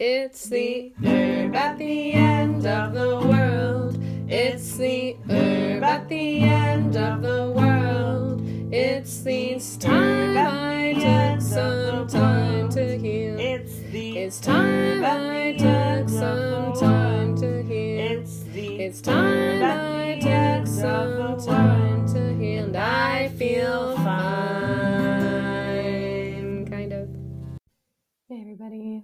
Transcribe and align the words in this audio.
It's 0.00 0.46
the 0.48 0.92
herb 1.04 1.54
at 1.54 1.78
the 1.78 2.12
end 2.14 2.66
of 2.66 2.94
the 2.94 3.16
world. 3.28 3.96
It's 4.28 4.76
the 4.76 5.16
herb 5.30 5.84
at 5.84 6.08
the 6.08 6.40
end 6.40 6.96
of 6.96 7.22
the 7.22 7.52
world. 7.54 8.42
It's 8.72 9.22
the 9.22 9.60
time 9.78 10.36
I 10.36 10.94
took 10.94 11.40
some 11.40 12.08
time 12.08 12.70
to 12.70 12.98
heal. 12.98 13.38
It's 13.38 13.78
the 13.92 14.18
It's 14.18 14.40
time 14.40 15.04
I 15.04 15.52
took 15.52 16.08
some 16.08 16.72
time 16.72 17.36
to 17.36 17.62
heal. 17.62 18.20
It's 18.20 18.40
the 18.52 18.80
It's 18.80 19.00
time 19.00 19.62
I 19.62 20.18
took 20.20 20.66
some 20.66 21.38
time 21.38 22.08
to 22.08 22.34
heal. 22.34 22.64
And 22.64 22.76
I 22.76 23.28
feel 23.28 23.96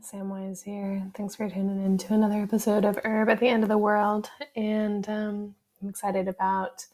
Samwise 0.03 0.64
here. 0.64 1.03
Thanks 1.14 1.37
for 1.37 1.48
tuning 1.48 1.85
in 1.85 1.98
to 1.98 2.14
another 2.14 2.41
episode 2.41 2.86
of 2.86 2.99
Herb 3.04 3.29
at 3.29 3.39
the 3.39 3.49
End 3.49 3.63
of 3.63 3.68
the 3.68 3.77
World. 3.77 4.31
And 4.57 5.07
um, 5.08 5.54
I'm 5.82 5.89
excited 5.91 6.27
about 6.27 6.86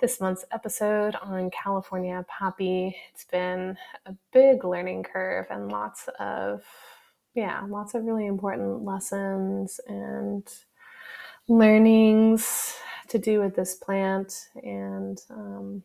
this 0.00 0.20
month's 0.20 0.44
episode 0.52 1.14
on 1.22 1.50
California 1.50 2.24
poppy. 2.28 2.94
It's 3.12 3.24
been 3.24 3.78
a 4.04 4.14
big 4.32 4.64
learning 4.64 5.04
curve 5.04 5.46
and 5.50 5.72
lots 5.72 6.08
of, 6.18 6.62
yeah, 7.34 7.62
lots 7.66 7.94
of 7.94 8.04
really 8.04 8.26
important 8.26 8.84
lessons 8.84 9.80
and 9.86 10.46
learnings 11.48 12.76
to 13.08 13.18
do 13.18 13.40
with 13.40 13.56
this 13.56 13.76
plant 13.76 14.48
and 14.62 15.22
um, 15.30 15.82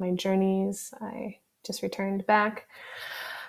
my 0.00 0.10
journeys. 0.10 0.92
I 1.00 1.36
just 1.64 1.82
returned 1.82 2.26
back 2.26 2.66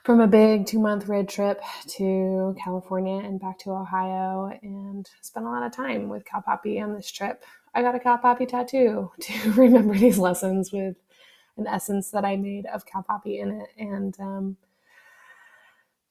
from 0.09 0.21
a 0.21 0.27
big 0.27 0.65
two 0.65 0.79
month 0.79 1.07
road 1.07 1.29
trip 1.29 1.61
to 1.85 2.55
California 2.63 3.23
and 3.23 3.39
back 3.39 3.59
to 3.59 3.69
Ohio 3.69 4.49
and 4.63 5.07
spent 5.21 5.45
a 5.45 5.49
lot 5.49 5.61
of 5.61 5.71
time 5.71 6.09
with 6.09 6.25
Cal 6.25 6.41
Poppy 6.41 6.81
on 6.81 6.95
this 6.95 7.11
trip. 7.11 7.43
I 7.75 7.83
got 7.83 7.93
a 7.93 7.99
Cal 7.99 8.17
Poppy 8.17 8.47
tattoo 8.47 9.11
to 9.19 9.51
remember 9.51 9.95
these 9.95 10.17
lessons 10.17 10.71
with 10.73 10.95
an 11.57 11.67
essence 11.67 12.09
that 12.09 12.25
I 12.25 12.37
made 12.37 12.65
of 12.73 12.87
Cal 12.87 13.03
Poppy 13.03 13.37
in 13.37 13.61
it. 13.61 13.69
And 13.77 14.19
um, 14.19 14.57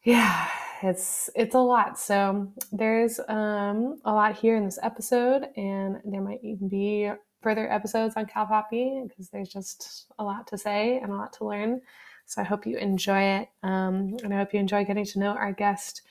yeah, 0.04 0.46
it's 0.80 1.28
it's 1.34 1.56
a 1.56 1.58
lot. 1.58 1.98
So 1.98 2.52
there's 2.70 3.18
um, 3.26 3.98
a 4.04 4.12
lot 4.12 4.36
here 4.36 4.56
in 4.56 4.64
this 4.64 4.78
episode, 4.80 5.48
and 5.56 5.96
there 6.04 6.20
might 6.20 6.44
even 6.44 6.68
be 6.68 7.10
further 7.42 7.68
episodes 7.68 8.14
on 8.16 8.26
Cal 8.26 8.46
Poppy 8.46 9.02
because 9.08 9.30
there's 9.30 9.48
just 9.48 10.06
a 10.20 10.22
lot 10.22 10.46
to 10.46 10.56
say 10.56 10.98
and 10.98 11.10
a 11.10 11.16
lot 11.16 11.32
to 11.32 11.44
learn. 11.44 11.80
So 12.28 12.42
I 12.42 12.44
hope 12.44 12.66
you 12.66 12.76
enjoy 12.76 13.22
it, 13.22 13.48
um, 13.62 14.18
and 14.22 14.34
I 14.34 14.36
hope 14.36 14.52
you 14.52 14.60
enjoy 14.60 14.84
getting 14.84 15.06
to 15.06 15.18
know 15.18 15.30
our 15.30 15.50
guest, 15.50 16.02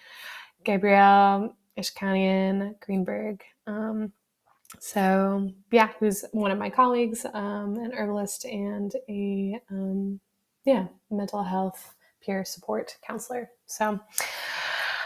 Gabrielle 0.63 1.55
Ishkanian 1.77 2.79
Greenberg. 2.79 3.43
Um, 3.67 4.11
so 4.79 5.51
yeah, 5.71 5.89
who's 5.99 6.25
one 6.31 6.49
of 6.49 6.57
my 6.57 6.71
colleagues, 6.71 7.23
um, 7.33 7.77
an 7.77 7.91
herbalist 7.93 8.45
and 8.45 8.91
a 9.07 9.61
um, 9.69 10.19
yeah 10.65 10.87
mental 11.11 11.43
health 11.43 11.95
peer 12.19 12.43
support 12.43 12.97
counselor. 13.05 13.51
So 13.67 13.99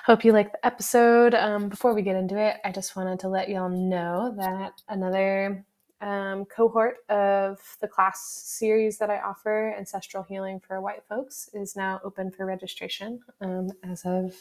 hope 0.06 0.24
you 0.24 0.32
like 0.32 0.54
the 0.54 0.66
episode. 0.66 1.36
Um, 1.36 1.68
before 1.68 1.94
we 1.94 2.04
get 2.04 2.16
into 2.16 2.38
it, 2.38 2.56
I 2.64 2.72
just 2.72 2.96
wanted 2.96 3.20
to 3.20 3.28
let 3.28 3.50
y'all 3.50 3.68
know 3.68 4.34
that 4.38 4.82
another 4.88 5.66
um, 6.02 6.46
cohort 6.46 6.98
of 7.10 7.60
the 7.80 7.88
class 7.88 8.22
series 8.44 8.98
that 8.98 9.10
I 9.10 9.20
offer, 9.20 9.74
Ancestral 9.78 10.24
Healing 10.24 10.60
for 10.60 10.82
White 10.82 11.04
Folks, 11.08 11.50
is 11.54 11.76
now 11.76 12.02
open 12.04 12.32
for 12.32 12.46
registration 12.46 13.20
um, 13.40 13.72
as 13.84 14.04
of 14.06 14.34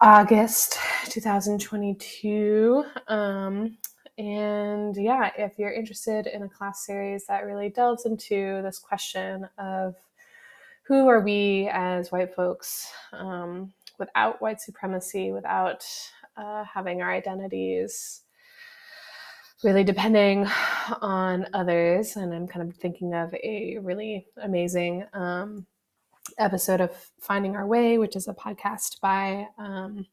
August 0.00 0.78
2022. 1.06 2.84
Um, 3.06 3.78
and 4.18 4.96
yeah, 4.96 5.30
if 5.38 5.58
you're 5.58 5.72
interested 5.72 6.26
in 6.26 6.42
a 6.42 6.48
class 6.48 6.84
series 6.84 7.26
that 7.26 7.46
really 7.46 7.70
delves 7.70 8.04
into 8.04 8.60
this 8.62 8.78
question 8.78 9.48
of 9.58 9.94
who 10.82 11.08
are 11.08 11.20
we 11.20 11.68
as 11.72 12.10
white 12.10 12.34
folks 12.34 12.90
um, 13.12 13.72
without 13.98 14.42
white 14.42 14.60
supremacy, 14.60 15.30
without 15.30 15.84
uh, 16.36 16.64
having 16.64 17.00
our 17.00 17.12
identities 17.12 18.21
really 19.62 19.84
depending 19.84 20.46
on 21.00 21.46
others. 21.52 22.16
And 22.16 22.34
I'm 22.34 22.48
kind 22.48 22.68
of 22.68 22.76
thinking 22.76 23.14
of 23.14 23.32
a 23.34 23.78
really 23.80 24.26
amazing 24.36 25.04
um, 25.12 25.66
episode 26.38 26.80
of 26.80 26.90
Finding 27.20 27.56
Our 27.56 27.66
Way, 27.66 27.98
which 27.98 28.16
is 28.16 28.28
a 28.28 28.34
podcast 28.34 29.00
by 29.00 29.46
um, 29.58 30.06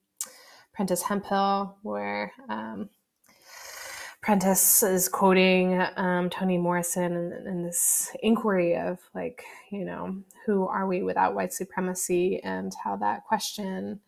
Prentice 0.73 1.01
Hemphill, 1.01 1.77
where 1.81 2.31
um, 2.47 2.89
Prentice 4.21 4.83
is 4.83 5.09
quoting 5.09 5.81
um, 5.95 6.29
Toni 6.29 6.57
Morrison 6.57 7.13
in, 7.15 7.47
in 7.47 7.63
this 7.63 8.11
inquiry 8.21 8.75
of, 8.75 8.99
like, 9.15 9.43
you 9.71 9.85
know, 9.85 10.21
who 10.45 10.67
are 10.67 10.87
we 10.87 11.01
without 11.03 11.35
white 11.35 11.53
supremacy 11.53 12.39
and 12.43 12.73
how 12.83 12.97
that 12.97 13.25
question 13.25 13.99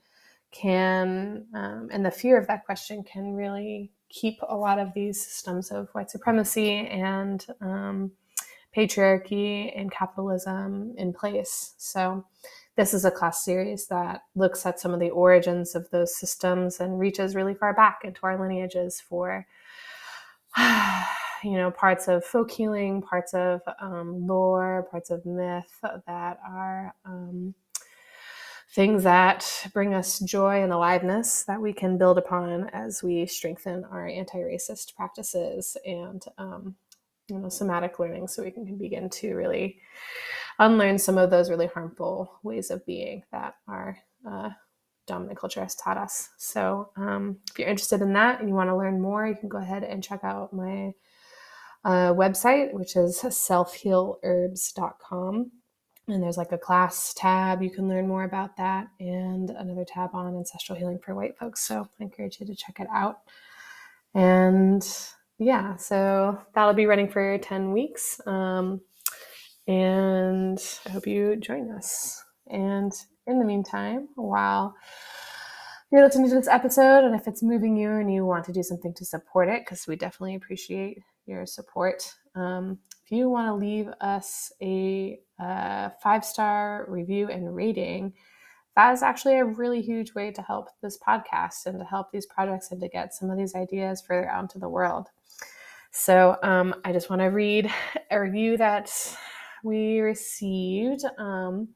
can, 0.52 1.46
um, 1.56 1.88
and 1.92 2.06
the 2.06 2.12
fear 2.12 2.38
of 2.38 2.48
that 2.48 2.66
question 2.66 3.04
can 3.04 3.34
really 3.34 3.90
keep 4.12 4.40
a 4.48 4.56
lot 4.56 4.80
of 4.80 4.94
these 4.94 5.20
systems 5.20 5.72
of 5.72 5.90
white 5.94 6.12
supremacy 6.12 6.88
and 6.88 7.46
um, 7.62 8.12
patriarchy 8.76 9.72
and 9.76 9.92
capitalism 9.92 10.94
in 10.98 11.14
place. 11.14 11.74
So, 11.78 12.26
this 12.78 12.94
is 12.94 13.04
a 13.04 13.12
class 13.12 13.44
series 13.44 13.88
that 13.88 14.22
looks 14.34 14.66
at 14.66 14.80
some 14.80 14.94
of 14.94 15.02
the 15.02 15.10
origins 15.10 15.76
of 15.76 15.90
those 15.90 16.18
systems 16.18 16.80
and 16.80 17.00
reaches 17.00 17.36
really 17.36 17.54
far 17.54 17.74
back 17.74 18.00
into 18.06 18.22
our 18.24 18.40
lineages 18.40 19.02
for, 19.02 19.46
you 20.58 21.58
know, 21.58 21.70
parts 21.72 22.08
of 22.08 22.24
folk 22.24 22.50
healing, 22.50 23.02
parts 23.02 23.34
of 23.34 23.62
um, 23.82 24.26
lore, 24.26 24.88
parts 24.90 25.10
of 25.10 25.26
myth 25.26 25.80
that 25.82 26.40
are. 26.48 26.96
Um, 27.06 27.54
things 28.74 29.04
that 29.04 29.68
bring 29.74 29.94
us 29.94 30.20
joy 30.20 30.64
and 30.64 30.72
aliveness 30.72 31.44
that 31.44 31.62
we 31.62 31.74
can 31.74 31.98
build 31.98 32.18
upon 32.18 32.70
as 32.70 33.04
we 33.04 33.26
strengthen 33.26 33.84
our 33.86 34.08
anti-racist 34.08 34.96
practices 34.96 35.76
and 35.86 36.24
um, 36.38 36.76
you 37.28 37.38
know 37.38 37.50
somatic 37.50 38.00
learning 38.00 38.28
so 38.28 38.44
we 38.44 38.52
can 38.52 38.78
begin 38.78 39.10
to 39.10 39.36
really 39.36 39.80
unlearn 40.60 40.98
some 40.98 41.18
of 41.18 41.30
those 41.30 41.50
really 41.50 41.68
harmful 41.68 42.40
ways 42.44 42.72
of 42.72 42.86
being 42.86 43.24
that 43.32 43.56
our 43.68 43.98
uh, 44.30 44.50
dominant 45.08 45.40
culture 45.40 45.62
has 45.62 45.76
taught 45.76 45.98
us. 45.98 46.30
So 46.38 46.92
um, 46.96 47.38
if 47.50 47.60
you're 47.60 47.68
interested 47.68 48.02
in 48.02 48.14
that 48.14 48.40
and 48.40 48.48
you 48.48 48.56
want 48.56 48.70
to 48.70 48.78
learn 48.78 49.02
more 49.02 49.28
you 49.28 49.36
can 49.36 49.50
go 49.50 49.58
ahead 49.58 49.84
and 49.84 50.04
check 50.04 50.24
out 50.24 50.54
my 50.54 50.94
uh, 51.84 52.14
website 52.14 52.72
which 52.74 52.96
is 52.96 53.20
selfhealherbs.com 53.20 55.52
and 56.12 56.22
there's 56.22 56.38
like 56.38 56.52
a 56.52 56.58
class 56.58 57.14
tab. 57.14 57.62
You 57.62 57.70
can 57.70 57.88
learn 57.88 58.08
more 58.08 58.24
about 58.24 58.58
that 58.58 58.88
and 59.00 59.50
another 59.50 59.86
tab 59.86 60.12
on 60.14 60.36
ancestral 60.36 60.78
healing 60.78 61.00
for 61.00 61.16
white 61.16 61.38
folks. 61.38 61.62
So 61.62 61.88
i 62.00 62.04
encourage 62.04 62.40
you 62.40 62.46
to 62.46 62.56
check 62.56 62.80
it 62.80 62.88
out. 62.94 63.20
And 64.14 64.86
yeah 65.40 65.76
so 65.78 66.40
that'll 66.54 66.74
be 66.74 66.86
running 66.86 67.10
for 67.10 67.38
10 67.38 67.72
weeks. 67.72 68.20
Um, 68.28 68.82
and 69.68 70.60
i 70.86 70.90
hope 70.90 71.08
you 71.08 71.38
join 71.38 71.72
us. 71.72 72.24
And 72.48 72.92
in 73.28 73.40
the 73.40 73.46
meantime 73.46 74.10
while 74.16 74.76
you're 75.92 76.04
listening 76.04 76.30
to 76.30 76.36
this 76.36 76.48
episode 76.48 77.04
and 77.04 77.16
if 77.16 77.28
it's 77.28 77.44
moving 77.44 77.78
you 77.78 77.90
and 77.92 78.14
you 78.14 78.26
want 78.26 78.46
to 78.46 78.54
do 78.54 78.64
something 78.64 78.94
to 78.94 79.06
support 79.06 79.48
it 79.48 79.62
because 79.64 79.88
we 79.88 79.96
definitely 79.96 80.36
appreciate 80.36 80.98
your 81.28 81.46
support 81.46 82.14
um, 82.36 82.80
if 83.04 83.12
you 83.12 83.30
want 83.30 83.48
to 83.48 83.54
leave 83.54 83.90
us 84.00 84.52
a, 84.62 85.20
a 85.42 85.92
five 86.02 86.24
star 86.24 86.86
review 86.88 87.30
and 87.30 87.56
rating, 87.56 88.14
that 88.76 88.94
is 88.94 89.04
actually 89.04 89.38
a 89.38 89.46
really 89.46 89.82
huge 89.82 90.14
way 90.14 90.32
to 90.32 90.42
help 90.42 90.70
this 90.82 90.98
podcast 90.98 91.66
and 91.66 91.80
to 91.80 91.86
help 91.86 92.12
these 92.12 92.26
projects 92.26 92.72
and 92.72 92.80
to 92.82 92.88
get 92.88 93.14
some 93.14 93.30
of 93.30 93.38
these 93.38 93.56
ideas 93.56 94.02
further 94.02 94.30
out 94.30 94.44
into 94.44 94.60
the 94.60 94.70
world. 94.70 95.08
So 95.92 96.38
um, 96.42 96.76
I 96.86 96.94
just 96.94 97.10
want 97.10 97.22
to 97.22 97.28
read 97.28 97.70
a 98.10 98.20
review 98.20 98.56
that 98.58 98.90
we 99.64 100.00
received 100.00 101.04
um, 101.18 101.70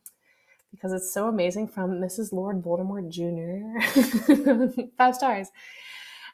because 0.72 0.94
it's 0.94 1.14
so 1.14 1.28
amazing 1.28 1.68
from 1.68 2.00
Mrs. 2.00 2.32
Lord 2.32 2.64
Voldemort 2.64 3.10
Jr. 3.10 4.82
Five 4.98 5.16
stars. 5.16 5.50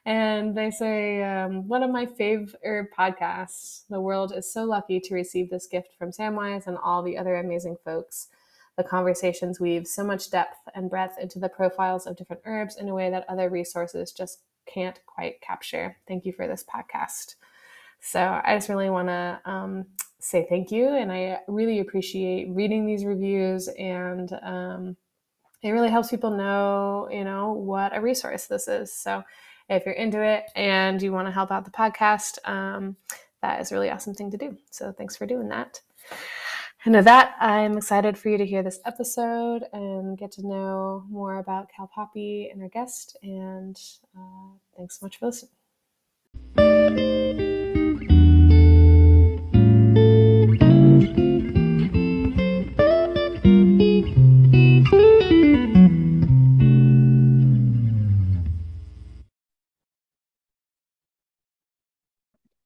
And 0.05 0.57
they 0.57 0.71
say, 0.71 1.23
um, 1.23 1.67
one 1.67 1.83
of 1.83 1.91
my 1.91 2.05
favorite 2.05 2.89
podcasts. 2.97 3.83
The 3.89 4.01
world 4.01 4.33
is 4.35 4.51
so 4.51 4.63
lucky 4.63 4.99
to 4.99 5.13
receive 5.13 5.49
this 5.49 5.67
gift 5.67 5.89
from 5.97 6.11
Samwise 6.11 6.65
and 6.65 6.77
all 6.77 7.03
the 7.03 7.17
other 7.17 7.35
amazing 7.35 7.77
folks. 7.85 8.27
The 8.77 8.83
conversations 8.83 9.59
weave 9.59 9.85
so 9.85 10.03
much 10.03 10.31
depth 10.31 10.57
and 10.73 10.89
breadth 10.89 11.19
into 11.19 11.39
the 11.39 11.49
profiles 11.49 12.07
of 12.07 12.17
different 12.17 12.41
herbs 12.45 12.77
in 12.77 12.89
a 12.89 12.95
way 12.95 13.11
that 13.11 13.25
other 13.29 13.49
resources 13.49 14.11
just 14.11 14.39
can't 14.65 14.99
quite 15.05 15.41
capture. 15.41 15.97
Thank 16.07 16.25
you 16.25 16.33
for 16.33 16.47
this 16.47 16.63
podcast. 16.63 17.35
So 17.99 18.41
I 18.43 18.55
just 18.55 18.69
really 18.69 18.89
want 18.89 19.09
to 19.09 19.39
um, 19.45 19.85
say 20.19 20.47
thank 20.49 20.71
you. 20.71 20.89
And 20.89 21.11
I 21.11 21.39
really 21.47 21.79
appreciate 21.79 22.49
reading 22.49 22.87
these 22.87 23.05
reviews 23.05 23.67
and 23.67 24.31
um, 24.41 24.97
it 25.61 25.69
really 25.69 25.89
helps 25.89 26.09
people 26.09 26.31
know, 26.31 27.07
you 27.11 27.23
know, 27.23 27.53
what 27.53 27.95
a 27.95 28.01
resource 28.01 28.47
this 28.47 28.67
is. 28.67 28.91
So 28.91 29.23
if 29.71 29.85
you're 29.85 29.95
into 29.95 30.21
it 30.21 30.43
and 30.55 31.01
you 31.01 31.11
want 31.11 31.27
to 31.27 31.31
help 31.31 31.49
out 31.51 31.65
the 31.65 31.71
podcast, 31.71 32.37
um, 32.47 32.95
that 33.41 33.61
is 33.61 33.71
a 33.71 33.75
really 33.75 33.89
awesome 33.89 34.13
thing 34.13 34.29
to 34.31 34.37
do. 34.37 34.57
So 34.69 34.91
thanks 34.91 35.15
for 35.15 35.25
doing 35.25 35.47
that. 35.49 35.79
And 36.83 36.95
with 36.95 37.05
that, 37.05 37.35
I'm 37.39 37.77
excited 37.77 38.17
for 38.17 38.29
you 38.29 38.37
to 38.37 38.45
hear 38.45 38.63
this 38.63 38.79
episode 38.85 39.63
and 39.71 40.17
get 40.17 40.31
to 40.33 40.45
know 40.45 41.05
more 41.09 41.37
about 41.37 41.69
Cal 41.75 41.89
Poppy 41.93 42.49
and 42.51 42.61
our 42.61 42.69
guest. 42.69 43.17
And 43.23 43.79
uh, 44.17 44.57
thanks 44.75 44.99
so 44.99 45.05
much 45.05 45.17
for 45.17 45.27
listening. 45.27 45.51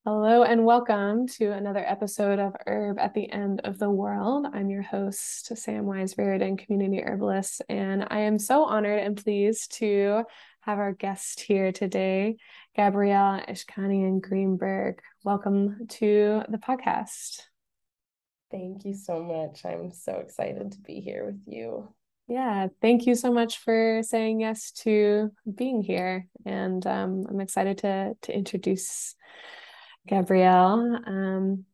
Hello 0.08 0.44
and 0.44 0.64
welcome 0.64 1.26
to 1.30 1.52
another 1.52 1.84
episode 1.84 2.38
of 2.38 2.56
Herb 2.68 3.00
at 3.00 3.16
the 3.16 3.28
End 3.32 3.62
of 3.64 3.80
the 3.80 3.90
World. 3.90 4.46
I'm 4.54 4.70
your 4.70 4.84
host, 4.84 5.58
Sam 5.58 5.88
Wise 5.88 6.14
Varidan, 6.14 6.60
community 6.60 7.02
herbalist, 7.02 7.64
and 7.70 8.06
I 8.12 8.20
am 8.20 8.38
so 8.38 8.66
honored 8.66 9.00
and 9.00 9.18
pleased 9.18 9.78
to 9.78 10.24
have 10.60 10.78
our 10.78 10.94
guest 10.94 11.40
here 11.40 11.72
today, 11.72 12.38
Gabrielle 12.76 13.42
Ishkanian 13.50 14.22
Greenberg. 14.22 15.02
Welcome 15.24 15.88
to 15.88 16.44
the 16.50 16.60
podcast. 16.60 17.42
Thank 18.52 18.86
you 18.86 18.94
so 18.94 19.24
much. 19.24 19.66
I'm 19.66 19.92
so 19.92 20.18
excited 20.18 20.74
to 20.74 20.80
be 20.82 21.00
here 21.00 21.26
with 21.26 21.42
you. 21.48 21.92
Yeah, 22.28 22.68
thank 22.80 23.08
you 23.08 23.16
so 23.16 23.34
much 23.34 23.58
for 23.58 24.02
saying 24.04 24.42
yes 24.42 24.70
to 24.84 25.32
being 25.52 25.82
here, 25.82 26.28
and 26.46 26.86
um, 26.86 27.26
I'm 27.28 27.42
excited 27.42 27.80
to 27.80 28.14
to 28.22 28.36
introduce 28.36 29.16
Gabrielle. 30.08 31.00
Um, 31.06 31.66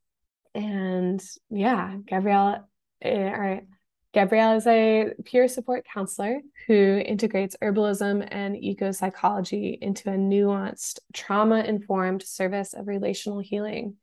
and 0.54 1.22
yeah, 1.50 1.96
Gabrielle, 2.06 2.68
uh, 3.04 3.58
Gabrielle 4.14 4.58
is 4.58 4.68
a 4.68 5.14
peer 5.24 5.48
support 5.48 5.86
counselor 5.92 6.42
who 6.68 7.02
integrates 7.06 7.56
herbalism 7.62 8.28
and 8.30 8.62
eco 8.62 8.92
psychology 8.92 9.78
into 9.82 10.10
a 10.10 10.16
nuanced, 10.16 11.00
trauma 11.14 11.60
informed 11.62 12.22
service 12.22 12.74
of 12.74 12.88
relational 12.88 13.40
healing. 13.40 13.96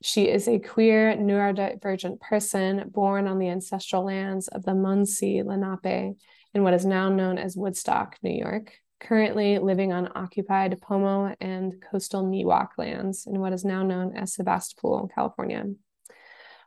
She 0.00 0.28
is 0.28 0.46
a 0.46 0.60
queer, 0.60 1.16
neurodivergent 1.16 2.20
person 2.20 2.88
born 2.88 3.26
on 3.26 3.40
the 3.40 3.48
ancestral 3.48 4.04
lands 4.04 4.46
of 4.46 4.64
the 4.64 4.72
Munsee 4.72 5.44
Lenape 5.44 6.16
in 6.54 6.62
what 6.62 6.74
is 6.74 6.86
now 6.86 7.08
known 7.08 7.36
as 7.36 7.56
Woodstock, 7.56 8.16
New 8.22 8.30
York 8.30 8.78
currently 9.00 9.58
living 9.58 9.92
on 9.92 10.10
occupied 10.14 10.80
Pomo 10.80 11.34
and 11.40 11.82
coastal 11.90 12.24
Miwok 12.24 12.70
lands 12.78 13.26
in 13.26 13.40
what 13.40 13.52
is 13.52 13.64
now 13.64 13.82
known 13.82 14.16
as 14.16 14.34
Sebastopol, 14.34 15.10
California. 15.14 15.64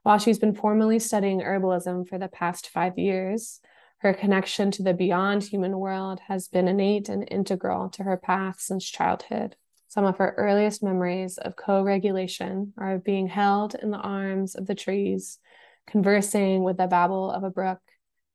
While 0.03 0.17
she's 0.17 0.39
been 0.39 0.55
formally 0.55 0.99
studying 0.99 1.41
herbalism 1.41 2.07
for 2.07 2.17
the 2.17 2.27
past 2.27 2.69
five 2.69 2.97
years, 2.97 3.59
her 3.99 4.13
connection 4.13 4.71
to 4.71 4.83
the 4.83 4.95
beyond 4.95 5.43
human 5.43 5.77
world 5.77 6.19
has 6.27 6.47
been 6.47 6.67
innate 6.67 7.07
and 7.07 7.27
integral 7.29 7.89
to 7.89 8.03
her 8.03 8.17
path 8.17 8.59
since 8.59 8.89
childhood. 8.89 9.55
Some 9.87 10.05
of 10.05 10.17
her 10.17 10.33
earliest 10.37 10.81
memories 10.81 11.37
of 11.37 11.55
co 11.55 11.83
regulation 11.83 12.73
are 12.77 12.93
of 12.93 13.03
being 13.03 13.27
held 13.27 13.75
in 13.75 13.91
the 13.91 13.97
arms 13.97 14.55
of 14.55 14.65
the 14.65 14.73
trees, 14.73 15.37
conversing 15.85 16.63
with 16.63 16.77
the 16.77 16.87
babble 16.87 17.29
of 17.29 17.43
a 17.43 17.51
brook, 17.51 17.81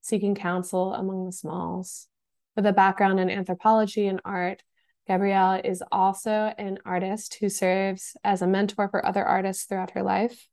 seeking 0.02 0.36
counsel 0.36 0.94
among 0.94 1.24
the 1.24 1.32
smalls. 1.32 2.06
With 2.56 2.66
a 2.66 2.72
background 2.72 3.20
in 3.20 3.28
anthropology 3.28 4.06
and 4.06 4.20
art, 4.24 4.62
Gabrielle 5.06 5.60
is 5.62 5.82
also 5.92 6.30
an 6.58 6.78
artist 6.86 7.36
who 7.38 7.50
serves 7.50 8.16
as 8.24 8.40
a 8.40 8.46
mentor 8.46 8.88
for 8.88 9.04
other 9.04 9.24
artists 9.24 9.64
throughout 9.64 9.92
her 9.92 10.02
life. 10.02 10.48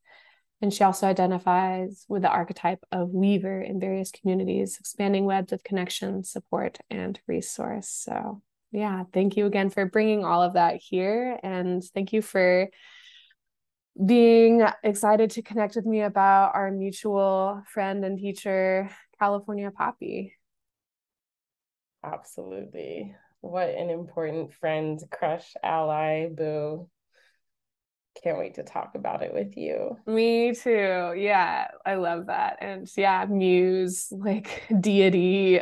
And 0.62 0.74
she 0.74 0.84
also 0.84 1.08
identifies 1.08 2.06
with 2.08 2.22
the 2.22 2.30
archetype 2.30 2.84
of 2.92 3.10
weaver 3.10 3.62
in 3.62 3.80
various 3.80 4.12
communities, 4.12 4.78
expanding 4.80 5.26
webs 5.26 5.52
of 5.54 5.64
connection, 5.64 6.24
support, 6.24 6.78
and 6.90 7.20
resource. 7.28 7.90
So, 7.90 8.42
yeah, 8.72 9.04
thank 9.14 9.36
you 9.36 9.46
again 9.46 9.70
for 9.70 9.86
bringing 9.86 10.24
all 10.24 10.42
of 10.42 10.54
that 10.54 10.78
here. 10.78 11.40
And 11.42 11.84
thank 11.84 12.14
you 12.14 12.22
for 12.22 12.70
being 14.06 14.66
excited 14.84 15.32
to 15.32 15.42
connect 15.42 15.76
with 15.76 15.86
me 15.86 16.02
about 16.02 16.56
our 16.56 16.72
mutual 16.72 17.64
friend 17.68 18.04
and 18.06 18.18
teacher, 18.18 18.90
California 19.20 19.72
Poppy. 19.72 20.34
Absolutely. 22.04 23.16
What 23.42 23.70
an 23.70 23.90
important 23.90 24.54
friend, 24.54 25.02
crush, 25.12 25.54
ally, 25.64 26.28
boo. 26.28 26.90
Can't 28.24 28.38
wait 28.38 28.56
to 28.56 28.64
talk 28.64 28.92
about 28.96 29.24
it 29.24 29.34
with 29.34 29.58
you. 29.58 29.98
Me 30.06 30.54
too. 30.54 31.14
Yeah, 31.18 31.68
I 31.86 31.96
love 31.96 32.28
that. 32.28 32.58
And 32.62 32.88
yeah, 32.96 33.26
muse, 33.26 34.08
like 34.12 34.64
deity, 34.80 35.60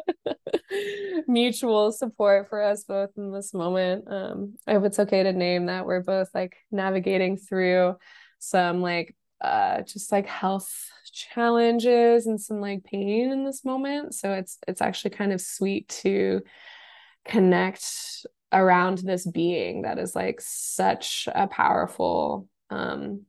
mutual 1.28 1.92
support 1.92 2.48
for 2.48 2.62
us 2.62 2.84
both 2.84 3.10
in 3.16 3.32
this 3.32 3.54
moment. 3.54 4.04
Um, 4.08 4.54
I 4.66 4.74
hope 4.74 4.84
it's 4.84 4.98
okay 4.98 5.22
to 5.22 5.32
name 5.32 5.66
that 5.66 5.86
we're 5.86 6.02
both 6.02 6.28
like 6.34 6.56
navigating 6.70 7.36
through 7.36 7.96
some 8.40 8.82
like 8.82 9.16
uh 9.40 9.82
just 9.82 10.10
like 10.10 10.26
health 10.26 10.90
challenges 11.18 12.26
and 12.26 12.40
some 12.40 12.60
like 12.60 12.84
pain 12.84 13.30
in 13.30 13.44
this 13.44 13.64
moment. 13.64 14.14
So 14.14 14.32
it's 14.32 14.58
it's 14.66 14.80
actually 14.80 15.10
kind 15.10 15.32
of 15.32 15.40
sweet 15.40 15.88
to 16.02 16.42
connect 17.24 17.84
around 18.52 18.98
this 18.98 19.26
being 19.26 19.82
that 19.82 19.98
is 19.98 20.16
like 20.16 20.40
such 20.40 21.28
a 21.34 21.46
powerful 21.46 22.48
um 22.70 23.22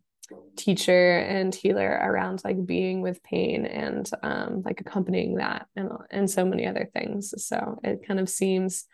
teacher 0.56 1.18
and 1.18 1.54
healer 1.56 1.90
around 1.90 2.42
like 2.44 2.66
being 2.66 3.02
with 3.02 3.22
pain 3.24 3.66
and 3.66 4.10
um 4.24 4.62
like 4.64 4.80
accompanying 4.80 5.36
that 5.36 5.68
and 5.76 5.90
and 6.12 6.30
so 6.30 6.46
many 6.46 6.68
other 6.68 6.90
things. 6.94 7.34
So 7.46 7.80
it 7.84 8.06
kind 8.08 8.20
of 8.20 8.30
seems 8.30 8.86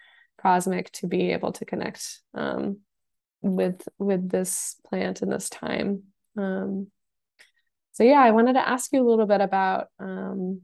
cosmic 0.42 0.92
to 0.94 1.08
be 1.08 1.32
able 1.32 1.52
to 1.54 1.66
connect 1.66 2.20
um 2.34 2.80
with 3.42 3.88
with 3.98 4.30
this 4.30 4.78
plant 4.88 5.22
in 5.22 5.30
this 5.30 5.50
time. 5.50 6.04
Um 6.38 6.88
so 7.96 8.04
yeah, 8.04 8.20
I 8.20 8.32
wanted 8.32 8.54
to 8.54 8.68
ask 8.68 8.92
you 8.92 9.02
a 9.02 9.08
little 9.08 9.26
bit 9.26 9.40
about 9.40 9.88
um, 10.02 10.64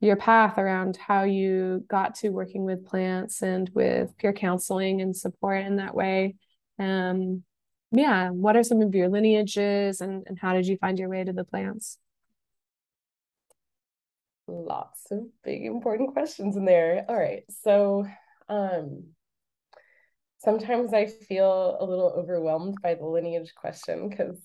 your 0.00 0.16
path 0.16 0.56
around 0.56 0.96
how 0.96 1.24
you 1.24 1.84
got 1.86 2.14
to 2.14 2.30
working 2.30 2.64
with 2.64 2.86
plants 2.86 3.42
and 3.42 3.70
with 3.74 4.16
peer 4.16 4.32
counseling 4.32 5.02
and 5.02 5.14
support 5.14 5.66
in 5.66 5.76
that 5.76 5.94
way. 5.94 6.36
Um, 6.78 7.42
yeah, 7.92 8.30
what 8.30 8.56
are 8.56 8.62
some 8.62 8.80
of 8.80 8.94
your 8.94 9.10
lineages 9.10 10.00
and, 10.00 10.24
and 10.26 10.38
how 10.38 10.54
did 10.54 10.66
you 10.66 10.78
find 10.78 10.98
your 10.98 11.10
way 11.10 11.22
to 11.24 11.32
the 11.34 11.44
plants? 11.44 11.98
Lots 14.46 15.10
of 15.10 15.24
big 15.44 15.66
important 15.66 16.14
questions 16.14 16.56
in 16.56 16.64
there. 16.64 17.04
All 17.06 17.16
right. 17.16 17.44
So 17.62 18.06
um 18.48 19.08
sometimes 20.38 20.94
I 20.94 21.06
feel 21.06 21.76
a 21.78 21.84
little 21.84 22.14
overwhelmed 22.16 22.76
by 22.82 22.94
the 22.94 23.04
lineage 23.04 23.54
question 23.54 24.08
because 24.08 24.40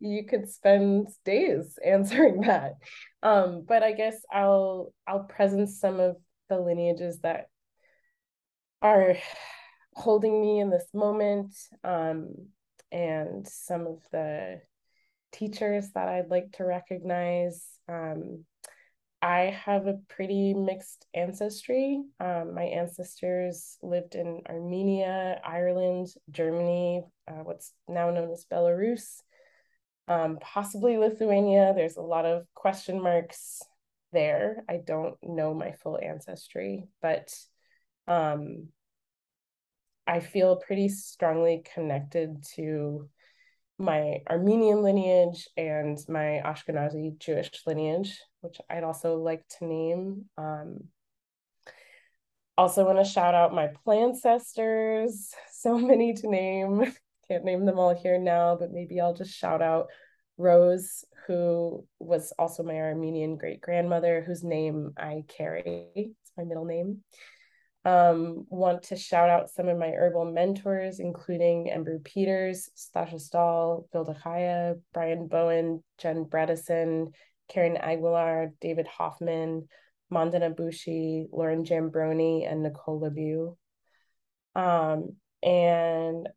you 0.00 0.24
could 0.24 0.48
spend 0.48 1.08
days 1.24 1.78
answering 1.84 2.42
that. 2.42 2.74
Um, 3.22 3.64
but 3.66 3.82
I 3.82 3.92
guess 3.92 4.16
I'll 4.32 4.92
I'll 5.06 5.24
present 5.24 5.68
some 5.68 6.00
of 6.00 6.16
the 6.48 6.58
lineages 6.58 7.20
that 7.20 7.48
are 8.80 9.16
holding 9.94 10.40
me 10.40 10.60
in 10.60 10.70
this 10.70 10.86
moment 10.94 11.54
um, 11.82 12.32
and 12.92 13.46
some 13.46 13.86
of 13.86 13.98
the 14.12 14.60
teachers 15.32 15.90
that 15.94 16.08
I'd 16.08 16.30
like 16.30 16.52
to 16.52 16.64
recognize. 16.64 17.66
Um, 17.88 18.44
I 19.20 19.58
have 19.64 19.88
a 19.88 19.98
pretty 20.08 20.54
mixed 20.54 21.06
ancestry. 21.12 22.00
Um, 22.20 22.54
my 22.54 22.62
ancestors 22.62 23.76
lived 23.82 24.14
in 24.14 24.42
Armenia, 24.48 25.40
Ireland, 25.44 26.08
Germany, 26.30 27.02
uh, 27.26 27.42
what's 27.42 27.72
now 27.88 28.10
known 28.10 28.30
as 28.30 28.46
Belarus, 28.50 29.20
um, 30.08 30.38
possibly 30.40 30.96
Lithuania. 30.96 31.72
There's 31.74 31.96
a 31.96 32.02
lot 32.02 32.24
of 32.24 32.46
question 32.54 33.00
marks 33.02 33.62
there. 34.12 34.64
I 34.68 34.80
don't 34.84 35.16
know 35.22 35.54
my 35.54 35.72
full 35.72 35.98
ancestry, 36.02 36.88
but 37.02 37.32
um, 38.06 38.68
I 40.06 40.20
feel 40.20 40.56
pretty 40.56 40.88
strongly 40.88 41.62
connected 41.74 42.42
to 42.54 43.08
my 43.78 44.22
Armenian 44.28 44.82
lineage 44.82 45.48
and 45.56 45.98
my 46.08 46.40
Ashkenazi 46.44 47.18
Jewish 47.18 47.50
lineage, 47.66 48.18
which 48.40 48.58
I'd 48.68 48.82
also 48.82 49.16
like 49.16 49.46
to 49.58 49.66
name. 49.66 50.24
Um, 50.36 50.88
also 52.56 52.84
want 52.84 52.98
to 52.98 53.04
shout 53.04 53.34
out 53.34 53.54
my 53.54 53.68
plant 53.84 54.16
ancestors, 54.16 55.32
so 55.52 55.78
many 55.78 56.14
to 56.14 56.28
name. 56.28 56.92
Can't 57.30 57.44
name 57.44 57.66
them 57.66 57.78
all 57.78 57.94
here 57.94 58.18
now, 58.18 58.56
but 58.56 58.72
maybe 58.72 59.00
I'll 59.00 59.14
just 59.14 59.36
shout 59.36 59.60
out 59.60 59.88
Rose, 60.38 61.04
who 61.26 61.84
was 61.98 62.32
also 62.38 62.62
my 62.62 62.76
Armenian 62.76 63.36
great 63.36 63.60
grandmother, 63.60 64.22
whose 64.26 64.42
name 64.42 64.92
I 64.96 65.24
carry. 65.28 65.88
It's 65.94 66.32
my 66.36 66.44
middle 66.44 66.64
name. 66.64 67.02
Um, 67.84 68.46
want 68.48 68.84
to 68.84 68.96
shout 68.96 69.28
out 69.30 69.50
some 69.50 69.68
of 69.68 69.78
my 69.78 69.90
herbal 69.90 70.32
mentors, 70.32 71.00
including 71.00 71.70
Ember 71.70 71.98
Peters, 71.98 72.70
Stasha 72.76 73.20
Stahl, 73.20 73.88
Bill 73.92 74.04
DeChaya, 74.04 74.80
Brian 74.92 75.26
Bowen, 75.26 75.82
Jen 75.98 76.24
Bredesen, 76.24 77.12
Karen 77.48 77.76
Aguilar, 77.76 78.52
David 78.60 78.86
Hoffmann, 78.86 79.68
Mandana 80.10 80.50
Boushee, 80.50 81.26
Lauren 81.32 81.64
Jambroni, 81.64 82.50
and 82.50 82.62
Nicole 82.62 83.00
LeBeau. 83.00 83.56
Um, 84.54 85.16
and 85.42 86.28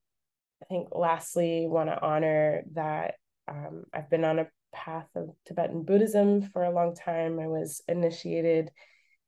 I 0.62 0.66
think 0.66 0.90
lastly, 0.92 1.66
want 1.68 1.90
to 1.90 2.02
honor 2.02 2.64
that 2.74 3.16
um, 3.48 3.84
I've 3.94 4.10
been 4.10 4.24
on 4.24 4.40
a 4.40 4.48
path 4.74 5.08
of 5.16 5.30
Tibetan 5.46 5.84
Buddhism 5.84 6.42
for 6.42 6.64
a 6.64 6.74
long 6.74 6.96
time. 6.96 7.40
I 7.40 7.48
was 7.48 7.82
initiated 7.88 8.72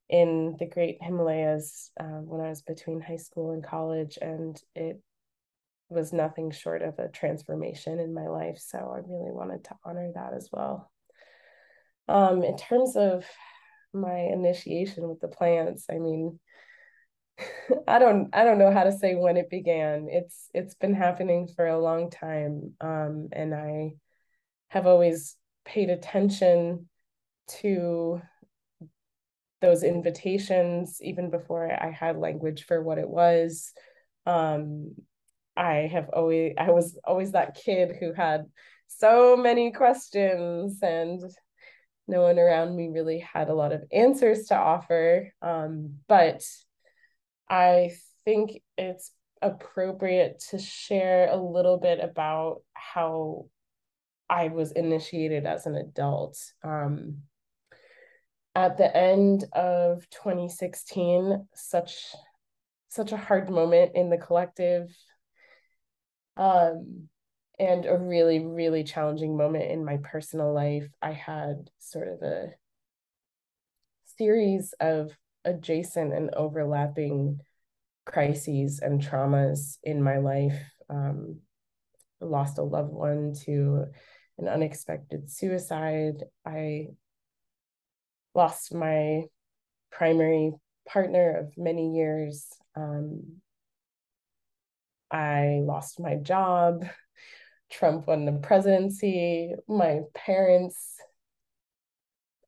in 0.09 0.55
the 0.59 0.65
Great 0.65 0.97
Himalayas 1.01 1.91
um, 1.99 2.27
when 2.27 2.41
I 2.41 2.49
was 2.49 2.61
between 2.61 3.01
high 3.01 3.17
school 3.17 3.51
and 3.51 3.63
college, 3.63 4.17
and 4.21 4.59
it 4.75 5.01
was 5.89 6.13
nothing 6.13 6.51
short 6.51 6.81
of 6.81 6.99
a 6.99 7.09
transformation 7.09 7.99
in 7.99 8.13
my 8.13 8.27
life. 8.27 8.59
So 8.59 8.77
I 8.77 8.97
really 8.97 9.31
wanted 9.31 9.63
to 9.65 9.75
honor 9.83 10.11
that 10.15 10.33
as 10.33 10.49
well. 10.51 10.91
Um, 12.07 12.43
in 12.43 12.57
terms 12.57 12.95
of 12.95 13.25
my 13.93 14.17
initiation 14.17 15.07
with 15.07 15.19
the 15.19 15.27
plants, 15.27 15.85
I 15.89 15.99
mean, 15.99 16.39
I 17.87 17.99
don't 17.99 18.29
I 18.33 18.43
don't 18.43 18.59
know 18.59 18.71
how 18.71 18.83
to 18.83 18.91
say 18.91 19.15
when 19.15 19.37
it 19.37 19.49
began. 19.49 20.07
It's 20.09 20.49
it's 20.53 20.75
been 20.75 20.93
happening 20.93 21.47
for 21.47 21.67
a 21.67 21.79
long 21.79 22.09
time. 22.09 22.73
Um, 22.81 23.29
and 23.31 23.53
I 23.53 23.93
have 24.69 24.87
always 24.87 25.35
paid 25.65 25.89
attention 25.89 26.89
to 27.61 28.21
those 29.61 29.83
invitations 29.83 30.97
even 31.01 31.29
before 31.29 31.71
I 31.71 31.89
had 31.89 32.17
language 32.17 32.65
for 32.65 32.81
what 32.81 32.97
it 32.97 33.09
was. 33.09 33.71
Um, 34.25 34.95
I 35.55 35.89
have 35.91 36.09
always 36.09 36.53
I 36.57 36.71
was 36.71 36.99
always 37.03 37.31
that 37.31 37.55
kid 37.55 37.95
who 37.99 38.13
had 38.13 38.45
so 38.87 39.37
many 39.37 39.71
questions 39.71 40.79
and 40.81 41.21
no 42.07 42.21
one 42.21 42.37
around 42.37 42.75
me 42.75 42.89
really 42.89 43.19
had 43.19 43.49
a 43.49 43.55
lot 43.55 43.71
of 43.71 43.83
answers 43.91 44.47
to 44.47 44.55
offer. 44.57 45.31
Um, 45.41 45.99
but 46.07 46.43
I 47.49 47.91
think 48.25 48.61
it's 48.77 49.11
appropriate 49.41 50.43
to 50.49 50.57
share 50.57 51.29
a 51.29 51.35
little 51.35 51.77
bit 51.77 51.99
about 51.99 52.61
how 52.73 53.45
I 54.29 54.47
was 54.47 54.71
initiated 54.71 55.45
as 55.45 55.65
an 55.65 55.75
adult. 55.75 56.37
Um, 56.63 57.23
at 58.55 58.77
the 58.77 58.95
end 58.95 59.45
of 59.53 60.07
2016, 60.09 61.47
such 61.53 62.15
such 62.89 63.11
a 63.11 63.17
hard 63.17 63.49
moment 63.49 63.93
in 63.95 64.11
the 64.11 64.17
collective, 64.17 64.95
um, 66.37 67.09
and 67.59 67.85
a 67.85 67.97
really 67.97 68.39
really 68.39 68.83
challenging 68.83 69.35
moment 69.35 69.71
in 69.71 69.83
my 69.83 69.97
personal 69.97 70.53
life. 70.53 70.87
I 71.01 71.11
had 71.11 71.69
sort 71.79 72.07
of 72.07 72.21
a 72.21 72.53
series 74.17 74.73
of 74.79 75.11
adjacent 75.45 76.13
and 76.13 76.33
overlapping 76.35 77.39
crises 78.05 78.79
and 78.79 79.01
traumas 79.01 79.77
in 79.83 80.01
my 80.01 80.17
life. 80.17 80.59
Um, 80.89 81.39
lost 82.19 82.57
a 82.57 82.63
loved 82.63 82.93
one 82.93 83.33
to 83.45 83.85
an 84.37 84.47
unexpected 84.47 85.29
suicide. 85.29 86.23
I 86.45 86.87
lost 88.33 88.73
my 88.73 89.23
primary 89.91 90.53
partner 90.87 91.37
of 91.39 91.53
many 91.57 91.95
years. 91.95 92.47
Um, 92.75 93.41
I 95.11 95.61
lost 95.63 95.99
my 95.99 96.15
job. 96.15 96.85
Trump 97.69 98.07
won 98.07 98.25
the 98.25 98.33
presidency. 98.33 99.53
My 99.67 100.01
parents 100.13 100.97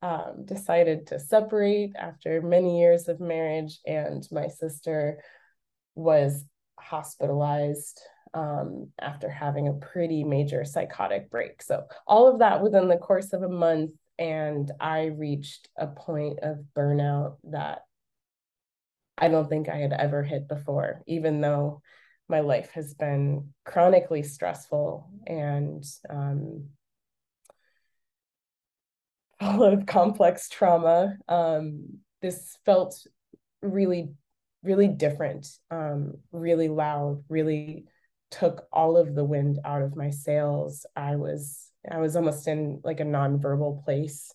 um, 0.06 0.44
decided 0.44 1.08
to 1.08 1.18
separate 1.18 1.90
after 1.98 2.40
many 2.40 2.78
years 2.78 3.08
of 3.08 3.18
marriage, 3.18 3.80
and 3.84 4.24
my 4.30 4.46
sister 4.46 5.20
was 5.96 6.44
hospitalized 6.78 8.00
um, 8.32 8.92
after 9.00 9.28
having 9.28 9.66
a 9.66 9.72
pretty 9.72 10.22
major 10.22 10.64
psychotic 10.64 11.28
break. 11.28 11.60
So, 11.60 11.86
all 12.06 12.28
of 12.28 12.38
that 12.38 12.62
within 12.62 12.86
the 12.86 12.98
course 12.98 13.32
of 13.32 13.42
a 13.42 13.48
month. 13.48 13.90
And 14.16 14.70
I 14.80 15.06
reached 15.06 15.68
a 15.76 15.88
point 15.88 16.38
of 16.40 16.64
burnout 16.74 17.36
that 17.50 17.80
I 19.18 19.28
don't 19.28 19.48
think 19.48 19.68
I 19.68 19.76
had 19.76 19.92
ever 19.92 20.22
hit 20.22 20.46
before, 20.46 21.02
even 21.06 21.40
though 21.40 21.82
my 22.28 22.40
life 22.40 22.70
has 22.74 22.94
been 22.94 23.52
chronically 23.64 24.22
stressful 24.22 25.10
and 25.26 25.84
um, 26.08 26.68
full 29.40 29.62
of 29.62 29.86
complex 29.86 30.48
trauma. 30.48 31.16
Um, 31.28 31.98
this 32.22 32.58
felt 32.64 33.06
really, 33.62 34.10
really 34.62 34.88
different, 34.88 35.48
um, 35.70 36.14
really 36.32 36.68
loud, 36.68 37.22
really 37.28 37.84
took 38.30 38.66
all 38.72 38.96
of 38.96 39.14
the 39.14 39.24
wind 39.24 39.58
out 39.64 39.82
of 39.82 39.96
my 39.96 40.10
sails. 40.10 40.86
I 40.96 41.16
was 41.16 41.70
I 41.88 41.98
was 41.98 42.16
almost 42.16 42.48
in 42.48 42.80
like 42.82 43.00
a 43.00 43.04
nonverbal 43.04 43.84
place 43.84 44.32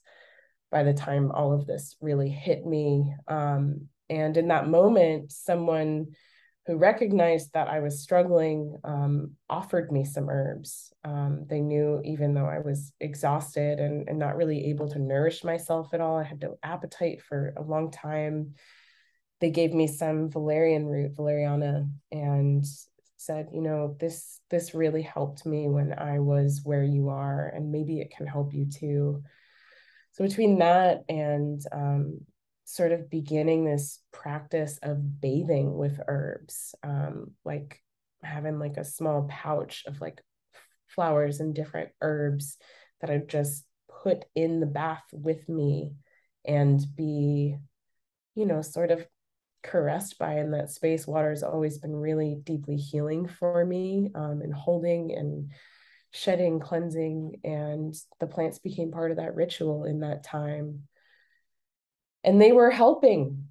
by 0.71 0.83
the 0.83 0.93
time 0.93 1.31
all 1.31 1.51
of 1.51 1.67
this 1.67 1.97
really 1.99 2.29
hit 2.29 2.65
me. 2.65 3.13
Um, 3.27 3.89
and 4.09 4.37
in 4.37 4.47
that 4.47 4.67
moment, 4.67 5.31
someone 5.31 6.07
who 6.67 6.77
recognized 6.77 7.53
that 7.53 7.67
I 7.67 7.79
was 7.79 8.03
struggling 8.03 8.77
um, 8.83 9.31
offered 9.49 9.91
me 9.91 10.05
some 10.05 10.29
herbs. 10.29 10.93
Um, 11.03 11.45
they 11.49 11.59
knew 11.59 12.01
even 12.05 12.33
though 12.33 12.45
I 12.45 12.59
was 12.59 12.93
exhausted 12.99 13.79
and, 13.79 14.07
and 14.07 14.19
not 14.19 14.37
really 14.37 14.69
able 14.69 14.87
to 14.89 14.99
nourish 14.99 15.43
myself 15.43 15.93
at 15.93 16.01
all, 16.01 16.17
I 16.17 16.23
had 16.23 16.41
no 16.41 16.57
appetite 16.61 17.23
for 17.23 17.53
a 17.57 17.63
long 17.63 17.89
time. 17.89 18.53
They 19.39 19.49
gave 19.49 19.73
me 19.73 19.87
some 19.87 20.29
valerian 20.29 20.85
root, 20.85 21.13
valeriana, 21.15 21.89
and 22.11 22.63
said, 23.17 23.47
you 23.53 23.61
know, 23.61 23.95
this 23.99 24.39
this 24.49 24.75
really 24.75 25.01
helped 25.01 25.45
me 25.45 25.67
when 25.67 25.97
I 25.97 26.19
was 26.19 26.61
where 26.63 26.83
you 26.83 27.09
are, 27.09 27.47
and 27.47 27.71
maybe 27.71 27.99
it 27.99 28.13
can 28.15 28.27
help 28.27 28.53
you 28.53 28.65
too. 28.65 29.23
So 30.13 30.23
between 30.23 30.59
that 30.59 31.03
and 31.07 31.61
um, 31.71 32.19
sort 32.63 32.91
of 32.91 33.09
beginning 33.09 33.65
this 33.65 33.99
practice 34.11 34.79
of 34.81 35.21
bathing 35.21 35.75
with 35.75 35.99
herbs, 36.07 36.75
um, 36.83 37.31
like 37.43 37.81
having 38.23 38.59
like 38.59 38.77
a 38.77 38.85
small 38.85 39.27
pouch 39.29 39.83
of 39.87 39.99
like 39.99 40.21
flowers 40.87 41.39
and 41.39 41.55
different 41.55 41.89
herbs 42.01 42.57
that 43.01 43.09
I 43.09 43.17
just 43.17 43.65
put 44.03 44.25
in 44.35 44.59
the 44.59 44.65
bath 44.65 45.03
with 45.11 45.47
me 45.49 45.93
and 46.45 46.83
be, 46.95 47.57
you 48.35 48.45
know, 48.45 48.61
sort 48.61 48.91
of 48.91 49.05
caressed 49.63 50.17
by 50.17 50.39
in 50.39 50.51
that 50.51 50.71
space. 50.71 51.05
Water 51.07 51.29
has 51.29 51.43
always 51.43 51.77
been 51.77 51.95
really 51.95 52.39
deeply 52.43 52.77
healing 52.77 53.27
for 53.27 53.63
me 53.65 54.11
um, 54.15 54.41
and 54.41 54.53
holding 54.53 55.13
and 55.13 55.51
shedding, 56.11 56.59
cleansing. 56.59 57.41
And 57.43 57.95
the 58.19 58.27
plants 58.27 58.59
became 58.59 58.91
part 58.91 59.11
of 59.11 59.17
that 59.17 59.35
ritual 59.35 59.85
in 59.85 59.99
that 60.01 60.23
time 60.23 60.83
and 62.23 62.41
they 62.41 62.51
were 62.51 62.71
helping. 62.71 63.45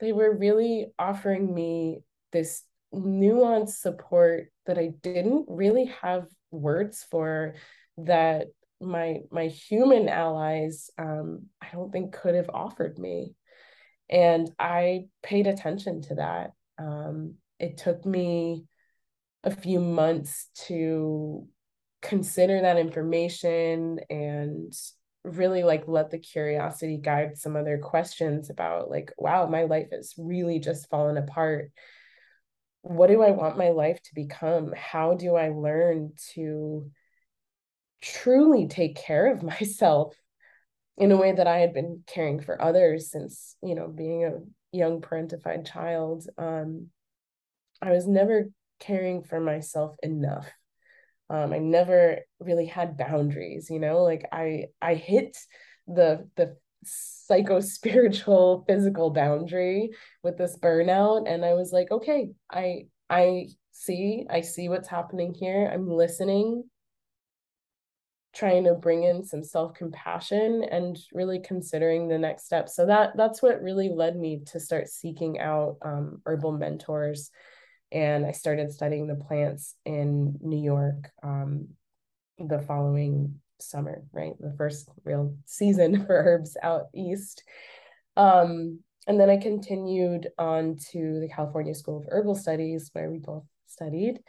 They 0.00 0.12
were 0.12 0.34
really 0.34 0.86
offering 0.98 1.54
me 1.54 2.00
this 2.32 2.62
nuanced 2.94 3.80
support 3.80 4.50
that 4.66 4.78
I 4.78 4.92
didn't 5.02 5.46
really 5.48 5.92
have 6.02 6.26
words 6.50 7.06
for 7.10 7.54
that 7.98 8.46
my 8.80 9.18
my 9.30 9.48
human 9.48 10.08
allies 10.08 10.90
um, 10.98 11.46
I 11.60 11.68
don't 11.72 11.92
think 11.92 12.14
could 12.14 12.34
have 12.34 12.48
offered 12.48 12.98
me. 12.98 13.34
And 14.08 14.50
I 14.58 15.06
paid 15.22 15.46
attention 15.46 16.02
to 16.02 16.14
that. 16.16 16.52
Um, 16.78 17.34
it 17.58 17.76
took 17.76 18.04
me 18.04 18.64
a 19.44 19.50
few 19.50 19.80
months 19.80 20.48
to 20.66 21.46
consider 22.02 22.62
that 22.62 22.78
information 22.78 24.00
and 24.08 24.72
really 25.24 25.62
like 25.62 25.84
let 25.86 26.10
the 26.10 26.18
curiosity 26.18 26.96
guide 26.96 27.36
some 27.36 27.56
other 27.56 27.78
questions 27.78 28.48
about 28.48 28.90
like 28.90 29.12
wow 29.18 29.46
my 29.46 29.64
life 29.64 29.88
is 29.92 30.14
really 30.16 30.58
just 30.58 30.88
fallen 30.88 31.16
apart. 31.16 31.70
What 32.82 33.08
do 33.08 33.22
i 33.22 33.30
want 33.30 33.58
my 33.58 33.70
life 33.70 34.00
to 34.02 34.14
become? 34.14 34.72
How 34.76 35.14
do 35.14 35.36
i 35.36 35.50
learn 35.50 36.12
to 36.34 36.90
truly 38.00 38.66
take 38.66 38.96
care 38.96 39.30
of 39.32 39.42
myself 39.54 40.14
in 40.96 41.12
a 41.12 41.16
way 41.16 41.32
that 41.32 41.46
i 41.46 41.58
had 41.58 41.72
been 41.74 42.02
caring 42.06 42.40
for 42.40 42.60
others 42.60 43.10
since 43.10 43.56
you 43.62 43.74
know 43.74 43.88
being 43.88 44.24
a 44.24 44.76
young 44.76 45.00
parentified 45.02 45.70
child? 45.70 46.26
Um 46.38 46.88
i 47.82 47.90
was 47.90 48.06
never 48.06 48.46
caring 48.78 49.22
for 49.22 49.40
myself 49.40 49.96
enough 50.02 50.48
Um, 51.30 51.52
I 51.52 51.58
never 51.58 52.18
really 52.40 52.66
had 52.66 52.98
boundaries, 52.98 53.70
you 53.70 53.78
know, 53.78 54.02
like 54.02 54.26
I 54.32 54.66
I 54.82 54.94
hit 54.94 55.38
the 55.86 56.28
the 56.36 56.56
psycho 56.84 57.60
spiritual 57.60 58.64
physical 58.68 59.10
boundary 59.10 59.90
with 60.24 60.36
this 60.38 60.58
burnout 60.58 61.28
and 61.32 61.44
I 61.44 61.54
was 61.54 61.72
like, 61.72 61.90
okay, 61.92 62.30
I 62.50 62.86
I 63.08 63.48
see, 63.70 64.26
I 64.28 64.40
see 64.40 64.68
what's 64.68 64.88
happening 64.88 65.32
here. 65.32 65.70
I'm 65.72 65.88
listening. 65.88 66.64
Trying 68.32 68.64
to 68.64 68.74
bring 68.74 69.04
in 69.04 69.24
some 69.24 69.42
self-compassion 69.42 70.64
and 70.70 70.96
really 71.12 71.40
considering 71.40 72.06
the 72.06 72.18
next 72.18 72.44
step. 72.44 72.68
So 72.68 72.86
that 72.86 73.16
that's 73.16 73.42
what 73.42 73.62
really 73.62 73.88
led 73.88 74.16
me 74.16 74.42
to 74.46 74.60
start 74.60 74.88
seeking 74.88 75.40
out 75.40 75.78
um, 75.82 76.22
herbal 76.24 76.52
mentors 76.52 77.30
and 77.92 78.24
i 78.26 78.32
started 78.32 78.72
studying 78.72 79.06
the 79.06 79.14
plants 79.14 79.74
in 79.84 80.36
new 80.40 80.62
york 80.62 81.10
um, 81.22 81.68
the 82.38 82.60
following 82.60 83.40
summer 83.58 84.02
right 84.12 84.34
the 84.40 84.54
first 84.56 84.88
real 85.04 85.36
season 85.44 86.06
for 86.06 86.14
herbs 86.14 86.56
out 86.62 86.86
east 86.94 87.44
um, 88.16 88.80
and 89.06 89.18
then 89.20 89.30
i 89.30 89.36
continued 89.36 90.28
on 90.38 90.76
to 90.92 91.20
the 91.20 91.28
california 91.34 91.74
school 91.74 91.98
of 91.98 92.06
herbal 92.10 92.34
studies 92.34 92.90
where 92.92 93.10
we 93.10 93.18
both 93.18 93.44
studied 93.66 94.20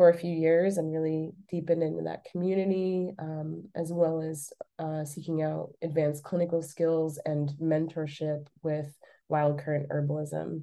for 0.00 0.08
a 0.08 0.16
few 0.16 0.32
years 0.32 0.78
and 0.78 0.92
really 0.92 1.32
deepened 1.50 1.82
into 1.82 2.04
that 2.04 2.24
community, 2.30 3.12
um, 3.18 3.64
as 3.74 3.92
well 3.92 4.22
as 4.22 4.52
uh, 4.78 5.04
seeking 5.04 5.42
out 5.42 5.74
advanced 5.82 6.22
clinical 6.24 6.62
skills 6.62 7.18
and 7.26 7.50
mentorship 7.60 8.46
with 8.62 8.96
wild 9.28 9.58
current 9.60 9.88
herbalism. 9.90 10.62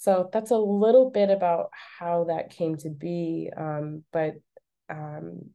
So 0.00 0.30
that's 0.32 0.50
a 0.50 0.56
little 0.56 1.10
bit 1.10 1.28
about 1.28 1.68
how 1.98 2.24
that 2.24 2.48
came 2.48 2.76
to 2.78 2.88
be. 2.88 3.50
Um, 3.54 4.02
but 4.14 4.36
um, 4.88 5.50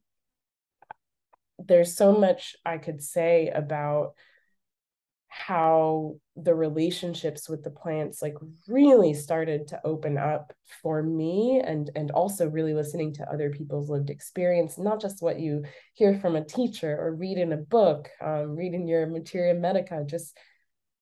there's 1.57 1.97
so 1.97 2.11
much 2.11 2.55
I 2.63 2.77
could 2.77 3.01
say 3.01 3.49
about 3.49 4.13
how 5.29 6.17
the 6.35 6.53
relationships 6.53 7.49
with 7.49 7.63
the 7.63 7.71
plants 7.71 8.21
like 8.21 8.35
really 8.67 9.15
started 9.15 9.67
to 9.69 9.81
open 9.83 10.15
up 10.15 10.53
for 10.83 11.01
me 11.01 11.59
and 11.65 11.89
and 11.95 12.11
also 12.11 12.47
really 12.47 12.75
listening 12.75 13.13
to 13.15 13.29
other 13.29 13.49
people's 13.49 13.89
lived 13.89 14.09
experience 14.11 14.77
not 14.77 15.01
just 15.01 15.21
what 15.21 15.39
you 15.39 15.63
hear 15.93 16.17
from 16.19 16.37
a 16.37 16.45
teacher 16.45 16.95
or 16.97 17.15
read 17.15 17.37
in 17.37 17.51
a 17.51 17.57
book 17.57 18.09
um, 18.21 18.57
your 18.57 19.07
materia 19.07 19.53
medica 19.53 20.05
just 20.05 20.37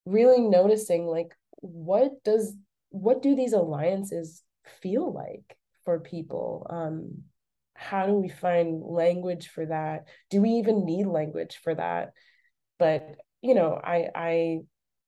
really 0.05 0.41
noticing 0.41 1.05
like 1.05 1.35
what 1.59 2.12
does 2.23 2.55
what 2.93 3.23
do 3.23 3.35
these 3.35 3.53
alliances 3.53 4.43
feel 4.81 5.12
like 5.12 5.57
for 5.83 6.00
people? 6.00 6.67
Um 6.69 7.23
how 7.75 8.05
do 8.05 8.13
we 8.13 8.29
find 8.29 8.83
language 8.83 9.47
for 9.50 9.65
that? 9.65 10.07
Do 10.29 10.41
we 10.41 10.51
even 10.51 10.85
need 10.85 11.07
language 11.07 11.59
for 11.63 11.73
that? 11.73 12.13
But 12.77 13.15
you 13.41 13.55
know, 13.55 13.79
I 13.83 14.09
I 14.15 14.59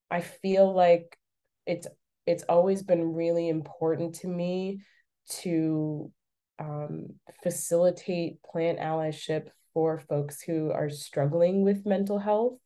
I 0.10 0.22
feel 0.22 0.74
like 0.74 1.18
it's 1.66 1.88
it's 2.26 2.44
always 2.50 2.82
been 2.82 3.14
really 3.14 3.48
important 3.48 4.16
to 4.16 4.28
me 4.28 4.82
to 5.42 6.12
um, 6.58 7.08
facilitate 7.44 8.42
plant 8.44 8.80
allyship 8.80 9.50
for 9.74 10.00
folks 10.00 10.42
who 10.42 10.72
are 10.72 10.90
struggling 10.90 11.64
with 11.64 11.86
mental 11.86 12.18
health. 12.18 12.58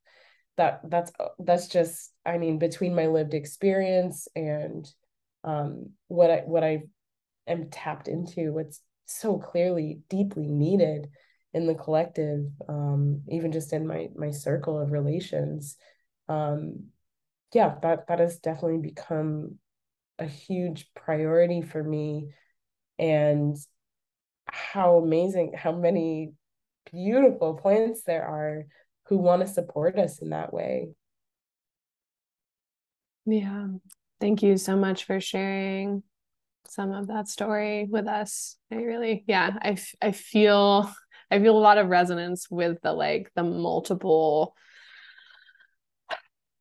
That 0.57 0.81
that's 0.89 1.11
that's 1.39 1.67
just 1.67 2.13
I 2.25 2.38
mean 2.38 2.57
between 2.57 2.95
my 2.95 3.07
lived 3.07 3.33
experience 3.33 4.27
and 4.35 4.89
um, 5.43 5.91
what 6.08 6.31
I 6.31 6.38
what 6.46 6.63
I 6.63 6.84
am 7.48 7.69
tapped 7.69 8.08
into, 8.08 8.53
what's 8.53 8.81
so 9.05 9.38
clearly 9.38 10.01
deeply 10.10 10.48
needed 10.48 11.10
in 11.53 11.65
the 11.65 11.74
collective 11.74 12.46
um, 12.67 13.24
even 13.29 13.51
just 13.51 13.74
in 13.74 13.88
my 13.88 14.10
my 14.15 14.29
circle 14.29 14.79
of 14.79 14.91
relations 14.91 15.77
um, 16.27 16.84
yeah 17.55 17.74
that 17.81 18.08
that 18.08 18.19
has 18.19 18.38
definitely 18.38 18.77
become 18.77 19.58
a 20.19 20.25
huge 20.25 20.88
priority 20.93 21.62
for 21.62 21.84
me. 21.84 22.29
And 23.00 23.58
how 24.48 24.98
amazing 24.98 25.53
how 25.55 25.72
many 25.72 26.33
beautiful 26.92 27.55
plants 27.55 28.03
there 28.03 28.25
are 28.25 28.66
who 29.07 29.18
want 29.18 29.42
to 29.42 29.48
support 29.48 29.98
us 29.98 30.20
in 30.20 30.29
that 30.29 30.53
way. 30.53 30.90
Yeah 33.25 33.68
thank 34.20 34.44
you 34.44 34.58
so 34.58 34.75
much 34.75 35.05
for 35.05 35.20
sharing 35.20 36.03
some 36.68 36.92
of 36.92 37.08
that 37.08 37.27
story 37.27 37.88
with 37.90 38.08
us. 38.08 38.58
I 38.72 38.75
really 38.75 39.24
yeah 39.27 39.58
i, 39.62 39.77
I 40.01 40.12
feel 40.12 40.92
I 41.32 41.40
feel 41.40 41.58
a 41.58 41.60
lot 41.60 41.77
of 41.77 41.88
resonance 41.88 42.50
with 42.50 42.82
the 42.82 42.94
like 42.94 43.32
the 43.36 43.44
multiple 43.44 44.55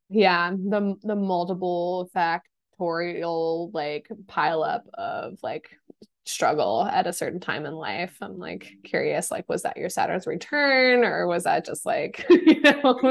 yeah, 0.08 0.50
the 0.52 0.96
the 1.02 1.16
multiple 1.16 2.10
factorial 2.14 3.70
like 3.74 4.08
pile 4.26 4.62
up 4.62 4.84
of 4.94 5.38
like 5.42 5.70
struggle 6.28 6.84
at 6.84 7.06
a 7.06 7.12
certain 7.12 7.40
time 7.40 7.64
in 7.64 7.74
life. 7.74 8.16
I'm 8.20 8.38
like 8.38 8.76
curious, 8.84 9.30
like, 9.30 9.48
was 9.48 9.62
that 9.62 9.76
your 9.76 9.88
Saturn's 9.88 10.26
return 10.26 11.04
or 11.04 11.26
was 11.26 11.44
that 11.44 11.64
just 11.64 11.86
like, 11.86 12.26
you 12.30 12.60
know, 12.60 12.98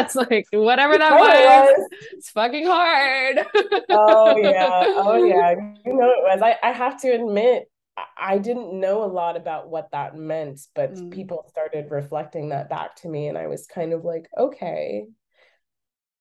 it's 0.00 0.16
like 0.16 0.46
whatever 0.52 0.98
that 0.98 1.12
was, 1.12 1.78
was, 1.78 1.88
it's 2.12 2.30
fucking 2.30 2.66
hard. 2.66 3.38
oh 3.90 4.36
yeah. 4.36 4.84
Oh 4.84 5.24
yeah. 5.24 5.54
You 5.86 5.94
know 5.94 6.10
it 6.10 6.22
was. 6.22 6.42
I, 6.42 6.56
I 6.62 6.72
have 6.72 7.00
to 7.02 7.08
admit, 7.08 7.70
I 8.18 8.38
didn't 8.38 8.78
know 8.78 9.04
a 9.04 9.06
lot 9.06 9.36
about 9.36 9.68
what 9.68 9.90
that 9.92 10.16
meant, 10.16 10.60
but 10.74 10.94
mm. 10.94 11.12
people 11.12 11.44
started 11.48 11.90
reflecting 11.90 12.48
that 12.48 12.70
back 12.70 12.96
to 12.96 13.08
me, 13.08 13.28
and 13.28 13.36
I 13.38 13.46
was 13.46 13.66
kind 13.66 13.92
of 13.92 14.04
like, 14.04 14.28
okay, 14.38 15.04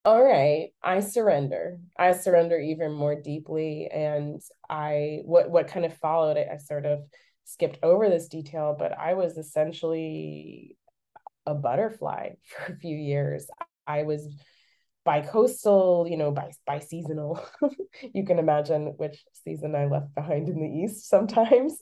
all 0.04 0.24
right, 0.24 0.70
I 0.84 1.00
surrender. 1.02 1.80
I 1.98 2.14
surrender 2.14 2.58
even 2.58 2.92
more 2.92 3.16
deeply, 3.16 3.88
and 3.92 4.42
I 4.70 5.20
what 5.26 5.52
what 5.52 5.68
kind 5.68 5.86
of 5.86 5.96
followed 5.98 6.38
it. 6.38 6.48
I 6.52 6.58
sort 6.58 6.86
of 6.86 7.02
skipped 7.46 7.78
over 7.84 8.10
this 8.10 8.28
detail, 8.28 8.76
but 8.78 8.98
I 8.98 9.14
was 9.14 9.38
essentially 9.38 10.78
a 11.46 11.54
butterfly 11.54 12.32
for 12.46 12.74
a 12.74 12.78
few 12.78 12.96
years. 12.96 13.48
I 13.86 14.04
was 14.04 14.28
bi-coastal, 15.04 16.08
you 16.10 16.18
know, 16.18 16.32
by 16.32 16.52
by 16.66 16.80
seasonal. 16.80 17.44
you 18.14 18.26
can 18.26 18.40
imagine 18.40 18.94
which 18.98 19.24
season 19.44 19.76
I 19.76 19.86
left 19.86 20.16
behind 20.16 20.50
in 20.50 20.60
the 20.60 20.84
east 20.84 21.10
sometimes. 21.10 21.78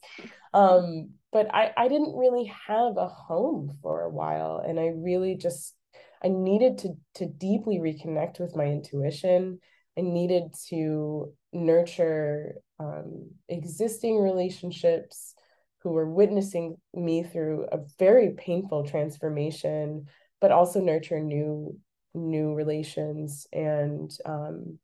Um, 0.53 1.11
but 1.31 1.53
I, 1.53 1.71
I 1.77 1.87
didn't 1.87 2.17
really 2.17 2.51
have 2.67 2.97
a 2.97 3.07
home 3.07 3.77
for 3.81 4.01
a 4.01 4.09
while. 4.09 4.63
And 4.65 4.79
I 4.79 4.87
really 4.87 5.35
just 5.35 5.75
I 6.23 6.27
needed 6.27 6.79
to 6.79 6.93
to 7.15 7.25
deeply 7.25 7.79
reconnect 7.79 8.39
with 8.39 8.55
my 8.55 8.65
intuition. 8.65 9.59
I 9.97 10.01
needed 10.01 10.53
to 10.69 11.33
nurture 11.51 12.55
um, 12.79 13.31
existing 13.47 14.17
relationships 14.19 15.35
who 15.81 15.91
were 15.91 16.09
witnessing 16.09 16.77
me 16.93 17.23
through 17.23 17.67
a 17.71 17.79
very 17.97 18.31
painful 18.31 18.85
transformation, 18.85 20.07
but 20.41 20.51
also 20.51 20.81
nurture 20.81 21.19
new 21.19 21.77
new 22.13 22.53
relations 22.53 23.47
and 23.53 24.11
um, 24.25 24.79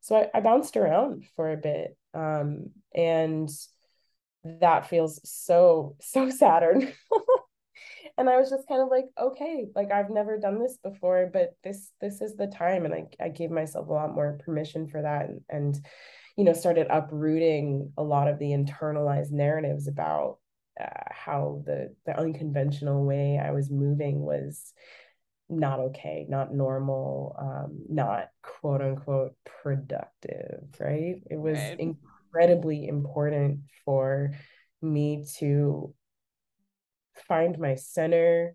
so 0.00 0.16
I, 0.16 0.30
I, 0.34 0.40
bounced 0.40 0.76
around 0.76 1.24
for 1.34 1.52
a 1.52 1.56
bit 1.56 1.96
um, 2.14 2.70
and 2.94 3.50
that 4.44 4.88
feels 4.88 5.20
so 5.24 5.96
so 6.00 6.30
saturn 6.30 6.82
and 8.22 8.30
i 8.30 8.38
was 8.38 8.48
just 8.48 8.68
kind 8.68 8.80
of 8.80 8.88
like 8.88 9.06
okay 9.20 9.66
like 9.74 9.90
i've 9.90 10.10
never 10.10 10.38
done 10.38 10.58
this 10.62 10.78
before 10.82 11.28
but 11.32 11.56
this 11.64 11.90
this 12.00 12.20
is 12.20 12.36
the 12.36 12.46
time 12.46 12.84
and 12.84 12.94
i, 12.94 13.04
I 13.20 13.28
gave 13.28 13.50
myself 13.50 13.88
a 13.88 13.92
lot 13.92 14.14
more 14.14 14.38
permission 14.44 14.86
for 14.86 15.02
that 15.02 15.28
and, 15.28 15.40
and 15.48 15.86
you 16.36 16.44
know 16.44 16.52
started 16.52 16.86
uprooting 16.88 17.92
a 17.98 18.02
lot 18.02 18.28
of 18.28 18.38
the 18.38 18.52
internalized 18.52 19.32
narratives 19.32 19.88
about 19.88 20.38
uh, 20.80 20.86
how 21.10 21.62
the 21.66 21.94
the 22.06 22.18
unconventional 22.18 23.04
way 23.04 23.40
i 23.44 23.50
was 23.50 23.70
moving 23.70 24.20
was 24.20 24.72
not 25.48 25.80
okay, 25.80 26.24
not 26.28 26.54
normal, 26.54 27.36
um, 27.38 27.82
not 27.88 28.28
quote 28.42 28.80
unquote 28.80 29.34
productive, 29.62 30.64
right? 30.80 31.16
It 31.30 31.38
was 31.38 31.58
right. 31.58 31.78
incredibly 31.78 32.88
important 32.88 33.60
for 33.84 34.32
me 34.80 35.26
to 35.38 35.94
find 37.28 37.58
my 37.58 37.74
center, 37.74 38.54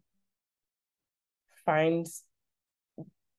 find 1.66 2.08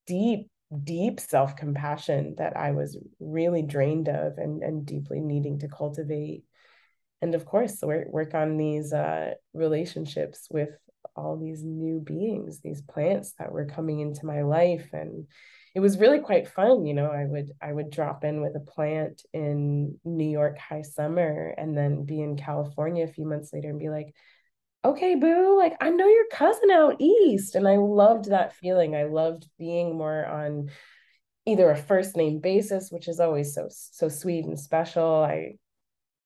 deep, 0.06 0.50
deep 0.84 1.20
self 1.20 1.56
compassion 1.56 2.34
that 2.38 2.56
I 2.56 2.72
was 2.72 2.98
really 3.20 3.62
drained 3.62 4.08
of 4.08 4.38
and, 4.38 4.62
and 4.62 4.86
deeply 4.86 5.20
needing 5.20 5.60
to 5.60 5.68
cultivate. 5.68 6.44
And 7.20 7.34
of 7.34 7.44
course, 7.44 7.80
work, 7.82 8.08
work 8.08 8.34
on 8.34 8.56
these 8.56 8.92
uh, 8.92 9.34
relationships 9.52 10.46
with 10.50 10.70
all 11.16 11.36
these 11.36 11.64
new 11.64 12.00
beings, 12.00 12.60
these 12.60 12.82
plants 12.82 13.34
that 13.38 13.50
were 13.50 13.66
coming 13.66 14.00
into 14.00 14.24
my 14.24 14.42
life. 14.42 14.88
And 14.92 15.26
it 15.74 15.80
was 15.80 15.98
really 15.98 16.18
quite 16.18 16.48
fun 16.48 16.86
you 16.86 16.92
know 16.92 17.08
i 17.10 17.24
would 17.24 17.52
i 17.62 17.72
would 17.72 17.90
drop 17.90 18.24
in 18.24 18.40
with 18.40 18.56
a 18.56 18.70
plant 18.72 19.22
in 19.32 19.96
new 20.04 20.28
york 20.28 20.58
high 20.58 20.82
summer 20.82 21.54
and 21.56 21.76
then 21.76 22.04
be 22.04 22.20
in 22.20 22.36
california 22.36 23.04
a 23.04 23.12
few 23.12 23.24
months 23.24 23.52
later 23.52 23.68
and 23.68 23.78
be 23.78 23.88
like 23.88 24.12
okay 24.88 25.14
boo 25.14 25.56
like 25.56 25.76
i 25.80 25.90
know 25.90 26.06
your 26.06 26.26
cousin 26.32 26.70
out 26.70 26.96
east. 27.00 27.54
And 27.54 27.66
i 27.68 27.76
loved 27.76 28.26
that 28.26 28.54
feeling. 28.54 28.94
I 28.94 29.04
loved 29.04 29.48
being 29.58 29.96
more 29.96 30.24
on 30.26 30.70
either 31.46 31.70
a 31.70 31.76
first 31.76 32.16
name 32.16 32.40
basis 32.40 32.90
which 32.90 33.08
is 33.08 33.20
always 33.20 33.54
so 33.54 33.68
so 33.70 34.08
sweet 34.08 34.44
and 34.44 34.58
special. 34.58 35.24
I 35.24 35.54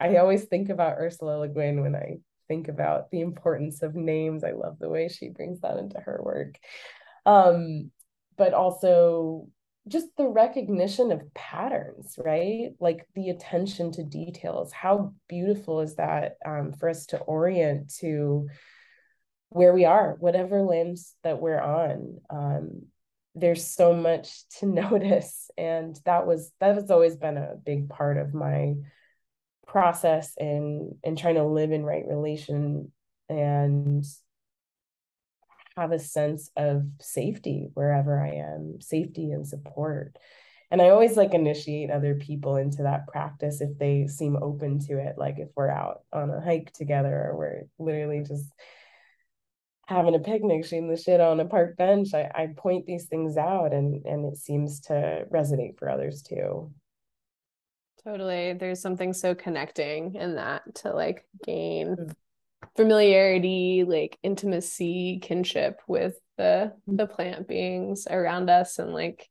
i 0.01 0.17
always 0.17 0.45
think 0.45 0.69
about 0.69 0.99
ursula 0.99 1.39
le 1.39 1.49
guin 1.49 1.81
when 1.81 1.95
i 1.95 2.17
think 2.49 2.69
about 2.69 3.11
the 3.11 3.21
importance 3.21 3.83
of 3.83 3.95
names. 3.95 4.45
I 4.45 4.53
love 4.53 4.79
the 4.79 4.89
way 4.89 5.09
she 5.09 5.31
brings 5.31 5.61
that 5.61 5.79
into 5.79 6.01
her 6.01 6.21
work. 6.23 6.57
Um 7.27 7.91
but 8.37 8.55
also 8.55 9.49
just 9.89 10.07
the 10.17 10.29
recognition 10.29 11.11
of 11.11 11.35
patterns, 11.35 12.19
right? 12.23 12.71
Like 12.79 13.07
the 13.15 13.31
attention 13.31 13.91
to 13.93 14.05
details. 14.05 14.73
How 14.73 15.15
beautiful 15.29 15.81
is 15.81 15.97
that 15.97 16.37
um, 16.47 16.73
for 16.73 16.89
us 16.89 17.07
to 17.07 17.19
orient 17.19 17.93
to 17.97 18.49
where 19.53 19.73
we 19.73 19.85
are, 19.85 20.17
whatever 20.19 20.63
lands 20.63 21.15
that 21.25 21.41
we're 21.41 21.61
on. 21.61 22.19
Um, 22.31 22.87
there's 23.35 23.67
so 23.67 23.93
much 23.95 24.49
to 24.59 24.67
notice, 24.67 25.51
and 25.57 25.99
that 26.05 26.27
was 26.27 26.53
that 26.61 26.75
has 26.75 26.91
always 26.91 27.17
been 27.17 27.37
a 27.37 27.57
big 27.65 27.89
part 27.89 28.17
of 28.17 28.35
my 28.35 28.75
process 29.67 30.35
in 30.39 30.97
in 31.03 31.17
trying 31.17 31.37
to 31.37 31.45
live 31.45 31.73
in 31.73 31.85
right 31.85 32.05
relation 32.07 32.93
and 33.29 34.05
have 35.77 35.93
a 35.93 35.99
sense 35.99 36.51
of 36.57 36.85
safety 37.01 37.69
wherever 37.75 38.21
I 38.21 38.35
am, 38.37 38.81
safety 38.81 39.31
and 39.31 39.47
support. 39.47 40.17
And 40.71 40.81
I 40.81 40.89
always 40.89 41.17
like 41.17 41.35
initiate 41.35 41.91
other 41.91 42.15
people 42.15 42.57
into 42.57 42.85
that 42.85 43.07
practice 43.07 43.61
if 43.61 43.77
they 43.79 44.07
seem 44.07 44.37
open 44.37 44.79
to 44.87 44.99
it. 44.99 45.17
Like 45.19 45.39
if 45.39 45.49
we're 45.55 45.71
out 45.71 46.03
on 46.13 46.31
a 46.31 46.41
hike 46.41 46.73
together 46.73 47.15
or 47.15 47.37
we're 47.37 47.63
literally 47.79 48.23
just 48.27 48.51
having 49.87 50.15
a 50.15 50.19
picnic, 50.19 50.65
shooting 50.65 50.89
the 50.89 50.97
shit 50.97 51.21
on 51.21 51.41
a 51.41 51.45
park 51.45 51.77
bench, 51.77 52.15
I, 52.15 52.31
I 52.35 52.49
point 52.57 52.87
these 52.87 53.07
things 53.07 53.37
out 53.37 53.75
and 53.75 54.05
and 54.07 54.25
it 54.25 54.39
seems 54.39 54.81
to 54.83 55.27
resonate 55.31 55.79
for 55.79 55.91
others 55.91 56.23
too. 56.23 56.73
Totally. 58.03 58.55
There's 58.55 58.81
something 58.81 59.13
so 59.13 59.35
connecting 59.35 60.15
in 60.15 60.37
that 60.37 60.63
to 60.77 60.93
like 60.93 61.25
gain 61.45 61.97
mm-hmm 61.97 62.13
familiarity, 62.77 63.85
like 63.87 64.19
intimacy, 64.23 65.19
kinship 65.23 65.81
with 65.87 66.15
the 66.37 66.73
mm-hmm. 66.75 66.97
the 66.97 67.07
plant 67.07 67.49
beings 67.49 68.07
around 68.11 68.51
us 68.51 68.79
and 68.79 68.93
like 68.93 69.29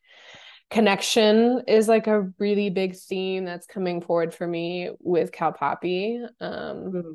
connection 0.69 1.63
is 1.67 1.87
like 1.87 2.07
a 2.07 2.31
really 2.39 2.69
big 2.69 2.95
theme 2.95 3.43
that's 3.43 3.67
coming 3.67 4.01
forward 4.01 4.33
for 4.33 4.47
me 4.47 4.89
with 4.99 5.31
Cal 5.31 5.51
Poppy. 5.51 6.23
Um, 6.39 6.49
mm-hmm. 6.49 7.11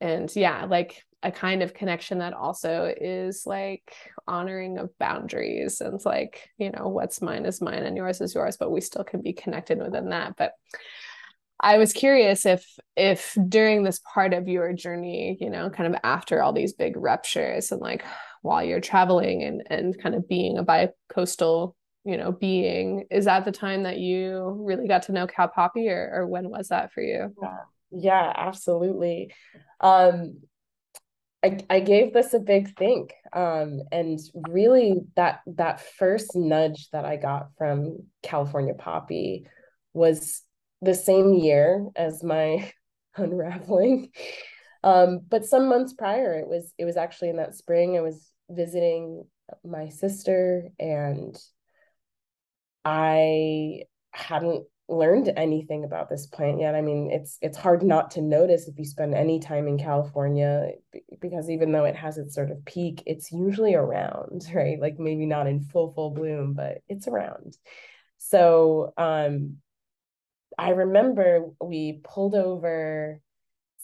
and 0.00 0.36
yeah, 0.36 0.66
like 0.66 1.02
a 1.22 1.32
kind 1.32 1.62
of 1.62 1.72
connection 1.72 2.18
that 2.18 2.34
also 2.34 2.92
is 3.00 3.46
like 3.46 3.94
honoring 4.28 4.76
of 4.76 4.96
boundaries 4.98 5.80
and 5.80 5.94
it's 5.94 6.04
like, 6.04 6.50
you 6.58 6.70
know, 6.70 6.88
what's 6.88 7.22
mine 7.22 7.46
is 7.46 7.62
mine 7.62 7.82
and 7.82 7.96
yours 7.96 8.20
is 8.20 8.34
yours, 8.34 8.58
but 8.58 8.70
we 8.70 8.82
still 8.82 9.04
can 9.04 9.22
be 9.22 9.32
connected 9.32 9.78
within 9.78 10.10
that. 10.10 10.36
But 10.36 10.52
I 11.60 11.78
was 11.78 11.92
curious 11.92 12.46
if 12.46 12.66
if 12.96 13.36
during 13.48 13.84
this 13.84 14.00
part 14.12 14.34
of 14.34 14.48
your 14.48 14.72
journey, 14.72 15.38
you 15.40 15.50
know, 15.50 15.70
kind 15.70 15.94
of 15.94 16.00
after 16.04 16.42
all 16.42 16.52
these 16.52 16.72
big 16.72 16.96
ruptures 16.96 17.72
and 17.72 17.80
like 17.80 18.04
while 18.42 18.62
you're 18.62 18.80
traveling 18.80 19.42
and 19.42 19.62
and 19.70 19.98
kind 20.00 20.14
of 20.14 20.28
being 20.28 20.58
a 20.58 20.62
bi-coastal, 20.62 21.76
you 22.04 22.16
know, 22.16 22.32
being, 22.32 23.06
is 23.10 23.24
that 23.26 23.44
the 23.44 23.52
time 23.52 23.84
that 23.84 23.98
you 23.98 24.56
really 24.60 24.88
got 24.88 25.04
to 25.04 25.12
know 25.12 25.26
Cal 25.26 25.48
Poppy 25.48 25.88
or 25.88 26.10
or 26.12 26.26
when 26.26 26.50
was 26.50 26.68
that 26.68 26.92
for 26.92 27.02
you? 27.02 27.34
Yeah, 27.40 27.58
yeah 27.90 28.32
absolutely. 28.36 29.32
Um 29.80 30.42
I, 31.44 31.58
I 31.68 31.80
gave 31.80 32.14
this 32.14 32.32
a 32.32 32.38
big 32.38 32.74
think 32.78 33.12
um, 33.34 33.82
and 33.92 34.18
really 34.48 35.02
that 35.14 35.40
that 35.46 35.82
first 35.98 36.34
nudge 36.34 36.88
that 36.92 37.04
i 37.04 37.16
got 37.16 37.48
from 37.58 37.98
california 38.22 38.72
poppy 38.72 39.46
was 39.92 40.42
the 40.84 40.94
same 40.94 41.32
year 41.32 41.86
as 41.96 42.22
my 42.22 42.70
unraveling. 43.16 44.10
Um, 44.82 45.20
but 45.28 45.46
some 45.46 45.68
months 45.68 45.94
prior, 45.94 46.34
it 46.34 46.46
was 46.46 46.72
it 46.78 46.84
was 46.84 46.96
actually 46.96 47.30
in 47.30 47.36
that 47.36 47.54
spring. 47.54 47.96
I 47.96 48.02
was 48.02 48.30
visiting 48.50 49.24
my 49.64 49.88
sister, 49.88 50.68
and 50.78 51.36
I 52.84 53.84
hadn't 54.12 54.66
learned 54.88 55.32
anything 55.36 55.84
about 55.84 56.10
this 56.10 56.26
plant 56.26 56.60
yet. 56.60 56.74
I 56.74 56.82
mean, 56.82 57.10
it's 57.10 57.38
it's 57.40 57.56
hard 57.56 57.82
not 57.82 58.10
to 58.12 58.20
notice 58.20 58.68
if 58.68 58.78
you 58.78 58.84
spend 58.84 59.14
any 59.14 59.40
time 59.40 59.66
in 59.66 59.78
California 59.78 60.72
because 61.20 61.48
even 61.48 61.72
though 61.72 61.84
it 61.84 61.96
has 61.96 62.18
its 62.18 62.34
sort 62.34 62.50
of 62.50 62.64
peak, 62.66 63.02
it's 63.06 63.32
usually 63.32 63.74
around, 63.74 64.46
right? 64.54 64.78
Like 64.78 64.98
maybe 64.98 65.26
not 65.26 65.46
in 65.46 65.60
full 65.60 65.92
full 65.94 66.10
bloom, 66.10 66.52
but 66.52 66.82
it's 66.88 67.08
around. 67.08 67.56
So 68.18 68.92
um 68.98 69.58
I 70.58 70.70
remember 70.70 71.50
we 71.60 72.00
pulled 72.02 72.34
over 72.34 73.20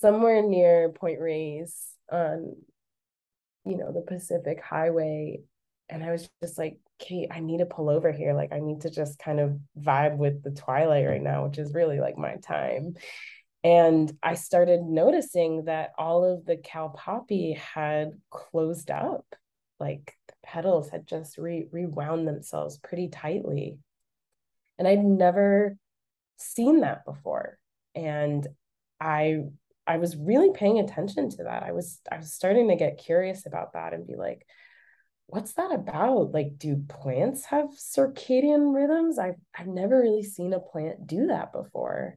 somewhere 0.00 0.42
near 0.42 0.90
Point 0.90 1.20
Reyes 1.20 1.74
on, 2.11 2.56
you 3.64 3.76
know, 3.76 3.92
the 3.92 4.02
Pacific 4.02 4.62
Highway. 4.62 5.40
And 5.88 6.04
I 6.04 6.12
was 6.12 6.28
just 6.42 6.59
like, 6.59 6.78
Kate, 6.98 7.28
I 7.30 7.40
need 7.40 7.59
to 7.59 7.66
pull 7.66 7.88
over 7.88 8.12
here. 8.12 8.35
Like, 8.35 8.52
I 8.52 8.61
need 8.61 8.83
to 8.83 8.90
just 8.90 9.18
kind 9.18 9.40
of 9.40 9.59
vibe 9.78 10.16
with 10.16 10.42
the 10.42 10.52
twilight 10.52 11.06
right 11.06 11.22
now, 11.22 11.46
which 11.46 11.59
is 11.59 11.74
really 11.74 11.98
like 11.98 12.16
my 12.16 12.37
time. 12.37 12.94
And 13.62 14.11
I 14.22 14.35
started 14.35 14.83
noticing 14.83 15.64
that 15.64 15.92
all 15.98 16.24
of 16.24 16.46
the 16.46 16.56
Cal 16.56 16.90
Poppy 16.90 17.52
had 17.52 18.12
closed 18.30 18.90
up. 18.90 19.26
Like 19.78 20.14
the 20.28 20.35
petals 20.42 20.88
had 20.88 21.06
just 21.06 21.37
re- 21.37 21.68
rewound 21.70 22.26
themselves 22.26 22.78
pretty 22.78 23.09
tightly. 23.09 23.78
And 24.78 24.88
I'd 24.88 25.04
never 25.04 25.76
seen 26.40 26.81
that 26.81 27.05
before. 27.05 27.59
And 27.94 28.46
i 29.00 29.38
i 29.87 29.96
was 29.96 30.16
really 30.16 30.53
paying 30.53 30.79
attention 30.79 31.31
to 31.31 31.44
that. 31.44 31.62
I 31.62 31.72
was 31.72 32.00
i 32.11 32.16
was 32.18 32.33
starting 32.33 32.68
to 32.68 32.76
get 32.76 32.98
curious 32.98 33.46
about 33.46 33.72
that 33.72 33.94
and 33.94 34.07
be 34.07 34.16
like 34.16 34.46
what's 35.26 35.53
that 35.53 35.72
about? 35.72 36.33
Like 36.33 36.59
do 36.59 36.83
plants 36.88 37.44
have 37.46 37.68
circadian 37.70 38.74
rhythms? 38.74 39.18
I've 39.18 39.37
i've 39.57 39.68
never 39.68 40.00
really 40.00 40.24
seen 40.24 40.53
a 40.53 40.61
plant 40.61 41.07
do 41.07 41.29
that 41.29 41.53
before. 41.53 42.16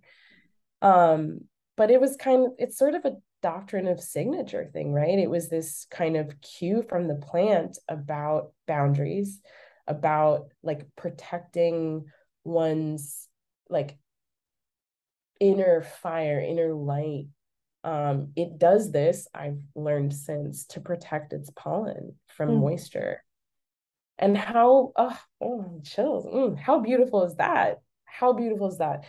Um 0.81 1.41
but 1.77 1.89
it 1.91 2.01
was 2.01 2.15
kind 2.17 2.45
of 2.47 2.53
it's 2.57 2.77
sort 2.77 2.95
of 2.95 3.05
a 3.05 3.17
doctrine 3.41 3.87
of 3.87 3.99
signature 3.99 4.69
thing 4.71 4.93
right? 4.93 5.19
It 5.19 5.29
was 5.29 5.49
this 5.49 5.85
kind 5.91 6.17
of 6.17 6.39
cue 6.41 6.83
from 6.87 7.07
the 7.07 7.15
plant 7.15 7.77
about 7.87 8.51
boundaries 8.67 9.39
about 9.87 10.47
like 10.63 10.87
protecting 10.95 12.05
one's 12.43 13.27
like 13.69 13.97
inner 15.43 15.81
fire, 15.81 16.39
inner 16.39 16.73
light. 16.73 17.27
Um, 17.83 18.29
it 18.37 18.57
does 18.57 18.91
this, 18.91 19.27
I've 19.33 19.59
learned 19.75 20.13
since, 20.13 20.65
to 20.67 20.79
protect 20.79 21.33
its 21.33 21.49
pollen 21.53 22.15
from 22.27 22.49
mm. 22.49 22.61
moisture. 22.61 23.21
And 24.17 24.37
how, 24.37 24.93
oh, 24.95 25.19
oh 25.41 25.81
chills. 25.83 26.25
Mm, 26.25 26.57
how 26.57 26.79
beautiful 26.79 27.25
is 27.25 27.35
that? 27.35 27.81
How 28.05 28.31
beautiful 28.31 28.69
is 28.69 28.77
that? 28.77 29.03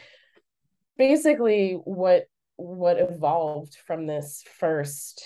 Basically, 0.96 1.74
what 1.84 2.24
what 2.56 3.00
evolved 3.00 3.76
from 3.86 4.06
this 4.06 4.44
first 4.58 5.24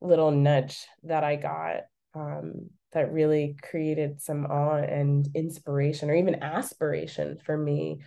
little 0.00 0.30
nudge 0.30 0.86
that 1.02 1.24
I 1.24 1.36
got 1.36 1.82
um, 2.14 2.70
that 2.92 3.12
really 3.12 3.56
created 3.62 4.22
some 4.22 4.46
awe 4.46 4.76
and 4.78 5.28
inspiration 5.34 6.08
or 6.08 6.14
even 6.14 6.42
aspiration 6.42 7.38
for 7.44 7.56
me 7.56 8.00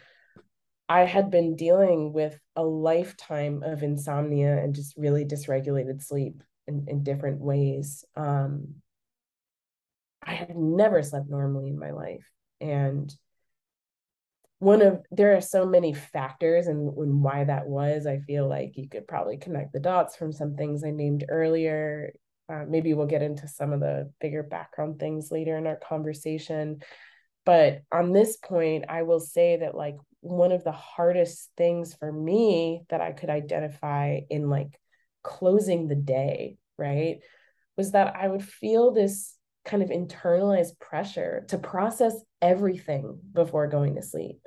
I 0.89 1.05
had 1.05 1.31
been 1.31 1.55
dealing 1.55 2.13
with 2.13 2.37
a 2.55 2.63
lifetime 2.63 3.63
of 3.63 3.83
insomnia 3.83 4.57
and 4.57 4.75
just 4.75 4.97
really 4.97 5.25
dysregulated 5.25 6.03
sleep 6.03 6.43
in, 6.67 6.85
in 6.87 7.03
different 7.03 7.39
ways. 7.39 8.05
Um, 8.15 8.75
I 10.21 10.33
had 10.33 10.55
never 10.55 11.01
slept 11.03 11.29
normally 11.29 11.69
in 11.69 11.79
my 11.79 11.91
life. 11.91 12.29
And 12.61 13.13
one 14.59 14.81
of 14.81 15.03
there 15.11 15.35
are 15.35 15.41
so 15.41 15.65
many 15.65 15.93
factors 15.93 16.67
and, 16.67 16.93
why 17.21 17.43
that 17.43 17.67
was. 17.67 18.07
I 18.07 18.19
feel 18.19 18.47
like 18.47 18.77
you 18.77 18.87
could 18.87 19.07
probably 19.07 19.37
connect 19.37 19.73
the 19.73 19.79
dots 19.79 20.15
from 20.15 20.31
some 20.31 20.55
things 20.55 20.83
I 20.83 20.91
named 20.91 21.25
earlier. 21.27 22.13
Uh, 22.49 22.63
maybe 22.67 22.93
we'll 22.93 23.05
get 23.07 23.21
into 23.21 23.47
some 23.47 23.73
of 23.73 23.79
the 23.81 24.11
bigger 24.21 24.43
background 24.43 24.99
things 24.99 25.31
later 25.31 25.57
in 25.57 25.67
our 25.67 25.75
conversation. 25.77 26.81
But 27.45 27.81
on 27.91 28.13
this 28.13 28.37
point, 28.37 28.85
I 28.87 29.03
will 29.03 29.19
say 29.19 29.57
that 29.57 29.75
like 29.75 29.97
one 30.23 30.51
of 30.53 30.63
the 30.63 30.71
hardest 30.71 31.49
things 31.57 31.93
for 31.93 32.11
me 32.11 32.83
that 32.89 33.01
I 33.01 33.11
could 33.11 33.29
identify 33.29 34.21
in 34.29 34.49
like 34.49 34.79
closing 35.21 35.87
the 35.87 35.95
day, 35.95 36.57
right? 36.77 37.17
Was 37.77 37.91
that 37.91 38.15
I 38.15 38.27
would 38.27 38.43
feel 38.43 38.91
this 38.91 39.37
kind 39.65 39.83
of 39.83 39.89
internalized 39.89 40.79
pressure 40.79 41.45
to 41.49 41.57
process 41.57 42.15
everything 42.41 43.19
before 43.33 43.67
going 43.67 43.95
to 43.95 44.01
sleep 44.01 44.39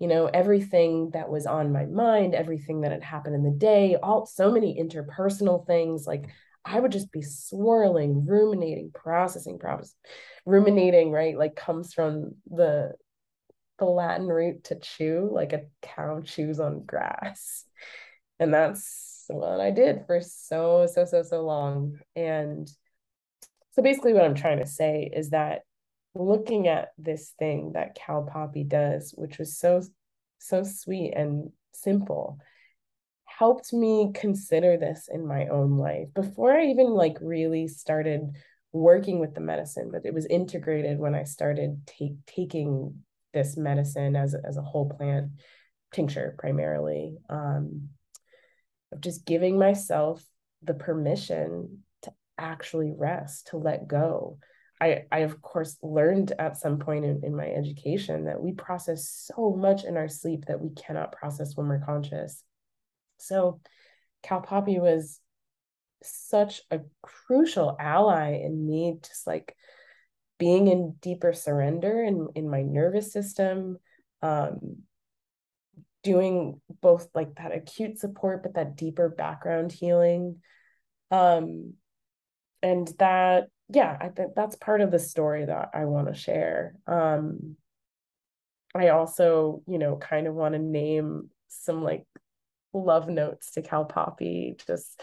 you 0.00 0.08
know 0.08 0.26
everything 0.26 1.10
that 1.12 1.28
was 1.28 1.46
on 1.46 1.72
my 1.72 1.86
mind 1.86 2.34
everything 2.34 2.80
that 2.80 2.92
had 2.92 3.02
happened 3.02 3.34
in 3.34 3.42
the 3.42 3.50
day 3.50 3.96
all 4.02 4.26
so 4.26 4.50
many 4.50 4.80
interpersonal 4.80 5.66
things 5.66 6.06
like 6.06 6.26
i 6.64 6.78
would 6.78 6.92
just 6.92 7.12
be 7.12 7.22
swirling 7.22 8.24
ruminating 8.26 8.90
processing 8.92 9.58
process 9.58 9.94
ruminating 10.46 11.10
right 11.10 11.36
like 11.36 11.54
comes 11.54 11.92
from 11.92 12.32
the 12.50 12.92
the 13.80 13.86
latin 13.86 14.28
root 14.28 14.64
to 14.64 14.78
chew 14.78 15.28
like 15.32 15.52
a 15.52 15.64
cow 15.82 16.20
chews 16.20 16.60
on 16.60 16.84
grass. 16.84 17.64
And 18.38 18.54
that's 18.54 19.24
what 19.28 19.60
i 19.60 19.70
did 19.70 20.06
for 20.06 20.20
so 20.20 20.86
so 20.92 21.04
so 21.04 21.22
so 21.22 21.42
long. 21.42 21.98
And 22.14 22.70
so 23.72 23.82
basically, 23.82 24.12
what 24.12 24.24
I'm 24.24 24.34
trying 24.34 24.58
to 24.58 24.66
say 24.66 25.10
is 25.14 25.30
that 25.30 25.62
looking 26.14 26.68
at 26.68 26.88
this 26.98 27.32
thing 27.38 27.72
that 27.74 27.94
Cal 27.94 28.28
Poppy 28.30 28.64
does, 28.64 29.12
which 29.16 29.38
was 29.38 29.56
so, 29.56 29.82
so 30.38 30.62
sweet 30.64 31.12
and 31.14 31.50
simple, 31.72 32.38
helped 33.24 33.72
me 33.72 34.10
consider 34.14 34.76
this 34.76 35.08
in 35.12 35.26
my 35.26 35.46
own 35.46 35.78
life. 35.78 36.08
Before 36.14 36.52
I 36.52 36.66
even 36.66 36.90
like 36.90 37.16
really 37.20 37.68
started 37.68 38.32
working 38.72 39.20
with 39.20 39.34
the 39.34 39.40
medicine, 39.40 39.90
but 39.92 40.04
it 40.04 40.14
was 40.14 40.26
integrated 40.26 40.98
when 40.98 41.14
I 41.14 41.24
started 41.24 41.86
take, 41.86 42.14
taking 42.26 43.02
this 43.32 43.56
medicine 43.56 44.16
as, 44.16 44.34
as 44.34 44.56
a 44.56 44.62
whole 44.62 44.88
plant 44.88 45.32
tincture 45.92 46.34
primarily. 46.38 47.16
Um, 47.28 47.90
of 48.92 49.00
just 49.00 49.24
giving 49.24 49.58
myself 49.58 50.24
the 50.62 50.74
permission 50.74 51.84
to 52.02 52.12
actually 52.38 52.92
rest, 52.96 53.48
to 53.48 53.56
let 53.56 53.88
go. 53.88 54.38
I, 54.80 55.04
I 55.12 55.20
of 55.20 55.42
course 55.42 55.76
learned 55.82 56.32
at 56.38 56.56
some 56.56 56.78
point 56.78 57.04
in, 57.04 57.20
in 57.22 57.36
my 57.36 57.46
education 57.46 58.24
that 58.24 58.40
we 58.40 58.52
process 58.52 59.30
so 59.34 59.54
much 59.54 59.84
in 59.84 59.96
our 59.96 60.08
sleep 60.08 60.46
that 60.46 60.60
we 60.60 60.70
cannot 60.70 61.12
process 61.12 61.54
when 61.54 61.68
we're 61.68 61.84
conscious. 61.84 62.42
So 63.18 63.60
Cal 64.22 64.40
Poppy 64.40 64.78
was 64.78 65.20
such 66.02 66.62
a 66.70 66.80
crucial 67.02 67.76
ally 67.78 68.40
in 68.42 68.66
me 68.66 68.98
just 69.02 69.26
like 69.26 69.54
being 70.40 70.66
in 70.66 70.96
deeper 71.00 71.32
surrender 71.32 72.02
in, 72.02 72.26
in 72.34 72.50
my 72.50 72.62
nervous 72.62 73.12
system, 73.12 73.78
um, 74.22 74.78
doing 76.02 76.60
both 76.82 77.08
like 77.14 77.36
that 77.36 77.54
acute 77.54 78.00
support, 78.00 78.42
but 78.42 78.54
that 78.54 78.76
deeper 78.76 79.08
background 79.08 79.70
healing. 79.70 80.40
Um, 81.12 81.74
and 82.62 82.88
that 82.98 83.48
yeah 83.72 83.96
i 84.00 84.08
think 84.08 84.34
that's 84.34 84.56
part 84.56 84.80
of 84.80 84.90
the 84.90 84.98
story 84.98 85.44
that 85.44 85.70
i 85.74 85.84
want 85.84 86.08
to 86.08 86.14
share 86.14 86.74
um 86.86 87.56
i 88.74 88.88
also 88.88 89.62
you 89.66 89.78
know 89.78 89.96
kind 89.96 90.26
of 90.26 90.34
want 90.34 90.54
to 90.54 90.58
name 90.58 91.30
some 91.48 91.82
like 91.82 92.04
love 92.72 93.08
notes 93.08 93.52
to 93.52 93.62
cal 93.62 93.84
poppy 93.84 94.56
just 94.66 95.00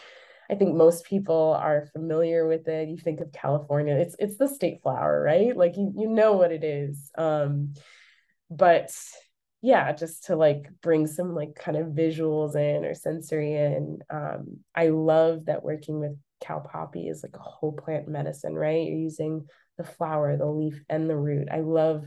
i 0.49 0.55
think 0.55 0.75
most 0.75 1.05
people 1.05 1.57
are 1.59 1.89
familiar 1.93 2.47
with 2.47 2.67
it 2.67 2.89
you 2.89 2.97
think 2.97 3.19
of 3.19 3.31
california 3.31 3.95
it's 3.95 4.15
it's 4.19 4.37
the 4.37 4.47
state 4.47 4.81
flower 4.81 5.21
right 5.21 5.55
like 5.55 5.77
you 5.77 5.93
you 5.95 6.07
know 6.07 6.33
what 6.33 6.51
it 6.51 6.63
is 6.63 7.11
um 7.17 7.73
but 8.49 8.91
yeah 9.61 9.91
just 9.91 10.25
to 10.25 10.35
like 10.35 10.69
bring 10.81 11.07
some 11.07 11.33
like 11.33 11.55
kind 11.55 11.77
of 11.77 11.87
visuals 11.87 12.55
in 12.55 12.85
or 12.85 12.93
sensory 12.93 13.55
in 13.55 13.99
um 14.09 14.59
i 14.75 14.89
love 14.89 15.45
that 15.45 15.63
working 15.63 15.99
with 15.99 16.15
cal 16.39 16.61
poppy 16.61 17.07
is 17.07 17.23
like 17.23 17.35
a 17.35 17.39
whole 17.39 17.71
plant 17.71 18.07
medicine, 18.07 18.53
right? 18.53 18.87
You're 18.87 18.97
using 18.97 19.47
the 19.77 19.83
flower, 19.83 20.35
the 20.37 20.45
leaf, 20.45 20.83
and 20.89 21.09
the 21.09 21.15
root. 21.15 21.47
I 21.51 21.61
love 21.61 22.05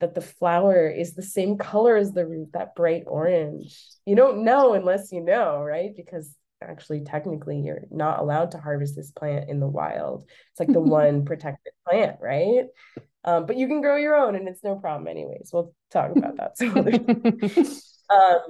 that 0.00 0.14
the 0.14 0.20
flower 0.20 0.88
is 0.88 1.14
the 1.14 1.22
same 1.22 1.56
color 1.56 1.96
as 1.96 2.12
the 2.12 2.26
root, 2.26 2.52
that 2.52 2.74
bright 2.74 3.04
orange. 3.06 3.80
You 4.04 4.16
don't 4.16 4.44
know 4.44 4.74
unless 4.74 5.12
you 5.12 5.20
know, 5.20 5.62
right? 5.62 5.90
Because 5.96 6.34
actually, 6.68 7.02
technically, 7.04 7.60
you're 7.60 7.82
not 7.90 8.18
allowed 8.18 8.52
to 8.52 8.58
harvest 8.58 8.96
this 8.96 9.10
plant 9.10 9.48
in 9.48 9.60
the 9.60 9.68
wild. 9.68 10.24
It's 10.50 10.60
like 10.60 10.72
the 10.72 10.80
one 10.80 11.24
protected 11.24 11.72
plant, 11.88 12.16
right? 12.20 12.64
Um, 13.24 13.46
but 13.46 13.56
you 13.56 13.66
can 13.66 13.80
grow 13.80 13.96
your 13.96 14.16
own 14.16 14.34
and 14.34 14.48
it's 14.48 14.62
no 14.62 14.76
problem, 14.76 15.08
anyways. 15.08 15.50
We'll 15.52 15.72
talk 15.90 16.10
about 16.14 16.36
that. 16.36 16.58
So, 16.58 16.66
um, 18.14 18.40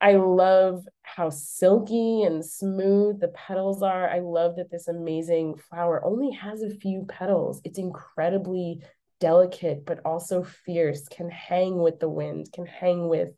I 0.00 0.16
love 0.16 0.86
how 1.02 1.30
silky 1.30 2.22
and 2.22 2.44
smooth 2.44 3.20
the 3.20 3.28
petals 3.28 3.82
are. 3.82 4.08
I 4.08 4.20
love 4.20 4.56
that 4.56 4.70
this 4.70 4.88
amazing 4.88 5.56
flower 5.56 6.04
only 6.04 6.32
has 6.32 6.62
a 6.62 6.70
few 6.70 7.06
petals. 7.08 7.60
It's 7.64 7.78
incredibly 7.78 8.82
delicate, 9.20 9.86
but 9.86 10.00
also 10.04 10.42
fierce, 10.42 11.08
can 11.08 11.30
hang 11.30 11.78
with 11.78 11.98
the 11.98 12.08
wind, 12.08 12.52
can 12.52 12.66
hang 12.66 13.08
with 13.08 13.30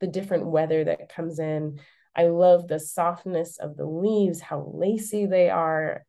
the 0.00 0.06
different 0.06 0.46
weather 0.46 0.84
that 0.84 1.08
comes 1.08 1.38
in. 1.38 1.80
I 2.16 2.26
love 2.26 2.68
the 2.68 2.78
softness 2.78 3.58
of 3.58 3.76
the 3.76 3.86
leaves, 3.86 4.40
how 4.40 4.70
lacy 4.72 5.26
they 5.26 5.50
are. 5.50 6.04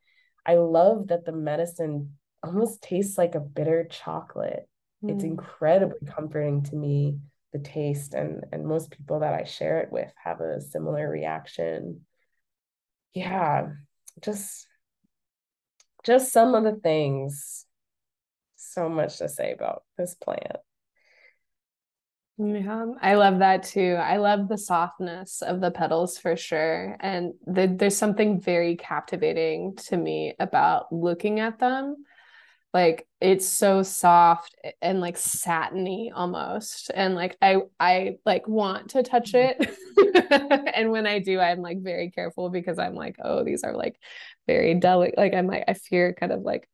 I 0.45 0.55
love 0.55 1.07
that 1.07 1.25
the 1.25 1.31
medicine 1.31 2.17
almost 2.43 2.83
tastes 2.83 3.17
like 3.17 3.35
a 3.35 3.39
bitter 3.39 3.87
chocolate. 3.89 4.67
Mm. 5.03 5.11
It's 5.11 5.23
incredibly 5.23 6.07
comforting 6.07 6.63
to 6.63 6.75
me 6.75 7.19
the 7.53 7.59
taste 7.59 8.13
and 8.13 8.43
and 8.51 8.65
most 8.65 8.91
people 8.91 9.21
that 9.21 9.33
I 9.33 9.45
share 9.45 9.79
it 9.79 9.91
with 9.91 10.11
have 10.21 10.41
a 10.41 10.61
similar 10.61 11.09
reaction. 11.09 12.05
Yeah, 13.13 13.69
just 14.21 14.67
just 16.03 16.31
some 16.31 16.53
of 16.53 16.63
the 16.63 16.79
things. 16.79 17.65
So 18.57 18.89
much 18.89 19.17
to 19.17 19.29
say 19.29 19.53
about 19.53 19.83
this 19.97 20.15
plant. 20.15 20.57
Yeah, 22.37 22.85
I 23.01 23.15
love 23.15 23.39
that 23.39 23.63
too. 23.63 23.97
I 23.99 24.17
love 24.17 24.49
the 24.49 24.57
softness 24.57 25.41
of 25.41 25.61
the 25.61 25.71
petals 25.71 26.17
for 26.17 26.35
sure. 26.35 26.97
And 26.99 27.33
the, 27.47 27.67
there's 27.67 27.95
something 27.95 28.41
very 28.41 28.75
captivating 28.75 29.77
to 29.87 29.95
me 29.95 30.33
about 30.39 30.91
looking 30.91 31.39
at 31.39 31.59
them 31.59 31.95
like 32.75 33.07
it's 33.21 33.47
so 33.47 33.83
soft 33.83 34.53
and 34.81 34.99
like 34.99 35.15
satiny 35.15 36.11
almost 36.13 36.91
and 36.93 37.15
like 37.15 37.37
i 37.41 37.61
i 37.79 38.17
like 38.25 38.45
want 38.49 38.89
to 38.89 39.01
touch 39.01 39.31
mm-hmm. 39.31 39.63
it 39.63 40.71
and 40.75 40.91
when 40.91 41.07
i 41.07 41.19
do 41.19 41.39
i'm 41.39 41.61
like 41.61 41.81
very 41.81 42.11
careful 42.11 42.49
because 42.49 42.77
i'm 42.77 42.93
like 42.93 43.15
oh 43.23 43.45
these 43.45 43.63
are 43.63 43.73
like 43.73 43.95
very 44.45 44.73
delicate 44.73 45.17
like 45.17 45.33
i'm 45.33 45.47
like 45.47 45.63
i 45.69 45.73
fear 45.73 46.11
kind 46.11 46.33
of 46.33 46.41
like 46.41 46.67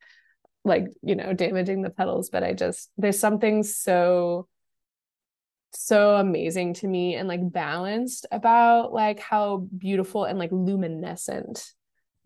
like 0.63 0.88
you 1.04 1.13
know 1.13 1.34
damaging 1.34 1.84
the 1.84 1.91
petals 1.91 2.32
but 2.32 2.43
i 2.43 2.52
just 2.52 2.89
there's 2.97 3.19
something 3.19 3.62
so 3.62 4.47
so 5.73 6.15
amazing 6.15 6.73
to 6.75 6.88
me 6.88 7.15
and 7.15 7.27
like 7.27 7.51
balanced 7.51 8.25
about 8.31 8.93
like 8.93 9.19
how 9.19 9.67
beautiful 9.77 10.25
and 10.25 10.38
like 10.38 10.51
luminescent 10.51 11.73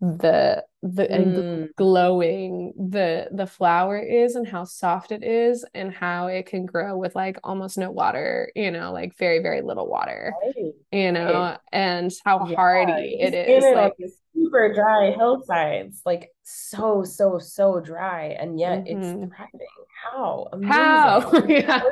the 0.00 0.62
the 0.82 1.04
mm. 1.04 1.68
glowing 1.76 2.74
the 2.76 3.28
the 3.32 3.46
flower 3.46 3.98
is 3.98 4.36
and 4.36 4.46
how 4.46 4.62
soft 4.62 5.10
it 5.10 5.24
is 5.24 5.64
and 5.74 5.92
how 5.92 6.26
it 6.26 6.44
can 6.44 6.66
grow 6.66 6.98
with 6.98 7.14
like 7.16 7.38
almost 7.42 7.78
no 7.78 7.90
water 7.90 8.52
you 8.54 8.70
know 8.70 8.92
like 8.92 9.16
very 9.16 9.38
very 9.38 9.62
little 9.62 9.88
water 9.88 10.34
right. 10.44 10.74
you 10.92 11.12
know 11.12 11.32
right. 11.32 11.58
and 11.72 12.12
how 12.26 12.46
yeah. 12.46 12.56
hardy 12.56 13.16
it 13.18 13.32
is 13.32 13.64
like 13.74 13.94
super 14.36 14.72
dry 14.74 15.12
hillsides 15.12 16.02
like 16.04 16.30
so 16.42 17.02
so 17.02 17.38
so 17.38 17.80
dry 17.80 18.36
and 18.38 18.60
yet 18.60 18.84
mm-hmm. 18.84 19.02
it's 19.02 19.08
thriving 19.08 19.68
how 20.12 20.48
Amazing. 20.52 20.72
how 20.72 21.44
yeah 21.48 21.82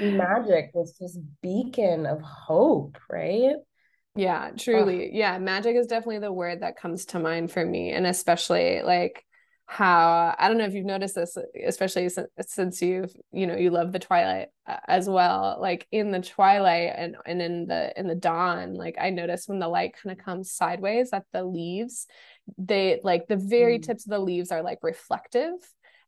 magic 0.16 0.72
this 0.74 0.98
just 0.98 1.18
beacon 1.40 2.06
of 2.06 2.20
hope 2.20 2.98
right 3.08 3.54
yeah, 4.14 4.50
truly. 4.58 5.10
Yeah, 5.12 5.38
magic 5.38 5.74
is 5.74 5.86
definitely 5.86 6.18
the 6.18 6.32
word 6.32 6.60
that 6.60 6.76
comes 6.76 7.06
to 7.06 7.18
mind 7.18 7.50
for 7.50 7.64
me. 7.64 7.92
And 7.92 8.06
especially 8.06 8.82
like 8.82 9.24
how 9.72 10.34
I 10.38 10.48
don't 10.48 10.58
know 10.58 10.66
if 10.66 10.74
you've 10.74 10.84
noticed 10.84 11.14
this, 11.14 11.38
especially 11.66 12.06
since, 12.10 12.28
since 12.46 12.82
you've, 12.82 13.10
you 13.32 13.46
know, 13.46 13.56
you 13.56 13.70
love 13.70 13.90
the 13.90 13.98
twilight 13.98 14.48
uh, 14.66 14.76
as 14.86 15.08
well. 15.08 15.56
Like 15.58 15.86
in 15.90 16.10
the 16.10 16.20
twilight 16.20 16.92
and, 16.94 17.16
and 17.24 17.40
in 17.40 17.66
the 17.68 17.98
in 17.98 18.06
the 18.06 18.14
dawn, 18.14 18.74
like 18.74 18.96
I 19.00 19.08
notice 19.08 19.48
when 19.48 19.60
the 19.60 19.68
light 19.68 19.94
kind 19.96 20.12
of 20.12 20.22
comes 20.22 20.52
sideways 20.52 21.12
that 21.12 21.24
the 21.32 21.42
leaves, 21.42 22.06
they 22.58 23.00
like 23.02 23.28
the 23.28 23.36
very 23.36 23.78
mm. 23.78 23.82
tips 23.82 24.04
of 24.04 24.10
the 24.10 24.18
leaves 24.18 24.52
are 24.52 24.62
like 24.62 24.80
reflective 24.82 25.54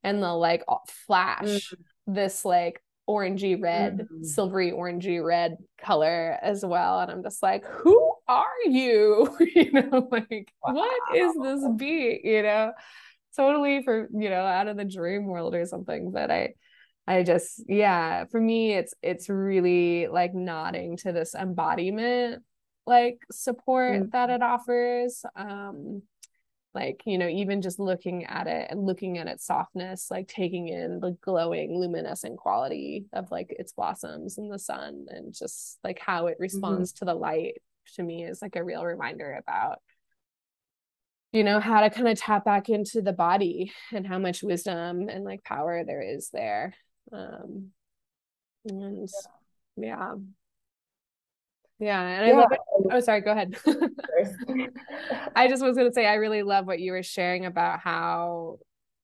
and 0.03 0.23
they'll 0.23 0.39
like 0.39 0.63
flash 1.07 1.73
mm. 1.73 1.75
this 2.07 2.45
like 2.45 2.83
orangey 3.09 3.61
red, 3.61 3.97
mm-hmm. 3.97 4.25
silvery 4.25 4.73
orangey 4.73 5.25
red 5.25 5.57
color 5.79 6.39
as 6.43 6.63
well. 6.67 7.01
And 7.01 7.11
I'm 7.11 7.23
just 7.23 7.43
like, 7.43 7.65
who 7.65 8.15
are 8.29 8.45
you? 8.67 9.35
you 9.55 9.73
know, 9.73 10.07
like 10.11 10.53
wow. 10.63 10.75
what 10.75 11.17
is 11.17 11.33
this 11.43 11.67
being? 11.79 12.21
You 12.25 12.43
know, 12.43 12.73
totally 13.37 13.83
for 13.83 14.09
you 14.13 14.31
know 14.31 14.45
out 14.45 14.69
of 14.69 14.77
the 14.77 14.85
dream 14.85 15.27
world 15.27 15.55
or 15.55 15.67
something. 15.67 16.11
But 16.11 16.31
I, 16.31 16.55
I 17.07 17.23
just 17.23 17.63
yeah, 17.69 18.25
for 18.27 18.41
me 18.41 18.75
it's 18.75 18.95
it's 19.03 19.29
really 19.29 20.07
like 20.07 20.35
nodding 20.35 20.97
to 20.99 21.13
this 21.13 21.35
embodiment 21.35 22.43
like 22.87 23.19
support 23.31 23.95
mm-hmm. 23.95 24.11
that 24.13 24.31
it 24.31 24.43
offers. 24.43 25.25
Um 25.37 26.03
like 26.75 27.03
you 27.07 27.17
know 27.19 27.29
even 27.29 27.63
just 27.63 27.79
looking 27.79 28.25
at 28.25 28.47
it 28.47 28.69
and 28.71 28.85
looking 28.85 29.19
at 29.19 29.29
its 29.29 29.47
softness 29.47 30.09
like 30.11 30.27
taking 30.29 30.69
in 30.69 30.99
the 31.01 31.17
glowing 31.23 31.79
luminescent 31.79 32.37
quality 32.37 33.07
of 33.13 33.31
like 33.31 33.55
its 33.59 33.73
blossoms 33.73 34.39
in 34.39 34.49
the 34.49 34.59
sun 34.59 35.07
and 35.09 35.33
just 35.33 35.79
like 35.85 35.99
how 36.01 36.27
it 36.27 36.33
mm-hmm. 36.33 36.43
responds 36.43 36.93
mm-hmm. 36.93 36.99
to 36.99 37.13
the 37.13 37.15
light 37.15 37.63
to 37.95 38.03
me 38.03 38.25
is 38.25 38.43
like 38.43 38.57
a 38.57 38.65
real 38.65 38.85
reminder 38.85 39.41
about 39.41 39.79
you 41.35 41.45
know 41.45 41.59
how 41.59 41.81
to 41.81 41.91
kind 41.91 42.09
of 42.09 42.19
tap 42.19 42.45
back 42.45 42.69
into 42.69 43.03
the 43.03 43.13
body 43.13 43.73
and 43.93 44.07
how 44.07 44.19
much 44.19 44.43
wisdom 44.43 45.09
and 45.09 45.25
like 45.25 45.43
power 45.43 45.85
there 45.85 46.01
is 46.01 46.31
there 46.31 46.73
um 47.13 47.71
and 48.67 49.09
yeah 49.77 50.15
yeah, 51.81 52.01
and 52.01 52.29
yeah. 52.29 52.35
I 52.35 52.37
love 52.37 52.53
it. 52.53 52.61
Oh, 52.93 53.01
sorry. 53.01 53.21
Go 53.21 53.33
ahead. 53.33 53.57
I 55.37 55.49
just 55.49 55.63
was 55.63 55.77
going 55.77 55.89
to 55.89 55.93
say 55.93 56.07
I 56.07 56.15
really 56.15 56.45
love 56.45 56.67
what 56.67 56.79
you 56.79 56.93
were 56.93 57.03
sharing 57.03 57.47
about 57.47 57.81
how 57.81 58.59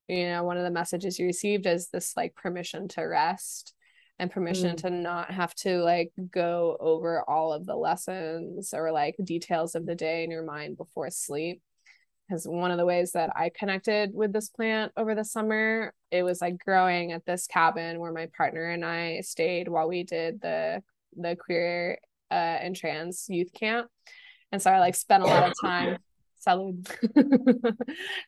you 0.08 0.28
know 0.28 0.44
one 0.44 0.56
of 0.56 0.62
the 0.62 0.70
messages 0.70 1.18
you 1.18 1.26
received 1.26 1.66
is 1.66 1.88
this 1.88 2.16
like 2.16 2.34
permission 2.36 2.88
to 2.88 3.02
rest 3.02 3.74
and 4.18 4.30
permission 4.30 4.76
mm. 4.76 4.82
to 4.82 4.90
not 4.90 5.32
have 5.32 5.54
to 5.56 5.82
like 5.82 6.12
go 6.30 6.76
over 6.78 7.28
all 7.28 7.52
of 7.52 7.66
the 7.66 7.76
lessons 7.76 8.72
or 8.72 8.92
like 8.92 9.16
details 9.22 9.74
of 9.74 9.84
the 9.84 9.94
day 9.94 10.22
in 10.24 10.30
your 10.30 10.44
mind 10.44 10.76
before 10.76 11.10
sleep 11.10 11.60
because 12.30 12.46
one 12.46 12.70
of 12.70 12.78
the 12.78 12.86
ways 12.86 13.12
that 13.12 13.30
I 13.34 13.50
connected 13.50 14.12
with 14.14 14.32
this 14.32 14.50
plant 14.50 14.92
over 14.96 15.14
the 15.14 15.24
summer, 15.24 15.92
it 16.12 16.22
was 16.22 16.40
like 16.40 16.58
growing 16.64 17.10
at 17.10 17.26
this 17.26 17.48
cabin 17.48 17.98
where 17.98 18.12
my 18.12 18.28
partner 18.36 18.70
and 18.70 18.84
I 18.84 19.22
stayed 19.22 19.68
while 19.68 19.88
we 19.88 20.04
did 20.04 20.40
the 20.40 20.82
the 21.16 21.34
queer 21.34 21.98
uh, 22.30 22.34
and 22.34 22.76
trans 22.76 23.26
youth 23.28 23.52
camp. 23.52 23.88
And 24.52 24.62
so 24.62 24.70
I 24.70 24.78
like 24.78 24.94
spent 24.94 25.24
a 25.24 25.26
lot 25.26 25.48
of 25.48 25.54
time, 25.60 25.98
salud, 26.46 26.86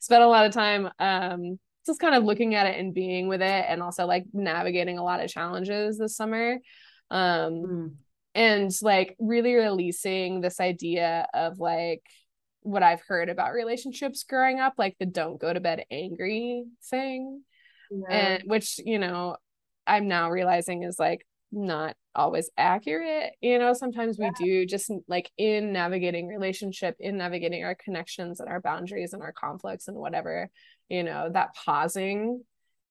spent 0.00 0.22
a 0.22 0.26
lot 0.26 0.46
of 0.46 0.52
time 0.52 0.90
um, 0.98 1.60
just 1.86 2.00
kind 2.00 2.16
of 2.16 2.24
looking 2.24 2.56
at 2.56 2.66
it 2.66 2.80
and 2.80 2.92
being 2.92 3.28
with 3.28 3.40
it 3.40 3.64
and 3.68 3.82
also 3.82 4.06
like 4.06 4.24
navigating 4.32 4.98
a 4.98 5.04
lot 5.04 5.22
of 5.22 5.30
challenges 5.30 5.98
this 5.98 6.16
summer. 6.16 6.58
Um, 7.10 7.52
mm. 7.52 7.90
And 8.34 8.72
like 8.80 9.14
really 9.20 9.54
releasing 9.54 10.40
this 10.40 10.58
idea 10.58 11.28
of 11.34 11.60
like 11.60 12.02
what 12.62 12.82
I've 12.82 13.02
heard 13.02 13.28
about 13.28 13.52
relationships 13.52 14.24
growing 14.28 14.60
up, 14.60 14.74
like 14.78 14.96
the 14.98 15.06
don't 15.06 15.40
go 15.40 15.52
to 15.52 15.60
bed 15.60 15.84
angry 15.90 16.64
thing. 16.84 17.42
Yeah. 17.90 18.14
And 18.14 18.42
which, 18.46 18.78
you 18.78 18.98
know, 18.98 19.36
I'm 19.86 20.08
now 20.08 20.30
realizing 20.30 20.84
is 20.84 20.98
like 20.98 21.26
not 21.52 21.94
always 22.14 22.50
accurate 22.56 23.32
you 23.40 23.58
know 23.58 23.72
sometimes 23.72 24.18
we 24.18 24.30
do 24.38 24.66
just 24.66 24.90
like 25.06 25.30
in 25.36 25.72
navigating 25.72 26.26
relationship 26.26 26.96
in 26.98 27.16
navigating 27.16 27.62
our 27.64 27.74
connections 27.74 28.40
and 28.40 28.48
our 28.48 28.60
boundaries 28.60 29.12
and 29.12 29.22
our 29.22 29.32
conflicts 29.32 29.88
and 29.88 29.96
whatever 29.96 30.50
you 30.88 31.02
know 31.02 31.30
that 31.30 31.54
pausing 31.54 32.42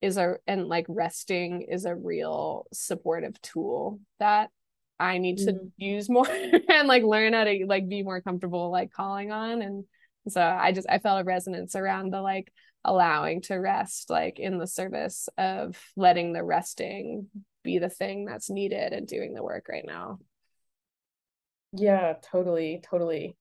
is 0.02 0.18
a 0.18 0.36
and 0.48 0.68
like 0.68 0.86
resting 0.88 1.64
is 1.64 1.86
a 1.86 1.96
real 1.96 2.66
supportive 2.74 3.40
tool 3.42 4.00
that 4.20 4.50
i 5.02 5.18
need 5.18 5.38
to 5.38 5.54
mm-hmm. 5.54 5.68
use 5.78 6.10
more 6.10 6.28
and 6.70 6.88
like 6.88 7.04
learn 7.04 7.34
how 7.34 7.44
to 7.44 7.66
like 7.68 7.90
be 7.90 8.04
more 8.04 8.22
comfortable 8.22 8.72
like 8.72 8.92
calling 8.92 9.32
on 9.32 9.62
and 9.62 9.84
so 10.30 10.42
i 10.42 10.72
just 10.72 10.88
i 10.90 11.00
felt 11.00 11.22
a 11.22 11.24
resonance 11.24 11.76
around 11.76 12.12
the 12.12 12.22
like 12.22 12.52
allowing 12.86 13.42
to 13.42 13.56
rest 13.56 14.10
like 14.10 14.40
in 14.40 14.58
the 14.58 14.68
service 14.68 15.30
of 15.38 15.78
letting 15.96 16.34
the 16.34 16.44
resting 16.44 17.28
be 17.64 17.80
the 17.80 17.90
thing 17.90 18.26
that's 18.26 18.50
needed 18.50 18.94
and 18.94 19.08
doing 19.08 19.34
the 19.34 19.44
work 19.44 19.68
right 19.70 19.86
now 19.86 20.20
yeah 21.74 22.14
totally 22.32 22.82
totally 22.90 23.36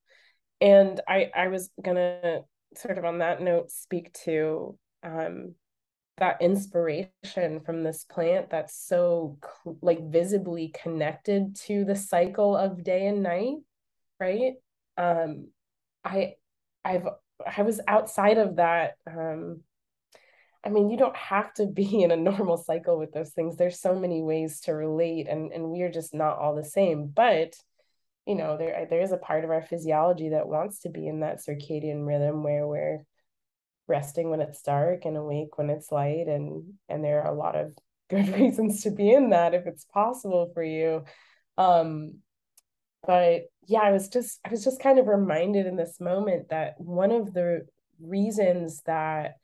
and 0.60 1.00
i 1.08 1.30
i 1.34 1.48
was 1.48 1.70
gonna 1.82 2.40
sort 2.76 2.98
of 2.98 3.04
on 3.04 3.18
that 3.18 3.40
note 3.40 3.70
speak 3.70 4.12
to 4.12 4.76
um 5.02 5.54
that 6.20 6.40
inspiration 6.40 7.60
from 7.64 7.82
this 7.82 8.04
plant 8.04 8.50
that's 8.50 8.76
so 8.76 9.38
like 9.82 10.10
visibly 10.10 10.68
connected 10.68 11.56
to 11.56 11.84
the 11.84 11.96
cycle 11.96 12.56
of 12.56 12.84
day 12.84 13.06
and 13.06 13.22
night 13.22 13.56
right 14.20 14.54
um 14.96 15.48
i 16.04 16.34
i've 16.84 17.08
i 17.56 17.62
was 17.62 17.80
outside 17.88 18.38
of 18.38 18.56
that 18.56 18.94
um 19.06 19.60
I 20.62 20.68
mean, 20.68 20.90
you 20.90 20.98
don't 20.98 21.16
have 21.16 21.54
to 21.54 21.66
be 21.66 22.02
in 22.02 22.10
a 22.10 22.16
normal 22.16 22.58
cycle 22.58 22.98
with 22.98 23.12
those 23.12 23.30
things. 23.30 23.56
There's 23.56 23.80
so 23.80 23.98
many 23.98 24.22
ways 24.22 24.60
to 24.62 24.72
relate, 24.72 25.26
and 25.28 25.52
and 25.52 25.70
we're 25.70 25.90
just 25.90 26.14
not 26.14 26.38
all 26.38 26.54
the 26.54 26.64
same. 26.64 27.06
But 27.06 27.54
you 28.26 28.34
know, 28.34 28.56
there 28.56 28.86
there 28.88 29.00
is 29.00 29.12
a 29.12 29.16
part 29.16 29.44
of 29.44 29.50
our 29.50 29.62
physiology 29.62 30.30
that 30.30 30.48
wants 30.48 30.80
to 30.80 30.90
be 30.90 31.06
in 31.08 31.20
that 31.20 31.40
circadian 31.40 32.06
rhythm 32.06 32.42
where 32.42 32.66
we're 32.66 33.06
resting 33.90 34.30
when 34.30 34.40
it's 34.40 34.62
dark 34.62 35.04
and 35.04 35.16
awake 35.16 35.58
when 35.58 35.68
it's 35.68 35.92
light, 35.92 36.28
and 36.28 36.74
and 36.88 37.04
there 37.04 37.22
are 37.22 37.32
a 37.32 37.36
lot 37.36 37.56
of 37.56 37.76
good 38.10 38.28
reasons 38.28 38.82
to 38.82 38.90
be 38.90 39.10
in 39.10 39.30
that 39.30 39.54
if 39.54 39.66
it's 39.66 39.84
possible 39.84 40.50
for 40.54 40.62
you. 40.62 41.04
Um, 41.58 42.20
but 43.06 43.42
yeah, 43.66 43.80
I 43.80 43.92
was 43.92 44.08
just 44.08 44.40
I 44.44 44.50
was 44.50 44.64
just 44.64 44.80
kind 44.80 44.98
of 44.98 45.06
reminded 45.06 45.66
in 45.66 45.76
this 45.76 46.00
moment 46.00 46.48
that 46.50 46.74
one 46.78 47.12
of 47.12 47.34
the 47.34 47.66
reasons 48.00 48.82
that 48.86 49.36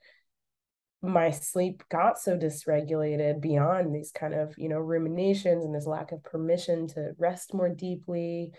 my 1.01 1.29
sleep 1.31 1.83
got 1.89 2.19
so 2.19 2.37
dysregulated 2.37 3.39
beyond 3.39 3.93
these 3.93 4.11
kind 4.11 4.33
of 4.33 4.55
you 4.57 4.67
know 4.67 4.79
ruminations 4.79 5.63
and 5.63 5.73
this 5.73 5.85
lack 5.85 6.11
of 6.11 6.23
permission 6.23 6.87
to 6.87 7.11
rest 7.17 7.53
more 7.53 7.69
deeply 7.69 8.51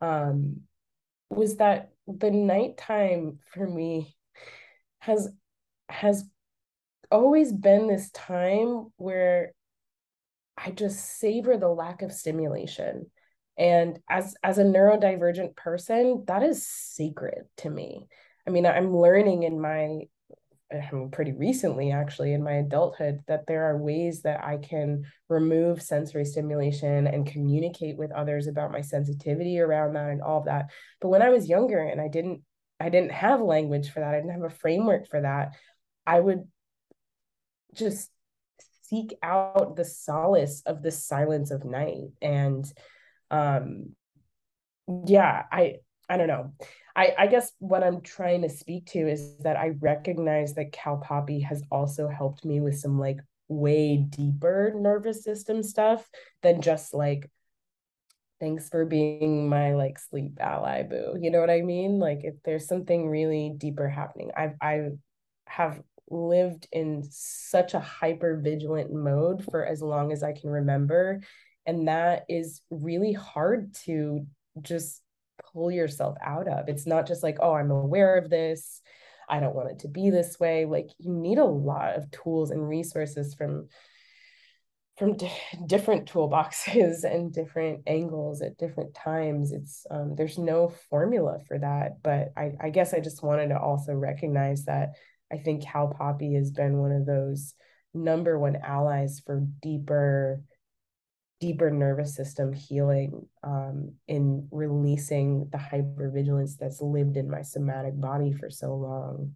um, 0.00 0.62
was 1.30 1.56
that 1.56 1.90
the 2.06 2.30
nighttime 2.30 3.38
for 3.52 3.66
me 3.68 4.16
has 5.02 5.28
has 5.88 6.24
always 7.10 7.52
been 7.52 7.88
this 7.88 8.08
time 8.12 8.86
where 8.96 9.50
I 10.56 10.70
just 10.70 11.18
savor 11.18 11.56
the 11.56 11.68
lack 11.68 12.02
of 12.02 12.12
stimulation. 12.12 13.10
And 13.58 13.98
as 14.08 14.36
as 14.44 14.58
a 14.58 14.64
neurodivergent 14.64 15.56
person, 15.56 16.22
that 16.28 16.44
is 16.44 16.66
sacred 16.66 17.46
to 17.58 17.70
me. 17.70 18.06
I 18.46 18.50
mean, 18.50 18.64
I'm 18.64 18.96
learning 18.96 19.42
in 19.42 19.60
my 19.60 20.02
um, 20.92 21.10
pretty 21.10 21.32
recently 21.32 21.90
actually 21.90 22.32
in 22.32 22.44
my 22.44 22.52
adulthood 22.52 23.20
that 23.26 23.46
there 23.48 23.64
are 23.64 23.76
ways 23.76 24.22
that 24.22 24.42
I 24.44 24.56
can 24.56 25.02
remove 25.28 25.82
sensory 25.82 26.24
stimulation 26.24 27.08
and 27.08 27.26
communicate 27.26 27.98
with 27.98 28.12
others 28.12 28.46
about 28.46 28.70
my 28.70 28.82
sensitivity 28.82 29.58
around 29.58 29.94
that 29.94 30.10
and 30.10 30.22
all 30.22 30.38
of 30.38 30.44
that. 30.44 30.70
But 31.00 31.08
when 31.08 31.22
I 31.22 31.30
was 31.30 31.48
younger 31.48 31.80
and 31.80 32.00
I 32.00 32.06
didn't 32.06 32.42
I 32.82 32.88
didn't 32.88 33.12
have 33.12 33.40
language 33.40 33.90
for 33.90 34.00
that, 34.00 34.14
I 34.14 34.18
didn't 34.18 34.32
have 34.32 34.42
a 34.42 34.50
framework 34.50 35.08
for 35.08 35.20
that, 35.20 35.56
I 36.06 36.18
would 36.18 36.44
just 37.74 38.10
seek 38.82 39.14
out 39.22 39.76
the 39.76 39.84
solace 39.84 40.62
of 40.66 40.82
the 40.82 40.90
silence 40.90 41.50
of 41.50 41.64
night 41.64 42.10
and 42.20 42.70
um 43.30 43.94
yeah, 45.06 45.44
I 45.50 45.76
I 46.08 46.16
don't 46.16 46.28
know. 46.28 46.52
I, 46.94 47.14
I 47.16 47.26
guess 47.26 47.52
what 47.58 47.82
I'm 47.82 48.02
trying 48.02 48.42
to 48.42 48.50
speak 48.50 48.86
to 48.88 48.98
is 48.98 49.38
that 49.38 49.56
I 49.56 49.72
recognize 49.80 50.54
that 50.54 50.72
Cal 50.72 50.98
Poppy 50.98 51.40
has 51.40 51.62
also 51.70 52.08
helped 52.08 52.44
me 52.44 52.60
with 52.60 52.78
some 52.78 52.98
like 52.98 53.20
way 53.48 53.96
deeper 53.96 54.74
nervous 54.76 55.24
system 55.24 55.62
stuff 55.62 56.06
than 56.42 56.60
just 56.60 56.92
like 56.92 57.30
thanks 58.42 58.68
for 58.68 58.84
being 58.84 59.48
my 59.48 59.74
like 59.74 59.98
sleep 59.98 60.32
ally 60.40 60.82
boo 60.82 61.16
you 61.20 61.30
know 61.30 61.40
what 61.40 61.48
i 61.48 61.62
mean 61.62 61.98
like 61.98 62.20
if 62.24 62.34
there's 62.44 62.66
something 62.66 63.08
really 63.08 63.54
deeper 63.56 63.88
happening 63.88 64.30
i've 64.36 64.54
i 64.60 64.88
have 65.46 65.80
lived 66.10 66.66
in 66.72 67.02
such 67.08 67.72
a 67.72 67.80
hyper 67.80 68.40
vigilant 68.42 68.92
mode 68.92 69.44
for 69.50 69.64
as 69.64 69.80
long 69.80 70.12
as 70.12 70.22
i 70.22 70.32
can 70.32 70.50
remember 70.50 71.20
and 71.66 71.88
that 71.88 72.24
is 72.28 72.60
really 72.70 73.12
hard 73.12 73.74
to 73.74 74.26
just 74.60 75.02
pull 75.52 75.70
yourself 75.70 76.16
out 76.22 76.48
of. 76.48 76.68
It's 76.68 76.86
not 76.86 77.06
just 77.06 77.22
like, 77.22 77.38
oh, 77.40 77.54
I'm 77.54 77.70
aware 77.70 78.16
of 78.16 78.30
this. 78.30 78.80
I 79.28 79.40
don't 79.40 79.54
want 79.54 79.70
it 79.70 79.78
to 79.80 79.88
be 79.88 80.10
this 80.10 80.38
way. 80.38 80.64
Like 80.64 80.90
you 80.98 81.12
need 81.12 81.38
a 81.38 81.44
lot 81.44 81.96
of 81.96 82.10
tools 82.10 82.50
and 82.50 82.68
resources 82.68 83.34
from 83.34 83.68
from 84.96 85.16
d- 85.16 85.30
different 85.66 86.10
toolboxes 86.10 87.04
and 87.10 87.32
different 87.32 87.82
angles 87.86 88.42
at 88.42 88.58
different 88.58 88.94
times. 88.94 89.52
It's 89.52 89.86
um, 89.90 90.14
there's 90.16 90.38
no 90.38 90.68
formula 90.90 91.38
for 91.46 91.58
that. 91.58 92.02
But 92.02 92.32
I, 92.36 92.52
I 92.60 92.70
guess 92.70 92.94
I 92.94 93.00
just 93.00 93.22
wanted 93.22 93.48
to 93.48 93.58
also 93.58 93.92
recognize 93.92 94.64
that 94.64 94.92
I 95.32 95.38
think 95.38 95.64
Cal 95.64 95.88
Poppy 95.88 96.34
has 96.34 96.50
been 96.50 96.78
one 96.78 96.92
of 96.92 97.06
those 97.06 97.54
number 97.94 98.38
one 98.38 98.56
allies 98.56 99.20
for 99.24 99.46
deeper 99.60 100.42
deeper 101.40 101.72
nervous 101.72 102.14
system 102.14 102.52
healing 102.52 103.26
um, 103.42 103.92
in 104.06 104.46
releasing 104.52 105.48
the 105.50 105.58
hypervigilance 105.58 106.56
that's 106.56 106.80
lived 106.80 107.16
in 107.16 107.28
my 107.28 107.42
somatic 107.42 108.00
body 108.00 108.32
for 108.32 108.48
so 108.48 108.76
long. 108.76 109.34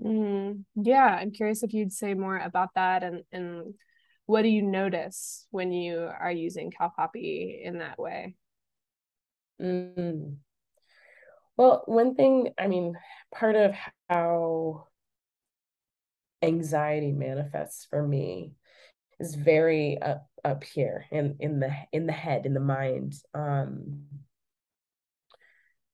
Mm, 0.00 0.64
yeah, 0.76 1.18
I'm 1.20 1.30
curious 1.30 1.62
if 1.62 1.74
you'd 1.74 1.92
say 1.92 2.14
more 2.14 2.38
about 2.38 2.70
that 2.74 3.02
and 3.02 3.22
and 3.30 3.74
what 4.26 4.42
do 4.42 4.48
you 4.48 4.62
notice 4.62 5.46
when 5.50 5.72
you 5.72 5.98
are 5.98 6.32
using 6.32 6.70
Poppy 6.70 7.60
in 7.62 7.78
that 7.78 7.98
way? 7.98 8.36
Mm. 9.60 10.36
Well, 11.56 11.82
one 11.86 12.14
thing, 12.14 12.50
I 12.58 12.66
mean, 12.66 12.96
part 13.32 13.54
of 13.54 13.74
how 14.08 14.88
anxiety 16.42 17.12
manifests 17.12 17.86
for 17.88 18.06
me 18.06 18.52
is 19.18 19.34
very 19.34 19.98
up 20.00 20.26
up 20.44 20.62
here 20.62 21.06
in 21.10 21.36
in 21.40 21.60
the 21.60 21.72
in 21.92 22.06
the 22.06 22.12
head 22.12 22.44
in 22.44 22.52
the 22.52 22.60
mind 22.60 23.14
um 23.32 24.02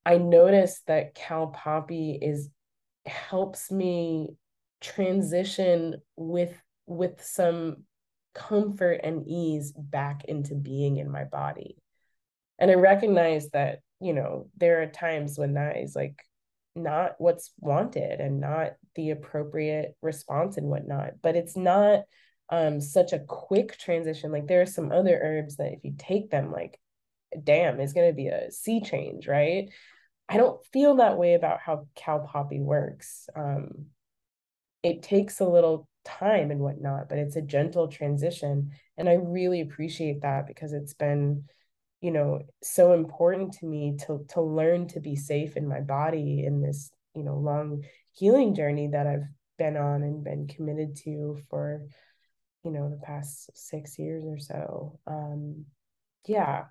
i 0.05 0.19
noticed 0.19 0.85
that 0.87 1.15
cal 1.15 1.49
poppy 1.49 2.19
is 2.21 2.49
helps 3.07 3.71
me 3.71 4.31
transition 4.81 5.97
with 6.17 6.55
with 6.87 7.23
some 7.23 7.85
comfort 8.35 9.01
and 9.03 9.27
ease 9.27 9.73
back 9.73 10.25
into 10.25 10.55
being 10.55 10.97
in 10.97 11.11
my 11.11 11.25
body. 11.25 11.77
And 12.59 12.71
i 12.71 12.75
recognize 12.75 13.49
that 13.51 13.81
you 14.01 14.13
know 14.13 14.49
there 14.57 14.83
are 14.83 14.87
times 14.87 15.39
when 15.39 15.55
that 15.55 15.79
is 15.79 15.97
like 15.97 16.25
not 16.77 17.15
what's 17.19 17.51
wanted 17.59 18.21
and 18.21 18.41
not 18.41 18.73
the 18.95 19.11
appropriate 19.11 19.97
response 20.03 20.57
and 20.57 20.69
whatnot 20.69 21.15
but 21.23 21.37
it's 21.37 21.57
not 21.57 22.05
um 22.51 22.81
such 22.81 23.13
a 23.13 23.19
quick 23.21 23.79
transition. 23.79 24.33
Like 24.33 24.47
there 24.47 24.61
are 24.61 24.67
some 24.67 24.93
other 24.93 25.19
herbs 25.23 25.57
that 25.57 25.73
if 25.73 25.85
you 25.85 25.95
take 25.97 26.31
them 26.31 26.53
like 26.53 26.79
damn 27.45 27.81
it's 27.81 27.93
going 27.93 28.09
to 28.11 28.15
be 28.15 28.29
a 28.29 28.51
sea 28.51 28.81
change 28.81 29.27
right? 29.27 29.71
I 30.29 30.37
don't 30.37 30.65
feel 30.73 30.97
that 30.97 31.19
way 31.19 31.35
about 31.35 31.61
how 31.61 31.87
cal 31.95 32.21
poppy 32.21 32.61
works. 32.61 33.29
Um 33.35 33.87
it 34.83 35.03
takes 35.03 35.41
a 35.41 35.49
little 35.49 35.89
time 36.05 36.51
and 36.51 36.61
whatnot 36.61 37.09
but 37.09 37.19
it's 37.19 37.37
a 37.37 37.43
gentle 37.43 37.89
transition. 37.89 38.71
And 38.97 39.09
i 39.09 39.15
really 39.15 39.61
appreciate 39.61 40.23
that 40.23 40.47
because 40.47 40.73
it's 40.73 40.95
been 40.95 41.45
you 42.01 42.11
know 42.11 42.41
so 42.63 42.93
important 42.93 43.53
to 43.55 43.67
me 43.67 43.97
to 44.07 44.25
to 44.31 44.41
learn 44.41 44.89
to 44.89 45.01
be 45.01 45.17
safe 45.17 45.57
in 45.57 45.69
my 45.69 45.81
body 45.81 46.45
in 46.45 46.63
this 46.63 46.91
you 47.15 47.23
know 47.23 47.37
long 47.37 47.85
healing 48.13 48.55
journey 48.55 48.89
that 48.89 49.07
I've 49.07 49.29
been 49.59 49.77
on 49.77 50.03
and 50.03 50.25
been 50.25 50.47
committed 50.47 50.97
to 51.05 51.39
for 51.51 51.87
you 52.65 52.71
know 52.71 52.89
the 52.89 53.05
past 53.05 53.51
six 53.55 53.99
years 53.99 54.25
or 54.27 54.39
so. 54.39 54.99
Um 55.07 55.67
yeah 56.27 56.65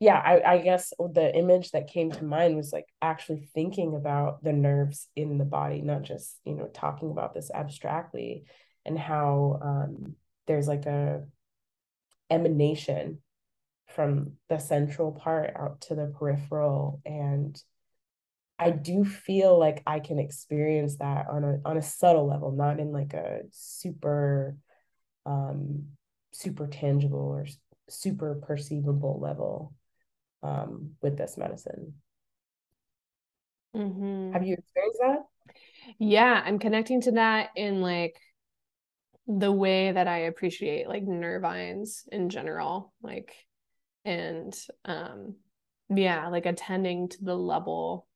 yeah 0.00 0.18
I, 0.18 0.54
I 0.54 0.58
guess 0.58 0.92
the 0.98 1.34
image 1.34 1.70
that 1.70 1.88
came 1.88 2.10
to 2.12 2.24
mind 2.24 2.56
was 2.56 2.72
like 2.72 2.86
actually 3.00 3.48
thinking 3.54 3.94
about 3.94 4.42
the 4.42 4.52
nerves 4.52 5.08
in 5.16 5.38
the 5.38 5.44
body 5.44 5.80
not 5.80 6.02
just 6.02 6.36
you 6.44 6.54
know 6.54 6.68
talking 6.72 7.10
about 7.10 7.34
this 7.34 7.50
abstractly 7.52 8.44
and 8.84 8.98
how 8.98 9.58
um 9.62 10.16
there's 10.46 10.68
like 10.68 10.86
a 10.86 11.24
emanation 12.30 13.18
from 13.94 14.32
the 14.48 14.58
central 14.58 15.12
part 15.12 15.52
out 15.56 15.80
to 15.82 15.94
the 15.94 16.12
peripheral. 16.18 17.00
And 17.04 17.60
I 18.58 18.70
do 18.70 19.04
feel 19.04 19.58
like 19.58 19.82
I 19.86 20.00
can 20.00 20.18
experience 20.18 20.96
that 20.96 21.26
on 21.28 21.44
a 21.44 21.60
on 21.64 21.76
a 21.76 21.82
subtle 21.82 22.26
level, 22.26 22.52
not 22.52 22.80
in 22.80 22.92
like 22.92 23.14
a 23.14 23.40
super 23.50 24.56
um 25.26 25.86
super 26.32 26.66
tangible 26.66 27.18
or 27.18 27.46
super 27.88 28.40
perceivable 28.46 29.18
level 29.20 29.74
um 30.44 30.92
with 31.02 31.16
this 31.18 31.36
medicine. 31.36 31.94
Mm-hmm. 33.74 34.32
Have 34.32 34.46
you 34.46 34.54
experienced 34.54 35.00
that? 35.00 35.18
Yeah, 35.98 36.42
I'm 36.44 36.58
connecting 36.58 37.00
to 37.02 37.12
that 37.12 37.50
in 37.56 37.80
like 37.80 38.16
the 39.26 39.50
way 39.50 39.90
that 39.90 40.06
I 40.06 40.18
appreciate 40.18 40.88
like 40.88 41.04
nervines 41.04 42.06
in 42.12 42.28
general. 42.28 42.92
Like 43.02 43.34
and 44.04 44.54
um 44.84 45.34
yeah 45.88 46.28
like 46.28 46.46
attending 46.46 47.08
to 47.08 47.24
the 47.24 47.36
level 47.36 48.06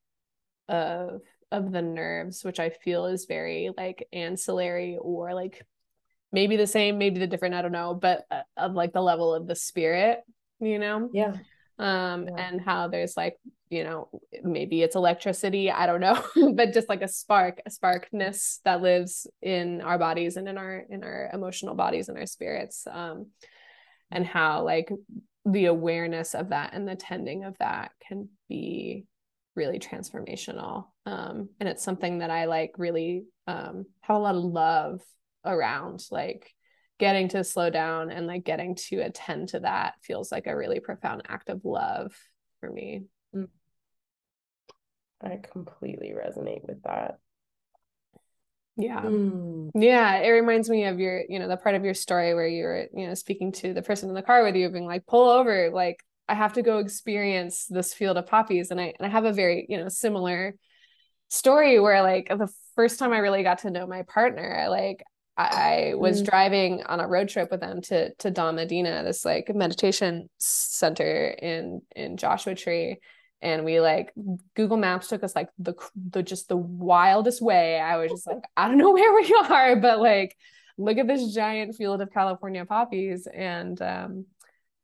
of 0.69 1.21
of 1.51 1.73
the 1.73 1.83
nerves 1.83 2.45
which 2.45 2.61
i 2.61 2.69
feel 2.69 3.07
is 3.07 3.25
very 3.27 3.71
like 3.77 4.07
ancillary 4.13 4.99
or 5.01 5.35
like 5.35 5.65
maybe 6.31 6.57
the 6.57 6.67
same 6.67 6.99
maybe 6.99 7.19
the 7.19 7.27
different 7.27 7.55
i 7.55 7.63
don't 7.63 7.73
know 7.73 7.95
but 7.95 8.25
uh, 8.31 8.43
of 8.57 8.75
like 8.75 8.93
the 8.93 9.01
level 9.01 9.35
of 9.35 9.47
the 9.47 9.55
spirit 9.55 10.21
you 10.61 10.79
know 10.79 11.09
yeah 11.13 11.33
um 11.79 12.27
yeah. 12.27 12.49
and 12.49 12.61
how 12.61 12.89
there's 12.89 13.17
like 13.17 13.37
you 13.71 13.85
know 13.85 14.09
maybe 14.43 14.83
it's 14.83 14.97
electricity 14.97 15.71
i 15.71 15.87
don't 15.87 16.01
know 16.01 16.23
but 16.55 16.73
just 16.73 16.89
like 16.89 17.03
a 17.03 17.09
spark 17.09 17.61
a 17.67 17.71
sparkness 17.71 18.61
that 18.65 18.83
lives 18.83 19.27
in 19.43 19.81
our 19.83 19.99
bodies 19.99 20.37
and 20.37 20.49
in 20.49 20.59
our 20.59 20.85
in 20.91 21.05
our 21.05 21.31
emotional 21.33 21.75
bodies 21.75 22.09
and 22.09 22.19
our 22.19 22.27
spirits 22.27 22.87
um 22.91 23.27
and 24.11 24.27
how 24.27 24.65
like 24.65 24.91
the 25.45 25.67
awareness 25.67 26.35
of 26.35 26.51
that 26.51 26.73
and 26.73 26.87
the 26.87 26.97
tending 26.97 27.45
of 27.45 27.57
that 27.59 27.93
can 28.07 28.29
be 28.49 29.05
really 29.55 29.79
transformational 29.79 30.87
um, 31.07 31.49
and 31.59 31.69
it's 31.69 31.83
something 31.83 32.19
that 32.19 32.31
i 32.31 32.47
like 32.47 32.73
really 32.79 33.25
um, 33.47 33.87
have 34.01 34.17
a 34.17 34.21
lot 34.21 34.35
of 34.35 34.45
love 34.45 35.01
around 35.45 36.05
like 36.11 36.53
getting 36.99 37.29
to 37.29 37.45
slow 37.45 37.71
down 37.71 38.11
and 38.11 38.27
like 38.27 38.45
getting 38.45 38.75
to 38.75 39.01
attend 39.01 39.49
to 39.49 39.61
that 39.61 39.95
feels 40.03 40.33
like 40.33 40.47
a 40.47 40.57
really 40.57 40.81
profound 40.81 41.23
act 41.29 41.49
of 41.49 41.65
love 41.65 42.17
for 42.61 42.71
me 42.71 43.05
mm. 43.35 43.49
i 45.23 45.39
completely 45.53 46.13
resonate 46.13 46.67
with 46.67 46.83
that 46.83 47.19
yeah. 48.81 49.03
Mm. 49.03 49.71
Yeah. 49.75 50.19
It 50.19 50.31
reminds 50.31 50.71
me 50.71 50.85
of 50.85 51.01
your, 51.01 51.25
you 51.29 51.41
know, 51.41 51.49
the 51.49 51.57
part 51.57 51.75
of 51.75 51.85
your 51.85 51.95
story 51.95 52.33
where 52.33 52.47
you 52.47 52.63
were, 52.63 52.87
you 52.95 53.09
know, 53.09 53.15
speaking 53.15 53.51
to 53.53 53.75
the 53.75 53.83
person 53.83 54.09
in 54.09 54.15
the 54.15 54.23
car 54.23 54.45
with 54.45 54.55
you, 54.55 54.71
being 54.71 54.87
like, 54.87 55.05
pull 55.05 55.29
over, 55.29 55.69
like, 55.71 55.99
I 56.29 56.35
have 56.35 56.53
to 56.53 56.63
go 56.63 56.79
experience 56.79 57.67
this 57.67 57.93
field 57.93 58.19
of 58.19 58.27
poppies. 58.27 58.71
And 58.71 58.81
I 58.81 58.95
and 58.99 59.07
I 59.07 59.09
have 59.09 59.25
a 59.25 59.33
very, 59.33 59.67
you 59.69 59.79
know, 59.79 59.89
similar 59.89 60.55
story 61.29 61.81
where 61.81 62.03
like 62.03 62.29
the 62.29 62.49
first 62.77 62.99
time 62.99 63.13
I 63.13 63.19
really 63.19 63.43
got 63.43 63.59
to 63.59 63.71
know 63.71 63.87
my 63.87 64.03
partner, 64.03 64.67
like 64.71 65.03
I, 65.39 65.93
I 65.93 65.95
was 65.95 66.23
mm. 66.23 66.27
driving 66.27 66.83
on 66.83 67.01
a 67.01 67.09
road 67.09 67.29
trip 67.29 67.51
with 67.51 67.61
them 67.61 67.81
to 67.83 68.13
to 68.17 68.31
Dom 68.31 68.57
Medina, 68.57 69.03
this 69.05 69.25
like 69.25 69.55
meditation 69.55 70.29
center 70.37 71.29
in 71.29 71.81
in 71.95 72.17
Joshua 72.17 72.55
Tree 72.55 72.99
and 73.41 73.65
we 73.65 73.81
like 73.81 74.13
Google 74.55 74.77
Maps 74.77 75.09
took 75.09 75.23
us 75.23 75.37
like 75.37 75.49
the 75.59 75.75
the 76.11 76.23
just 76.23 76.49
the 76.49 76.57
wildest 76.57 77.41
way. 77.41 77.79
I 77.79 77.97
was 77.97 78.11
just 78.11 78.27
like, 78.27 78.43
I 78.57 78.69
don't 78.69 78.79
know 78.79 78.93
where 78.93 79.15
we 79.15 79.33
are, 79.49 79.77
but 79.77 80.01
like 80.01 80.37
look 80.77 80.99
at 80.99 81.07
this 81.07 81.35
giant 81.35 81.75
field 81.75 82.01
of 82.01 82.13
California 82.13 82.65
poppies 82.65 83.27
and 83.33 83.81
um 83.83 84.27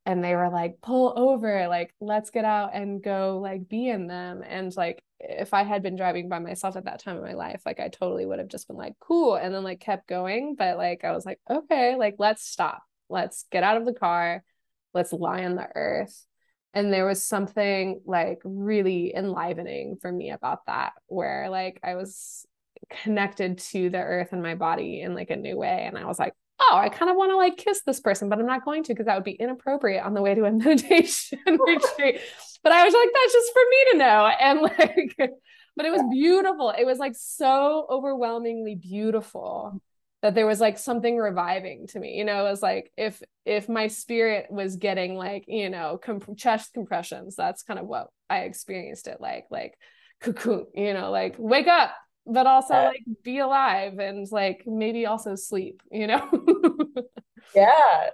and 0.06 0.22
they 0.22 0.34
were 0.34 0.50
like 0.50 0.80
pull 0.82 1.14
over 1.16 1.66
like 1.68 1.94
let's 2.00 2.30
get 2.30 2.44
out 2.44 2.70
and 2.74 3.02
go 3.02 3.38
like 3.42 3.68
be 3.68 3.88
in 3.88 4.06
them. 4.06 4.42
And 4.46 4.74
like 4.76 5.02
if 5.20 5.54
i 5.54 5.62
had 5.62 5.82
been 5.82 5.96
driving 5.96 6.28
by 6.28 6.38
myself 6.38 6.76
at 6.76 6.84
that 6.84 7.02
time 7.02 7.16
in 7.16 7.22
my 7.22 7.32
life 7.32 7.62
like 7.64 7.80
i 7.80 7.88
totally 7.88 8.26
would 8.26 8.38
have 8.38 8.48
just 8.48 8.68
been 8.68 8.76
like 8.76 8.92
cool 9.00 9.36
and 9.36 9.54
then 9.54 9.64
like 9.64 9.80
kept 9.80 10.06
going. 10.06 10.54
But 10.58 10.76
like 10.76 11.04
i 11.04 11.12
was 11.12 11.24
like 11.24 11.40
okay 11.50 11.96
like 11.96 12.16
let's 12.18 12.44
stop. 12.46 12.82
Let's 13.08 13.46
get 13.50 13.64
out 13.64 13.76
of 13.76 13.86
the 13.86 13.94
car. 13.94 14.44
Let's 14.92 15.12
lie 15.12 15.44
on 15.44 15.56
the 15.56 15.68
earth. 15.74 16.26
And 16.74 16.92
there 16.92 17.06
was 17.06 17.24
something 17.24 18.00
like 18.04 18.40
really 18.44 19.14
enlivening 19.14 19.96
for 20.00 20.10
me 20.10 20.30
about 20.32 20.66
that 20.66 20.92
where 21.06 21.48
like 21.48 21.80
i 21.82 21.94
was 21.94 22.46
connected 22.90 23.58
to 23.58 23.88
the 23.88 23.98
earth 23.98 24.32
and 24.32 24.42
my 24.42 24.54
body 24.54 25.00
in 25.00 25.14
like 25.14 25.30
a 25.30 25.36
new 25.36 25.56
way. 25.56 25.84
And 25.86 25.96
i 25.96 26.04
was 26.04 26.18
like 26.18 26.34
oh 26.60 26.76
i 26.76 26.88
kind 26.88 27.10
of 27.10 27.16
want 27.16 27.30
to 27.30 27.36
like 27.36 27.56
kiss 27.56 27.82
this 27.86 28.00
person 28.00 28.28
but 28.28 28.38
i'm 28.38 28.46
not 28.46 28.64
going 28.64 28.82
to 28.82 28.92
because 28.92 29.06
that 29.06 29.14
would 29.14 29.24
be 29.24 29.32
inappropriate 29.32 30.04
on 30.04 30.14
the 30.14 30.22
way 30.22 30.34
to 30.34 30.44
a 30.44 30.52
meditation 30.52 31.38
retreat. 31.46 32.20
But 32.62 32.72
i 32.72 32.84
was 32.84 32.94
like 32.94 33.08
that's 33.12 33.32
just 33.32 33.52
for 33.52 33.62
me 33.70 33.92
to 33.92 33.98
know. 33.98 34.26
And 34.40 34.60
like 34.62 35.16
but 35.76 35.86
it 35.86 35.90
was 35.90 36.02
beautiful. 36.10 36.70
It 36.70 36.84
was 36.84 36.98
like 36.98 37.14
so 37.16 37.86
overwhelmingly 37.90 38.76
beautiful 38.76 39.80
that 40.22 40.34
there 40.34 40.46
was 40.46 40.60
like 40.60 40.78
something 40.78 41.18
reviving 41.18 41.86
to 41.88 41.98
me 41.98 42.16
you 42.16 42.24
know? 42.24 42.46
It 42.46 42.50
was 42.50 42.62
like 42.62 42.90
if 42.96 43.22
if 43.44 43.68
my 43.68 43.88
spirit 43.88 44.46
was 44.50 44.76
getting 44.76 45.16
like 45.16 45.44
you 45.48 45.68
know 45.68 45.98
comp- 46.02 46.36
chest 46.38 46.72
compressions 46.72 47.36
that's 47.36 47.62
kind 47.62 47.78
of 47.78 47.86
what 47.86 48.08
i 48.30 48.40
experienced 48.40 49.06
it 49.06 49.20
like 49.20 49.46
like 49.50 49.74
cocoon 50.20 50.66
you 50.74 50.94
know? 50.94 51.10
Like 51.10 51.36
wake 51.38 51.66
up 51.66 51.94
but 52.26 52.46
also 52.46 52.74
uh, 52.74 52.84
like 52.84 53.04
be 53.22 53.38
alive 53.38 53.98
and 53.98 54.26
like 54.30 54.62
maybe 54.66 55.06
also 55.06 55.34
sleep 55.34 55.82
you 55.90 56.06
know? 56.06 56.28
Yeah 57.54 58.10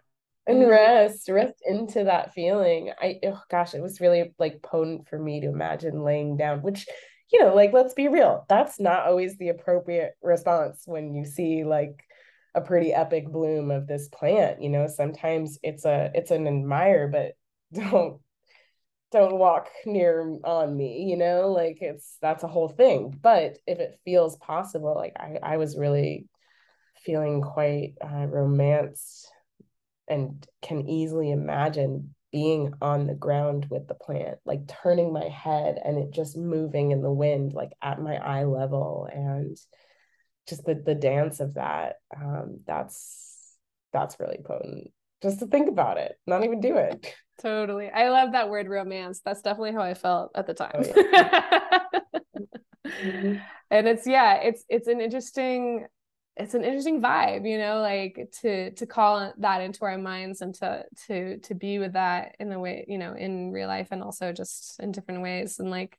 and 0.47 0.69
rest 0.69 1.29
rest 1.29 1.55
into 1.65 2.05
that 2.05 2.35
feeling. 2.35 2.93
I 3.01 3.21
oh 3.25 3.41
gosh 3.51 3.75
it 3.75 3.83
was 3.83 4.01
really 4.01 4.33
like 4.39 4.63
potent 4.63 5.09
for 5.09 5.19
me 5.19 5.41
to 5.41 5.49
imagine 5.49 6.03
laying 6.03 6.37
down 6.37 6.63
which 6.63 6.87
you 7.33 7.41
know, 7.41 7.55
like 7.55 7.73
let's 7.73 7.95
be 7.95 8.09
real, 8.09 8.45
that's 8.49 8.81
not 8.81 9.07
always 9.07 9.37
the 9.39 9.51
appropriate 9.51 10.15
response 10.23 10.83
when 10.87 11.15
you 11.15 11.25
see 11.25 11.65
like 11.65 12.03
a 12.55 12.61
pretty 12.61 12.93
epic 12.93 13.29
bloom 13.29 13.71
of 13.71 13.87
this 13.87 14.09
plant. 14.09 14.61
You 14.61 14.69
know, 14.71 14.89
sometimes 14.89 15.59
it's 15.63 15.85
a 15.85 16.11
it's 16.15 16.33
an 16.33 16.49
admire, 16.49 17.09
but 17.09 17.35
don't 17.73 18.21
don't 19.11 19.39
walk 19.39 19.69
near 19.85 20.39
on 20.45 20.77
me, 20.77 21.05
you 21.09 21.17
know, 21.17 21.51
like 21.51 21.79
it's 21.81 22.17
that's 22.21 22.45
a 22.45 22.49
whole 22.49 22.69
thing. 22.69 23.17
But 23.21 23.59
if 23.67 23.79
it 23.79 24.01
feels 24.05 24.37
possible, 24.37 24.95
like 24.95 25.15
I, 25.17 25.39
I 25.43 25.57
was 25.57 25.77
really 25.77 26.27
feeling 27.05 27.41
quite 27.41 27.95
uh, 28.03 28.27
romanced 28.27 29.31
and 30.09 30.47
can 30.63 30.89
easily 30.89 31.31
imagine 31.31 32.15
being 32.33 32.73
on 32.81 33.07
the 33.07 33.15
ground 33.15 33.67
with 33.71 33.89
the 33.89 33.95
plant, 33.95 34.39
like 34.45 34.61
turning 34.83 35.13
my 35.13 35.29
head 35.29 35.81
and 35.85 35.99
it 35.99 36.13
just 36.13 36.37
moving 36.37 36.93
in 36.93 37.03
the 37.03 37.13
wind, 37.13 37.53
like 37.53 37.73
at 37.83 38.01
my 38.01 38.17
eye 38.17 38.45
level, 38.45 39.09
and 39.13 39.57
just 40.49 40.65
the 40.65 40.75
the 40.75 40.95
dance 40.95 41.41
of 41.41 41.55
that. 41.55 41.97
Um, 42.17 42.61
that's 42.67 43.57
that's 43.93 44.21
really 44.21 44.39
potent. 44.45 44.93
Just 45.23 45.41
to 45.41 45.47
think 45.47 45.69
about 45.69 45.99
it, 45.99 46.17
not 46.27 46.45
even 46.45 46.61
do 46.61 46.77
it. 46.77 47.15
Totally. 47.41 47.89
I 47.91 48.11
love 48.11 48.33
that 48.33 48.51
word 48.51 48.69
romance. 48.69 49.21
That's 49.25 49.43
definitely 49.43 49.73
how 49.73 49.83
I 49.83 49.95
felt 49.95 50.31
at 50.35 50.47
the 50.47 50.55
time. 50.55 50.73
Oh, 50.75 50.83
yeah. 51.13 51.89
mm-hmm. 52.87 53.37
And 53.73 53.87
it's 53.87 54.05
yeah, 54.05 54.35
it's 54.43 54.65
it's 54.69 54.89
an 54.89 55.01
interesting 55.01 55.87
it's 56.37 56.55
an 56.55 56.65
interesting 56.65 57.03
vibe 57.03 57.49
you 57.49 57.59
know 57.59 57.81
like 57.81 58.33
to 58.41 58.71
to 58.73 58.87
call 58.87 59.33
that 59.39 59.61
into 59.61 59.85
our 59.85 59.99
minds 59.99 60.41
and 60.41 60.55
to 60.55 60.85
to 61.07 61.39
to 61.39 61.55
be 61.55 61.79
with 61.79 61.93
that 61.93 62.35
in 62.41 62.51
a 62.53 62.59
way 62.59 62.85
you 62.89 62.99
know 62.99 63.15
in 63.15 63.51
real 63.53 63.69
life 63.69 63.89
and 63.91 64.03
also 64.03 64.33
just 64.33 64.81
in 64.81 64.91
different 64.93 65.23
ways 65.23 65.59
and 65.59 65.71
like 65.71 65.99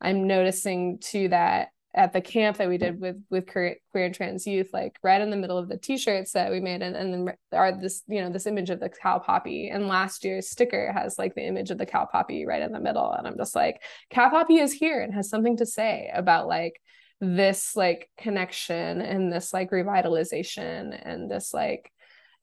i'm 0.00 0.26
noticing 0.26 0.98
too 0.98 1.28
that 1.28 1.68
at 1.94 2.12
the 2.12 2.20
camp 2.20 2.58
that 2.58 2.68
we 2.68 2.78
did 2.78 3.00
with 3.00 3.16
with 3.30 3.46
queer, 3.46 3.76
queer 3.90 4.04
and 4.04 4.14
trans 4.14 4.46
youth 4.46 4.70
like 4.72 4.98
right 5.02 5.20
in 5.20 5.30
the 5.30 5.36
middle 5.36 5.56
of 5.56 5.68
the 5.68 5.78
t-shirts 5.78 6.32
that 6.32 6.50
we 6.50 6.60
made 6.60 6.82
and, 6.82 6.94
and 6.94 7.12
then 7.12 7.34
are 7.52 7.72
this 7.72 8.02
you 8.06 8.20
know 8.20 8.30
this 8.30 8.46
image 8.46 8.70
of 8.70 8.80
the 8.80 8.90
cal 8.90 9.20
poppy. 9.20 9.68
And 9.68 9.88
last 9.88 10.24
year's 10.24 10.50
sticker 10.50 10.92
has 10.92 11.18
like 11.18 11.34
the 11.34 11.46
image 11.46 11.70
of 11.70 11.78
the 11.78 11.86
cal 11.86 12.06
poppy 12.06 12.46
right 12.46 12.62
in 12.62 12.72
the 12.72 12.80
middle. 12.80 13.10
And 13.12 13.26
i'm 13.26 13.36
just 13.36 13.54
like 13.54 13.82
cal 14.10 14.30
poppy 14.30 14.56
is 14.56 14.72
here 14.72 15.00
and 15.00 15.14
has 15.14 15.30
something 15.30 15.56
to 15.56 15.66
say 15.66 16.10
about 16.12 16.46
like 16.46 16.80
this 17.20 17.74
like 17.74 18.08
connection 18.16 19.00
and 19.00 19.32
this 19.32 19.52
like 19.52 19.70
revitalization 19.70 20.96
and 21.04 21.30
this 21.30 21.52
like 21.52 21.90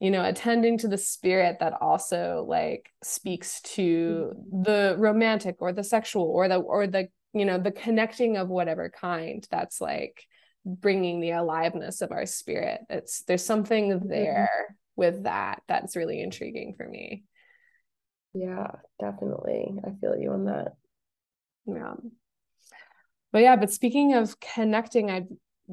you 0.00 0.10
know 0.10 0.24
attending 0.24 0.76
to 0.76 0.88
the 0.88 0.98
spirit 0.98 1.56
that 1.60 1.72
also 1.80 2.44
like 2.46 2.90
speaks 3.02 3.62
to 3.62 4.32
mm-hmm. 4.34 4.62
the 4.62 4.96
romantic 4.98 5.56
or 5.60 5.72
the 5.72 5.84
sexual 5.84 6.24
or 6.24 6.48
the 6.48 6.56
or 6.56 6.86
the 6.86 7.08
you 7.38 7.44
know 7.44 7.58
the 7.58 7.70
connecting 7.72 8.36
of 8.36 8.48
whatever 8.48 8.88
kind 8.90 9.46
that's 9.50 9.80
like 9.80 10.24
bringing 10.64 11.20
the 11.20 11.30
aliveness 11.30 12.00
of 12.00 12.10
our 12.12 12.26
spirit 12.26 12.80
it's 12.90 13.22
there's 13.22 13.44
something 13.44 13.90
mm-hmm. 13.90 14.08
there 14.08 14.50
mm-hmm. 14.52 14.74
with 14.96 15.24
that 15.24 15.62
that's 15.68 15.96
really 15.96 16.20
intriguing 16.20 16.74
for 16.76 16.88
me 16.88 17.24
yeah 18.34 18.72
definitely 19.00 19.74
i 19.86 19.90
feel 20.00 20.16
you 20.16 20.32
on 20.32 20.44
that 20.46 20.72
yeah 21.66 21.94
but 23.36 23.42
yeah, 23.42 23.56
but 23.56 23.70
speaking 23.70 24.14
of 24.14 24.40
connecting, 24.40 25.10
I'd 25.10 25.28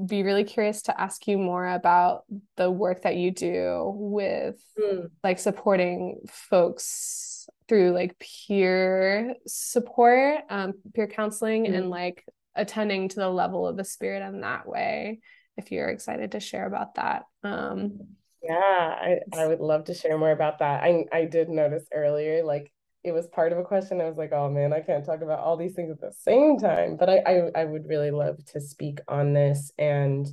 be 0.06 0.24
really 0.24 0.44
curious 0.44 0.82
to 0.82 1.00
ask 1.00 1.28
you 1.30 1.38
more 1.38 1.66
about 1.66 2.24
the 2.58 2.70
work 2.70 3.04
that 3.04 3.16
you 3.16 3.32
do 3.32 3.90
with 3.96 4.62
mm. 4.78 5.10
like 5.24 5.40
supporting 5.40 6.20
folks 6.28 7.33
through 7.68 7.92
like 7.92 8.18
peer 8.20 9.36
support, 9.48 10.40
um, 10.50 10.74
peer 10.94 11.08
counseling, 11.08 11.66
mm. 11.66 11.76
and 11.76 11.90
like 11.90 12.26
attending 12.56 13.10
to 13.10 13.16
the 13.16 13.30
level 13.30 13.68
of 13.68 13.78
the 13.78 13.84
spirit 13.84 14.22
in 14.28 14.42
that 14.42 14.68
way. 14.68 15.20
If 15.58 15.72
you're 15.72 15.90
excited 15.90 16.32
to 16.32 16.40
share 16.40 16.66
about 16.66 16.96
that. 16.96 17.24
Um, 17.44 18.00
yeah, 18.42 18.56
I, 18.56 19.20
I 19.34 19.48
would 19.48 19.60
love 19.60 19.86
to 19.86 19.94
share 19.94 20.18
more 20.18 20.32
about 20.32 20.60
that. 20.60 20.84
I 20.84 21.06
I 21.12 21.26
did 21.26 21.50
notice 21.50 21.86
earlier, 21.94 22.44
like 22.44 22.72
it 23.04 23.12
was 23.12 23.28
part 23.28 23.52
of 23.52 23.58
a 23.58 23.64
question. 23.64 24.00
I 24.00 24.06
was 24.08 24.18
like, 24.18 24.32
oh 24.32 24.50
man, 24.50 24.72
I 24.74 24.80
can't 24.80 25.06
talk 25.06 25.22
about 25.22 25.40
all 25.40 25.58
these 25.58 25.74
things 25.74 25.92
at 25.92 26.00
the 26.00 26.14
same 26.22 26.58
time. 26.58 26.96
But 26.96 27.10
I, 27.10 27.18
I, 27.18 27.62
I 27.62 27.66
would 27.66 27.86
really 27.88 28.12
love 28.12 28.44
to 28.48 28.62
speak 28.62 29.00
on 29.08 29.34
this 29.34 29.72
and 29.78 30.28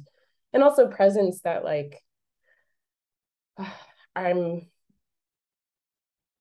and 0.53 0.63
also 0.63 0.89
presence 0.89 1.41
that 1.43 1.65
like 1.65 2.03
I'm 4.17 4.69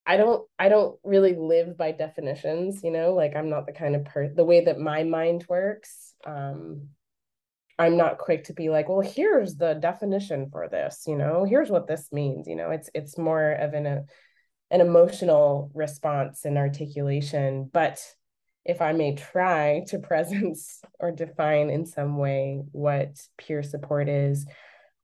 I 0.10 0.18
don't 0.18 0.44
I 0.58 0.70
don't 0.70 1.00
really 1.04 1.36
live 1.36 1.78
by 1.78 1.92
definitions, 1.92 2.84
you 2.84 2.90
know, 2.90 3.14
like 3.14 3.36
I'm 3.36 3.48
not 3.52 3.68
the 3.68 3.74
kind 3.74 3.96
of 3.96 4.06
per 4.06 4.28
the 4.28 4.44
way 4.44 4.66
that 4.66 4.80
my 4.80 5.04
mind 5.04 5.46
works. 5.48 6.16
Um 6.26 6.88
I'm 7.78 7.96
not 7.96 8.18
quick 8.18 8.46
to 8.46 8.54
be 8.54 8.70
like, 8.70 8.90
well, 8.90 9.02
here's 9.02 9.56
the 9.56 9.76
definition 9.76 10.50
for 10.52 10.68
this, 10.68 11.04
you 11.06 11.16
know, 11.16 11.46
here's 11.46 11.70
what 11.70 11.88
this 11.88 12.12
means, 12.12 12.48
you 12.48 12.56
know, 12.56 12.72
it's 12.72 12.90
it's 12.96 13.20
more 13.20 13.52
of 13.52 13.76
an 13.76 13.86
a 13.86 14.06
an 14.72 14.82
emotional 14.82 15.70
response 15.76 16.44
and 16.44 16.58
articulation. 16.58 17.70
But 17.72 18.04
if 18.66 18.82
I 18.82 18.94
may 18.94 19.14
try 19.14 19.84
to 19.90 20.00
presence 20.12 20.82
or 21.00 21.12
define 21.12 21.70
in 21.70 21.86
some 21.86 22.18
way 22.18 22.64
what 22.72 23.12
peer 23.38 23.62
support 23.62 24.10
is, 24.10 24.48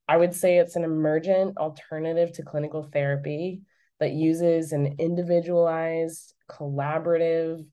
I 0.07 0.17
would 0.17 0.33
say 0.33 0.57
it's 0.57 0.75
an 0.75 0.83
emergent 0.83 1.59
alternative 1.59 2.31
to 2.33 2.41
clinical 2.41 2.89
therapy 2.91 3.61
that 3.99 4.11
uses 4.11 4.71
an 4.71 4.95
individualized, 4.99 6.33
collaborative, 6.49 7.65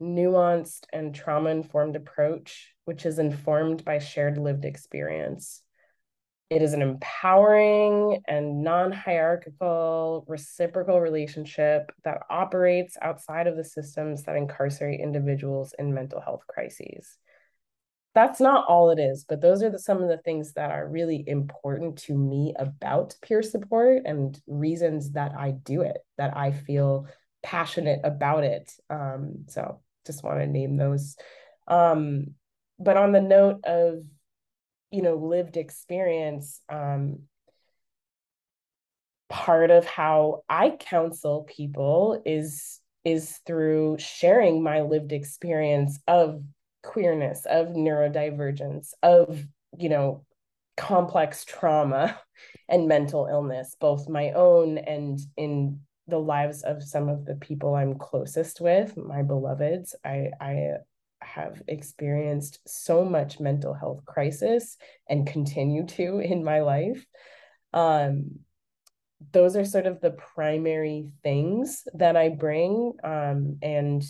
nuanced, 0.00 0.84
and 0.92 1.14
trauma 1.14 1.50
informed 1.50 1.96
approach, 1.96 2.74
which 2.84 3.06
is 3.06 3.18
informed 3.18 3.84
by 3.84 3.98
shared 3.98 4.38
lived 4.38 4.64
experience. 4.64 5.62
It 6.50 6.62
is 6.62 6.72
an 6.72 6.80
empowering 6.80 8.22
and 8.26 8.62
non 8.62 8.90
hierarchical, 8.90 10.24
reciprocal 10.26 10.98
relationship 10.98 11.92
that 12.04 12.22
operates 12.30 12.96
outside 13.02 13.46
of 13.46 13.56
the 13.56 13.64
systems 13.64 14.22
that 14.22 14.36
incarcerate 14.36 15.00
individuals 15.00 15.74
in 15.78 15.92
mental 15.92 16.20
health 16.20 16.46
crises. 16.48 17.18
That's 18.18 18.40
not 18.40 18.66
all 18.66 18.90
it 18.90 18.98
is, 18.98 19.24
but 19.28 19.40
those 19.40 19.62
are 19.62 19.70
the, 19.70 19.78
some 19.78 20.02
of 20.02 20.08
the 20.08 20.18
things 20.18 20.54
that 20.54 20.72
are 20.72 20.88
really 20.88 21.22
important 21.24 21.98
to 21.98 22.18
me 22.18 22.52
about 22.58 23.14
peer 23.22 23.44
support 23.44 24.02
and 24.06 24.36
reasons 24.48 25.12
that 25.12 25.36
I 25.38 25.52
do 25.52 25.82
it, 25.82 25.98
that 26.16 26.36
I 26.36 26.50
feel 26.50 27.06
passionate 27.44 28.00
about 28.02 28.42
it. 28.42 28.72
Um, 28.90 29.44
so 29.46 29.82
just 30.04 30.24
want 30.24 30.40
to 30.40 30.48
name 30.48 30.76
those. 30.76 31.16
Um, 31.68 32.34
but 32.80 32.96
on 32.96 33.12
the 33.12 33.20
note 33.20 33.60
of 33.64 34.02
you 34.90 35.02
know 35.02 35.14
lived 35.14 35.56
experience 35.56 36.60
um 36.68 37.20
part 39.28 39.70
of 39.70 39.84
how 39.84 40.42
i 40.48 40.70
counsel 40.70 41.42
people 41.42 42.22
is 42.24 42.80
is 43.04 43.38
through 43.46 43.96
sharing 43.98 44.62
my 44.62 44.80
lived 44.80 45.12
experience 45.12 46.00
of 46.08 46.42
queerness 46.88 47.46
of 47.46 47.68
neurodivergence 47.68 48.92
of 49.02 49.44
you 49.78 49.88
know 49.88 50.24
complex 50.76 51.44
trauma 51.44 52.18
and 52.68 52.88
mental 52.88 53.26
illness 53.30 53.76
both 53.78 54.08
my 54.08 54.30
own 54.32 54.78
and 54.78 55.18
in 55.36 55.80
the 56.06 56.18
lives 56.18 56.62
of 56.62 56.82
some 56.82 57.08
of 57.08 57.26
the 57.26 57.34
people 57.36 57.74
i'm 57.74 57.98
closest 57.98 58.60
with 58.60 58.96
my 58.96 59.22
beloveds 59.22 59.94
i 60.04 60.30
i 60.40 60.72
have 61.20 61.62
experienced 61.68 62.60
so 62.66 63.04
much 63.04 63.40
mental 63.40 63.74
health 63.74 64.04
crisis 64.04 64.76
and 65.08 65.26
continue 65.26 65.86
to 65.86 66.18
in 66.24 66.44
my 66.44 66.60
life. 66.60 67.04
Um, 67.72 68.40
those 69.32 69.56
are 69.56 69.64
sort 69.64 69.86
of 69.86 70.00
the 70.00 70.12
primary 70.12 71.08
things 71.24 71.82
that 71.94 72.16
I 72.16 72.28
bring. 72.28 72.92
Um, 73.02 73.58
and 73.62 74.02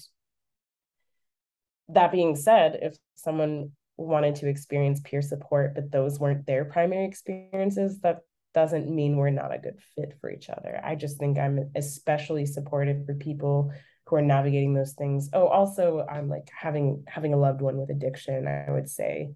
that 1.90 2.12
being 2.12 2.36
said, 2.36 2.78
if 2.82 2.96
someone 3.14 3.72
wanted 3.96 4.36
to 4.36 4.48
experience 4.48 5.00
peer 5.00 5.22
support, 5.22 5.74
but 5.74 5.90
those 5.90 6.20
weren't 6.20 6.46
their 6.46 6.64
primary 6.64 7.06
experiences, 7.06 8.00
that 8.00 8.20
doesn't 8.54 8.90
mean 8.90 9.16
we're 9.16 9.30
not 9.30 9.54
a 9.54 9.58
good 9.58 9.78
fit 9.94 10.14
for 10.20 10.30
each 10.30 10.48
other. 10.48 10.80
I 10.82 10.94
just 10.94 11.18
think 11.18 11.38
I'm 11.38 11.70
especially 11.74 12.46
supportive 12.46 13.04
for 13.06 13.14
people 13.14 13.72
who 14.06 14.16
are 14.16 14.22
navigating 14.22 14.74
those 14.74 14.94
things. 14.94 15.28
Oh, 15.32 15.46
also 15.46 16.06
I'm 16.08 16.28
like 16.28 16.48
having 16.56 17.04
having 17.06 17.34
a 17.34 17.38
loved 17.38 17.60
one 17.60 17.76
with 17.76 17.90
addiction, 17.90 18.48
I 18.48 18.70
would 18.70 18.88
say 18.88 19.30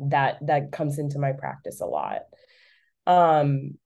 that 0.00 0.38
that 0.46 0.70
comes 0.70 0.98
into 0.98 1.18
my 1.18 1.32
practice 1.32 1.80
a 1.80 1.86
lot. 1.86 2.22
Um 3.06 3.78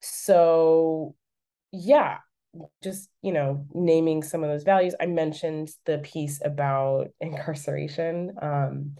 so 0.00 1.14
yeah, 1.72 2.18
just 2.82 3.08
you 3.22 3.32
know 3.32 3.66
naming 3.72 4.22
some 4.22 4.42
of 4.42 4.50
those 4.50 4.64
values. 4.64 4.94
I 5.00 5.06
mentioned 5.06 5.70
the 5.86 5.98
piece 5.98 6.40
about 6.44 7.08
incarceration. 7.20 8.34
Um 8.40 8.96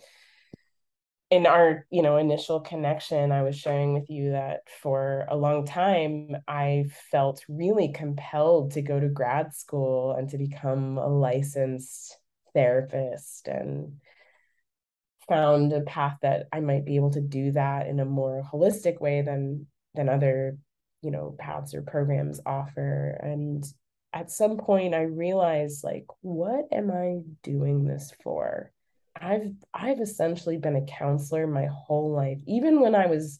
in 1.30 1.46
our 1.46 1.86
you 1.90 2.02
know 2.02 2.16
initial 2.16 2.60
connection 2.60 3.30
i 3.30 3.42
was 3.42 3.56
sharing 3.56 3.94
with 3.94 4.10
you 4.10 4.32
that 4.32 4.62
for 4.82 5.26
a 5.30 5.36
long 5.36 5.64
time 5.64 6.36
i 6.48 6.84
felt 7.10 7.44
really 7.48 7.92
compelled 7.92 8.72
to 8.72 8.82
go 8.82 8.98
to 8.98 9.08
grad 9.08 9.54
school 9.54 10.12
and 10.12 10.28
to 10.28 10.38
become 10.38 10.98
a 10.98 11.06
licensed 11.06 12.18
therapist 12.52 13.46
and 13.46 14.00
found 15.28 15.72
a 15.72 15.82
path 15.82 16.16
that 16.22 16.46
i 16.52 16.58
might 16.58 16.84
be 16.84 16.96
able 16.96 17.12
to 17.12 17.20
do 17.20 17.52
that 17.52 17.86
in 17.86 18.00
a 18.00 18.04
more 18.04 18.42
holistic 18.52 19.00
way 19.00 19.22
than 19.22 19.66
than 19.94 20.08
other 20.08 20.58
you 21.02 21.10
know 21.10 21.34
paths 21.38 21.74
or 21.74 21.82
programs 21.82 22.40
offer 22.46 23.18
and 23.22 23.64
at 24.12 24.30
some 24.30 24.56
point 24.58 24.94
i 24.94 25.02
realized 25.02 25.84
like 25.84 26.06
what 26.22 26.66
am 26.72 26.90
i 26.90 27.20
doing 27.42 27.84
this 27.84 28.12
for 28.22 28.70
I've 29.20 29.54
I've 29.74 30.00
essentially 30.00 30.56
been 30.56 30.76
a 30.76 30.86
counselor 30.86 31.46
my 31.46 31.66
whole 31.66 32.12
life, 32.12 32.38
even 32.46 32.80
when 32.80 32.94
I 32.94 33.06
was 33.06 33.38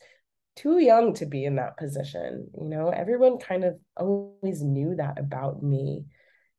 too 0.57 0.79
young 0.79 1.15
to 1.15 1.27
be 1.27 1.45
in 1.45 1.57
that 1.57 1.77
position. 1.77 2.51
You 2.61 2.69
know, 2.69 2.91
everyone 2.91 3.39
kind 3.39 3.65
of 3.65 3.79
always 3.97 4.63
knew 4.63 4.97
that 4.97 5.19
about 5.19 5.63
me. 5.63 6.07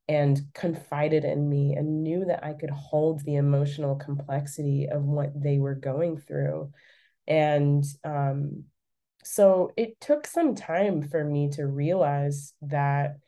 and 0.08 0.40
confided 0.54 1.24
in 1.24 1.48
me 1.48 1.74
and 1.74 2.02
knew 2.02 2.24
that 2.26 2.44
I 2.44 2.54
could 2.54 2.70
hold 2.70 3.20
the 3.24 3.36
emotional 3.36 3.96
complexity 3.96 4.88
of 4.90 5.04
what 5.04 5.30
they 5.40 5.58
were 5.58 5.74
going 5.76 6.18
through. 6.18 6.72
And 7.26 7.84
um, 8.04 8.64
so 9.24 9.72
it 9.76 10.00
took 10.00 10.26
some 10.26 10.54
time 10.54 11.02
for 11.08 11.24
me 11.24 11.50
to 11.50 11.66
realize 11.66 12.54
that 12.62 13.18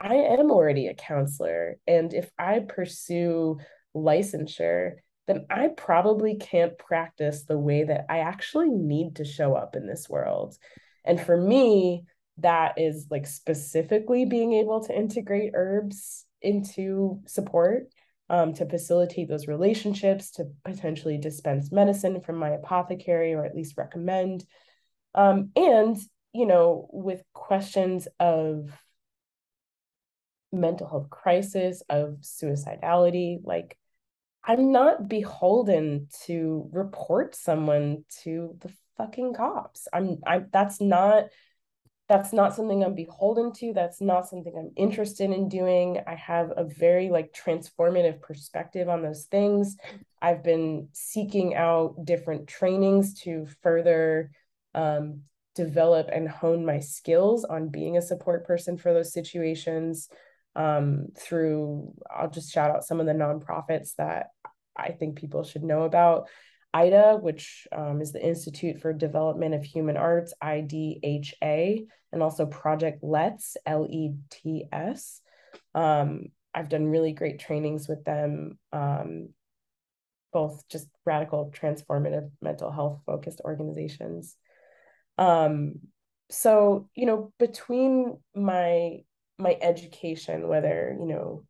I 0.00 0.14
am 0.14 0.50
already 0.50 0.86
a 0.86 0.94
counselor. 0.94 1.76
And 1.86 2.14
if 2.14 2.30
I 2.38 2.60
pursue 2.60 3.58
licensure, 3.94 4.92
then 5.26 5.46
I 5.50 5.68
probably 5.76 6.36
can't 6.36 6.78
practice 6.78 7.44
the 7.44 7.58
way 7.58 7.84
that 7.84 8.06
I 8.08 8.20
actually 8.20 8.70
need 8.70 9.16
to 9.16 9.24
show 9.24 9.54
up 9.54 9.76
in 9.76 9.86
this 9.86 10.08
world. 10.08 10.56
And 11.04 11.20
for 11.20 11.36
me, 11.36 12.04
that 12.38 12.74
is 12.78 13.06
like 13.10 13.26
specifically 13.26 14.24
being 14.24 14.54
able 14.54 14.82
to 14.84 14.96
integrate 14.96 15.52
herbs 15.54 16.24
into 16.40 17.20
support 17.26 17.88
um, 18.30 18.54
to 18.54 18.66
facilitate 18.66 19.28
those 19.28 19.48
relationships, 19.48 20.30
to 20.32 20.46
potentially 20.64 21.18
dispense 21.18 21.70
medicine 21.70 22.20
from 22.20 22.36
my 22.36 22.50
apothecary 22.50 23.34
or 23.34 23.44
at 23.44 23.54
least 23.54 23.76
recommend. 23.76 24.46
Um, 25.14 25.50
and, 25.56 25.96
you 26.32 26.46
know, 26.46 26.88
with 26.92 27.22
questions 27.32 28.08
of 28.18 28.70
mental 30.52 30.88
health 30.88 31.10
crisis, 31.10 31.82
of 31.88 32.18
suicidality, 32.22 33.40
like 33.44 33.76
I'm 34.44 34.72
not 34.72 35.08
beholden 35.08 36.08
to 36.26 36.68
report 36.72 37.34
someone 37.34 38.04
to 38.22 38.56
the 38.60 38.72
fucking 38.96 39.34
cops. 39.34 39.86
I'm 39.92 40.18
I 40.26 40.44
that's 40.50 40.80
not 40.80 41.24
that's 42.08 42.32
not 42.32 42.56
something 42.56 42.82
I'm 42.82 42.96
beholden 42.96 43.52
to. 43.52 43.72
That's 43.72 44.00
not 44.00 44.28
something 44.28 44.52
I'm 44.58 44.72
interested 44.76 45.30
in 45.30 45.48
doing. 45.48 46.00
I 46.08 46.16
have 46.16 46.52
a 46.56 46.64
very 46.64 47.08
like 47.08 47.32
transformative 47.32 48.20
perspective 48.20 48.88
on 48.88 49.02
those 49.02 49.26
things. 49.26 49.76
I've 50.20 50.42
been 50.42 50.88
seeking 50.92 51.54
out 51.54 52.04
different 52.04 52.48
trainings 52.48 53.14
to 53.22 53.46
further 53.62 54.32
um, 54.74 55.22
develop 55.54 56.08
and 56.12 56.28
hone 56.28 56.64
my 56.64 56.80
skills 56.80 57.44
on 57.44 57.68
being 57.68 57.96
a 57.96 58.02
support 58.02 58.46
person 58.46 58.76
for 58.76 58.92
those 58.92 59.12
situations 59.12 60.08
um, 60.56 61.06
through, 61.16 61.92
I'll 62.10 62.30
just 62.30 62.52
shout 62.52 62.70
out 62.70 62.84
some 62.84 63.00
of 63.00 63.06
the 63.06 63.12
nonprofits 63.12 63.94
that 63.96 64.28
I 64.76 64.92
think 64.92 65.16
people 65.16 65.44
should 65.44 65.62
know 65.62 65.82
about. 65.82 66.28
IDA, 66.72 67.18
which 67.20 67.66
um, 67.72 68.00
is 68.00 68.12
the 68.12 68.24
Institute 68.24 68.80
for 68.80 68.92
Development 68.92 69.54
of 69.54 69.64
Human 69.64 69.96
Arts, 69.96 70.32
IDHA, 70.42 71.86
and 72.12 72.22
also 72.22 72.46
Project 72.46 73.00
Let's, 73.02 73.56
L 73.66 73.86
E 73.90 74.12
T 74.30 74.64
S. 74.70 75.20
Um, 75.74 76.26
I've 76.54 76.68
done 76.68 76.86
really 76.86 77.12
great 77.12 77.38
trainings 77.40 77.88
with 77.88 78.04
them, 78.04 78.58
um, 78.72 79.30
both 80.32 80.66
just 80.68 80.88
radical, 81.04 81.52
transformative 81.52 82.30
mental 82.40 82.70
health 82.70 83.00
focused 83.04 83.40
organizations. 83.44 84.36
Um, 85.20 85.74
so, 86.30 86.88
you 86.94 87.06
know, 87.06 87.32
between 87.38 88.18
my 88.34 89.00
my 89.38 89.56
education, 89.62 90.48
whether, 90.48 90.96
you 90.98 91.06
know, 91.06 91.44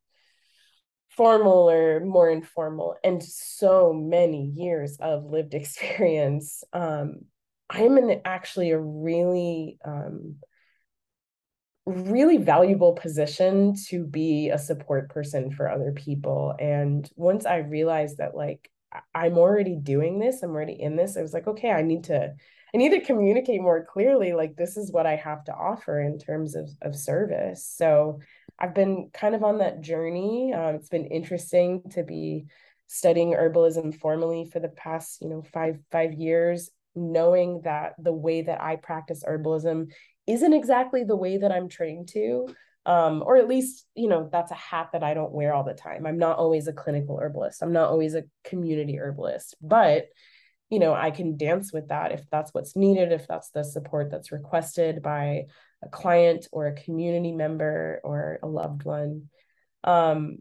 formal 1.10 1.70
or 1.70 2.00
more 2.00 2.30
informal, 2.30 2.96
and 3.04 3.22
so 3.22 3.92
many 3.92 4.52
years 4.56 4.96
of 5.00 5.24
lived 5.24 5.54
experience, 5.62 6.64
um, 6.72 7.22
I'm 7.70 7.96
in 7.98 8.20
actually 8.24 8.70
a 8.72 8.78
really, 8.78 9.78
um, 9.84 10.36
really 11.86 12.36
valuable 12.36 12.92
position 12.94 13.74
to 13.88 14.04
be 14.04 14.50
a 14.50 14.58
support 14.58 15.10
person 15.10 15.50
for 15.52 15.70
other 15.70 15.92
people. 15.92 16.54
And 16.58 17.08
once 17.16 17.46
I 17.46 17.58
realized 17.58 18.18
that, 18.18 18.34
like, 18.34 18.70
I'm 19.14 19.38
already 19.38 19.76
doing 19.76 20.18
this, 20.18 20.42
I'm 20.42 20.50
already 20.50 20.80
in 20.80 20.96
this, 20.96 21.16
I 21.16 21.22
was 21.22 21.32
like, 21.32 21.46
okay, 21.46 21.70
I 21.70 21.82
need 21.82 22.04
to 22.04 22.34
I 22.74 22.78
need 22.78 22.90
to 22.90 23.00
communicate 23.00 23.60
more 23.60 23.84
clearly 23.84 24.32
like 24.32 24.56
this 24.56 24.76
is 24.76 24.92
what 24.92 25.06
I 25.06 25.16
have 25.16 25.44
to 25.44 25.54
offer 25.54 26.00
in 26.00 26.18
terms 26.18 26.54
of 26.54 26.68
of 26.82 26.94
service. 26.96 27.66
So 27.66 28.20
I've 28.58 28.74
been 28.74 29.10
kind 29.12 29.34
of 29.34 29.42
on 29.42 29.58
that 29.58 29.80
journey. 29.80 30.52
Um, 30.52 30.74
it's 30.74 30.88
been 30.88 31.06
interesting 31.06 31.82
to 31.92 32.04
be 32.04 32.46
studying 32.86 33.32
herbalism 33.32 33.98
formally 33.98 34.44
for 34.52 34.60
the 34.60 34.68
past, 34.68 35.22
you 35.22 35.28
know, 35.28 35.42
five 35.42 35.78
five 35.90 36.12
years, 36.12 36.70
knowing 36.94 37.62
that 37.62 37.94
the 37.98 38.12
way 38.12 38.42
that 38.42 38.60
I 38.60 38.76
practice 38.76 39.24
herbalism 39.26 39.92
isn't 40.26 40.52
exactly 40.52 41.04
the 41.04 41.16
way 41.16 41.38
that 41.38 41.52
I'm 41.52 41.68
trained 41.68 42.08
to. 42.08 42.48
Um, 42.86 43.22
or 43.24 43.36
at 43.36 43.46
least, 43.46 43.86
you 43.94 44.08
know, 44.08 44.28
that's 44.32 44.50
a 44.50 44.54
hat 44.54 44.90
that 44.92 45.02
I 45.02 45.12
don't 45.12 45.32
wear 45.32 45.52
all 45.52 45.64
the 45.64 45.74
time. 45.74 46.06
I'm 46.06 46.18
not 46.18 46.38
always 46.38 46.66
a 46.66 46.72
clinical 46.72 47.18
herbalist. 47.18 47.62
I'm 47.62 47.74
not 47.74 47.90
always 47.90 48.14
a 48.14 48.24
community 48.42 48.98
herbalist, 48.98 49.54
but 49.60 50.06
you 50.70 50.78
know, 50.78 50.94
I 50.94 51.10
can 51.10 51.36
dance 51.36 51.72
with 51.72 51.88
that 51.88 52.12
if 52.12 52.22
that's 52.30 52.54
what's 52.54 52.76
needed, 52.76 53.12
if 53.12 53.26
that's 53.26 53.50
the 53.50 53.64
support 53.64 54.10
that's 54.10 54.32
requested 54.32 55.02
by 55.02 55.46
a 55.82 55.88
client 55.88 56.46
or 56.52 56.66
a 56.66 56.74
community 56.74 57.32
member 57.32 58.00
or 58.04 58.38
a 58.42 58.46
loved 58.46 58.84
one. 58.84 59.28
Um, 59.82 60.38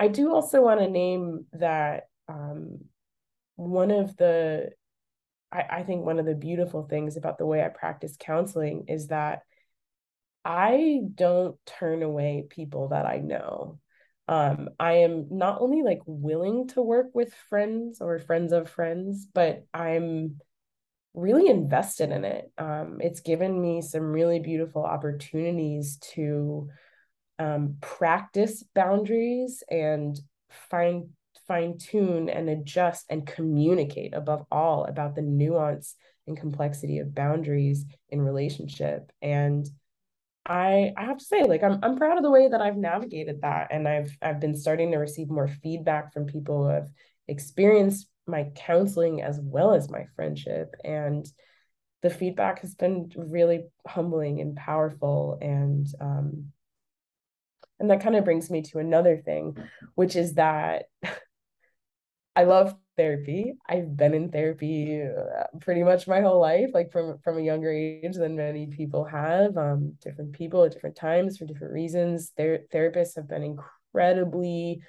I 0.00 0.08
do 0.08 0.32
also 0.32 0.62
want 0.62 0.80
to 0.80 0.88
name 0.88 1.46
that 1.52 2.04
um, 2.28 2.78
one 3.56 3.90
of 3.90 4.16
the, 4.16 4.70
I, 5.52 5.64
I 5.70 5.82
think 5.82 6.04
one 6.04 6.18
of 6.18 6.26
the 6.26 6.34
beautiful 6.34 6.84
things 6.84 7.16
about 7.16 7.36
the 7.36 7.46
way 7.46 7.62
I 7.62 7.68
practice 7.68 8.16
counseling 8.18 8.84
is 8.88 9.08
that 9.08 9.42
I 10.44 11.00
don't 11.14 11.56
turn 11.66 12.02
away 12.02 12.46
people 12.48 12.88
that 12.88 13.04
I 13.04 13.18
know 13.18 13.80
um, 14.28 14.68
I 14.78 14.98
am 14.98 15.26
not 15.30 15.60
only 15.60 15.82
like 15.82 16.00
willing 16.06 16.68
to 16.68 16.82
work 16.82 17.06
with 17.14 17.32
friends 17.48 18.00
or 18.00 18.18
friends 18.18 18.52
of 18.52 18.68
friends, 18.68 19.26
but 19.32 19.64
I'm 19.72 20.40
really 21.14 21.48
invested 21.48 22.10
in 22.10 22.24
it. 22.24 22.52
Um, 22.58 22.98
it's 23.00 23.20
given 23.20 23.60
me 23.60 23.80
some 23.80 24.12
really 24.12 24.38
beautiful 24.38 24.84
opportunities 24.84 25.96
to 26.14 26.68
um, 27.38 27.76
practice 27.80 28.62
boundaries 28.74 29.62
and 29.70 30.18
find 30.50 31.08
fine 31.46 31.78
tune 31.78 32.28
and 32.28 32.50
adjust 32.50 33.06
and 33.08 33.26
communicate 33.26 34.12
above 34.12 34.44
all 34.50 34.84
about 34.84 35.14
the 35.14 35.22
nuance 35.22 35.96
and 36.26 36.36
complexity 36.36 36.98
of 36.98 37.14
boundaries 37.14 37.86
in 38.10 38.20
relationship 38.20 39.10
and 39.22 39.66
I 40.48 40.92
I 40.96 41.04
have 41.04 41.18
to 41.18 41.24
say, 41.24 41.44
like 41.44 41.62
I'm 41.62 41.78
I'm 41.82 41.96
proud 41.96 42.16
of 42.16 42.22
the 42.22 42.30
way 42.30 42.48
that 42.48 42.62
I've 42.62 42.76
navigated 42.76 43.42
that, 43.42 43.68
and 43.70 43.86
I've 43.86 44.16
I've 44.22 44.40
been 44.40 44.56
starting 44.56 44.90
to 44.92 44.98
receive 44.98 45.28
more 45.28 45.48
feedback 45.48 46.12
from 46.12 46.26
people 46.26 46.64
who 46.64 46.70
have 46.70 46.88
experienced 47.28 48.08
my 48.26 48.50
counseling 48.56 49.22
as 49.22 49.38
well 49.42 49.74
as 49.74 49.90
my 49.90 50.06
friendship, 50.16 50.74
and 50.84 51.26
the 52.02 52.10
feedback 52.10 52.60
has 52.60 52.74
been 52.74 53.10
really 53.16 53.64
humbling 53.86 54.40
and 54.40 54.56
powerful, 54.56 55.38
and 55.42 55.86
um, 56.00 56.52
and 57.78 57.90
that 57.90 58.02
kind 58.02 58.16
of 58.16 58.24
brings 58.24 58.50
me 58.50 58.62
to 58.62 58.78
another 58.78 59.18
thing, 59.18 59.56
which 59.94 60.16
is 60.16 60.34
that 60.34 60.86
I 62.36 62.44
love 62.44 62.74
therapy. 62.98 63.54
I've 63.66 63.96
been 63.96 64.12
in 64.12 64.30
therapy 64.30 65.02
uh, 65.02 65.44
pretty 65.60 65.82
much 65.82 66.06
my 66.06 66.20
whole 66.20 66.40
life, 66.40 66.70
like 66.74 66.92
from 66.92 67.18
from 67.24 67.38
a 67.38 67.42
younger 67.42 67.72
age 67.72 68.16
than 68.16 68.36
many 68.36 68.66
people 68.66 69.04
have. 69.04 69.56
Um, 69.56 69.94
different 70.02 70.34
people 70.34 70.64
at 70.64 70.72
different 70.72 70.96
times 70.96 71.38
for 71.38 71.46
different 71.46 71.72
reasons. 71.72 72.32
Their 72.36 72.60
therapists 72.74 73.16
have 73.16 73.28
been 73.28 73.56
incredibly 73.94 74.82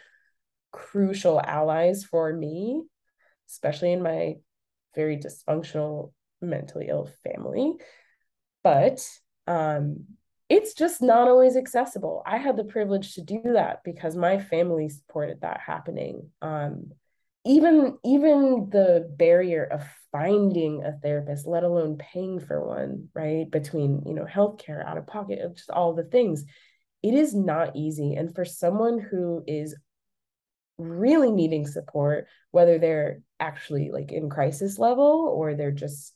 crucial 0.72 1.40
allies 1.40 2.04
for 2.04 2.34
me, 2.34 2.84
especially 3.48 3.94
in 3.94 4.04
my 4.04 4.36
very 4.96 5.18
dysfunctional, 5.18 6.12
mentally 6.42 6.88
ill 6.90 7.10
family. 7.24 7.76
But 8.64 9.08
um, 9.48 10.06
it's 10.50 10.74
just 10.74 11.02
not 11.02 11.28
always 11.28 11.56
accessible. 11.56 12.24
I 12.26 12.38
had 12.38 12.58
the 12.58 12.64
privilege 12.64 13.14
to 13.16 13.22
do 13.22 13.42
that 13.54 13.84
because 13.86 14.16
my 14.16 14.40
family 14.40 14.90
supported 14.90 15.42
that 15.42 15.62
happening. 15.66 16.32
Um, 16.42 16.92
even 17.46 17.98
even 18.04 18.70
the 18.70 19.10
barrier 19.18 19.64
of 19.64 19.84
finding 20.12 20.84
a 20.84 20.92
therapist 21.02 21.48
let 21.48 21.64
alone 21.64 21.98
paying 21.98 22.40
for 22.40 22.66
one 22.66 23.08
right 23.14 23.50
between 23.50 24.04
you 24.06 24.14
know 24.14 24.26
healthcare 24.26 24.86
out 24.86 24.98
of 24.98 25.08
pocket 25.08 25.40
just 25.56 25.70
all 25.70 25.94
the 25.94 26.04
things 26.04 26.46
it 27.02 27.14
is 27.14 27.34
not 27.34 27.76
easy. 27.76 28.16
And 28.16 28.34
for 28.34 28.46
someone 28.46 29.00
who 29.00 29.44
is 29.48 29.76
really 30.78 31.32
needing 31.32 31.68
support 31.68 32.26
whether 32.52 32.80
they're 32.80 33.20
actually 33.38 33.92
like 33.92 34.14
in 34.14 34.30
crisis 34.30 34.80
level 34.80 35.30
or 35.36 35.54
they're 35.54 35.72
just 35.72 36.14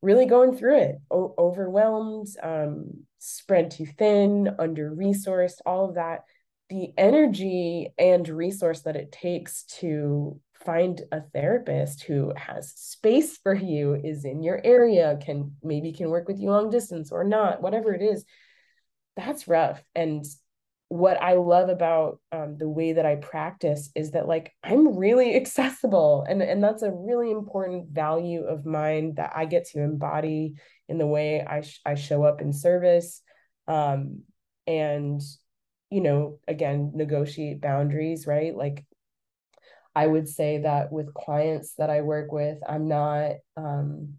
really 0.00 0.24
going 0.24 0.56
through 0.56 0.78
it 0.78 0.96
o- 1.10 1.34
overwhelmed 1.36 2.28
um, 2.44 3.04
spread 3.18 3.72
too 3.72 3.84
thin 3.84 4.48
under 4.60 4.94
resourced 4.94 5.60
all 5.66 5.88
of 5.88 5.96
that 5.96 6.20
the 6.68 6.92
energy 6.96 7.88
and 7.98 8.26
resource 8.28 8.80
that 8.80 8.96
it 8.96 9.12
takes 9.12 9.64
to 9.64 10.40
find 10.64 11.02
a 11.10 11.20
therapist 11.34 12.04
who 12.04 12.32
has 12.36 12.72
space 12.76 13.36
for 13.38 13.52
you 13.52 13.94
is 13.94 14.24
in 14.24 14.42
your 14.42 14.60
area 14.64 15.18
can 15.20 15.56
maybe 15.62 15.92
can 15.92 16.08
work 16.08 16.28
with 16.28 16.38
you 16.38 16.48
long 16.50 16.70
distance 16.70 17.10
or 17.10 17.24
not 17.24 17.60
whatever 17.60 17.92
it 17.92 18.00
is 18.00 18.24
that's 19.16 19.48
rough. 19.48 19.82
And 19.94 20.24
what 20.88 21.22
I 21.22 21.34
love 21.34 21.68
about 21.68 22.20
um, 22.32 22.56
the 22.58 22.68
way 22.68 22.92
that 22.94 23.06
I 23.06 23.16
practice 23.16 23.90
is 23.94 24.10
that 24.10 24.28
like 24.28 24.52
I'm 24.62 24.96
really 24.96 25.34
accessible. 25.36 26.24
And 26.28 26.42
and 26.42 26.62
that's 26.62 26.82
a 26.82 26.92
really 26.92 27.30
important 27.30 27.88
value 27.90 28.44
of 28.44 28.66
mine 28.66 29.14
that 29.16 29.32
I 29.34 29.46
get 29.46 29.66
to 29.68 29.82
embody 29.82 30.54
in 30.88 30.98
the 30.98 31.06
way 31.06 31.42
I 31.42 31.62
sh- 31.62 31.80
I 31.84 31.94
show 31.94 32.24
up 32.24 32.40
in 32.40 32.52
service. 32.52 33.22
Um, 33.66 34.22
and 34.66 35.20
you 35.92 36.00
know 36.00 36.38
again 36.48 36.92
negotiate 36.94 37.60
boundaries 37.60 38.26
right 38.26 38.56
like 38.56 38.84
I 39.94 40.06
would 40.06 40.26
say 40.26 40.58
that 40.58 40.90
with 40.90 41.12
clients 41.12 41.74
that 41.74 41.90
I 41.90 42.00
work 42.00 42.32
with 42.32 42.58
I'm 42.66 42.88
not 42.88 43.32
um, 43.56 44.14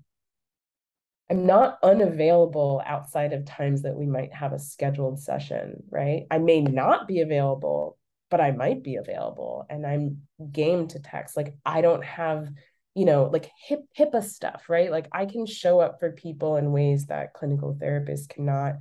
I'm 1.29 1.45
not 1.45 1.79
unavailable 1.81 2.81
outside 2.85 3.33
of 3.33 3.45
times 3.45 3.81
that 3.83 3.95
we 3.95 4.05
might 4.05 4.33
have 4.33 4.53
a 4.53 4.59
scheduled 4.59 5.19
session, 5.19 5.81
right? 5.89 6.27
I 6.29 6.37
may 6.37 6.61
not 6.61 7.07
be 7.07 7.21
available, 7.21 7.97
but 8.29 8.41
I 8.41 8.51
might 8.51 8.83
be 8.83 8.97
available 8.97 9.65
and 9.69 9.85
I'm 9.85 10.21
game 10.51 10.87
to 10.89 10.99
text. 10.99 11.35
Like 11.35 11.55
I 11.65 11.81
don't 11.81 12.03
have, 12.03 12.49
you 12.93 13.05
know, 13.05 13.29
like 13.33 13.49
hip 13.65 13.79
HIPAA 13.97 14.23
stuff, 14.23 14.65
right? 14.69 14.91
Like 14.91 15.07
I 15.11 15.25
can 15.25 15.47
show 15.47 15.79
up 15.79 15.99
for 15.99 16.11
people 16.11 16.57
in 16.57 16.71
ways 16.71 17.07
that 17.07 17.33
clinical 17.33 17.73
therapists 17.81 18.29
cannot. 18.29 18.75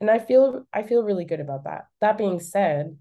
And 0.00 0.10
I 0.10 0.18
feel 0.18 0.66
I 0.72 0.82
feel 0.82 1.02
really 1.02 1.24
good 1.24 1.40
about 1.40 1.64
that. 1.64 1.86
That 2.00 2.18
being 2.18 2.40
said, 2.40 2.96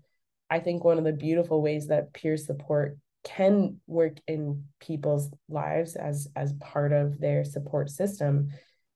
I 0.49 0.59
think 0.59 0.83
one 0.83 0.97
of 0.97 1.03
the 1.03 1.13
beautiful 1.13 1.61
ways 1.61 1.87
that 1.87 2.13
peer 2.13 2.37
support 2.37 2.97
can 3.25 3.81
work 3.87 4.17
in 4.27 4.65
people's 4.79 5.29
lives 5.49 5.95
as 5.95 6.27
as 6.35 6.53
part 6.53 6.93
of 6.93 7.19
their 7.19 7.43
support 7.43 7.89
system 7.89 8.49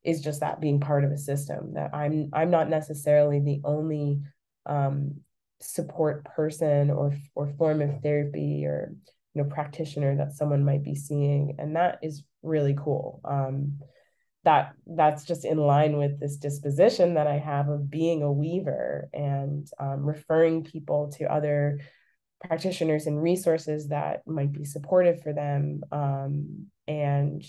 is 0.04 0.22
just 0.22 0.40
that 0.40 0.62
being 0.62 0.80
part 0.80 1.04
of 1.04 1.12
a 1.12 1.18
system 1.18 1.74
that 1.74 1.94
i'm 1.96 2.30
i'm 2.32 2.52
not 2.52 2.70
necessarily 2.70 3.40
the 3.40 3.60
only 3.64 4.22
um, 4.68 5.16
support 5.60 6.24
person 6.24 6.92
or 6.92 7.18
or 7.34 7.48
form 7.58 7.82
of 7.82 8.02
therapy 8.02 8.66
or 8.66 8.94
you 9.34 9.42
know 9.42 9.50
practitioner 9.50 10.16
that 10.16 10.34
someone 10.34 10.64
might 10.64 10.84
be 10.84 10.96
seeing 10.96 11.56
and 11.58 11.76
that 11.76 11.98
is 12.04 12.24
really 12.44 12.76
cool 12.78 13.20
um, 13.26 13.80
that 14.44 14.74
that's 14.86 15.26
just 15.26 15.44
in 15.44 15.58
line 15.58 15.98
with 15.98 16.20
this 16.20 16.38
disposition 16.38 17.16
that 17.16 17.28
i 17.28 17.38
have 17.38 17.68
of 17.68 17.90
being 17.90 18.24
a 18.24 18.32
weaver 18.32 19.10
and 19.14 19.68
um, 19.80 20.06
referring 20.06 20.64
people 20.64 21.12
to 21.12 21.32
other 21.32 21.80
practitioners 22.42 23.06
and 23.06 23.22
resources 23.22 23.90
that 23.90 24.26
might 24.26 24.52
be 24.52 24.64
supportive 24.64 25.22
for 25.22 25.34
them 25.34 25.82
um, 25.92 26.68
and 26.88 27.44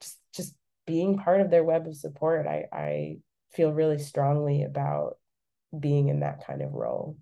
just 0.00 0.18
just 0.34 0.54
being 0.90 1.18
part 1.18 1.40
of 1.40 1.50
their 1.50 1.62
web 1.62 1.86
of 1.86 1.96
support, 1.96 2.46
I, 2.46 2.64
I 2.72 3.18
feel 3.52 3.72
really 3.72 3.98
strongly 3.98 4.64
about 4.64 5.18
being 5.78 6.08
in 6.08 6.20
that 6.20 6.44
kind 6.44 6.62
of 6.62 6.72
role. 6.72 7.16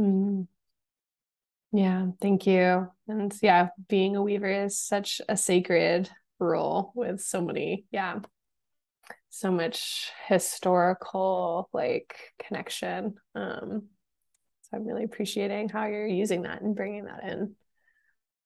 Mm. 0.00 0.46
Yeah, 1.72 2.06
thank 2.22 2.46
you. 2.46 2.88
And 3.06 3.34
yeah, 3.42 3.68
being 3.88 4.16
a 4.16 4.22
weaver 4.22 4.64
is 4.64 4.78
such 4.78 5.20
a 5.28 5.36
sacred 5.36 6.08
role 6.38 6.92
with 6.94 7.20
so 7.20 7.40
many, 7.40 7.84
yeah, 7.90 8.20
so 9.30 9.50
much 9.50 10.10
historical 10.28 11.68
like 11.72 12.14
connection. 12.38 13.14
Um, 13.34 13.88
so 14.62 14.76
I'm 14.76 14.86
really 14.86 15.04
appreciating 15.04 15.68
how 15.68 15.86
you're 15.86 16.06
using 16.06 16.42
that 16.42 16.62
and 16.62 16.76
bringing 16.76 17.04
that 17.06 17.24
in. 17.24 17.54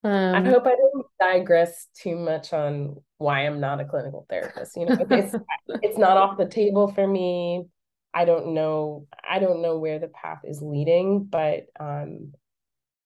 Um, 0.03 0.35
I 0.35 0.49
hope 0.49 0.65
I 0.65 0.71
didn't 0.75 1.05
digress 1.19 1.87
too 1.93 2.15
much 2.15 2.53
on 2.53 2.95
why 3.17 3.45
I'm 3.45 3.59
not 3.59 3.81
a 3.81 3.85
clinical 3.85 4.25
therapist. 4.29 4.77
You 4.77 4.85
know, 4.85 4.97
it's 5.11 5.35
it's 5.67 5.97
not 5.97 6.17
off 6.17 6.37
the 6.37 6.47
table 6.47 6.91
for 6.91 7.05
me. 7.05 7.65
I 8.13 8.25
don't 8.25 8.53
know. 8.53 9.05
I 9.29 9.39
don't 9.39 9.61
know 9.61 9.77
where 9.77 9.99
the 9.99 10.07
path 10.07 10.39
is 10.45 10.61
leading, 10.61 11.25
but 11.25 11.65
um, 11.79 12.33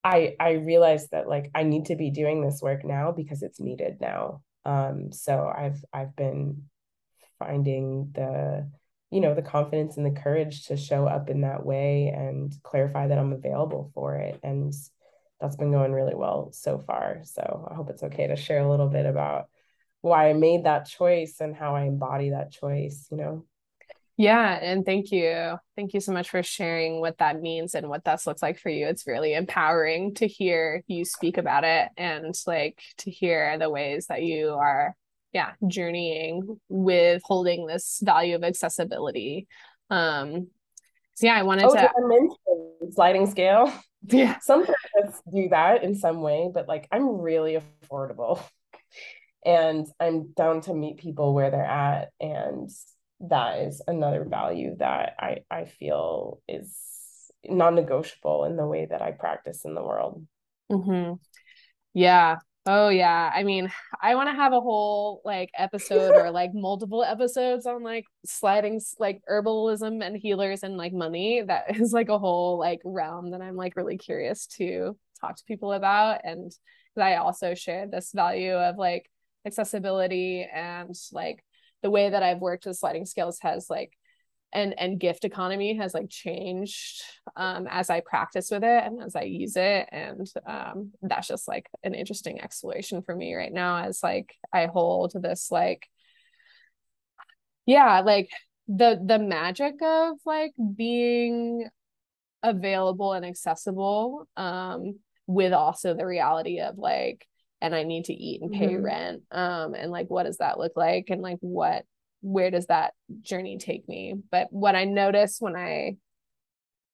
I 0.04 0.36
I 0.40 0.52
realize 0.54 1.10
that 1.10 1.28
like 1.28 1.50
I 1.56 1.64
need 1.64 1.86
to 1.86 1.96
be 1.96 2.12
doing 2.12 2.42
this 2.42 2.62
work 2.62 2.86
now 2.86 3.12
because 3.12 3.42
it's 3.42 3.60
needed 3.60 3.98
now. 4.00 4.42
Um, 4.66 5.12
so 5.12 5.52
I've 5.56 5.84
I've 5.94 6.16
been 6.16 6.64
finding 7.40 8.12
the 8.14 8.70
you 9.12 9.22
know 9.22 9.34
the 9.34 9.42
confidence 9.42 9.98
and 9.98 10.06
the 10.06 10.22
courage 10.22 10.68
to 10.68 10.78
show 10.78 11.06
up 11.06 11.30
in 11.30 11.42
that 11.42 11.66
way 11.66 12.08
and 12.16 12.54
clarify 12.64 13.08
that 13.08 13.18
I'm 13.18 13.34
available 13.34 13.92
for 13.94 14.16
it 14.16 14.40
and 14.44 14.74
that's 15.40 15.58
been 15.58 15.72
going 15.72 15.92
really 15.92 16.16
well 16.16 16.52
so 16.54 16.80
far. 16.80 17.20
So 17.26 17.68
I 17.70 17.76
hope 17.76 17.90
it's 17.90 18.04
okay 18.04 18.28
to 18.28 18.36
share 18.38 18.60
a 18.60 18.70
little 18.70 18.88
bit 18.88 19.06
about 19.06 19.50
why 20.02 20.30
I 20.30 20.34
made 20.34 20.64
that 20.64 20.88
choice 20.88 21.42
and 21.42 21.54
how 21.54 21.76
I 21.76 21.84
embody 21.84 22.30
that 22.30 22.52
choice, 22.52 23.08
you 23.12 23.18
know? 23.18 23.46
Yeah, 24.18 24.60
and 24.62 24.86
thank 24.86 25.12
you. 25.12 25.56
Thank 25.76 25.94
you 25.94 26.00
so 26.00 26.12
much 26.12 26.30
for 26.30 26.44
sharing 26.44 27.00
what 27.00 27.18
that 27.18 27.42
means 27.42 27.74
and 27.74 27.90
what 27.90 28.04
that 28.04 28.26
looks 28.28 28.44
like 28.44 28.60
for 28.60 28.70
you. 28.70 28.88
It's 28.88 29.08
really 29.08 29.34
empowering 29.34 30.14
to 30.16 30.28
hear 30.28 30.84
you 30.88 31.04
speak 31.04 31.38
about 31.38 31.64
it 31.64 31.90
and 31.98 32.36
like 32.46 32.80
to 33.00 33.12
hear 33.12 33.58
the 33.58 33.70
ways 33.70 34.08
that 34.08 34.22
you 34.22 34.50
are 34.50 34.96
yeah, 35.32 35.54
journeying 35.68 36.60
with 36.70 37.24
holding 37.26 37.66
this 37.66 38.00
value 38.04 38.36
of 38.36 38.44
accessibility. 38.44 39.48
Um 39.90 40.48
so 41.16 41.28
yeah, 41.28 41.36
I 41.36 41.44
wanted 41.44 41.66
oh, 41.66 41.74
to 41.74 41.90
I 41.90 41.94
mention 42.02 42.92
sliding 42.92 43.30
scale. 43.30 43.74
Yeah. 44.10 44.38
Some 44.40 44.66
therapists 44.66 45.22
do 45.34 45.48
that 45.50 45.84
in 45.84 45.96
some 45.96 46.22
way, 46.22 46.50
but 46.54 46.68
like 46.68 46.88
I'm 46.92 47.08
really 47.22 47.58
affordable 47.58 48.44
and 49.46 49.88
I'm 50.00 50.34
down 50.34 50.62
to 50.62 50.74
meet 50.74 50.98
people 50.98 51.34
where 51.34 51.50
they're 51.52 51.64
at. 51.64 52.10
And 52.20 52.70
that 53.30 53.60
is 53.60 53.82
another 53.88 54.26
value 54.26 54.76
that 54.80 55.16
I, 55.20 55.38
I 55.50 55.66
feel 55.66 56.42
is 56.48 56.76
non-negotiable 57.46 58.46
in 58.46 58.56
the 58.56 58.66
way 58.66 58.86
that 58.86 59.02
I 59.02 59.12
practice 59.12 59.66
in 59.66 59.76
the 59.76 59.84
world. 59.84 60.26
Mm-hmm. 60.72 61.14
Yeah. 61.94 62.38
Oh 62.66 62.88
yeah. 62.88 63.30
I 63.34 63.44
mean, 63.44 63.72
I 64.02 64.16
want 64.16 64.30
to 64.30 64.36
have 64.36 64.54
a 64.54 64.62
whole 64.62 65.22
like 65.26 65.52
episode 65.58 66.16
or 66.16 66.32
like 66.32 66.52
multiple 66.54 67.04
episodes 67.04 67.66
on 67.66 67.84
like 67.84 68.06
sliding 68.26 68.80
like 69.00 69.22
herbalism 69.30 70.06
and 70.06 70.16
healers 70.16 70.64
and 70.64 70.78
like 70.78 70.94
money. 70.94 71.42
That 71.46 71.76
is 71.80 71.92
like 71.92 72.10
a 72.10 72.20
whole 72.20 72.58
like 72.58 72.80
realm 72.86 73.32
that 73.32 73.42
I'm 73.42 73.56
like 73.56 73.76
really 73.76 73.98
curious 73.98 74.48
to 74.58 74.98
talk 75.20 75.36
to 75.36 75.44
people 75.46 75.74
about. 75.74 76.22
And 76.24 76.52
I 76.98 77.16
also 77.16 77.54
share 77.54 77.88
this 77.88 78.12
value 78.14 78.54
of 78.54 78.78
like 78.78 79.10
accessibility 79.46 80.48
and 80.54 80.96
like 81.12 81.44
the 81.84 81.92
way 81.92 82.10
that 82.10 82.24
I've 82.24 82.40
worked 82.40 82.66
with 82.66 82.78
sliding 82.78 83.06
scales 83.06 83.38
has 83.42 83.70
like 83.70 83.94
and 84.54 84.80
and 84.80 85.00
gift 85.00 85.26
economy 85.26 85.76
has 85.78 85.94
like 85.94 86.10
changed 86.10 87.02
um, 87.36 87.68
as 87.70 87.90
I 87.90 88.02
practice 88.02 88.50
with 88.52 88.64
it 88.64 88.84
and 88.84 89.02
as 89.04 89.16
I 89.16 89.24
use 89.24 89.56
it, 89.56 89.90
and 89.92 90.28
um, 90.46 90.92
that's 91.02 91.28
just 91.28 91.48
like 91.48 91.68
an 91.84 91.94
interesting 91.94 92.42
exploration 92.42 93.02
for 93.02 93.16
me 93.16 93.36
right 93.36 93.52
now 93.52 93.78
as 93.84 94.02
like 94.02 94.34
I 94.52 94.68
hold 94.68 95.14
this 95.16 95.50
like 95.52 95.88
yeah 97.66 98.02
like 98.02 98.30
the 98.68 99.00
the 99.04 99.20
magic 99.20 99.76
of 99.82 100.18
like 100.26 100.54
being 100.76 101.68
available 102.44 103.14
and 103.14 103.26
accessible 103.26 104.28
um 104.36 105.00
with 105.28 105.54
also 105.54 105.94
the 105.94 106.06
reality 106.06 106.60
of 106.60 106.78
like 106.78 107.26
and 107.64 107.74
I 107.74 107.84
need 107.84 108.06
to 108.06 108.14
eat 108.14 108.42
and 108.42 108.52
pay 108.52 108.68
mm-hmm. 108.68 108.84
rent 108.84 109.24
um 109.32 109.74
and 109.74 109.90
like 109.90 110.08
what 110.10 110.24
does 110.24 110.38
that 110.38 110.60
look 110.60 110.74
like 110.76 111.06
and 111.10 111.22
like 111.22 111.38
what 111.40 111.86
where 112.22 112.52
does 112.52 112.68
that 112.68 112.94
journey 113.22 113.58
take 113.58 113.88
me 113.88 114.16
but 114.32 114.48
what 114.52 114.76
i 114.76 114.84
notice 114.84 115.38
when 115.40 115.56
i 115.56 115.96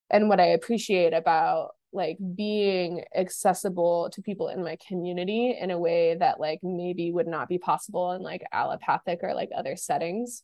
and 0.10 0.30
what 0.30 0.40
i 0.40 0.48
appreciate 0.48 1.14
about 1.14 1.72
like 1.92 2.18
being 2.36 3.04
accessible 3.16 4.10
to 4.12 4.22
people 4.22 4.48
in 4.48 4.64
my 4.64 4.78
community 4.88 5.58
in 5.60 5.72
a 5.72 5.80
way 5.80 6.16
that 6.16 6.40
like 6.40 6.60
maybe 6.62 7.12
would 7.12 7.28
not 7.28 7.50
be 7.50 7.58
possible 7.58 8.12
in 8.12 8.22
like 8.22 8.44
allopathic 8.52 9.20
or 9.24 9.34
like 9.34 9.50
other 9.56 9.76
settings 9.76 10.44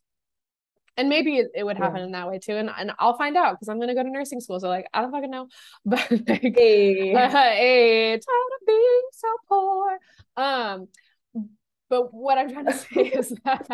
and 0.98 1.10
maybe 1.10 1.38
it, 1.38 1.48
it 1.54 1.64
would 1.64 1.78
happen 1.78 1.98
yeah. 1.98 2.06
in 2.06 2.12
that 2.12 2.28
way 2.28 2.40
too 2.40 2.56
and, 2.56 2.70
and 2.78 2.92
i'll 3.00 3.18
find 3.18 3.38
out 3.38 3.54
because 3.54 3.68
i'm 3.68 3.78
going 3.78 3.88
to 3.88 3.96
go 3.96 4.04
to 4.04 4.10
nursing 4.10 4.40
school 4.40 4.60
so 4.60 4.68
like 4.68 4.88
i 4.94 5.02
don't 5.02 5.12
fucking 5.12 5.30
know 5.30 5.48
but 5.86 6.10
like 6.28 6.42
hey, 6.42 7.14
uh, 7.16 7.30
hey 7.30 8.12
tired 8.12 8.20
of 8.20 8.68
being 8.68 9.02
so 9.12 9.28
poor. 9.48 10.00
Um 10.38 10.88
but 11.90 12.14
what 12.14 12.38
i'm 12.38 12.52
trying 12.52 12.66
to 12.66 12.74
say 12.74 13.02
is 13.02 13.34
that 13.44 13.68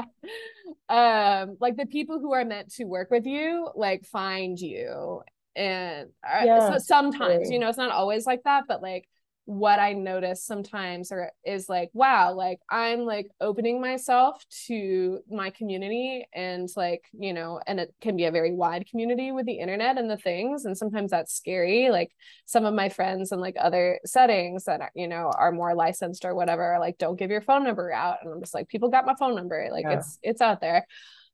um 0.89 1.57
like 1.59 1.77
the 1.77 1.85
people 1.85 2.19
who 2.19 2.33
are 2.33 2.45
meant 2.45 2.73
to 2.73 2.83
work 2.85 3.09
with 3.11 3.25
you 3.25 3.69
like 3.75 4.05
find 4.05 4.59
you 4.59 5.21
and 5.55 6.09
uh, 6.25 6.43
yeah, 6.45 6.71
so 6.71 6.77
sometimes 6.77 7.49
you 7.49 7.59
know 7.59 7.67
it's 7.67 7.77
not 7.77 7.91
always 7.91 8.25
like 8.25 8.43
that 8.43 8.63
but 8.67 8.81
like 8.81 9.07
what 9.45 9.79
I 9.79 9.93
notice 9.93 10.43
sometimes 10.43 11.11
or 11.11 11.31
is 11.43 11.67
like, 11.67 11.89
wow, 11.93 12.33
like 12.33 12.59
I'm 12.69 13.01
like 13.01 13.27
opening 13.41 13.81
myself 13.81 14.45
to 14.67 15.19
my 15.29 15.49
community 15.49 16.25
and 16.33 16.69
like, 16.75 17.03
you 17.11 17.33
know, 17.33 17.59
and 17.65 17.79
it 17.79 17.93
can 18.01 18.15
be 18.15 18.25
a 18.25 18.31
very 18.31 18.53
wide 18.53 18.87
community 18.89 19.31
with 19.31 19.45
the 19.45 19.59
internet 19.59 19.97
and 19.97 20.09
the 20.09 20.17
things. 20.17 20.65
And 20.65 20.77
sometimes 20.77 21.11
that's 21.11 21.35
scary. 21.35 21.89
Like 21.89 22.11
some 22.45 22.65
of 22.65 22.73
my 22.73 22.89
friends 22.89 23.31
in 23.31 23.39
like 23.39 23.55
other 23.59 23.99
settings 24.05 24.65
that, 24.65 24.91
you 24.95 25.07
know, 25.07 25.31
are 25.37 25.51
more 25.51 25.73
licensed 25.73 26.23
or 26.23 26.35
whatever, 26.35 26.77
like 26.79 26.97
don't 26.97 27.17
give 27.17 27.31
your 27.31 27.41
phone 27.41 27.63
number 27.63 27.91
out. 27.91 28.17
And 28.21 28.31
I'm 28.31 28.41
just 28.41 28.53
like, 28.53 28.69
people 28.69 28.89
got 28.89 29.05
my 29.05 29.15
phone 29.15 29.35
number. 29.35 29.69
Like 29.71 29.85
yeah. 29.85 29.97
it's, 29.97 30.19
it's 30.21 30.41
out 30.41 30.61
there. 30.61 30.85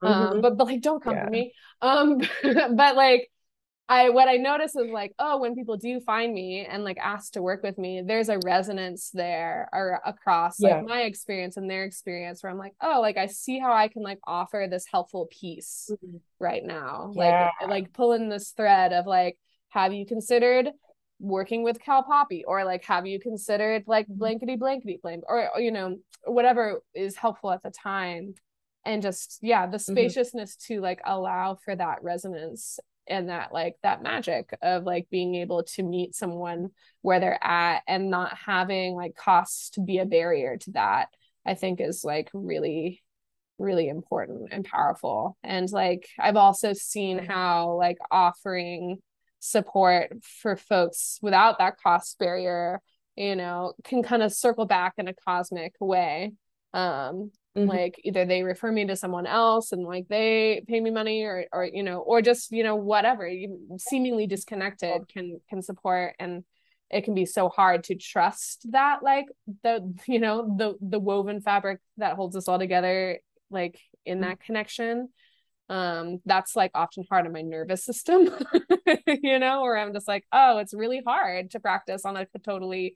Um, 0.02 0.14
mm-hmm. 0.14 0.32
Um, 0.34 0.42
but, 0.42 0.58
but 0.58 0.68
like, 0.68 0.82
don't 0.82 1.04
come 1.04 1.16
yeah. 1.16 1.26
for 1.26 1.30
me. 1.30 1.54
Um, 1.82 2.22
but 2.76 2.96
like, 2.96 3.30
I 3.90 4.10
what 4.10 4.28
I 4.28 4.36
notice 4.36 4.76
is 4.76 4.92
like, 4.92 5.14
oh, 5.18 5.40
when 5.40 5.56
people 5.56 5.78
do 5.78 6.02
find 6.02 6.34
me 6.34 6.66
and 6.66 6.84
like 6.84 6.98
ask 6.98 7.34
to 7.34 7.42
work 7.42 7.64
with 7.64 7.78
me, 7.78 8.02
there's 8.06 8.28
a 8.28 8.40
resonance 8.44 9.12
there 9.14 9.70
or 9.72 10.02
across 10.06 10.60
like 10.60 10.72
yeah. 10.72 10.82
my 10.82 11.02
experience 11.02 11.56
and 11.56 11.70
their 11.70 11.86
experience 11.86 12.44
where 12.44 12.52
I'm 12.52 12.58
like, 12.58 12.74
oh, 12.82 13.00
like 13.00 13.16
I 13.16 13.28
see 13.28 13.60
how 13.60 13.72
I 13.72 13.88
can 13.88 14.04
like 14.04 14.20
offer 14.26 14.68
this 14.70 14.86
helpful 14.92 15.30
piece 15.32 15.90
mm-hmm. 15.92 16.18
right 16.40 16.64
now. 16.66 17.14
Yeah. 17.16 17.52
Like 17.62 17.70
like 17.70 17.94
pulling 17.94 18.28
this 18.28 18.52
thread 18.52 18.92
of 18.92 19.06
like, 19.06 19.38
have 19.70 19.94
you 19.94 20.06
considered 20.06 20.70
working 21.20 21.64
with 21.64 21.80
Cal 21.80 22.04
Poppy 22.04 22.44
or 22.46 22.66
like 22.66 22.84
have 22.84 23.08
you 23.08 23.22
considered 23.22 23.84
like 23.88 24.06
mm-hmm. 24.06 24.20
blankety 24.20 24.58
blankety 24.58 25.00
blank 25.02 25.24
or, 25.30 25.50
or 25.56 25.62
you 25.62 25.72
know, 25.72 25.98
whatever 26.26 26.82
is 26.94 27.16
helpful 27.16 27.52
at 27.52 27.64
the 27.64 27.72
time 27.72 28.34
and 28.84 29.02
just 29.02 29.40
yeah 29.42 29.66
the 29.66 29.78
mm-hmm. 29.78 29.94
spaciousness 29.94 30.58
mm-hmm. 30.58 30.76
to 30.76 30.82
like 30.82 31.00
allow 31.06 31.58
for 31.64 31.76
that 31.76 32.00
resonance 32.02 32.80
and 33.10 33.30
that 33.30 33.54
like 33.54 33.76
that 33.84 34.04
magic 34.04 34.50
of 34.62 34.84
like 34.84 35.08
being 35.10 35.36
able 35.36 35.64
to 35.64 35.84
meet 35.84 36.16
someone 36.16 36.70
where 37.02 37.20
they're 37.20 37.44
at 37.44 37.84
and 37.88 38.10
not 38.10 38.36
having 38.38 38.94
like 38.96 39.16
costs 39.16 39.72
to 39.72 39.82
be 39.82 40.00
a 40.00 40.06
barrier 40.06 40.58
to 40.58 40.72
that 40.72 41.08
i 41.46 41.54
think 41.54 41.80
is 41.82 42.04
like 42.04 42.30
really 42.34 43.04
really 43.60 43.88
important 43.88 44.50
and 44.52 44.66
powerful. 44.66 45.38
And 45.44 45.70
like 45.72 46.08
i've 46.20 46.36
also 46.36 46.74
seen 46.74 47.18
how 47.18 47.74
like 47.74 47.98
offering 48.12 48.98
support 49.40 50.12
for 50.42 50.56
folks 50.56 51.20
without 51.22 51.60
that 51.60 51.78
cost 51.82 52.18
barrier 52.18 52.82
you 53.16 53.36
know 53.36 53.74
can 53.84 54.04
kind 54.04 54.24
of 54.24 54.34
circle 54.34 54.66
back 54.66 54.94
in 54.98 55.08
a 55.08 55.14
cosmic 55.14 55.74
way. 55.80 56.34
Um 56.74 57.32
Mm-hmm. 57.58 57.70
like 57.70 58.00
either 58.04 58.24
they 58.26 58.44
refer 58.44 58.72
me 58.72 58.86
to 58.86 58.96
someone 58.96 59.26
else 59.26 59.72
and 59.72 59.84
like 59.84 60.08
they 60.10 60.62
pay 60.68 60.80
me 60.80 60.92
money 60.92 61.24
or 61.24 61.46
or 61.52 61.66
you 61.66 61.82
know 61.82 62.00
or 62.00 62.22
just 62.22 62.52
you 62.52 62.64
know 62.64 62.76
whatever 62.76 63.28
seemingly 63.80 64.28
disconnected 64.28 65.08
can 65.12 65.40
can 65.50 65.64
support 65.64 66.14
and 66.20 66.44
it 66.92 67.04
can 67.04 67.16
be 67.16 67.26
so 67.26 67.50
hard 67.50 67.84
to 67.86 67.96
trust 67.96 68.68
that 68.72 69.02
like 69.02 69.26
the 69.64 69.92
you 70.08 70.20
know 70.20 70.56
the 70.56 70.76
the 70.82 71.00
woven 71.00 71.42
fabric 71.42 71.80
that 71.98 72.16
holds 72.16 72.36
us 72.36 72.48
all 72.48 72.60
together 72.60 73.18
like 73.50 73.80
in 74.06 74.22
that 74.22 74.40
connection 74.40 75.10
um 75.70 76.20
that's 76.26 76.56
like 76.56 76.72
often 76.76 77.06
hard 77.10 77.26
on 77.26 77.34
my 77.34 77.42
nervous 77.42 77.84
system 77.84 78.30
you 79.08 79.40
know 79.40 79.62
where 79.62 79.78
i'm 79.78 79.94
just 79.94 80.08
like 80.08 80.26
oh 80.32 80.60
it's 80.60 80.76
really 80.76 81.02
hard 81.06 81.50
to 81.50 81.60
practice 81.60 82.06
on 82.06 82.16
a 82.16 82.28
totally 82.46 82.96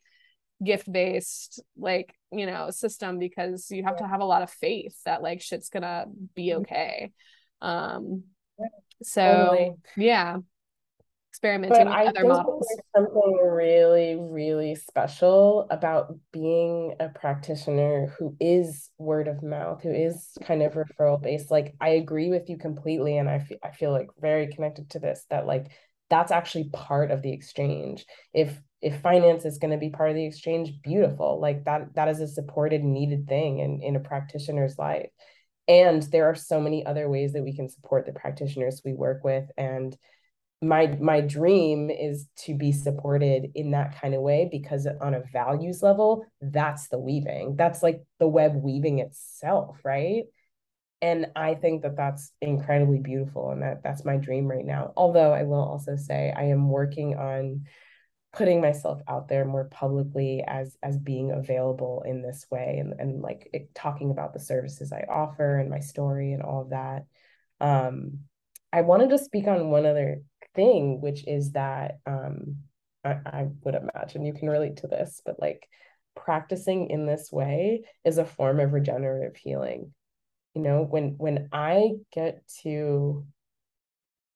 gift 0.64 0.92
based 0.92 1.62
like 1.78 2.14
you 2.32 2.46
know 2.46 2.70
system 2.70 3.20
because 3.20 3.70
you 3.72 3.84
have 3.84 3.98
to 3.98 4.08
have 4.08 4.22
a 4.22 4.26
lot 4.26 4.42
of 4.42 4.50
faith 4.50 4.96
that 5.06 5.22
like 5.22 5.42
shit's 5.42 5.70
gonna 5.70 6.06
be 6.36 6.50
mm-hmm. 6.50 6.62
okay. 6.62 7.12
Um 7.62 8.24
so 9.04 9.22
totally. 9.22 9.74
yeah 9.98 10.38
experimenting 11.32 11.78
but 11.78 11.88
with 11.88 11.96
I 11.96 12.06
other 12.08 12.28
models. 12.28 12.68
something 12.96 13.40
really 13.42 14.16
really 14.16 14.76
special 14.76 15.66
about 15.72 16.14
being 16.32 16.94
a 17.00 17.08
practitioner 17.10 18.14
who 18.20 18.36
is 18.40 18.90
word 18.98 19.28
of 19.28 19.42
mouth 19.42 19.82
who 19.82 19.92
is 19.92 20.38
kind 20.44 20.62
of 20.62 20.74
referral 20.74 21.22
based. 21.22 21.50
Like 21.50 21.74
i 21.80 21.90
agree 21.90 22.30
with 22.30 22.50
you 22.50 22.58
completely 22.58 23.18
and 23.18 23.30
i, 23.30 23.36
f- 23.36 23.60
I 23.64 23.72
feel 23.72 23.92
like 23.92 24.08
very 24.20 24.48
connected 24.48 24.90
to 24.92 25.00
this 25.00 25.26
that 25.30 25.48
like 25.48 25.72
that's 26.12 26.32
actually 26.32 26.70
part 26.72 27.10
of 27.10 27.24
the 27.24 27.32
exchange. 27.32 28.06
If 28.34 28.62
if 28.82 29.00
finance 29.02 29.46
is 29.46 29.60
going 29.60 29.72
to 29.72 29.78
be 29.78 29.90
part 29.90 30.10
of 30.10 30.16
the 30.16 30.26
exchange 30.26 30.74
beautiful. 30.82 31.40
Like 31.40 31.66
that 31.66 31.94
that 31.96 32.08
is 32.08 32.20
a 32.20 32.28
supported 32.28 32.84
needed 32.84 33.28
thing 33.28 33.60
in 33.60 33.82
in 33.82 33.96
a 33.96 34.00
practitioner's 34.00 34.78
life. 34.78 35.10
And 35.68 36.02
there 36.04 36.26
are 36.26 36.36
so 36.36 36.60
many 36.60 36.86
other 36.86 37.08
ways 37.08 37.34
that 37.34 37.44
we 37.44 37.56
can 37.56 37.70
support 37.70 38.06
the 38.06 38.14
practitioners 38.14 38.82
we 38.84 38.94
work 38.94 39.24
with. 39.24 39.50
And 39.58 39.96
my 40.64 40.88
my 41.00 41.22
dream 41.22 41.90
is 41.90 42.28
to 42.38 42.56
be 42.56 42.72
supported 42.72 43.52
in 43.56 43.72
that 43.72 44.00
kind 44.00 44.14
of 44.14 44.22
way 44.22 44.48
because 44.52 44.88
on 45.00 45.14
a 45.14 45.24
values 45.32 45.82
level 45.82 46.26
that's 46.42 46.88
the 46.88 47.00
weaving. 47.00 47.56
That's 47.56 47.84
like 47.84 48.04
the 48.20 48.28
web 48.28 48.56
weaving 48.56 49.00
itself 49.00 49.78
right? 49.84 50.24
And 51.04 51.28
i 51.36 51.56
think 51.56 51.84
that 51.84 51.98
that's 51.98 52.32
incredibly 52.42 53.00
beautiful 53.00 53.52
and 53.52 53.62
that 53.64 53.82
that's 53.84 54.06
my 54.06 54.18
dream 54.18 54.48
right 54.48 54.66
now. 54.66 54.94
Although 54.98 55.34
i 55.34 55.44
will 55.44 55.64
also 55.64 55.96
say 55.96 56.34
i 56.36 56.44
am 56.44 56.70
working 56.70 57.16
on 57.16 57.66
putting 58.34 58.62
myself 58.62 59.02
out 59.08 59.28
there 59.28 59.44
more 59.44 59.66
publicly 59.66 60.44
as 60.48 60.78
as 60.82 60.98
being 60.98 61.32
available 61.32 62.04
in 62.06 62.22
this 62.22 62.46
way 62.50 62.78
and, 62.80 62.94
and 63.00 63.22
like 63.22 63.50
it, 63.52 63.74
talking 63.76 64.10
about 64.10 64.34
the 64.34 64.40
services 64.40 64.94
i 64.94 65.04
offer 65.10 65.58
and 65.58 65.70
my 65.70 65.80
story 65.80 66.32
and 66.32 66.42
all 66.42 66.62
of 66.62 66.70
that. 66.70 67.06
Um, 67.60 68.20
i 68.72 68.82
wanted 68.82 69.10
to 69.10 69.18
speak 69.18 69.48
on 69.48 69.70
one 69.70 69.86
other 69.86 70.22
thing 70.56 71.02
which 71.02 71.28
is 71.28 71.52
that 71.52 72.00
um, 72.06 72.58
I, 73.04 73.18
I 73.26 73.48
would 73.64 73.76
imagine 73.76 74.26
you 74.26 74.34
can 74.34 74.50
relate 74.50 74.78
to 74.78 74.88
this 74.88 75.22
but 75.26 75.40
like 75.40 75.68
practicing 76.16 76.90
in 76.90 77.06
this 77.06 77.32
way 77.32 77.84
is 78.04 78.18
a 78.18 78.26
form 78.26 78.60
of 78.60 78.74
regenerative 78.74 79.36
healing. 79.36 79.94
You 80.54 80.62
know 80.62 80.84
when 80.84 81.16
when 81.18 81.50
i 81.52 81.92
get 82.14 82.44
to 82.64 83.26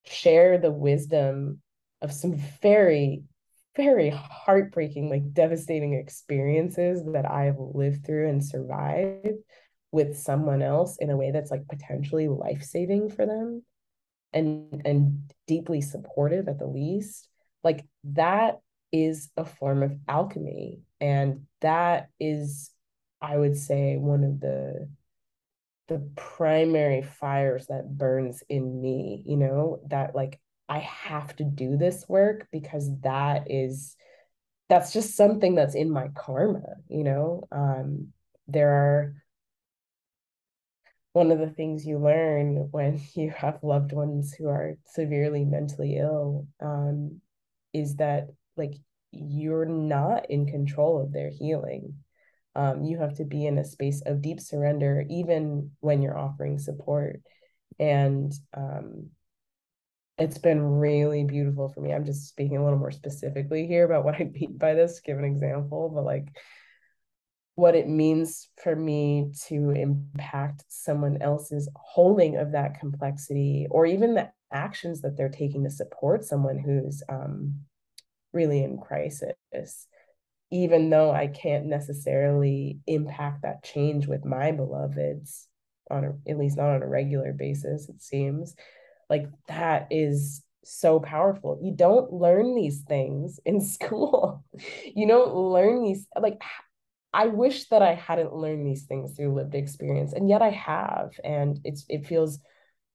share 0.06 0.58
the 0.58 0.72
wisdom 0.72 1.62
of 2.02 2.14
some 2.14 2.36
very 2.62 3.24
very 3.76 4.10
heartbreaking 4.10 5.10
like 5.10 5.34
devastating 5.34 5.94
experiences 5.94 7.04
that 7.14 7.30
i've 7.30 7.58
lived 7.60 8.06
through 8.06 8.30
and 8.30 8.44
survived 8.44 9.28
with 9.92 10.18
someone 10.18 10.62
else 10.62 10.98
in 10.98 11.10
a 11.10 11.18
way 11.18 11.32
that's 11.32 11.52
like 11.52 11.68
potentially 11.68 12.28
life-saving 12.28 13.10
for 13.10 13.26
them 13.26 13.64
and 14.34 14.82
and 14.86 15.32
deeply 15.48 15.82
supportive 15.82 16.48
at 16.48 16.60
the 16.60 16.68
least. 16.68 17.30
Like 17.64 17.86
that 18.04 18.60
is 18.92 19.32
a 19.38 19.46
form 19.46 19.82
of 19.82 19.98
alchemy 20.08 20.82
and 21.02 21.48
that 21.62 22.10
is 22.20 22.72
i 23.20 23.36
would 23.36 23.58
say 23.58 23.98
one 23.98 24.24
of 24.24 24.40
the 24.40 24.88
the 25.88 26.10
primary 26.16 27.02
fires 27.02 27.68
that 27.68 27.98
burns 27.98 28.44
in 28.48 28.82
me 28.82 29.22
you 29.26 29.36
know 29.36 29.82
that 29.90 30.16
like 30.16 30.40
i 30.70 30.80
have 30.80 31.36
to 31.36 31.44
do 31.44 31.78
this 31.78 32.06
work 32.08 32.48
because 32.52 32.90
that 33.02 33.50
is 33.50 33.96
that's 34.68 34.92
just 34.94 35.16
something 35.16 35.56
that's 35.56 35.76
in 35.76 35.92
my 35.92 36.08
karma 36.16 36.64
you 36.88 37.04
know? 37.04 37.48
Um 37.52 38.10
there 38.48 38.72
are 38.72 39.16
one 41.14 41.32
of 41.32 41.40
the 41.40 41.50
things 41.50 41.86
you 41.86 41.98
learn 41.98 42.68
when 42.72 43.02
you 43.14 43.32
have 43.32 43.64
loved 43.64 43.92
ones 43.92 44.34
who 44.34 44.48
are 44.48 44.78
severely 44.86 45.46
mentally 45.46 45.98
ill 45.98 46.48
um 46.62 47.22
is 47.74 47.96
that 47.96 48.30
like 48.58 48.76
you're 49.16 49.66
not 49.66 50.30
in 50.30 50.46
control 50.46 51.02
of 51.02 51.12
their 51.12 51.30
healing. 51.30 51.96
Um, 52.56 52.84
you 52.84 52.98
have 53.00 53.16
to 53.16 53.26
be 53.26 53.46
in 53.46 53.58
a 53.58 53.66
space 53.66 54.02
of 54.06 54.22
deep 54.22 54.40
surrender 54.40 55.06
even 55.10 55.72
when 55.80 56.02
you're 56.02 56.18
offering 56.18 56.58
support. 56.58 57.22
And 57.80 58.32
um, 58.56 59.10
it's 60.18 60.38
been 60.38 60.62
really 60.62 61.24
beautiful 61.24 61.70
for 61.70 61.82
me. 61.82 61.94
I'm 61.94 62.06
just 62.06 62.28
speaking 62.28 62.58
a 62.58 62.64
little 62.64 62.80
more 62.80 62.92
specifically 62.92 63.68
here 63.68 63.86
about 63.86 64.06
what 64.06 64.16
i 64.16 64.24
mean 64.24 64.58
by 64.58 64.74
this 64.74 65.02
give 65.02 65.18
an 65.18 65.26
example 65.26 65.92
but 65.94 66.04
like 66.04 66.28
what 67.56 67.76
it 67.76 67.88
means 67.88 68.50
for 68.62 68.76
me 68.76 69.32
to 69.48 69.72
impact 69.72 70.66
someone 70.68 71.22
else's 71.22 71.70
holding 71.76 72.36
of 72.36 72.52
that 72.52 72.80
complexity 72.80 73.66
or 73.72 73.86
even 73.86 74.14
the 74.14 74.30
actions 74.52 75.02
that 75.02 75.16
they're 75.16 75.30
taking 75.30 75.64
to 75.64 75.70
support 75.70 76.26
someone 76.26 76.58
who's 76.58 77.02
um, 77.08 77.54
really 78.34 78.62
in 78.62 78.78
crisis 78.78 79.88
even 80.52 80.90
though 80.90 81.12
I 81.12 81.28
can't 81.28 81.66
necessarily 81.66 82.80
impact 82.88 83.42
that 83.42 83.64
change 83.64 84.08
with 84.08 84.26
my 84.26 84.52
beloveds 84.52 85.48
on 85.90 86.04
a, 86.06 86.30
at 86.30 86.38
least 86.38 86.58
not 86.58 86.70
on 86.70 86.84
a 86.84 86.88
regular 86.88 87.34
basis, 87.34 87.90
it 87.90 88.02
seems 88.02 88.56
like 89.10 89.28
that 89.48 89.88
is 89.92 90.44
so 90.64 91.00
powerful. 91.00 91.60
You 91.62 91.72
don't 91.72 92.12
learn 92.12 92.56
these 92.56 92.82
things 92.82 93.40
in 93.46 93.62
school. 93.76 94.44
you 94.96 95.08
don't 95.08 95.34
learn 95.34 95.84
these 95.84 96.08
like 96.20 96.42
I 97.14 97.28
wish 97.28 97.70
that 97.70 97.82
I 97.82 97.94
hadn't 97.94 98.36
learned 98.36 98.68
these 98.68 98.84
things 98.84 99.16
through 99.16 99.36
lived 99.36 99.56
experience 99.56 100.14
and 100.14 100.30
yet 100.30 100.42
I 100.42 100.50
have 100.50 101.12
and 101.24 101.60
it's 101.64 101.86
it 101.88 102.06
feels 102.06 102.40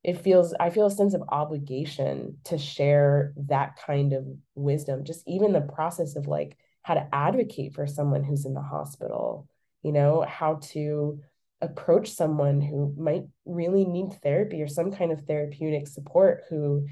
it 0.03 0.21
feels 0.21 0.55
I 0.59 0.71
feel 0.71 0.87
a 0.87 0.91
sense 0.91 1.15
of 1.15 1.23
obligation 1.29 2.39
to 2.45 2.59
share 2.59 3.33
that 3.49 3.77
kind 3.85 4.13
of 4.13 4.27
wisdom 4.55 5.05
just 5.05 5.23
even 5.27 5.53
the 5.53 5.61
process 5.61 6.17
of 6.17 6.27
like 6.27 6.57
how 6.83 6.95
to 6.95 7.09
advocate 7.13 7.75
for 7.75 7.87
someone 7.87 8.25
who's 8.25 8.47
in 8.47 8.55
the 8.55 8.63
hospital, 8.63 9.47
you 9.83 9.93
know, 9.93 10.25
how 10.27 10.55
to 10.63 11.21
approach 11.61 12.11
someone 12.13 12.61
who 12.61 12.95
might 12.97 13.25
really 13.45 13.85
need 13.85 14.13
therapy 14.23 14.63
or 14.63 14.69
some 14.69 14.93
kind 14.93 15.13
of 15.13 15.23
therapeutic 15.23 15.87
support 15.87 16.43
who 16.49 16.87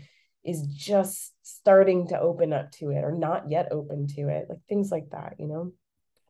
is 0.44 0.66
just 0.66 1.32
starting 1.42 2.08
to 2.08 2.20
open 2.20 2.52
up 2.52 2.70
to 2.72 2.90
it 2.90 3.04
or 3.04 3.12
not 3.12 3.50
yet 3.50 3.68
open 3.72 4.06
to 4.06 4.28
it, 4.28 4.46
like 4.48 4.60
things 4.68 4.90
like 4.90 5.10
that, 5.10 5.34
you 5.38 5.46
know. 5.46 5.72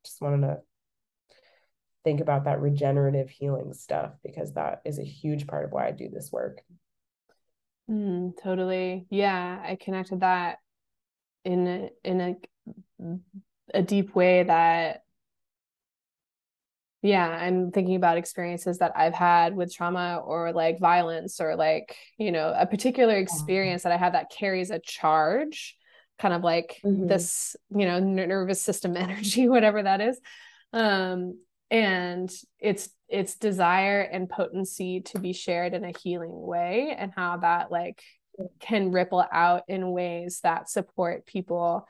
Just 0.05 0.20
wanted 0.20 0.47
to 0.47 0.59
think 2.05 2.20
about 2.20 2.45
that 2.45 2.61
regenerative 2.61 3.28
healing 3.28 3.72
stuff 3.74 4.12
because 4.24 4.55
that 4.55 4.80
is 4.84 4.99
a 4.99 5.05
huge 5.05 5.47
part 5.47 5.64
of 5.64 5.72
why 5.72 5.89
I 5.89 5.91
do 5.91 6.09
this 6.09 6.30
work. 6.32 6.62
Mm, 7.91 8.32
totally. 8.43 9.07
Yeah, 9.11 9.61
I 9.64 9.76
connected 9.76 10.20
that 10.20 10.59
in 11.45 11.66
a, 11.66 11.91
in 12.05 12.20
a 12.20 12.36
a 13.74 13.82
deep 13.82 14.14
way 14.14 14.43
that 14.43 15.03
yeah, 17.03 17.28
I'm 17.28 17.70
thinking 17.70 17.94
about 17.94 18.18
experiences 18.18 18.78
that 18.78 18.92
I've 18.96 19.14
had 19.14 19.55
with 19.55 19.72
trauma 19.72 20.20
or 20.24 20.53
like 20.53 20.80
violence 20.80 21.40
or 21.40 21.55
like, 21.55 21.96
you 22.18 22.32
know, 22.32 22.53
a 22.57 22.66
particular 22.66 23.16
experience 23.16 23.84
that 23.84 23.92
I 23.92 23.96
have 23.96 24.14
that 24.14 24.32
carries 24.36 24.70
a 24.70 24.80
charge, 24.80 25.76
kind 26.18 26.34
of 26.34 26.42
like 26.42 26.78
mm-hmm. 26.84 27.07
this, 27.07 27.55
you 27.70 27.86
know, 27.86 28.01
nervous 28.01 28.61
system 28.61 28.96
energy, 28.96 29.49
whatever 29.49 29.82
that 29.82 30.01
is. 30.01 30.18
Um, 30.72 31.38
and 31.70 32.32
it's 32.59 32.88
it's 33.09 33.36
desire 33.36 34.01
and 34.01 34.28
potency 34.28 35.01
to 35.01 35.18
be 35.18 35.32
shared 35.32 35.74
in 35.74 35.84
a 35.84 35.92
healing 36.03 36.32
way 36.32 36.94
and 36.99 37.12
how 37.14 37.38
that 37.38 37.70
like 37.70 38.03
can 38.61 38.90
ripple 38.92 39.24
out 39.30 39.62
in 39.68 39.90
ways 39.92 40.40
that 40.42 40.68
support 40.68 41.26
people 41.26 41.86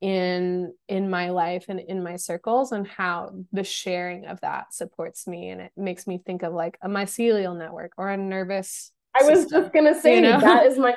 in 0.00 0.72
in 0.88 1.10
my 1.10 1.30
life 1.30 1.64
and 1.68 1.80
in 1.80 2.02
my 2.02 2.14
circles 2.16 2.70
and 2.70 2.86
how 2.86 3.30
the 3.52 3.64
sharing 3.64 4.26
of 4.26 4.40
that 4.42 4.72
supports 4.72 5.26
me 5.26 5.50
and 5.50 5.60
it 5.60 5.72
makes 5.76 6.06
me 6.06 6.22
think 6.24 6.44
of 6.44 6.52
like 6.52 6.78
a 6.82 6.88
mycelial 6.88 7.56
network 7.56 7.92
or 7.96 8.08
a 8.08 8.16
nervous 8.16 8.92
I 9.18 9.24
was 9.24 9.40
system, 9.40 9.62
just 9.62 9.74
gonna 9.74 10.00
say 10.00 10.16
you 10.16 10.20
know? 10.20 10.40
that 10.40 10.66
is 10.66 10.78
my 10.78 10.94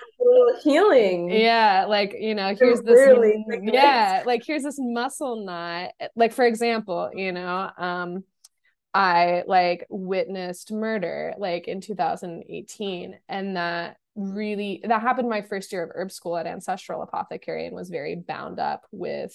healing. 0.64 1.32
Yeah, 1.32 1.86
like 1.88 2.16
you 2.20 2.36
know, 2.36 2.54
here's 2.58 2.82
this 2.82 2.96
really 2.96 3.46
yeah, 3.64 4.24
like 4.26 4.44
here's 4.46 4.64
this 4.64 4.78
muscle 4.80 5.44
knot. 5.46 5.92
Like 6.16 6.34
for 6.34 6.46
example, 6.46 7.10
you 7.14 7.32
know, 7.32 7.72
um, 7.78 8.24
I 8.94 9.44
like 9.48 9.86
witnessed 9.90 10.72
murder 10.72 11.34
like 11.38 11.68
in 11.68 11.82
2018, 11.82 13.20
and 13.30 13.58
that 13.58 13.98
really 14.16 14.82
that 14.86 15.02
happened 15.02 15.30
my 15.30 15.42
first 15.42 15.72
year 15.72 15.84
of 15.84 15.92
herb 15.96 16.12
school 16.12 16.38
at 16.38 16.46
ancestral 16.46 17.02
apothecary 17.02 17.66
and 17.66 17.76
was 17.76 17.90
very 17.90 18.16
bound 18.16 18.60
up 18.60 18.86
with 18.92 19.34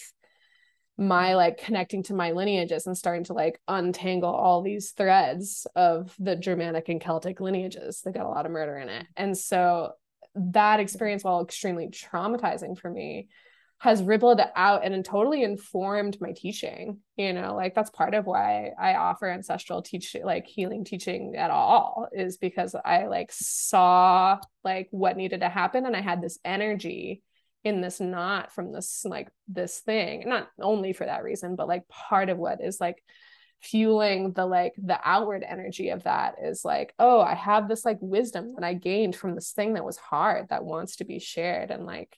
my 0.99 1.35
like 1.35 1.59
connecting 1.59 2.03
to 2.03 2.15
my 2.15 2.31
lineages 2.31 2.87
and 2.87 2.97
starting 2.97 3.25
to 3.25 3.35
like 3.35 3.61
untangle 3.69 4.35
all 4.35 4.63
these 4.63 4.93
threads 4.93 5.67
of 5.77 6.15
the 6.19 6.37
germanic 6.37 6.89
and 6.89 7.01
celtic 7.01 7.41
lineages 7.41 8.01
that 8.03 8.15
got 8.15 8.27
a 8.27 8.31
lot 8.31 8.47
of 8.47 8.53
murder 8.53 8.79
in 8.79 8.89
it. 8.89 9.07
And 9.17 9.37
so 9.37 9.93
that 10.35 10.81
experience 10.81 11.25
while 11.25 11.43
extremely 11.43 11.89
traumatizing 11.89 12.79
for 12.79 12.91
me 12.91 13.29
has 13.79 14.03
rippled 14.03 14.41
out 14.57 14.85
and 14.85 15.05
totally 15.05 15.43
informed 15.43 16.17
my 16.21 16.33
teaching 16.33 16.99
you 17.17 17.33
know 17.33 17.55
like 17.55 17.75
that's 17.75 17.91
part 17.91 18.15
of 18.15 18.25
why 18.25 18.71
i 18.81 18.95
offer 18.95 19.31
ancestral 19.31 19.83
teaching 19.83 20.25
like 20.25 20.47
healing 20.47 20.85
teaching 20.85 21.35
at 21.37 21.51
all 21.51 22.09
is 22.13 22.39
because 22.39 22.75
i 22.85 23.07
like 23.07 23.31
saw 23.31 24.39
like 24.65 24.89
what 24.91 25.17
needed 25.17 25.41
to 25.41 25.49
happen 25.49 25.85
and 25.85 25.95
i 25.95 26.01
had 26.01 26.23
this 26.23 26.39
energy 26.45 27.23
in 27.65 27.81
this 27.81 28.01
knot 28.01 28.53
from 28.53 28.73
this 28.73 29.05
like 29.05 29.29
this 29.49 29.81
thing 29.81 30.23
not 30.27 30.49
only 30.61 30.93
for 30.93 31.05
that 31.05 31.23
reason 31.23 31.55
but 31.55 31.69
like 31.69 31.87
part 31.89 32.31
of 32.31 32.39
what 32.39 32.63
is 32.63 32.81
like 32.81 33.03
fueling 33.61 34.33
the 34.33 34.47
like 34.47 34.73
the 34.79 34.99
outward 35.05 35.45
energy 35.47 35.89
of 35.91 36.05
that 36.05 36.37
is 36.43 36.65
like 36.65 36.95
oh 36.99 37.21
i 37.21 37.35
have 37.35 37.69
this 37.69 37.85
like 37.85 37.99
wisdom 38.01 38.55
that 38.55 38.65
i 38.65 38.73
gained 38.73 39.17
from 39.17 39.35
this 39.35 39.53
thing 39.53 39.75
that 39.75 39.85
was 39.85 39.97
hard 39.97 40.49
that 40.49 40.65
wants 40.65 40.97
to 40.97 41.05
be 41.05 41.19
shared 41.19 41.71
and 41.71 41.85
like 41.85 42.17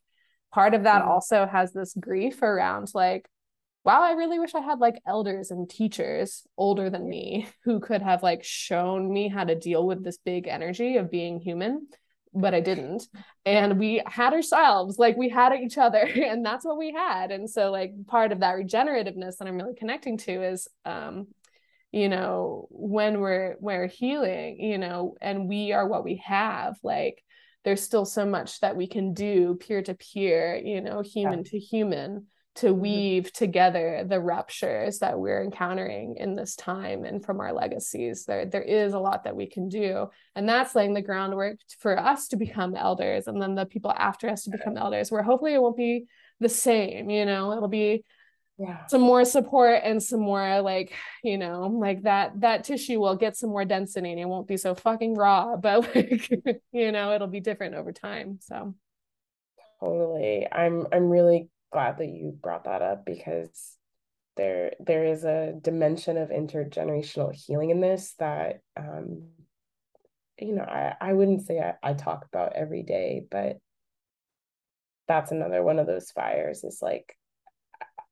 part 0.52 0.74
of 0.74 0.84
that 0.84 1.02
mm-hmm. 1.02 1.10
also 1.10 1.46
has 1.46 1.72
this 1.72 1.94
grief 1.98 2.42
around 2.42 2.88
like 2.94 3.28
wow 3.84 4.02
i 4.02 4.12
really 4.12 4.38
wish 4.38 4.54
i 4.54 4.60
had 4.60 4.78
like 4.78 5.00
elders 5.06 5.50
and 5.50 5.68
teachers 5.68 6.46
older 6.56 6.90
than 6.90 7.08
me 7.08 7.48
who 7.64 7.80
could 7.80 8.02
have 8.02 8.22
like 8.22 8.44
shown 8.44 9.12
me 9.12 9.28
how 9.28 9.44
to 9.44 9.54
deal 9.54 9.86
with 9.86 10.04
this 10.04 10.18
big 10.18 10.48
energy 10.48 10.96
of 10.96 11.10
being 11.10 11.40
human 11.40 11.86
but 12.34 12.54
i 12.54 12.60
didn't. 12.60 13.04
And 13.46 13.78
we 13.78 14.02
had 14.06 14.34
ourselves 14.34 14.98
like 14.98 15.16
we 15.16 15.30
had 15.30 15.54
each 15.54 15.78
other 15.78 15.98
and 16.14 16.44
that's 16.44 16.64
what 16.64 16.76
we 16.76 16.92
had. 16.92 17.30
And 17.30 17.48
so 17.48 17.70
like 17.70 17.92
part 18.06 18.32
of 18.32 18.40
that 18.40 18.54
regenerativeness 18.54 19.38
that 19.38 19.48
i'm 19.48 19.56
really 19.56 19.74
connecting 19.74 20.18
to 20.18 20.42
is 20.42 20.68
um 20.84 21.26
you 21.92 22.08
know 22.08 22.68
when 22.70 23.20
we're 23.20 23.56
we're 23.60 23.86
healing 23.86 24.60
you 24.60 24.78
know 24.78 25.14
and 25.20 25.48
we 25.48 25.72
are 25.72 25.88
what 25.88 26.04
we 26.04 26.16
have 26.24 26.76
like 26.82 27.22
there's 27.68 27.82
still 27.82 28.06
so 28.06 28.24
much 28.24 28.60
that 28.60 28.78
we 28.78 28.86
can 28.86 29.12
do 29.12 29.54
peer 29.56 29.82
to 29.82 29.92
peer, 29.92 30.56
you 30.56 30.80
know, 30.80 31.02
human 31.02 31.40
yeah. 31.40 31.50
to 31.50 31.58
human 31.58 32.26
to 32.54 32.68
mm-hmm. 32.68 32.80
weave 32.80 33.30
together 33.30 34.06
the 34.08 34.18
ruptures 34.18 35.00
that 35.00 35.20
we're 35.20 35.44
encountering 35.44 36.16
in 36.16 36.34
this 36.34 36.56
time 36.56 37.04
and 37.04 37.22
from 37.22 37.40
our 37.40 37.52
legacies 37.52 38.24
there 38.24 38.46
there 38.46 38.62
is 38.62 38.94
a 38.94 38.98
lot 38.98 39.24
that 39.24 39.36
we 39.36 39.46
can 39.46 39.68
do 39.68 40.06
and 40.34 40.48
that's 40.48 40.74
laying 40.74 40.94
the 40.94 41.02
groundwork 41.02 41.58
for 41.78 41.98
us 41.98 42.28
to 42.28 42.36
become 42.36 42.74
elders 42.74 43.28
and 43.28 43.40
then 43.40 43.54
the 43.54 43.66
people 43.66 43.92
after 43.96 44.30
us 44.30 44.44
to 44.44 44.50
become 44.50 44.78
elders 44.78 45.12
where 45.12 45.22
hopefully 45.22 45.52
it 45.52 45.60
won't 45.60 45.76
be 45.76 46.06
the 46.40 46.48
same 46.48 47.10
you 47.10 47.26
know 47.26 47.52
it'll 47.52 47.68
be 47.68 48.02
yeah. 48.58 48.86
some 48.86 49.00
more 49.00 49.24
support 49.24 49.80
and 49.84 50.02
some 50.02 50.20
more 50.20 50.60
like 50.60 50.92
you 51.22 51.38
know 51.38 51.66
like 51.66 52.02
that 52.02 52.40
that 52.40 52.64
tissue 52.64 52.98
will 52.98 53.16
get 53.16 53.36
some 53.36 53.50
more 53.50 53.64
density 53.64 54.10
and 54.10 54.20
it 54.20 54.26
won't 54.26 54.48
be 54.48 54.56
so 54.56 54.74
fucking 54.74 55.14
raw 55.14 55.56
but 55.62 55.94
like 55.94 56.28
you 56.72 56.92
know 56.92 57.12
it'll 57.12 57.28
be 57.28 57.40
different 57.40 57.74
over 57.74 57.92
time 57.92 58.38
so 58.42 58.74
totally 59.80 60.46
i'm 60.50 60.86
i'm 60.92 61.08
really 61.08 61.48
glad 61.72 61.98
that 61.98 62.08
you 62.08 62.36
brought 62.42 62.64
that 62.64 62.82
up 62.82 63.04
because 63.04 63.76
there 64.36 64.72
there 64.80 65.04
is 65.04 65.24
a 65.24 65.54
dimension 65.60 66.16
of 66.16 66.30
intergenerational 66.30 67.32
healing 67.32 67.70
in 67.70 67.80
this 67.80 68.14
that 68.18 68.60
um 68.76 69.22
you 70.38 70.54
know 70.54 70.62
i 70.62 70.94
i 71.00 71.12
wouldn't 71.12 71.46
say 71.46 71.60
i, 71.60 71.74
I 71.82 71.94
talk 71.94 72.24
about 72.24 72.54
every 72.54 72.82
day 72.82 73.24
but 73.30 73.58
that's 75.06 75.32
another 75.32 75.62
one 75.62 75.78
of 75.78 75.86
those 75.86 76.10
fires 76.10 76.64
is 76.64 76.80
like 76.82 77.16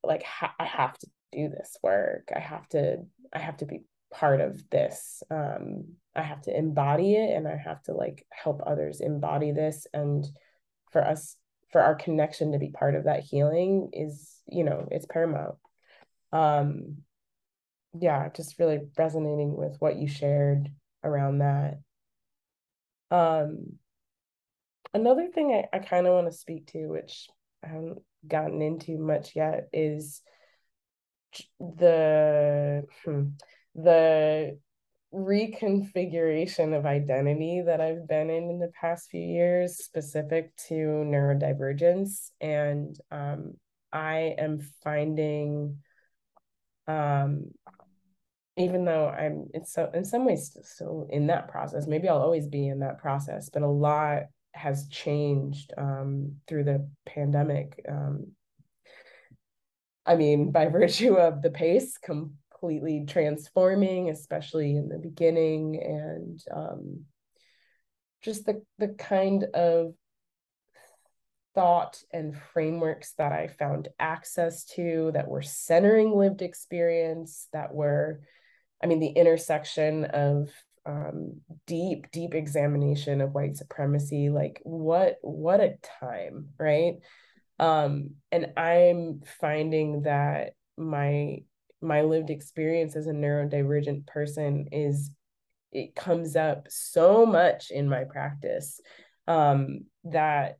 like 0.07 0.22
ha- 0.22 0.54
I 0.59 0.64
have 0.64 0.96
to 0.98 1.07
do 1.32 1.48
this 1.48 1.76
work. 1.82 2.30
I 2.34 2.40
have 2.40 2.68
to 2.70 2.98
I 3.32 3.38
have 3.38 3.59
to 3.59 3.66
be 3.66 3.82
part 4.12 4.40
of 4.40 4.68
this. 4.70 5.22
Um, 5.30 5.94
I 6.14 6.22
have 6.22 6.42
to 6.42 6.57
embody 6.57 7.14
it 7.14 7.36
and 7.36 7.46
I 7.46 7.57
have 7.57 7.82
to 7.84 7.92
like 7.92 8.26
help 8.30 8.62
others 8.64 9.00
embody 9.00 9.52
this. 9.52 9.86
And 9.92 10.26
for 10.92 11.04
us, 11.04 11.36
for 11.72 11.80
our 11.82 11.94
connection 11.94 12.52
to 12.52 12.59
be 12.59 12.70
part 12.70 12.94
of 12.94 13.04
that 13.04 13.24
healing 13.24 13.90
is, 13.92 14.40
you 14.46 14.64
know, 14.64 14.88
it's 14.90 15.07
paramount. 15.07 15.57
Um, 16.32 16.98
yeah, 17.98 18.28
just 18.34 18.59
really 18.59 18.80
resonating 18.96 19.57
with 19.57 19.76
what 19.78 19.96
you 19.96 20.09
shared 20.09 20.70
around 21.02 21.38
that. 21.38 21.78
Um, 23.11 23.74
another 24.94 25.28
thing 25.28 25.52
I, 25.52 25.76
I 25.76 25.80
kind 25.80 26.07
of 26.07 26.14
want 26.14 26.30
to 26.30 26.36
speak 26.36 26.66
to, 26.68 26.86
which 26.86 27.28
I 27.64 27.68
haven't 27.68 27.98
gotten 28.26 28.62
into 28.62 28.98
much 28.98 29.36
yet 29.36 29.68
is 29.72 30.22
the 31.61 32.84
hmm, 33.04 33.24
the 33.74 34.59
reconfiguration 35.14 36.76
of 36.76 36.84
identity 36.84 37.62
that 37.64 37.80
I've 37.80 38.07
been 38.07 38.30
in 38.30 38.50
in 38.50 38.59
the 38.59 38.72
past 38.78 39.11
few 39.11 39.20
years, 39.20 39.78
specific 39.78 40.54
to 40.68 40.74
neurodivergence, 40.74 42.30
and 42.40 42.98
um, 43.11 43.54
I 43.92 44.34
am 44.38 44.61
finding, 44.82 45.78
um, 46.86 47.50
even 48.57 48.84
though 48.84 49.09
I'm 49.09 49.46
it's 49.54 49.72
so 49.72 49.90
in 49.94 50.04
some 50.04 50.24
ways 50.24 50.57
still 50.62 51.07
in 51.11 51.28
that 51.28 51.48
process, 51.48 51.86
maybe 51.86 52.09
I'll 52.09 52.22
always 52.22 52.48
be 52.48 52.68
in 52.68 52.80
that 52.80 52.98
process, 52.98 53.48
but 53.50 53.62
a 53.62 53.68
lot 53.68 54.24
has 54.57 54.88
changed 54.88 55.72
um, 55.76 56.36
through 56.48 56.64
the 56.64 56.88
pandemic. 57.04 57.84
Um, 57.88 58.32
I 60.04 60.16
mean, 60.16 60.50
by 60.50 60.66
virtue 60.70 61.14
of 61.14 61.42
the 61.42 61.50
pace 61.50 61.98
completely 61.98 63.04
transforming, 63.07 64.11
especially 64.11 64.76
in 64.76 64.88
the 64.88 64.98
beginning, 64.98 65.80
and 65.82 66.42
um, 66.54 67.04
just 68.22 68.46
the 68.46 68.62
the 68.78 68.88
kind 68.88 69.44
of 69.44 69.94
thought 71.54 72.02
and 72.12 72.36
frameworks 72.52 73.14
that 73.16 73.32
I 73.32 73.48
found 73.48 73.88
access 73.98 74.64
to 74.74 75.11
that 75.14 75.26
were 75.26 75.42
centering 75.42 76.14
lived 76.14 76.42
experience, 76.42 77.48
that 77.54 77.74
were, 77.74 78.20
I 78.82 78.86
mean, 78.86 79.00
the 79.00 79.09
intersection 79.09 80.04
of 80.04 80.50
um, 80.87 81.41
deep, 81.66 82.11
deep 82.12 82.34
examination 82.34 83.20
of 83.20 83.34
white 83.34 83.57
supremacy. 83.57 84.30
Like 84.30 84.61
what, 84.62 85.16
what 85.22 85.61
a 85.61 85.76
time, 86.01 86.51
right? 86.59 86.95
Um, 87.59 88.11
and 88.30 88.53
I'm 88.57 89.22
finding 89.41 90.03
that 90.03 90.53
my 90.76 91.39
my 91.82 92.03
lived 92.03 92.30
experience 92.30 92.97
as 92.97 93.07
a 93.07 93.12
neurodivergent 93.12 94.07
person 94.07 94.66
is 94.72 95.11
it 95.72 95.95
comes 95.95 96.37
up 96.37 96.66
so 96.70 97.26
much 97.26 97.70
in 97.70 97.89
my 97.89 98.05
practice 98.05 98.80
um, 99.28 99.84
that 100.05 100.59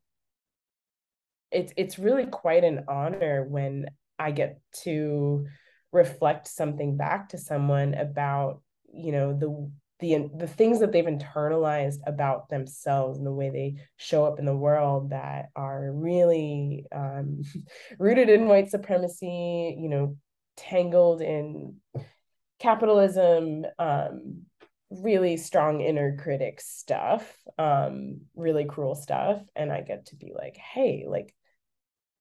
it's 1.51 1.73
it's 1.77 1.99
really 1.99 2.27
quite 2.27 2.65
an 2.65 2.85
honor 2.89 3.45
when 3.45 3.87
I 4.19 4.31
get 4.31 4.61
to 4.85 5.47
reflect 5.93 6.49
something 6.49 6.97
back 6.97 7.31
to 7.31 7.39
someone 7.39 7.95
about 7.95 8.61
you 8.93 9.13
know 9.13 9.33
the 9.33 9.71
the 10.01 10.29
the 10.37 10.47
things 10.47 10.81
that 10.81 10.93
they've 10.93 11.05
internalized 11.05 12.01
about 12.07 12.49
themselves 12.49 13.19
and 13.19 13.27
the 13.27 13.33
way 13.33 13.51
they 13.51 13.77
show 13.97 14.25
up 14.25 14.39
in 14.39 14.45
the 14.45 14.57
world 14.57 15.11
that 15.11 15.47
are 15.57 15.91
really 15.93 16.85
um, 16.95 17.43
rooted 17.99 18.29
in 18.29 18.47
white 18.47 18.71
supremacy 18.71 19.77
you 19.79 19.89
know 19.89 20.17
tangled 20.57 21.21
in 21.21 21.77
capitalism 22.59 23.65
um, 23.79 24.43
really 24.91 25.37
strong 25.37 25.81
inner 25.81 26.17
critic 26.17 26.61
stuff 26.61 27.37
um, 27.59 28.21
really 28.35 28.65
cruel 28.65 28.95
stuff. 28.95 29.41
And 29.55 29.73
i 29.73 29.81
get 29.81 30.07
to 30.07 30.17
be 30.17 30.33
like 30.37 30.57
hey 30.57 31.05
like 31.09 31.35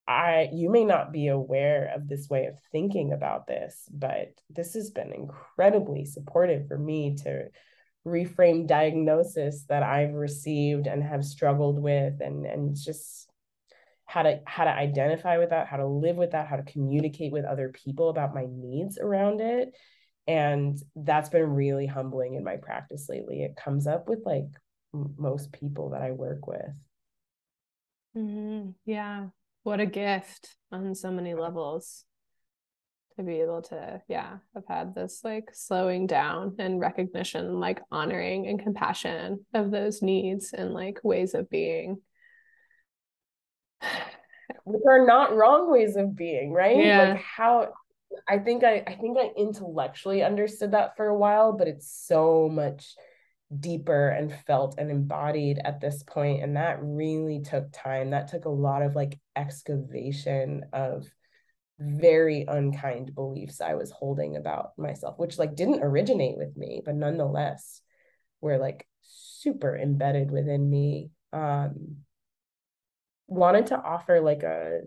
I 0.08 0.50
you 0.54 0.70
may 0.70 0.86
not 0.86 1.12
be 1.12 1.28
aware 1.28 1.92
of 1.96 2.08
this 2.08 2.30
way 2.30 2.46
of 2.46 2.60
thinking 2.72 3.12
about 3.12 3.48
this, 3.48 3.90
but 3.92 4.34
this 4.50 4.74
has 4.76 4.92
been 4.92 5.12
incredibly 5.12 6.06
supportive 6.06 6.68
for 6.68 6.78
me 6.78 7.16
to 7.24 7.48
reframe 8.06 8.68
diagnosis 8.68 9.66
that 9.68 9.82
I've 9.82 10.14
received 10.14 10.86
and 10.86 11.02
have 11.04 11.26
struggled 11.26 11.82
with 11.82 12.22
and 12.22 12.46
and 12.46 12.76
just 12.76 13.30
how 14.06 14.22
to 14.22 14.40
how 14.46 14.66
to 14.66 14.70
identify 14.70 15.40
with 15.40 15.50
that, 15.50 15.68
how 15.68 15.78
to 15.78 15.88
live 15.88 16.16
with 16.16 16.32
that, 16.32 16.48
how 16.48 16.56
to 16.56 16.64
communicate 16.64 17.32
with 17.32 17.46
other 17.46 17.70
people 17.70 18.10
about 18.10 18.36
my 18.36 18.46
needs 18.48 19.00
around 19.00 19.42
it. 19.42 19.76
And 20.28 20.78
that's 20.96 21.30
been 21.30 21.50
really 21.54 21.88
humbling 21.88 22.36
in 22.36 22.44
my 22.44 22.58
practice 22.58 23.10
lately. 23.10 23.44
It 23.44 23.56
comes 23.56 23.88
up 23.88 24.08
with 24.08 24.20
like 24.26 24.46
most 24.94 25.52
people 25.52 25.90
that 25.90 26.02
I 26.02 26.12
work 26.12 26.48
with. 26.48 26.80
Mm-hmm. 28.16 28.70
Yeah, 28.86 29.28
what 29.66 29.80
a 29.80 29.86
gift 29.88 30.56
on 30.72 30.94
so 30.94 31.10
many 31.10 31.34
levels 31.34 32.06
to 33.18 33.24
be 33.24 33.42
able 33.42 33.64
to 33.64 34.00
yeah 34.08 34.38
have 34.54 34.64
had 34.68 34.94
this 34.94 35.22
like 35.24 35.50
slowing 35.54 36.06
down 36.06 36.56
and 36.60 36.80
recognition 36.80 37.60
like 37.60 37.82
honoring 37.92 38.46
and 38.48 38.60
compassion 38.60 39.44
of 39.56 39.72
those 39.72 40.04
needs 40.04 40.54
and 40.54 40.72
like 40.72 41.00
ways 41.04 41.34
of 41.34 41.50
being. 41.50 41.98
Which 44.66 44.82
are 44.88 45.06
not 45.06 45.36
wrong 45.36 45.72
ways 45.72 45.96
of 45.96 46.16
being 46.16 46.54
right? 46.54 46.78
Yeah. 46.78 47.14
like 47.14 47.22
how 47.22 47.74
i 48.30 48.38
think 48.38 48.64
i 48.64 48.84
i 48.86 48.94
think 48.94 49.18
i 49.18 49.32
intellectually 49.36 50.24
understood 50.24 50.72
that 50.72 50.96
for 50.96 51.08
a 51.08 51.18
while 51.18 51.54
but 51.54 51.68
it's 51.68 51.92
so 51.92 52.48
much 52.50 52.94
deeper 53.60 54.10
and 54.10 54.34
felt 54.48 54.76
and 54.78 54.90
embodied 54.90 55.60
at 55.64 55.80
this 55.80 56.04
point 56.04 56.42
and 56.42 56.58
that 56.58 56.80
really 56.82 57.42
took 57.42 57.72
time. 57.72 58.10
That 58.10 58.28
took 58.28 58.46
a 58.46 58.50
lot 58.50 58.82
of 58.82 58.96
like 58.96 59.20
excavation 59.36 60.66
of 60.74 61.06
very 61.78 62.46
unkind 62.48 63.14
beliefs 63.14 63.60
i 63.60 63.74
was 63.74 63.92
holding 63.92 64.38
about 64.38 64.72
myself 64.78 65.20
which 65.20 65.38
like 65.38 65.56
didn't 65.56 65.84
originate 65.84 66.38
with 66.38 66.56
me 66.56 66.82
but 66.86 66.96
nonetheless 66.96 67.82
were 68.40 68.58
like 68.58 68.88
super 69.02 69.76
embedded 69.76 70.32
within 70.32 70.70
me 70.70 71.10
um 71.34 71.98
wanted 73.28 73.68
to 73.68 73.78
offer 73.78 74.22
like 74.22 74.44
a 74.44 74.82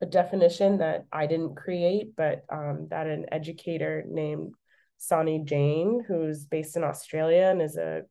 a 0.00 0.06
definition 0.06 0.78
that 0.78 1.06
I 1.12 1.26
didn't 1.26 1.54
create, 1.54 2.16
but 2.16 2.44
um, 2.50 2.88
that 2.90 3.06
an 3.06 3.26
educator 3.30 4.04
named 4.08 4.54
Sonny 5.02 5.42
Jane, 5.44 6.04
who's 6.06 6.44
based 6.44 6.76
in 6.76 6.84
Australia 6.84 7.48
and 7.50 7.60
is 7.60 7.76
a 7.76 8.02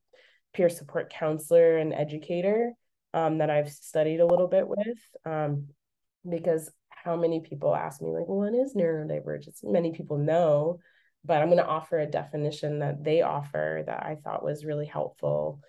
peer 0.54 0.68
support 0.68 1.10
counselor 1.10 1.78
and 1.78 1.94
educator 1.94 2.74
um, 3.14 3.38
that 3.38 3.50
I've 3.50 3.72
studied 3.72 4.20
a 4.20 4.26
little 4.26 4.48
bit 4.50 4.68
with. 4.68 5.00
Um, 5.26 5.68
because 6.28 6.70
how 6.90 7.16
many 7.16 7.40
people 7.40 7.74
ask 7.74 8.02
me, 8.02 8.12
like, 8.12 8.28
what 8.28 8.54
is 8.54 8.76
neurodivergence? 8.76 9.64
Many 9.64 9.94
people 9.94 10.18
know, 10.18 10.80
but 11.24 11.42
I'm 11.42 11.48
going 11.48 11.60
to 11.60 11.66
offer 11.66 11.98
a 11.98 12.06
definition 12.06 12.80
that 12.80 13.06
they 13.06 13.22
offer 13.22 13.84
that 13.86 14.04
I 14.04 14.18
thought 14.22 14.44
was 14.44 14.66
really 14.66 14.86
helpful. 14.86 15.62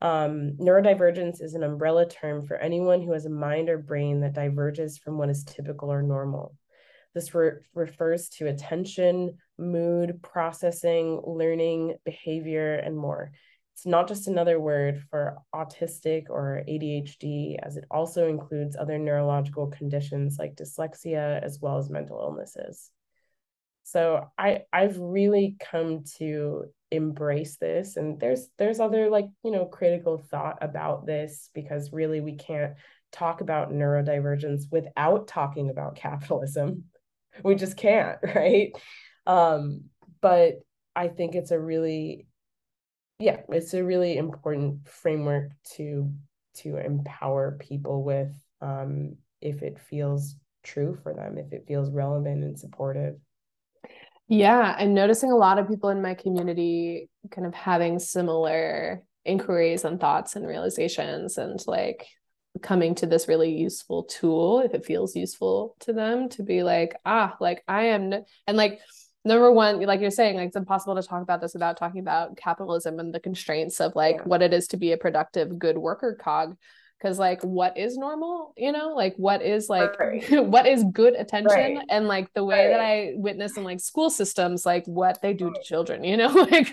Um, 0.00 0.52
neurodivergence 0.60 1.42
is 1.42 1.54
an 1.54 1.64
umbrella 1.64 2.08
term 2.08 2.46
for 2.46 2.56
anyone 2.56 3.02
who 3.02 3.12
has 3.14 3.26
a 3.26 3.30
mind 3.30 3.68
or 3.68 3.78
brain 3.78 4.20
that 4.20 4.32
diverges 4.32 4.96
from 4.96 5.18
what 5.18 5.28
is 5.28 5.42
typical 5.42 5.92
or 5.92 6.02
normal. 6.02 6.54
This 7.14 7.34
re- 7.34 7.58
refers 7.74 8.28
to 8.36 8.46
attention, 8.46 9.38
mood, 9.58 10.22
processing, 10.22 11.20
learning, 11.26 11.96
behavior, 12.04 12.74
and 12.74 12.96
more. 12.96 13.32
It's 13.74 13.86
not 13.86 14.08
just 14.08 14.26
another 14.26 14.58
word 14.58 15.02
for 15.10 15.38
autistic 15.54 16.24
or 16.30 16.62
ADHD, 16.68 17.56
as 17.62 17.76
it 17.76 17.84
also 17.90 18.28
includes 18.28 18.76
other 18.76 18.98
neurological 18.98 19.68
conditions 19.68 20.36
like 20.38 20.56
dyslexia 20.56 21.42
as 21.42 21.60
well 21.60 21.78
as 21.78 21.88
mental 21.90 22.18
illnesses. 22.20 22.90
So 23.84 24.30
I 24.36 24.62
I've 24.72 24.98
really 24.98 25.56
come 25.60 26.04
to 26.18 26.64
embrace 26.90 27.56
this 27.56 27.96
and 27.96 28.18
there's 28.18 28.48
there's 28.58 28.80
other 28.80 29.10
like, 29.10 29.26
you 29.44 29.50
know, 29.50 29.66
critical 29.66 30.18
thought 30.18 30.58
about 30.60 31.06
this 31.06 31.50
because 31.54 31.92
really 31.92 32.20
we 32.20 32.34
can't 32.34 32.74
talk 33.12 33.40
about 33.40 33.70
neurodivergence 33.70 34.64
without 34.70 35.28
talking 35.28 35.70
about 35.70 35.96
capitalism 35.96 36.84
we 37.44 37.54
just 37.54 37.76
can't 37.76 38.18
right 38.34 38.72
um 39.28 39.82
but 40.20 40.54
i 40.96 41.06
think 41.06 41.36
it's 41.36 41.52
a 41.52 41.60
really 41.60 42.26
yeah 43.20 43.40
it's 43.50 43.74
a 43.74 43.84
really 43.84 44.16
important 44.16 44.88
framework 44.88 45.52
to 45.76 46.10
to 46.54 46.76
empower 46.78 47.56
people 47.60 48.02
with 48.02 48.32
um 48.60 49.14
if 49.40 49.62
it 49.62 49.78
feels 49.78 50.34
true 50.64 50.98
for 51.02 51.14
them 51.14 51.38
if 51.38 51.52
it 51.52 51.64
feels 51.68 51.92
relevant 51.92 52.42
and 52.42 52.58
supportive. 52.58 53.14
Yeah 54.26 54.74
i'm 54.78 54.92
noticing 54.92 55.30
a 55.30 55.36
lot 55.36 55.58
of 55.58 55.68
people 55.68 55.90
in 55.90 56.02
my 56.02 56.14
community 56.14 57.08
kind 57.30 57.46
of 57.46 57.54
having 57.54 57.98
similar 57.98 59.02
inquiries 59.24 59.84
and 59.84 60.00
thoughts 60.00 60.36
and 60.36 60.46
realizations 60.46 61.38
and 61.38 61.60
like 61.66 62.06
coming 62.62 62.94
to 62.96 63.06
this 63.06 63.28
really 63.28 63.52
useful 63.54 64.04
tool 64.04 64.60
if 64.60 64.74
it 64.74 64.84
feels 64.84 65.14
useful 65.14 65.76
to 65.80 65.92
them 65.92 66.28
to 66.28 66.42
be 66.42 66.62
like 66.62 66.94
ah 67.04 67.36
like 67.40 67.62
i 67.68 67.84
am 67.84 68.12
and 68.46 68.56
like 68.56 68.80
number 69.24 69.50
one 69.52 69.80
like 69.80 70.00
you're 70.00 70.10
saying 70.10 70.36
like 70.36 70.48
it's 70.48 70.56
impossible 70.56 70.94
to 70.94 71.02
talk 71.02 71.22
about 71.22 71.40
this 71.40 71.52
without 71.52 71.76
talking 71.76 72.00
about 72.00 72.36
capitalism 72.36 72.98
and 72.98 73.14
the 73.14 73.20
constraints 73.20 73.80
of 73.80 73.94
like 73.94 74.16
yeah. 74.16 74.22
what 74.22 74.42
it 74.42 74.52
is 74.52 74.68
to 74.68 74.76
be 74.76 74.92
a 74.92 74.96
productive 74.96 75.58
good 75.58 75.76
worker 75.76 76.16
cog 76.20 76.56
because 76.98 77.18
like 77.18 77.42
what 77.42 77.76
is 77.78 77.96
normal 77.96 78.52
you 78.56 78.72
know 78.72 78.94
like 78.94 79.14
what 79.16 79.42
is 79.42 79.68
like 79.68 79.98
right. 79.98 80.30
what 80.46 80.66
is 80.66 80.84
good 80.92 81.14
attention 81.14 81.76
right. 81.76 81.78
and 81.90 82.08
like 82.08 82.32
the 82.34 82.44
way 82.44 82.66
right. 82.66 82.70
that 82.70 82.80
i 82.80 83.12
witness 83.14 83.56
in 83.56 83.64
like 83.64 83.80
school 83.80 84.10
systems 84.10 84.66
like 84.66 84.84
what 84.86 85.20
they 85.22 85.32
do 85.32 85.50
to 85.50 85.62
children 85.62 86.02
you 86.02 86.16
know 86.16 86.28
like 86.50 86.68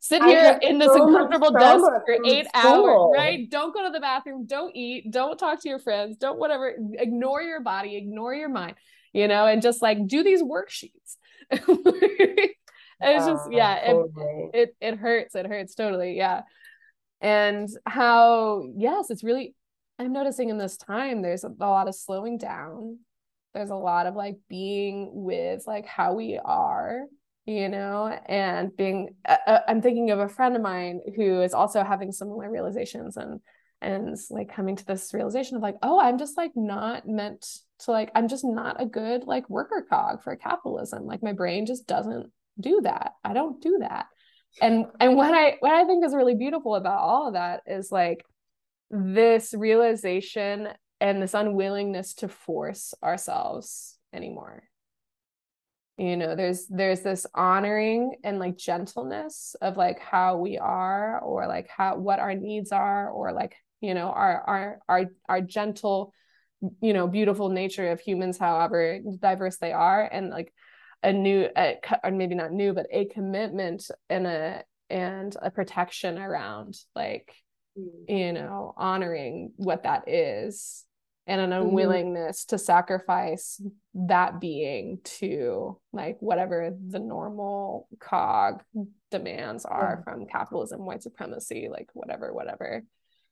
sit 0.00 0.22
here 0.24 0.58
in 0.62 0.78
this 0.78 0.88
so 0.88 1.06
uncomfortable 1.06 1.52
desk 1.52 1.84
for 1.84 2.18
eight 2.24 2.46
school. 2.54 3.10
hours 3.10 3.16
right 3.16 3.50
don't 3.50 3.74
go 3.74 3.84
to 3.84 3.90
the 3.90 4.00
bathroom 4.00 4.46
don't 4.46 4.74
eat 4.74 5.10
don't 5.10 5.38
talk 5.38 5.60
to 5.60 5.68
your 5.68 5.78
friends 5.78 6.16
don't 6.16 6.38
whatever 6.38 6.74
ignore 6.94 7.42
your 7.42 7.60
body 7.60 7.96
ignore 7.96 8.34
your 8.34 8.48
mind 8.48 8.74
you 9.12 9.28
know 9.28 9.46
and 9.46 9.62
just 9.62 9.80
like 9.80 10.06
do 10.06 10.22
these 10.22 10.42
worksheets 10.42 11.16
it's 11.50 13.26
just 13.26 13.50
yeah 13.50 13.86
totally. 13.86 14.50
it, 14.52 14.74
it 14.80 14.94
it 14.94 14.98
hurts 14.98 15.34
it 15.34 15.46
hurts 15.46 15.74
totally 15.74 16.16
yeah 16.16 16.42
and 17.20 17.68
how 17.86 18.64
yes 18.76 19.10
it's 19.10 19.24
really 19.24 19.54
I'm 19.98 20.12
noticing 20.12 20.48
in 20.48 20.58
this 20.58 20.76
time 20.76 21.22
there's 21.22 21.44
a, 21.44 21.48
lot 21.48 21.88
of 21.88 21.94
slowing 21.94 22.38
down. 22.38 22.98
There's 23.54 23.70
a 23.70 23.76
lot 23.76 24.06
of 24.06 24.14
like 24.14 24.36
being 24.48 25.10
with 25.12 25.64
like 25.66 25.86
how 25.86 26.14
we 26.14 26.38
are, 26.42 27.02
you 27.46 27.68
know, 27.68 28.06
and 28.26 28.74
being. 28.76 29.16
Uh, 29.26 29.36
uh, 29.46 29.60
I'm 29.66 29.82
thinking 29.82 30.10
of 30.10 30.20
a 30.20 30.28
friend 30.28 30.54
of 30.54 30.62
mine 30.62 31.00
who 31.16 31.40
is 31.40 31.54
also 31.54 31.82
having 31.82 32.12
similar 32.12 32.48
realizations 32.48 33.16
and 33.16 33.40
and 33.80 34.16
like 34.30 34.52
coming 34.52 34.76
to 34.76 34.86
this 34.86 35.12
realization 35.14 35.56
of 35.56 35.62
like, 35.62 35.76
oh, 35.82 36.00
I'm 36.00 36.18
just 36.18 36.36
like 36.36 36.52
not 36.54 37.06
meant 37.06 37.46
to 37.80 37.90
like. 37.92 38.10
I'm 38.14 38.28
just 38.28 38.44
not 38.44 38.80
a 38.80 38.86
good 38.86 39.24
like 39.24 39.48
worker 39.48 39.86
cog 39.88 40.22
for 40.22 40.34
capitalism. 40.36 41.04
Like 41.04 41.22
my 41.22 41.32
brain 41.32 41.66
just 41.66 41.86
doesn't 41.86 42.30
do 42.60 42.80
that. 42.82 43.12
I 43.24 43.34
don't 43.34 43.60
do 43.60 43.78
that. 43.80 44.06
And 44.60 44.86
and 44.98 45.16
what 45.16 45.32
I 45.32 45.56
what 45.60 45.72
I 45.72 45.84
think 45.84 46.04
is 46.04 46.14
really 46.14 46.34
beautiful 46.34 46.74
about 46.74 47.00
all 47.00 47.28
of 47.28 47.34
that 47.34 47.62
is 47.66 47.92
like 47.92 48.24
this 48.90 49.54
realization 49.56 50.68
and 51.00 51.22
this 51.22 51.34
unwillingness 51.34 52.14
to 52.14 52.28
force 52.28 52.94
ourselves 53.02 53.96
anymore 54.12 54.64
you 55.98 56.16
know 56.16 56.36
there's 56.36 56.66
there's 56.68 57.00
this 57.00 57.26
honoring 57.34 58.14
and 58.22 58.38
like 58.38 58.56
gentleness 58.56 59.56
of 59.60 59.76
like 59.76 59.98
how 59.98 60.36
we 60.36 60.56
are 60.56 61.18
or 61.20 61.46
like 61.46 61.68
how 61.68 61.96
what 61.96 62.20
our 62.20 62.34
needs 62.34 62.70
are 62.70 63.10
or 63.10 63.32
like 63.32 63.56
you 63.80 63.94
know 63.94 64.08
our 64.08 64.40
our 64.46 64.78
our 64.88 65.04
our 65.28 65.40
gentle 65.40 66.12
you 66.80 66.92
know 66.92 67.06
beautiful 67.06 67.48
nature 67.48 67.90
of 67.90 68.00
humans 68.00 68.38
however 68.38 69.00
diverse 69.20 69.58
they 69.58 69.72
are 69.72 70.02
and 70.10 70.30
like 70.30 70.52
a 71.02 71.12
new 71.12 71.48
a, 71.56 71.78
or 72.02 72.10
maybe 72.10 72.34
not 72.34 72.52
new 72.52 72.72
but 72.72 72.86
a 72.90 73.04
commitment 73.06 73.88
and 74.10 74.26
a 74.26 74.62
and 74.90 75.36
a 75.40 75.50
protection 75.50 76.18
around 76.18 76.74
like 76.96 77.32
you 78.08 78.32
know 78.32 78.74
honoring 78.76 79.52
what 79.56 79.84
that 79.84 80.08
is 80.08 80.84
and 81.28 81.40
an 81.40 81.50
mm-hmm. 81.50 81.68
unwillingness 81.68 82.44
mm-hmm. 82.44 82.56
to 82.56 82.58
sacrifice 82.58 83.60
that 83.94 84.40
being 84.40 84.98
to 85.04 85.78
like 85.92 86.16
whatever 86.20 86.74
the 86.88 86.98
normal 86.98 87.86
cog 88.00 88.62
demands 89.10 89.64
are 89.64 90.02
yeah. 90.06 90.12
from 90.12 90.26
capitalism 90.26 90.84
white 90.84 91.02
supremacy 91.02 91.68
like 91.70 91.88
whatever 91.92 92.32
whatever 92.32 92.82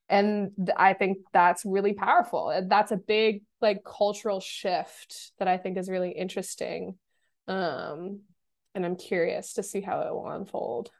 and 0.08 0.52
i 0.76 0.92
think 0.92 1.18
that's 1.32 1.64
really 1.64 1.92
powerful 1.92 2.52
that's 2.68 2.92
a 2.92 2.96
big 2.96 3.42
like 3.60 3.82
cultural 3.84 4.40
shift 4.40 5.32
that 5.38 5.48
i 5.48 5.56
think 5.56 5.76
is 5.76 5.88
really 5.88 6.10
interesting 6.10 6.96
um 7.48 8.20
and 8.74 8.84
i'm 8.84 8.96
curious 8.96 9.54
to 9.54 9.62
see 9.62 9.80
how 9.80 10.00
it 10.00 10.12
will 10.12 10.28
unfold. 10.30 10.90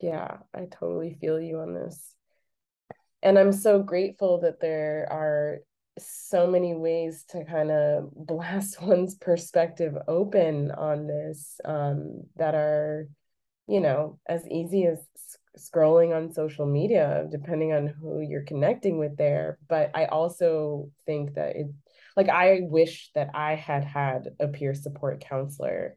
Yeah 0.00 0.38
i 0.54 0.66
totally 0.70 1.16
feel 1.20 1.40
you 1.40 1.58
on 1.60 1.74
this. 1.74 2.14
And 3.22 3.38
i'm 3.38 3.52
so 3.52 3.82
grateful 3.82 4.40
that 4.40 4.60
there 4.60 5.06
are 5.10 5.58
so 5.98 6.46
many 6.46 6.74
ways 6.74 7.24
to 7.28 7.44
kind 7.44 7.70
of 7.70 8.10
blast 8.16 8.80
one's 8.82 9.14
perspective 9.14 9.94
open 10.08 10.70
on 10.72 11.06
this 11.06 11.60
um, 11.64 12.22
that 12.36 12.54
are 12.54 13.08
you 13.66 13.80
know 13.80 14.18
as 14.26 14.46
easy 14.48 14.86
as 14.86 14.98
scrolling 15.58 16.14
on 16.14 16.32
social 16.32 16.66
media 16.66 17.26
depending 17.30 17.72
on 17.72 17.86
who 17.86 18.20
you're 18.20 18.44
connecting 18.44 18.98
with 18.98 19.16
there. 19.16 19.58
But 19.68 19.90
i 19.94 20.06
also 20.06 20.90
think 21.06 21.34
that 21.34 21.56
it 21.56 21.66
like 22.16 22.28
i 22.28 22.60
wish 22.62 23.10
that 23.14 23.30
i 23.34 23.54
had 23.54 23.84
had 23.84 24.30
a 24.40 24.48
peer 24.48 24.74
support 24.74 25.20
counselor 25.20 25.96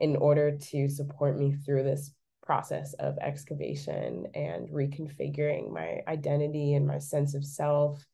in 0.00 0.16
order 0.16 0.56
to 0.58 0.88
support 0.88 1.38
me 1.38 1.54
through 1.54 1.82
this 1.82 2.12
process 2.42 2.94
of 2.94 3.18
excavation 3.18 4.26
and 4.34 4.68
reconfiguring 4.68 5.72
my 5.72 6.00
identity 6.06 6.74
and 6.74 6.86
my 6.86 6.98
sense 6.98 7.34
of 7.34 7.44
self. 7.44 8.06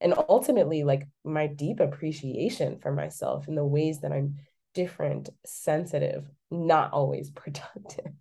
And 0.00 0.14
ultimately 0.28 0.82
like 0.82 1.06
my 1.24 1.46
deep 1.46 1.78
appreciation 1.78 2.80
for 2.80 2.92
myself 2.92 3.46
in 3.46 3.54
the 3.54 3.64
ways 3.64 4.00
that 4.00 4.10
i'm 4.10 4.36
different 4.74 5.28
sensitive 5.44 6.28
not 6.50 6.92
always 6.92 7.30
productive 7.42 8.12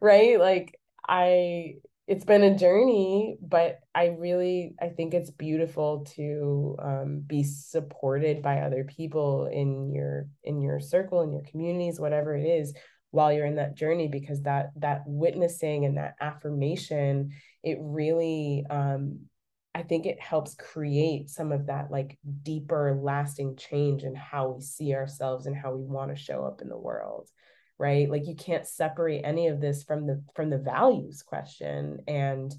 right? 0.00 0.38
Like 0.38 0.78
i 1.08 1.74
it's 2.06 2.24
been 2.24 2.42
a 2.42 2.56
journey 2.56 3.36
but 3.40 3.80
i 3.94 4.06
really 4.18 4.74
i 4.80 4.88
think 4.88 5.12
it's 5.12 5.30
beautiful 5.30 6.04
to 6.16 6.76
um, 6.80 7.22
be 7.26 7.42
supported 7.42 8.42
by 8.42 8.60
other 8.60 8.84
people 8.84 9.46
in 9.52 9.92
your 9.92 10.26
in 10.44 10.60
your 10.60 10.80
circle 10.80 11.22
in 11.22 11.32
your 11.32 11.42
communities 11.42 12.00
whatever 12.00 12.36
it 12.36 12.44
is 12.44 12.74
while 13.10 13.32
you're 13.32 13.46
in 13.46 13.56
that 13.56 13.76
journey 13.76 14.08
because 14.08 14.42
that 14.42 14.70
that 14.76 15.02
witnessing 15.06 15.84
and 15.84 15.96
that 15.96 16.14
affirmation 16.20 17.30
it 17.62 17.78
really 17.80 18.64
um 18.70 19.20
i 19.74 19.82
think 19.82 20.06
it 20.06 20.20
helps 20.20 20.54
create 20.54 21.28
some 21.28 21.50
of 21.50 21.66
that 21.66 21.90
like 21.90 22.18
deeper 22.42 22.98
lasting 23.02 23.56
change 23.56 24.02
in 24.02 24.14
how 24.14 24.50
we 24.50 24.62
see 24.62 24.94
ourselves 24.94 25.46
and 25.46 25.56
how 25.56 25.74
we 25.74 25.84
want 25.84 26.14
to 26.14 26.22
show 26.22 26.44
up 26.44 26.60
in 26.60 26.68
the 26.68 26.78
world 26.78 27.28
right? 27.78 28.10
Like 28.10 28.26
you 28.26 28.34
can't 28.34 28.66
separate 28.66 29.22
any 29.24 29.48
of 29.48 29.60
this 29.60 29.84
from 29.84 30.06
the 30.06 30.22
from 30.34 30.50
the 30.50 30.58
values 30.58 31.22
question 31.22 31.98
and 32.06 32.54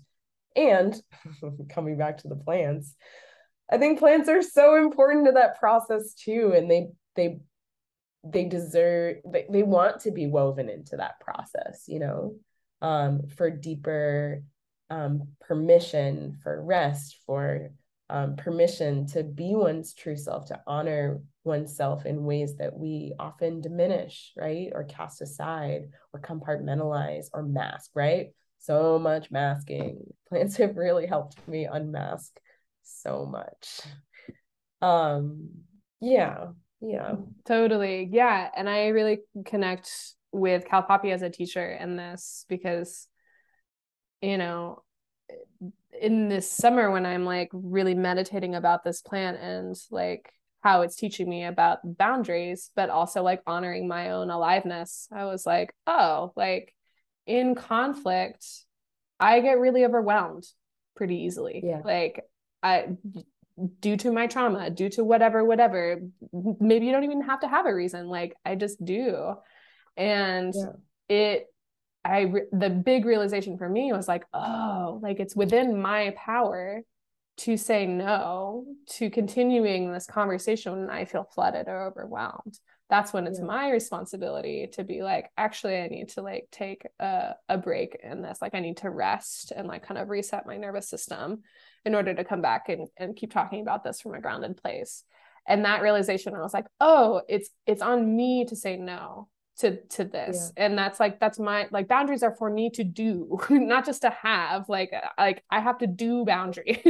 and 0.57 1.01
coming 1.69 1.97
back 1.97 2.17
to 2.17 2.27
the 2.27 2.35
plants 2.35 2.95
i 3.71 3.77
think 3.77 3.99
plants 3.99 4.27
are 4.27 4.41
so 4.41 4.75
important 4.75 5.25
to 5.25 5.31
that 5.33 5.59
process 5.59 6.13
too 6.13 6.53
and 6.55 6.69
they 6.69 6.87
they 7.15 7.39
they 8.23 8.45
deserve 8.45 9.17
they, 9.31 9.45
they 9.49 9.63
want 9.63 10.01
to 10.01 10.11
be 10.11 10.27
woven 10.27 10.69
into 10.69 10.97
that 10.97 11.19
process 11.19 11.85
you 11.87 11.99
know 11.99 12.35
um 12.81 13.21
for 13.37 13.49
deeper 13.49 14.43
um 14.89 15.27
permission 15.41 16.37
for 16.43 16.61
rest 16.61 17.17
for 17.25 17.69
um 18.09 18.35
permission 18.35 19.05
to 19.05 19.23
be 19.23 19.53
one's 19.55 19.93
true 19.93 20.15
self 20.15 20.45
to 20.45 20.59
honor 20.65 21.19
oneself 21.43 22.05
in 22.05 22.23
ways 22.23 22.55
that 22.57 22.77
we 22.77 23.13
often 23.19 23.61
diminish 23.61 24.31
right 24.37 24.69
or 24.73 24.83
cast 24.83 25.21
aside 25.21 25.89
or 26.13 26.21
compartmentalize 26.21 27.27
or 27.33 27.43
mask 27.43 27.91
right 27.95 28.27
so 28.59 28.97
much 28.97 29.31
masking 29.31 29.99
plants 30.29 30.57
have 30.57 30.77
really 30.77 31.05
helped 31.05 31.35
me 31.47 31.65
unmask 31.65 32.39
so 32.83 33.25
much 33.25 33.81
um 34.81 35.49
yeah 35.99 36.47
yeah. 36.81 37.15
Totally. 37.45 38.09
Yeah. 38.11 38.49
And 38.55 38.69
I 38.69 38.87
really 38.87 39.19
connect 39.45 39.91
with 40.31 40.65
Cal 40.65 40.83
Poppy 40.83 41.11
as 41.11 41.21
a 41.21 41.29
teacher 41.29 41.71
in 41.71 41.95
this 41.95 42.45
because, 42.47 43.07
you 44.21 44.37
know, 44.37 44.83
in 45.99 46.29
this 46.29 46.51
summer 46.51 46.91
when 46.91 47.05
I'm 47.05 47.25
like 47.25 47.49
really 47.51 47.95
meditating 47.95 48.55
about 48.55 48.83
this 48.83 49.01
plant 49.01 49.39
and 49.39 49.75
like 49.91 50.31
how 50.61 50.81
it's 50.81 50.95
teaching 50.95 51.29
me 51.29 51.45
about 51.45 51.79
boundaries, 51.97 52.71
but 52.75 52.89
also 52.89 53.23
like 53.23 53.41
honoring 53.47 53.87
my 53.87 54.11
own 54.11 54.29
aliveness, 54.29 55.07
I 55.11 55.25
was 55.25 55.45
like, 55.45 55.73
oh, 55.85 56.33
like 56.35 56.73
in 57.25 57.55
conflict, 57.55 58.45
I 59.19 59.39
get 59.39 59.59
really 59.59 59.85
overwhelmed 59.85 60.45
pretty 60.95 61.23
easily. 61.23 61.61
Yeah. 61.63 61.81
Like 61.83 62.23
I 62.61 62.87
due 63.79 63.97
to 63.97 64.11
my 64.11 64.27
trauma, 64.27 64.69
due 64.69 64.89
to 64.89 65.03
whatever, 65.03 65.43
whatever. 65.43 66.01
Maybe 66.31 66.85
you 66.85 66.91
don't 66.91 67.03
even 67.03 67.21
have 67.21 67.41
to 67.41 67.47
have 67.47 67.65
a 67.65 67.73
reason. 67.73 68.07
Like 68.07 68.35
I 68.45 68.55
just 68.55 68.83
do. 68.83 69.33
And 69.95 70.53
yeah. 70.55 71.15
it, 71.15 71.47
I, 72.07 72.31
the 72.51 72.69
big 72.69 73.05
realization 73.05 73.57
for 73.57 73.67
me 73.67 73.91
was 73.91 74.07
like, 74.07 74.23
oh, 74.33 74.99
like 75.01 75.19
it's 75.19 75.35
within 75.35 75.81
my 75.81 76.13
power 76.15 76.81
to 77.37 77.57
say 77.57 77.85
no 77.85 78.65
to 78.93 79.09
continuing 79.09 79.91
this 79.91 80.07
conversation 80.07 80.71
when 80.71 80.89
I 80.89 81.05
feel 81.05 81.23
flooded 81.23 81.67
or 81.67 81.87
overwhelmed. 81.87 82.59
That's 82.89 83.11
when 83.11 83.27
it's 83.27 83.39
yeah. 83.39 83.45
my 83.45 83.69
responsibility 83.69 84.69
to 84.73 84.83
be 84.83 85.03
like, 85.03 85.29
actually, 85.37 85.77
I 85.77 85.87
need 85.87 86.09
to 86.09 86.21
like 86.21 86.47
take 86.51 86.87
a, 86.99 87.35
a 87.49 87.57
break 87.57 87.99
in 88.01 88.21
this. 88.21 88.39
Like, 88.41 88.55
I 88.55 88.61
need 88.61 88.77
to 88.77 88.89
rest 88.89 89.51
and 89.55 89.67
like 89.67 89.85
kind 89.85 89.99
of 89.99 90.09
reset 90.09 90.47
my 90.47 90.57
nervous 90.57 90.89
system 90.89 91.43
in 91.85 91.93
order 91.93 92.13
to 92.13 92.23
come 92.23 92.41
back 92.41 92.69
and, 92.69 92.87
and 92.97 93.15
keep 93.15 93.31
talking 93.31 93.61
about 93.61 93.83
this 93.83 94.01
from 94.01 94.13
a 94.13 94.21
grounded 94.21 94.57
place 94.57 95.03
and 95.47 95.65
that 95.65 95.81
realization 95.81 96.35
i 96.35 96.41
was 96.41 96.53
like 96.53 96.65
oh 96.81 97.21
it's 97.27 97.49
it's 97.65 97.81
on 97.81 98.15
me 98.15 98.45
to 98.45 98.55
say 98.55 98.75
no 98.75 99.27
to 99.57 99.81
to 99.87 100.03
this 100.03 100.51
yeah. 100.55 100.65
and 100.65 100.77
that's 100.77 100.99
like 100.99 101.19
that's 101.19 101.39
my 101.39 101.67
like 101.71 101.87
boundaries 101.87 102.23
are 102.23 102.35
for 102.35 102.49
me 102.49 102.69
to 102.69 102.83
do 102.83 103.39
not 103.49 103.85
just 103.85 104.01
to 104.01 104.09
have 104.09 104.69
like 104.69 104.91
uh, 104.93 105.07
like 105.17 105.43
i 105.49 105.59
have 105.59 105.77
to 105.77 105.87
do 105.87 106.23
boundary 106.25 106.81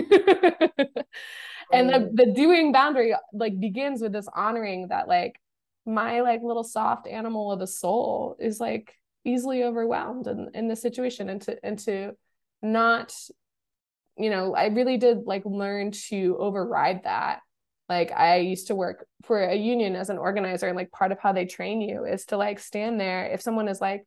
and 1.73 1.89
the, 1.89 2.09
the 2.13 2.33
doing 2.35 2.71
boundary 2.71 3.13
like 3.33 3.59
begins 3.59 4.01
with 4.01 4.11
this 4.11 4.27
honoring 4.35 4.87
that 4.89 5.07
like 5.07 5.39
my 5.85 6.19
like 6.21 6.41
little 6.43 6.63
soft 6.63 7.07
animal 7.07 7.51
of 7.51 7.61
a 7.61 7.67
soul 7.67 8.35
is 8.39 8.59
like 8.59 8.93
easily 9.23 9.63
overwhelmed 9.63 10.27
in, 10.27 10.49
in 10.53 10.67
this 10.67 10.81
situation 10.81 11.29
and 11.29 11.41
to 11.41 11.57
and 11.63 11.79
to 11.79 12.11
not 12.61 13.13
you 14.17 14.29
know, 14.29 14.55
I 14.55 14.67
really 14.67 14.97
did 14.97 15.25
like 15.25 15.43
learn 15.45 15.91
to 16.09 16.37
override 16.39 17.03
that. 17.03 17.39
Like 17.89 18.11
I 18.11 18.37
used 18.37 18.67
to 18.67 18.75
work 18.75 19.05
for 19.25 19.41
a 19.41 19.55
union 19.55 19.95
as 19.95 20.09
an 20.09 20.17
organizer 20.17 20.67
and 20.67 20.75
like 20.75 20.91
part 20.91 21.11
of 21.11 21.19
how 21.19 21.31
they 21.31 21.45
train 21.45 21.81
you 21.81 22.05
is 22.05 22.25
to 22.25 22.37
like 22.37 22.59
stand 22.59 22.99
there 22.99 23.25
if 23.25 23.41
someone 23.41 23.67
is 23.67 23.79
like 23.79 24.05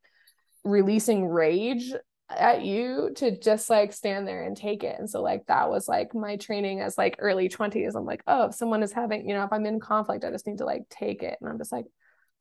releasing 0.65 1.27
rage 1.27 1.93
at 2.29 2.63
you 2.63 3.11
to 3.17 3.37
just 3.39 3.71
like 3.71 3.93
stand 3.93 4.29
there 4.29 4.45
and 4.45 4.57
take 4.57 4.85
it. 4.85 4.97
And 4.99 5.09
so 5.09 5.23
like 5.23 5.47
that 5.47 5.71
was 5.71 5.89
like 5.89 6.15
my 6.15 6.37
training 6.37 6.81
as 6.81 6.97
like 6.99 7.17
early 7.19 7.49
20s. 7.49 7.95
I'm 7.95 8.05
like, 8.05 8.23
oh, 8.27 8.47
if 8.47 8.55
someone 8.55 8.83
is 8.83 8.93
having, 8.93 9.29
you 9.29 9.35
know, 9.35 9.45
if 9.45 9.53
I'm 9.53 9.67
in 9.67 9.81
conflict, 9.81 10.25
I 10.25 10.31
just 10.31 10.47
need 10.47 10.59
to 10.59 10.67
like 10.67 10.89
take 10.89 11.23
it. 11.23 11.39
And 11.41 11.49
I'm 11.49 11.59
just 11.59 11.73
like, 11.73 11.87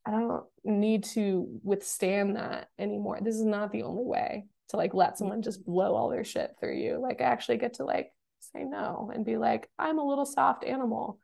I 0.06 0.12
don't 0.12 0.44
need 0.64 1.06
to 1.16 1.60
withstand 1.64 2.36
that 2.36 2.68
anymore. 2.78 3.20
This 3.22 3.36
is 3.36 3.46
not 3.46 3.72
the 3.72 3.84
only 3.84 4.06
way 4.06 4.46
to 4.70 4.78
like 4.78 4.94
let 4.94 5.18
someone 5.18 5.42
just 5.42 5.66
blow 5.66 5.96
all 5.96 6.10
their 6.10 6.24
shit 6.24 6.56
through 6.60 6.78
you. 6.78 7.00
Like 7.02 7.22
I 7.22 7.26
actually 7.26 7.58
get 7.58 7.76
to 7.76 7.86
like 7.86 8.12
say 8.40 8.64
no 8.64 9.12
and 9.14 9.26
be 9.26 9.38
like, 9.38 9.70
I'm 9.78 10.00
a 10.00 10.06
little 10.06 10.26
soft 10.26 10.64
animal. 10.64 11.20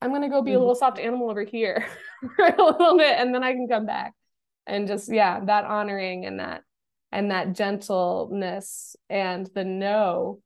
I'm 0.00 0.12
gonna 0.12 0.28
go 0.28 0.42
be 0.42 0.52
a 0.52 0.54
mm-hmm. 0.54 0.60
little 0.60 0.74
soft 0.74 0.98
animal 0.98 1.30
over 1.30 1.44
here 1.44 1.86
for 2.36 2.44
a 2.44 2.62
little 2.62 2.96
bit 2.96 3.18
and 3.18 3.34
then 3.34 3.42
I 3.42 3.52
can 3.52 3.68
come 3.68 3.86
back. 3.86 4.14
And 4.66 4.86
just 4.86 5.12
yeah, 5.12 5.40
that 5.44 5.64
honoring 5.64 6.26
and 6.26 6.40
that 6.40 6.62
and 7.10 7.30
that 7.30 7.54
gentleness 7.54 8.96
and 9.08 9.48
the 9.54 9.64
no 9.64 10.40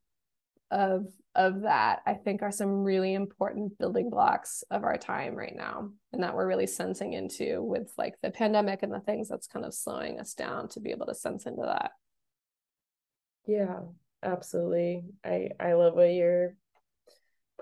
of 0.71 1.07
of 1.35 1.63
that 1.63 2.01
I 2.07 2.15
think 2.15 2.43
are 2.43 2.53
some 2.53 2.85
really 2.85 3.15
important 3.15 3.79
building 3.79 4.11
blocks 4.11 4.65
of 4.71 4.85
our 4.85 4.99
time 4.99 5.35
right 5.35 5.55
now 5.55 5.91
and 6.13 6.23
that 6.23 6.35
we're 6.35 6.47
really 6.47 6.67
sensing 6.67 7.15
into 7.15 7.63
with 7.63 7.91
like 7.97 8.15
the 8.23 8.31
pandemic 8.31 8.83
and 8.83 8.93
the 8.93 9.01
things 9.01 9.29
that's 9.29 9.47
kind 9.47 9.65
of 9.65 9.75
slowing 9.75 10.21
us 10.21 10.35
down 10.35 10.69
to 10.69 10.81
be 10.81 10.91
able 10.91 11.07
to 11.07 11.15
sense 11.15 11.47
into 11.47 11.63
that. 11.63 11.93
Yeah, 13.47 13.81
absolutely. 14.23 15.05
I 15.25 15.51
I 15.59 15.73
love 15.73 15.95
what 15.95 16.13
you're 16.13 16.55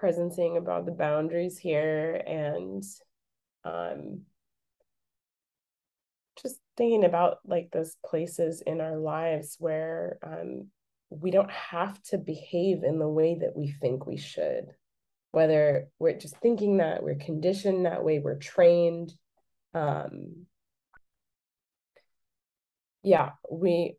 presenting 0.00 0.56
about 0.56 0.86
the 0.86 0.92
boundaries 0.92 1.58
here 1.58 2.14
and 2.26 2.82
um 3.66 4.22
just 6.42 6.56
thinking 6.78 7.04
about 7.04 7.36
like 7.44 7.70
those 7.70 7.96
places 8.04 8.62
in 8.66 8.80
our 8.80 8.96
lives 8.96 9.56
where 9.58 10.18
um 10.22 10.68
we 11.10 11.30
don't 11.30 11.50
have 11.50 12.00
to 12.04 12.16
behave 12.16 12.82
in 12.82 12.98
the 12.98 13.08
way 13.08 13.36
that 13.40 13.54
we 13.56 13.68
think 13.68 14.06
we 14.06 14.16
should. 14.16 14.72
Whether 15.32 15.88
we're 15.98 16.16
just 16.16 16.36
thinking 16.38 16.78
that 16.78 17.02
we're 17.02 17.16
conditioned 17.16 17.84
that 17.84 18.02
way 18.02 18.20
we're 18.20 18.38
trained 18.38 19.12
um 19.74 20.46
yeah 23.02 23.30
we 23.50 23.96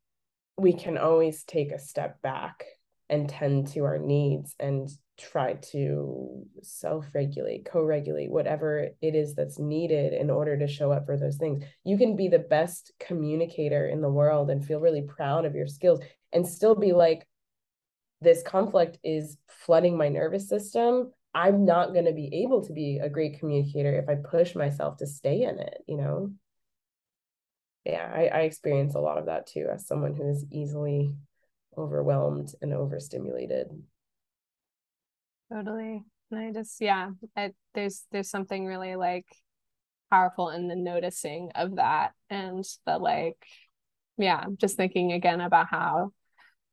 we 0.58 0.74
can 0.74 0.98
always 0.98 1.44
take 1.44 1.72
a 1.72 1.80
step 1.80 2.22
back 2.22 2.66
and 3.12 3.30
tend 3.30 3.68
to 3.68 3.82
our 3.82 4.00
needs 4.00 4.56
and 4.60 4.90
try 5.20 5.54
to 5.54 6.44
self-regulate 6.64 7.66
co-regulate 7.66 8.32
whatever 8.32 8.88
it 9.02 9.16
is 9.16 9.36
that's 9.36 9.60
needed 9.60 10.14
in 10.14 10.32
order 10.32 10.58
to 10.58 10.68
show 10.68 10.92
up 10.92 11.06
for 11.06 11.18
those 11.18 11.36
things. 11.36 11.64
You 11.84 11.98
can 11.98 12.16
be 12.16 12.30
the 12.30 12.40
best 12.40 12.94
communicator 13.00 13.88
in 13.88 14.02
the 14.02 14.10
world 14.10 14.50
and 14.50 14.66
feel 14.66 14.80
really 14.80 15.04
proud 15.04 15.46
of 15.46 15.54
your 15.54 15.68
skills 15.68 16.00
and 16.32 16.48
still 16.48 16.74
be 16.74 16.94
like 16.94 17.28
this 18.22 18.42
conflict 18.42 18.98
is 19.04 19.38
flooding 19.48 19.98
my 19.98 20.08
nervous 20.08 20.48
system. 20.48 21.12
I'm 21.34 21.66
not 21.66 21.94
going 21.94 22.06
to 22.06 22.14
be 22.14 22.44
able 22.44 22.66
to 22.66 22.74
be 22.74 23.00
a 23.00 23.10
great 23.10 23.40
communicator 23.40 23.98
if 24.00 24.10
i 24.10 24.16
push 24.16 24.56
myself 24.56 24.98
to 24.98 25.08
stay 25.08 25.44
in 25.44 25.60
it 25.60 25.84
you 25.88 25.98
know? 25.98 26.32
Yeah 27.86 28.12
i, 28.14 28.26
I 28.28 28.40
experience 28.42 28.96
a 28.96 29.00
lot 29.00 29.18
of 29.18 29.28
that 29.28 29.48
too 29.48 29.68
as 29.72 29.88
someone 29.88 30.14
who 30.14 30.30
is 30.30 30.46
easily 30.52 31.14
overwhelmed 31.78 32.54
and 32.62 32.74
overstimulated 32.74 33.68
totally 35.52 36.04
and 36.32 36.40
i 36.40 36.52
just 36.52 36.80
yeah 36.82 37.10
I, 37.36 37.52
there's 37.74 38.04
there's 38.12 38.30
something 38.30 38.66
really 38.66 38.96
like 38.96 39.26
powerful 40.10 40.50
in 40.50 40.68
the 40.68 40.76
noticing 40.76 41.52
of 41.56 41.78
that 41.78 42.12
and 42.30 42.66
the 42.86 42.98
like 42.98 43.38
yeah 44.18 44.46
just 44.58 44.76
thinking 44.76 45.14
again 45.14 45.42
about 45.42 45.68
how 45.68 46.12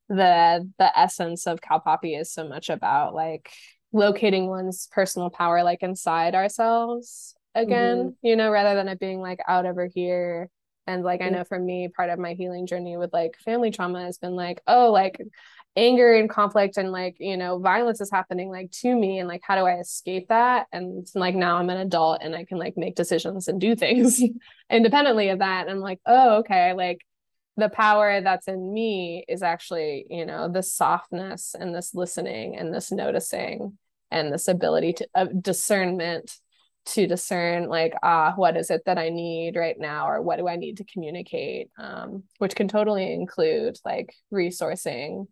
the 0.08 0.68
the 0.78 0.98
essence 0.98 1.46
of 1.46 1.60
cal 1.60 1.80
poppy 1.80 2.14
is 2.14 2.32
so 2.32 2.48
much 2.48 2.68
about 2.68 3.14
like 3.14 3.50
locating 3.92 4.48
one's 4.48 4.88
personal 4.90 5.30
power 5.30 5.62
like 5.62 5.82
inside 5.82 6.34
ourselves 6.34 7.34
again 7.54 7.98
mm-hmm. 7.98 8.26
you 8.26 8.36
know 8.36 8.50
rather 8.50 8.74
than 8.74 8.88
it 8.88 8.98
being 8.98 9.20
like 9.20 9.38
out 9.46 9.66
over 9.66 9.86
here 9.86 10.50
and 10.88 11.04
like 11.04 11.20
i 11.20 11.28
know 11.28 11.44
for 11.44 11.58
me 11.58 11.88
part 11.88 12.10
of 12.10 12.18
my 12.18 12.34
healing 12.34 12.66
journey 12.66 12.96
with 12.96 13.12
like 13.12 13.38
family 13.44 13.70
trauma 13.70 14.02
has 14.02 14.18
been 14.18 14.34
like 14.34 14.60
oh 14.66 14.90
like 14.90 15.20
anger 15.78 16.12
and 16.14 16.28
conflict 16.28 16.76
and 16.76 16.90
like 16.90 17.16
you 17.20 17.36
know 17.36 17.58
violence 17.58 18.00
is 18.00 18.10
happening 18.10 18.50
like 18.50 18.70
to 18.72 18.94
me 18.94 19.20
and 19.20 19.28
like 19.28 19.40
how 19.44 19.54
do 19.54 19.64
i 19.64 19.78
escape 19.78 20.28
that? 20.28 20.66
And 20.72 21.06
like 21.14 21.36
now 21.36 21.56
i'm 21.56 21.70
an 21.70 21.78
adult 21.78 22.18
and 22.20 22.34
i 22.34 22.44
can 22.44 22.58
like 22.58 22.76
make 22.76 22.96
decisions 22.96 23.46
and 23.46 23.60
do 23.60 23.76
things 23.76 24.20
independently 24.70 25.28
of 25.28 25.38
that. 25.38 25.68
And 25.68 25.80
like 25.80 26.00
oh 26.04 26.38
okay 26.38 26.72
like 26.72 27.04
the 27.56 27.68
power 27.68 28.20
that's 28.20 28.48
in 28.48 28.72
me 28.72 29.24
is 29.28 29.42
actually 29.42 30.06
you 30.10 30.26
know 30.26 30.48
this 30.48 30.72
softness 30.72 31.54
and 31.58 31.74
this 31.74 31.94
listening 31.94 32.56
and 32.56 32.74
this 32.74 32.90
noticing 32.90 33.78
and 34.10 34.32
this 34.32 34.48
ability 34.48 34.94
to 34.94 35.08
uh, 35.14 35.26
discernment 35.40 36.38
to 36.88 37.06
discern 37.06 37.68
like 37.68 37.92
ah 38.02 38.32
what 38.36 38.56
is 38.56 38.70
it 38.70 38.82
that 38.86 38.96
i 38.98 39.10
need 39.10 39.56
right 39.56 39.78
now 39.78 40.08
or 40.08 40.22
what 40.22 40.38
do 40.38 40.48
i 40.48 40.56
need 40.56 40.78
to 40.78 40.84
communicate 40.84 41.68
um, 41.78 42.22
which 42.38 42.54
can 42.56 42.66
totally 42.66 43.12
include 43.12 43.76
like 43.84 44.14
resourcing 44.32 45.26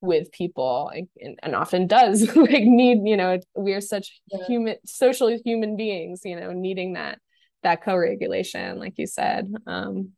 with 0.00 0.30
people 0.30 0.90
and, 0.94 1.38
and 1.42 1.56
often 1.56 1.86
does 1.86 2.36
like 2.36 2.62
need 2.62 2.98
you 3.04 3.16
know 3.16 3.38
we're 3.54 3.80
such 3.80 4.20
yeah. 4.30 4.46
human 4.46 4.76
social 4.84 5.34
human 5.44 5.76
beings 5.76 6.20
you 6.24 6.38
know 6.38 6.52
needing 6.52 6.92
that 6.92 7.18
that 7.62 7.82
co-regulation 7.82 8.78
like 8.78 8.94
you 8.98 9.06
said 9.06 9.50
um, 9.66 10.10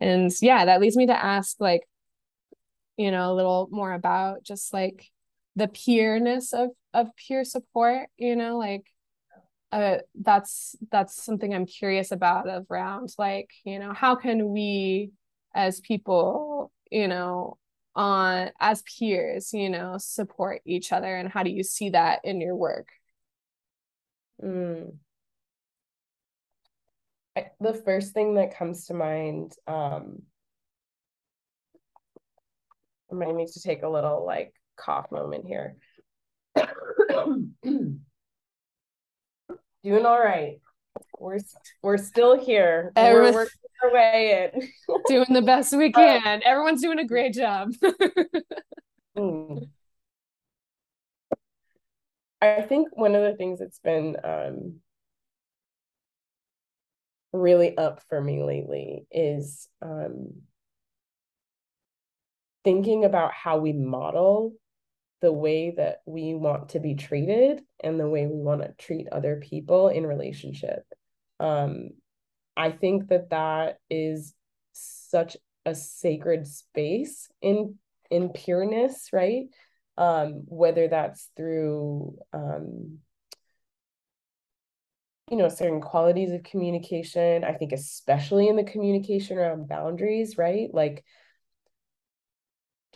and 0.00 0.32
yeah 0.40 0.64
that 0.64 0.80
leads 0.80 0.96
me 0.96 1.06
to 1.06 1.24
ask 1.24 1.56
like 1.60 1.82
you 2.96 3.10
know 3.10 3.32
a 3.32 3.34
little 3.34 3.68
more 3.70 3.92
about 3.92 4.42
just 4.42 4.72
like 4.72 5.06
the 5.56 5.68
peerness 5.68 6.52
of 6.54 6.70
of 6.94 7.08
peer 7.16 7.44
support 7.44 8.08
you 8.16 8.34
know 8.34 8.56
like 8.56 8.84
uh 9.72 9.98
that's 10.20 10.76
that's 10.90 11.22
something 11.22 11.54
i'm 11.54 11.66
curious 11.66 12.10
about 12.10 12.46
around 12.70 13.14
like 13.18 13.50
you 13.64 13.78
know 13.78 13.92
how 13.92 14.14
can 14.14 14.50
we 14.50 15.12
as 15.54 15.80
people 15.80 16.72
you 16.90 17.06
know 17.08 17.56
on 17.94 18.50
as 18.60 18.82
peers 18.82 19.52
you 19.52 19.70
know 19.70 19.96
support 19.98 20.60
each 20.64 20.92
other 20.92 21.16
and 21.16 21.28
how 21.28 21.42
do 21.42 21.50
you 21.50 21.62
see 21.62 21.90
that 21.90 22.20
in 22.24 22.40
your 22.40 22.56
work 22.56 22.88
mm 24.42 24.90
the 27.60 27.74
first 27.74 28.12
thing 28.12 28.34
that 28.34 28.56
comes 28.56 28.86
to 28.86 28.94
mind, 28.94 29.52
um, 29.66 30.22
I 33.10 33.14
might 33.14 33.34
need 33.34 33.48
to 33.48 33.60
take 33.60 33.82
a 33.82 33.88
little 33.88 34.24
like 34.24 34.52
cough 34.76 35.10
moment 35.10 35.46
here. 35.46 35.76
Doing 39.82 40.04
all 40.04 40.18
right. 40.18 40.60
We're 41.18 41.38
we're 41.82 41.96
still 41.96 42.38
here. 42.38 42.92
We're 42.96 43.32
working 43.32 43.60
our 43.82 43.92
way 43.92 44.50
in. 44.54 44.68
doing 45.08 45.32
the 45.32 45.42
best 45.42 45.76
we 45.76 45.92
can. 45.92 46.42
Everyone's 46.44 46.82
doing 46.82 46.98
a 46.98 47.06
great 47.06 47.34
job. 47.34 47.72
mm. 49.16 49.68
I 52.42 52.62
think 52.62 52.88
one 52.92 53.14
of 53.14 53.22
the 53.22 53.36
things 53.36 53.58
that's 53.58 53.78
been 53.80 54.16
um, 54.24 54.80
really 57.32 57.76
up 57.76 58.02
for 58.08 58.20
me 58.20 58.42
lately 58.42 59.06
is 59.10 59.68
um, 59.82 60.42
thinking 62.64 63.04
about 63.04 63.32
how 63.32 63.58
we 63.58 63.72
model 63.72 64.54
the 65.20 65.32
way 65.32 65.74
that 65.76 65.98
we 66.06 66.34
want 66.34 66.70
to 66.70 66.80
be 66.80 66.94
treated 66.94 67.62
and 67.82 67.98
the 67.98 68.08
way 68.08 68.26
we 68.26 68.40
want 68.40 68.62
to 68.62 68.72
treat 68.84 69.08
other 69.12 69.40
people 69.42 69.88
in 69.88 70.06
relationship. 70.06 70.84
Um, 71.38 71.90
I 72.56 72.70
think 72.70 73.08
that 73.08 73.30
that 73.30 73.78
is 73.88 74.34
such 74.72 75.36
a 75.66 75.74
sacred 75.74 76.46
space 76.46 77.28
in 77.40 77.76
in 78.10 78.30
peerness, 78.30 79.10
right? 79.12 79.46
Um, 79.96 80.44
whether 80.46 80.88
that's 80.88 81.30
through 81.36 82.18
um, 82.32 83.00
you 85.30 85.36
know 85.36 85.48
certain 85.48 85.80
qualities 85.80 86.32
of 86.32 86.42
communication 86.42 87.44
i 87.44 87.52
think 87.52 87.72
especially 87.72 88.48
in 88.48 88.56
the 88.56 88.64
communication 88.64 89.38
around 89.38 89.68
boundaries 89.68 90.36
right 90.36 90.68
like 90.74 91.04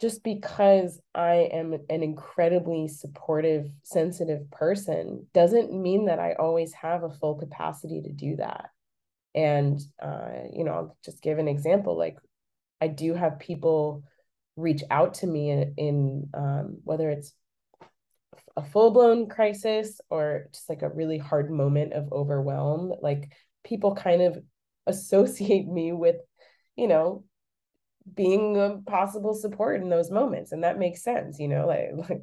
just 0.05 0.23
because 0.23 1.01
i 1.15 1.49
am 1.51 1.73
an 1.73 2.03
incredibly 2.03 2.87
supportive 2.87 3.71
sensitive 3.85 4.51
person 4.51 5.27
doesn't 5.33 5.73
mean 5.73 6.05
that 6.05 6.19
i 6.19 6.35
always 6.35 6.75
have 6.75 7.05
a 7.05 7.11
full 7.11 7.37
capacity 7.37 8.03
to 8.03 8.13
do 8.13 8.37
that. 8.37 8.69
And 9.35 9.81
uh, 10.03 10.45
you 10.53 10.63
know 10.63 10.73
i'll 10.73 10.99
just 11.03 11.23
give 11.23 11.39
an 11.39 11.49
example 11.49 11.97
like 11.97 12.19
i 12.83 12.87
do 12.87 13.15
have 13.15 13.39
people 13.39 14.05
reach 14.57 14.83
out 14.91 15.15
to 15.15 15.27
me 15.27 15.51
in, 15.51 15.75
in 15.79 16.29
um, 16.35 16.77
whether 16.85 17.09
it's 17.09 17.33
a 18.59 18.63
full-blown 18.63 19.31
crisis 19.31 20.03
or 20.11 20.49
just 20.53 20.69
like 20.69 20.83
a 20.83 20.91
really 20.91 21.17
hard 21.17 21.51
moment 21.51 21.95
of 21.95 22.13
overwhelm 22.13 22.93
like 23.01 23.33
people 23.65 23.95
kind 23.95 24.21
of 24.21 24.37
associate 24.87 25.67
me 25.67 25.93
with 25.93 26.17
you 26.77 26.89
know 26.89 27.25
being 28.13 28.57
a 28.57 28.79
possible 28.87 29.35
support 29.35 29.81
in 29.81 29.89
those 29.89 30.11
moments 30.11 30.53
and 30.53 30.65
that 30.65 30.79
makes 30.79 31.03
sense 31.03 31.39
you 31.39 31.49
know 31.49 31.67
like, 31.99 32.09
like 32.09 32.23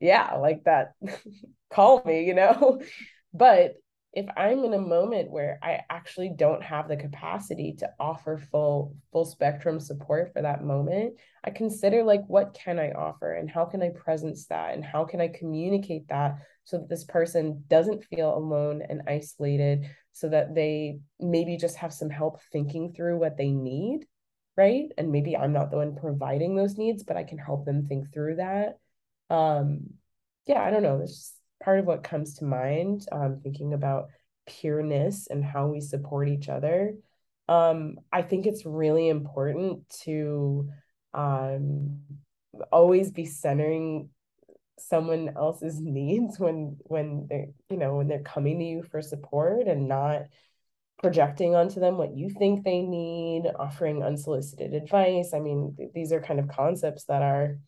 yeah 0.00 0.34
like 0.34 0.64
that 0.64 0.92
call 1.72 2.02
me 2.04 2.24
you 2.24 2.34
know? 2.34 2.80
But 3.36 3.74
if 4.14 4.26
i'm 4.36 4.64
in 4.64 4.72
a 4.72 4.78
moment 4.78 5.30
where 5.30 5.58
i 5.62 5.80
actually 5.90 6.32
don't 6.36 6.62
have 6.62 6.88
the 6.88 6.96
capacity 6.96 7.74
to 7.78 7.90
offer 7.98 8.38
full 8.38 8.96
full 9.12 9.24
spectrum 9.24 9.80
support 9.80 10.32
for 10.32 10.42
that 10.42 10.64
moment 10.64 11.14
i 11.42 11.50
consider 11.50 12.02
like 12.02 12.22
what 12.26 12.54
can 12.54 12.78
i 12.78 12.92
offer 12.92 13.34
and 13.34 13.50
how 13.50 13.64
can 13.64 13.82
i 13.82 13.90
presence 13.90 14.46
that 14.46 14.74
and 14.74 14.84
how 14.84 15.04
can 15.04 15.20
i 15.20 15.28
communicate 15.28 16.06
that 16.08 16.36
so 16.64 16.78
that 16.78 16.88
this 16.88 17.04
person 17.04 17.64
doesn't 17.68 18.04
feel 18.04 18.36
alone 18.36 18.82
and 18.88 19.02
isolated 19.08 19.90
so 20.12 20.28
that 20.28 20.54
they 20.54 20.98
maybe 21.18 21.56
just 21.56 21.76
have 21.76 21.92
some 21.92 22.10
help 22.10 22.40
thinking 22.52 22.92
through 22.92 23.18
what 23.18 23.36
they 23.36 23.50
need 23.50 24.06
right 24.56 24.86
and 24.98 25.10
maybe 25.10 25.36
i'm 25.36 25.52
not 25.52 25.70
the 25.70 25.76
one 25.76 25.96
providing 25.96 26.54
those 26.54 26.76
needs 26.76 27.02
but 27.02 27.16
i 27.16 27.24
can 27.24 27.38
help 27.38 27.64
them 27.64 27.86
think 27.86 28.12
through 28.12 28.36
that 28.36 28.78
um 29.30 29.80
yeah 30.46 30.62
i 30.62 30.70
don't 30.70 30.82
know 30.82 31.00
it's 31.02 31.34
part 31.64 31.78
of 31.78 31.86
what 31.86 32.04
comes 32.04 32.34
to 32.34 32.44
mind 32.44 33.06
um, 33.10 33.40
thinking 33.42 33.72
about 33.72 34.08
peerness 34.46 35.26
and 35.28 35.44
how 35.44 35.66
we 35.68 35.80
support 35.80 36.28
each 36.28 36.48
other. 36.48 36.94
Um, 37.48 37.98
I 38.12 38.22
think 38.22 38.46
it's 38.46 38.66
really 38.66 39.08
important 39.08 39.88
to 40.04 40.68
um, 41.14 42.00
always 42.70 43.10
be 43.10 43.24
centering 43.24 44.10
someone 44.78 45.32
else's 45.36 45.80
needs 45.80 46.38
when 46.38 46.76
when 46.80 47.26
they're 47.28 47.46
you 47.70 47.76
know 47.76 47.96
when 47.96 48.08
they're 48.08 48.22
coming 48.22 48.58
to 48.58 48.64
you 48.64 48.82
for 48.82 49.00
support 49.00 49.66
and 49.68 49.88
not 49.88 50.22
projecting 51.04 51.54
onto 51.54 51.80
them 51.80 51.98
what 51.98 52.16
you 52.16 52.30
think 52.30 52.64
they 52.64 52.80
need 52.80 53.42
offering 53.58 54.02
unsolicited 54.02 54.72
advice. 54.72 55.34
I 55.34 55.38
mean 55.38 55.74
th- 55.76 55.90
these 55.94 56.12
are 56.12 56.22
kind 56.22 56.40
of 56.40 56.48
concepts 56.48 57.04
that 57.04 57.20
are 57.20 57.58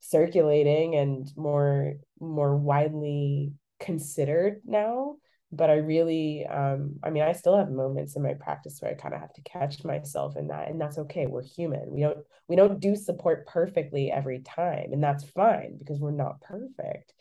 circulating 0.00 0.96
and 0.96 1.30
more 1.36 1.94
more 2.18 2.56
widely 2.56 3.52
considered 3.78 4.62
now. 4.64 5.14
But 5.52 5.70
i 5.70 5.74
really 5.74 6.44
um 6.46 6.96
i 7.04 7.10
mean 7.10 7.22
i 7.22 7.30
still 7.30 7.56
have 7.56 7.70
moments 7.70 8.16
in 8.16 8.24
my 8.24 8.34
practice 8.34 8.80
where 8.80 8.90
i 8.90 8.94
kind 8.94 9.14
of 9.14 9.20
have 9.20 9.34
to 9.34 9.42
catch 9.42 9.84
myself 9.84 10.36
in 10.36 10.48
that 10.48 10.68
and 10.68 10.80
that's 10.80 10.98
okay. 10.98 11.26
We're 11.26 11.44
human. 11.44 11.92
We 11.92 12.00
don't 12.00 12.18
we 12.48 12.56
don't 12.56 12.80
do 12.80 12.96
support 12.96 13.46
perfectly 13.46 14.10
every 14.10 14.40
time 14.40 14.88
and 14.92 15.02
that's 15.02 15.22
fine 15.22 15.76
because 15.78 16.00
we're 16.00 16.10
not 16.24 16.40
perfect. 16.40 17.14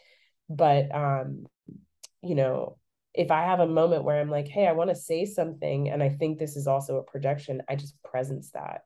But 0.49 0.83
um 0.95 1.45
you 2.23 2.33
know 2.33 2.79
if 3.13 3.31
i 3.31 3.43
have 3.43 3.59
a 3.59 3.67
moment 3.67 4.03
where 4.03 4.19
i'm 4.19 4.29
like 4.29 4.47
hey 4.47 4.67
i 4.67 4.71
want 4.71 4.89
to 4.89 4.95
say 4.95 5.25
something 5.25 5.89
and 5.89 6.01
i 6.03 6.09
think 6.09 6.37
this 6.37 6.55
is 6.55 6.67
also 6.67 6.97
a 6.97 7.03
projection 7.03 7.61
i 7.67 7.75
just 7.75 8.01
presence 8.03 8.51
that 8.51 8.81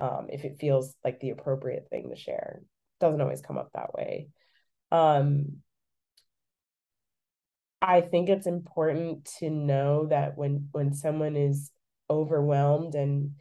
um 0.00 0.26
if 0.30 0.44
it 0.44 0.58
feels 0.60 0.94
like 1.04 1.20
the 1.20 1.30
appropriate 1.30 1.88
thing 1.90 2.10
to 2.10 2.16
share. 2.16 2.62
Doesn't 3.00 3.20
always 3.20 3.42
come 3.42 3.58
up 3.58 3.70
that 3.74 3.94
way. 3.94 4.28
Um 4.90 5.58
I 7.80 8.00
think 8.00 8.28
it's 8.28 8.46
important 8.46 9.24
to 9.38 9.50
know 9.50 10.06
that 10.06 10.36
when 10.36 10.68
when 10.72 10.92
someone 10.94 11.36
is 11.36 11.70
overwhelmed 12.10 12.94
and 12.94 13.32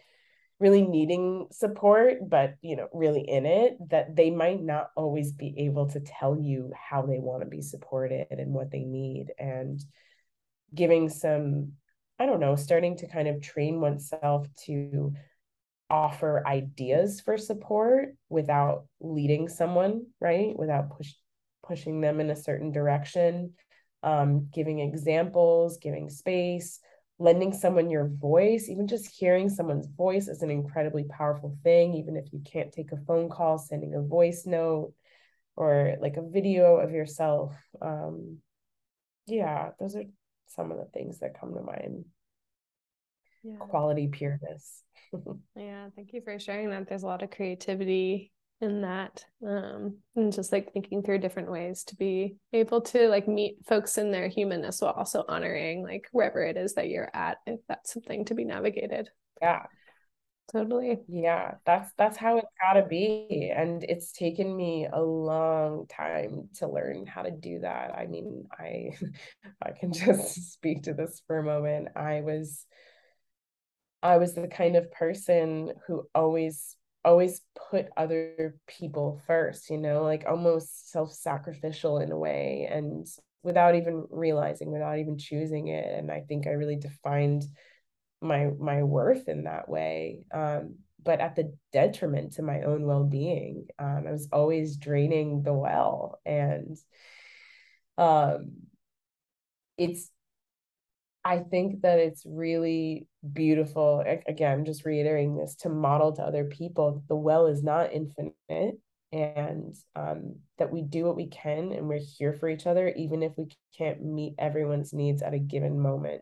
really 0.59 0.81
needing 0.81 1.47
support 1.51 2.17
but 2.27 2.55
you 2.61 2.75
know 2.75 2.87
really 2.91 3.21
in 3.21 3.45
it 3.45 3.77
that 3.89 4.15
they 4.15 4.31
might 4.31 4.61
not 4.61 4.89
always 4.95 5.31
be 5.31 5.53
able 5.59 5.87
to 5.87 5.99
tell 5.99 6.37
you 6.37 6.71
how 6.75 7.03
they 7.03 7.19
want 7.19 7.43
to 7.43 7.47
be 7.47 7.61
supported 7.61 8.25
and 8.31 8.53
what 8.53 8.71
they 8.71 8.83
need 8.83 9.27
and 9.37 9.83
giving 10.73 11.09
some 11.09 11.73
i 12.19 12.25
don't 12.25 12.39
know 12.39 12.55
starting 12.55 12.97
to 12.97 13.07
kind 13.07 13.27
of 13.27 13.41
train 13.41 13.79
oneself 13.81 14.47
to 14.65 15.13
offer 15.89 16.45
ideas 16.45 17.21
for 17.21 17.37
support 17.37 18.15
without 18.29 18.85
leading 18.99 19.47
someone 19.47 20.05
right 20.19 20.57
without 20.57 20.89
push 20.95 21.13
pushing 21.65 22.01
them 22.01 22.19
in 22.19 22.29
a 22.29 22.35
certain 22.35 22.71
direction 22.71 23.53
um, 24.03 24.47
giving 24.53 24.79
examples, 24.79 25.77
giving 25.77 26.09
space, 26.09 26.79
lending 27.19 27.51
someone 27.51 27.89
your 27.89 28.07
voice, 28.07 28.69
even 28.69 28.87
just 28.87 29.07
hearing 29.07 29.49
someone's 29.49 29.87
voice 29.87 30.27
is 30.27 30.41
an 30.41 30.51
incredibly 30.51 31.03
powerful 31.05 31.57
thing. 31.63 31.95
Even 31.95 32.15
if 32.15 32.31
you 32.31 32.41
can't 32.45 32.71
take 32.71 32.91
a 32.91 32.97
phone 32.97 33.29
call, 33.29 33.57
sending 33.57 33.95
a 33.95 34.01
voice 34.01 34.45
note 34.45 34.93
or 35.55 35.95
like 35.99 36.17
a 36.17 36.29
video 36.29 36.77
of 36.77 36.91
yourself. 36.91 37.55
Um, 37.81 38.37
yeah, 39.25 39.71
those 39.79 39.95
are 39.95 40.03
some 40.47 40.71
of 40.71 40.77
the 40.77 40.85
things 40.93 41.19
that 41.19 41.39
come 41.39 41.53
to 41.53 41.61
mind. 41.61 42.05
Yeah. 43.43 43.57
Quality 43.59 44.07
pureness. 44.07 44.83
yeah, 45.55 45.89
thank 45.95 46.13
you 46.13 46.21
for 46.21 46.39
sharing 46.39 46.69
that. 46.71 46.87
There's 46.87 47.03
a 47.03 47.07
lot 47.07 47.23
of 47.23 47.31
creativity 47.31 48.31
in 48.59 48.81
that 48.81 49.23
um 49.47 49.97
and 50.15 50.33
just 50.33 50.51
like 50.51 50.73
thinking 50.73 51.03
through 51.03 51.19
different 51.19 51.51
ways 51.51 51.83
to 51.83 51.95
be 51.95 52.37
able 52.53 52.81
to 52.81 53.07
like 53.07 53.27
meet 53.27 53.57
folks 53.67 53.99
in 53.99 54.09
their 54.09 54.27
humanness 54.27 54.81
while 54.81 54.93
also 54.93 55.23
honoring 55.27 55.83
like 55.83 56.07
wherever 56.11 56.41
it 56.43 56.57
is 56.57 56.73
that 56.73 56.89
you're 56.89 57.09
at 57.13 57.37
if 57.45 57.59
that's 57.67 57.93
something 57.93 58.25
to 58.25 58.33
be 58.33 58.43
navigated 58.43 59.09
yeah 59.41 59.63
totally 60.51 60.99
yeah 61.09 61.55
that's 61.65 61.91
that's 61.97 62.15
how 62.15 62.37
it's 62.37 62.47
got 62.61 62.79
to 62.79 62.87
be 62.87 63.51
and 63.53 63.83
it's 63.83 64.13
taken 64.13 64.55
me 64.55 64.87
a 64.91 65.01
long 65.01 65.85
time 65.87 66.47
to 66.55 66.67
learn 66.67 67.05
how 67.05 67.21
to 67.21 67.31
do 67.31 67.59
that 67.59 67.93
i 67.97 68.05
mean 68.05 68.45
i 68.57 68.89
i 69.61 69.71
can 69.71 69.91
just 69.91 70.35
speak 70.53 70.83
to 70.83 70.93
this 70.93 71.21
for 71.27 71.39
a 71.39 71.43
moment 71.43 71.89
i 71.95 72.21
was 72.21 72.65
i 74.01 74.17
was 74.17 74.33
the 74.35 74.47
kind 74.47 74.75
of 74.77 74.91
person 74.91 75.73
who 75.85 76.07
always 76.15 76.77
always 77.07 77.41
put 77.71 77.87
other 77.95 78.55
people 78.67 79.21
first, 79.27 79.69
you 79.69 79.77
know, 79.77 80.03
like 80.03 80.25
almost 80.27 80.91
self 80.91 81.13
sacrificial 81.13 81.99
in 81.99 82.11
a 82.11 82.17
way 82.17 82.67
and 82.69 83.07
without 83.43 83.75
even 83.75 84.05
realizing, 84.09 84.71
without 84.71 84.99
even 84.99 85.17
choosing 85.17 85.69
it. 85.69 85.85
And 85.97 86.11
I 86.11 86.21
think 86.27 86.47
I 86.47 86.51
really 86.51 86.75
defined 86.75 87.45
my 88.21 88.49
my 88.59 88.83
worth 88.83 89.27
in 89.27 89.43
that 89.43 89.69
way 89.69 90.19
um, 90.33 90.75
but 91.03 91.19
at 91.19 91.35
the 91.35 91.53
detriment 91.71 92.33
to 92.33 92.41
my 92.41 92.61
own 92.61 92.85
well-being 92.85 93.67
um, 93.79 94.05
i 94.07 94.11
was 94.11 94.27
always 94.31 94.77
draining 94.77 95.43
the 95.43 95.53
well 95.53 96.19
and 96.25 96.77
um, 97.97 98.51
it's 99.77 100.11
I 101.27 101.39
think 101.39 101.81
that 101.81 101.99
it's 101.99 102.23
really 102.25 103.05
beautiful. 103.33 104.01
Again, 104.27 104.63
just 104.63 104.85
reiterating 104.85 105.35
this 105.35 105.55
to 105.55 105.69
model 105.69 106.13
to 106.13 106.21
other 106.21 106.45
people 106.45 107.03
the 107.09 107.17
well 107.17 107.47
is 107.47 107.61
not 107.61 107.91
infinite 107.91 108.79
and 109.11 109.75
um, 109.93 110.37
that 110.57 110.71
we 110.71 110.83
do 110.83 111.03
what 111.03 111.17
we 111.17 111.27
can 111.27 111.73
and 111.73 111.89
we're 111.89 111.99
here 111.99 112.31
for 112.31 112.47
each 112.47 112.65
other, 112.65 112.93
even 112.95 113.23
if 113.23 113.33
we 113.37 113.49
can't 113.77 114.01
meet 114.01 114.35
everyone's 114.39 114.93
needs 114.93 115.21
at 115.21 115.33
a 115.33 115.39
given 115.39 115.77
moment. 115.81 116.21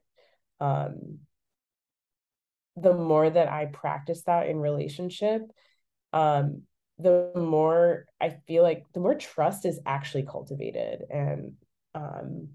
Um, 0.59 1.19
the 2.75 2.93
more 2.93 3.29
that 3.29 3.47
I 3.47 3.65
practice 3.65 4.23
that 4.23 4.47
in 4.47 4.57
relationship, 4.57 5.41
um, 6.13 6.63
the 6.97 7.31
more 7.35 8.05
I 8.21 8.37
feel 8.47 8.63
like 8.63 8.85
the 8.93 8.99
more 8.99 9.15
trust 9.15 9.65
is 9.65 9.79
actually 9.85 10.23
cultivated. 10.23 11.03
And 11.09 11.53
um, 11.93 12.49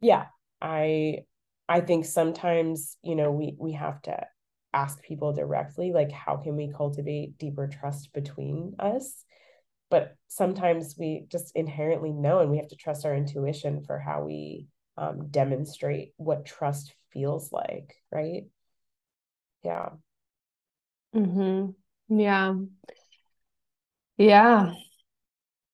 yeah, 0.00 0.26
I 0.60 1.24
I 1.68 1.80
think 1.80 2.04
sometimes, 2.04 2.96
you 3.02 3.14
know, 3.14 3.30
we 3.30 3.56
we 3.58 3.72
have 3.72 4.02
to 4.02 4.26
ask 4.74 5.02
people 5.02 5.32
directly 5.32 5.92
like 5.92 6.10
how 6.10 6.36
can 6.36 6.56
we 6.56 6.72
cultivate 6.74 7.38
deeper 7.38 7.68
trust 7.68 8.12
between 8.12 8.74
us? 8.78 9.24
But 9.90 10.16
sometimes 10.28 10.96
we 10.98 11.26
just 11.28 11.52
inherently 11.54 12.12
know 12.12 12.40
and 12.40 12.50
we 12.50 12.56
have 12.56 12.68
to 12.68 12.76
trust 12.76 13.04
our 13.04 13.14
intuition 13.14 13.84
for 13.84 13.98
how 13.98 14.24
we 14.24 14.66
um, 14.96 15.28
demonstrate 15.28 16.12
what 16.16 16.46
trust 16.46 16.94
feels 17.12 17.52
like, 17.52 17.94
right? 18.10 18.44
Yeah. 19.64 19.90
Mhm. 21.14 21.74
Yeah. 22.08 22.54
Yeah. 24.16 24.72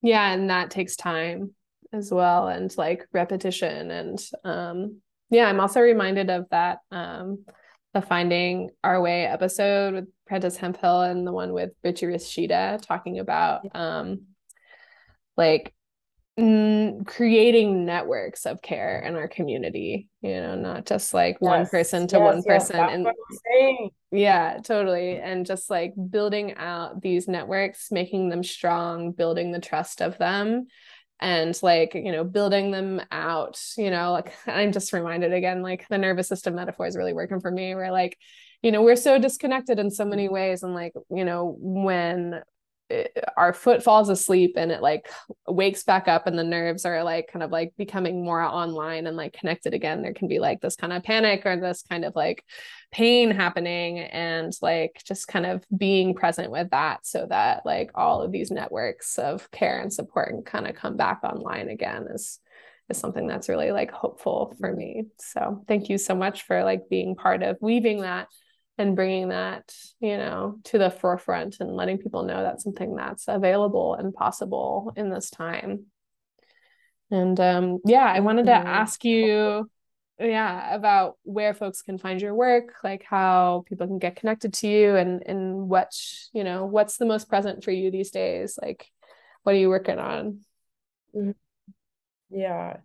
Yeah, 0.03 0.33
and 0.33 0.51
that 0.51 0.71
takes 0.71 0.97
time 0.97 1.55
as 1.93 2.13
well 2.13 2.49
and 2.49 2.71
like 2.77 3.07
repetition 3.15 3.91
and 3.91 4.19
um 4.45 5.01
yeah 5.31 5.47
i'm 5.49 5.59
also 5.59 5.81
reminded 5.81 6.29
of 6.29 6.47
that 6.51 6.81
um 6.91 7.47
the 7.95 8.03
finding 8.03 8.69
our 8.85 9.01
way 9.01 9.25
episode 9.25 9.95
with 9.95 10.09
prentis 10.31 10.59
hemphill 10.59 11.01
and 11.01 11.27
the 11.27 11.33
one 11.33 11.55
with 11.55 11.71
richie 11.83 12.05
reseda 12.05 12.79
talking 12.83 13.19
about 13.21 13.63
um 13.75 14.21
like 15.37 15.73
mm, 16.39 17.07
creating 17.07 17.85
networks 17.85 18.47
of 18.47 18.63
care 18.63 19.01
in 19.01 19.17
our 19.17 19.29
community 19.29 20.09
you 20.23 20.41
know 20.41 20.55
not 20.55 20.87
just 20.87 21.13
like 21.13 21.37
yes. 21.41 21.49
one 21.49 21.67
person 21.67 22.07
to 22.07 22.17
yes, 22.17 22.25
one 22.25 22.43
person 22.43 22.77
yes, 22.77 22.93
and 22.93 23.91
yeah 24.13 24.59
totally 24.63 25.19
and 25.19 25.47
just 25.47 25.69
like 25.69 25.93
building 26.11 26.55
out 26.55 27.03
these 27.03 27.27
networks 27.29 27.91
making 27.91 28.29
them 28.29 28.45
strong 28.45 29.11
building 29.13 29.51
the 29.51 29.61
trust 29.61 30.01
of 30.01 30.17
them 30.19 30.67
and 31.21 31.59
like 31.63 31.95
you 31.95 32.13
know 32.13 32.23
building 32.23 32.71
them 32.71 33.01
out 33.11 33.61
you 33.77 33.91
know 33.91 34.13
like 34.13 34.33
i'm 34.47 34.73
just 34.73 34.93
reminded 34.93 35.33
again 35.33 35.63
like 35.63 35.87
the 35.89 35.99
nervous 35.99 36.29
system 36.29 36.55
metaphor 36.55 36.87
is 36.87 36.97
really 36.97 37.13
working 37.13 37.41
for 37.41 37.51
me 37.51 37.75
where 37.75 37.91
like 37.91 38.17
you 38.63 38.71
know 38.71 38.83
we're 38.83 38.97
so 38.97 39.19
disconnected 39.19 39.79
in 39.79 39.91
so 39.91 40.05
many 40.05 40.29
ways 40.29 40.63
and 40.63 40.75
like 40.75 40.93
you 41.11 41.25
know 41.25 41.57
when 41.59 42.41
our 43.37 43.53
foot 43.53 43.83
falls 43.83 44.09
asleep 44.09 44.55
and 44.57 44.73
it 44.73 44.81
like 44.81 45.11
wakes 45.47 45.85
back 45.85 46.09
up 46.09 46.27
and 46.27 46.39
the 46.39 46.45
nerves 46.45 46.87
are 46.87 47.05
like 47.05 47.31
kind 47.31 47.43
of 47.43 47.51
like 47.51 47.73
becoming 47.77 48.25
more 48.25 48.43
online 48.43 49.07
and 49.07 49.17
like 49.17 49.35
connected 49.35 49.75
again. 49.75 50.03
There 50.03 50.15
can 50.15 50.29
be 50.29 50.39
like 50.39 50.61
this 50.61 50.77
kind 50.77 50.93
of 50.93 51.03
panic 51.03 51.45
or 51.45 51.57
this 51.57 51.83
kind 51.83 52.05
of 52.05 52.17
like 52.17 52.45
pain 52.91 53.31
happening 53.31 53.99
and 53.99 54.53
like 54.63 55.03
just 55.05 55.29
kind 55.29 55.45
of 55.45 55.65
being 55.77 56.15
present 56.15 56.51
with 56.51 56.71
that 56.71 57.07
so 57.07 57.27
that 57.29 57.67
like 57.67 57.91
all 57.95 58.23
of 58.23 58.33
these 58.33 58.51
networks 58.51 59.19
of 59.19 59.51
care 59.51 59.81
and 59.81 59.93
support 59.93 60.31
can 60.31 60.43
kind 60.43 60.67
of 60.67 60.75
come 60.75 60.97
back 60.97 61.21
online 61.23 61.69
again 61.69 62.07
is 62.11 62.39
is 62.89 62.97
something 62.97 63.27
that's 63.27 63.51
really 63.51 63.71
like 63.71 63.91
hopeful 63.91 64.55
for 64.59 64.73
me. 64.73 65.05
So 65.19 65.63
thank 65.69 65.91
you 65.91 65.99
so 65.99 66.15
much 66.15 66.45
for 66.45 66.65
like 66.65 66.89
being 66.89 67.17
part 67.17 67.43
of 67.43 67.59
weaving 67.61 68.01
that 68.01 68.29
and 68.79 68.97
bringing 68.97 69.29
that 69.29 69.75
you 70.01 70.17
know 70.17 70.59
to 70.65 70.79
the 70.79 70.91
forefront 70.91 71.59
and 71.61 71.75
letting 71.75 71.99
people 71.99 72.23
know 72.23 72.43
that's 72.43 72.65
something 72.65 72.95
that's 72.95 73.25
available 73.29 73.95
and 73.95 74.15
possible 74.15 74.93
in 74.97 75.11
this 75.11 75.31
time. 75.31 75.87
And 77.11 77.39
um 77.41 77.79
yeah 77.87 78.05
i 78.05 78.21
wanted 78.21 78.47
to 78.47 78.53
ask 78.53 79.03
you 79.03 79.69
yeah 80.21 80.75
about 80.75 81.17
where 81.23 81.55
folks 81.55 81.81
can 81.81 81.97
find 81.97 82.21
your 82.21 82.35
work 82.35 82.75
like 82.83 83.05
how 83.05 83.65
people 83.69 83.87
can 83.87 83.99
get 83.99 84.17
connected 84.17 84.53
to 84.53 84.67
you 84.67 84.97
and 84.97 85.23
and 85.25 85.69
what 85.69 85.93
you 86.33 86.45
know 86.45 86.67
what's 86.67 86.97
the 86.97 87.07
most 87.07 87.29
present 87.29 87.63
for 87.65 87.71
you 87.71 87.91
these 87.91 88.11
days? 88.11 88.59
Like 88.61 88.91
what 89.43 89.55
are 89.55 89.59
you 89.59 89.69
working 89.69 89.99
on? 89.99 90.41
Mm-hmm. 91.17 91.31
yeah. 92.31 92.79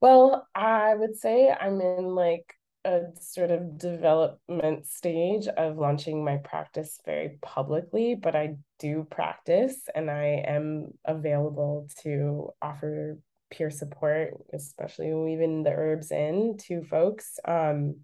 Well 0.00 0.46
i 0.54 0.94
would 0.94 1.16
say 1.16 1.48
i'm 1.48 1.80
in 1.80 2.04
like 2.04 2.54
a 2.84 3.02
sort 3.20 3.50
of 3.50 3.78
development 3.78 4.86
stage 4.86 5.46
of 5.46 5.78
launching 5.78 6.24
my 6.24 6.38
practice 6.38 7.00
very 7.04 7.38
publicly, 7.40 8.14
but 8.14 8.34
I 8.34 8.56
do 8.78 9.06
practice 9.10 9.76
and 9.94 10.10
I 10.10 10.42
am 10.46 10.88
available 11.04 11.88
to 12.02 12.50
offer 12.60 13.18
peer 13.50 13.70
support, 13.70 14.34
especially 14.52 15.12
weaving 15.14 15.62
the 15.62 15.70
herbs 15.70 16.10
in 16.10 16.56
to 16.66 16.82
folks. 16.82 17.38
Um, 17.44 18.00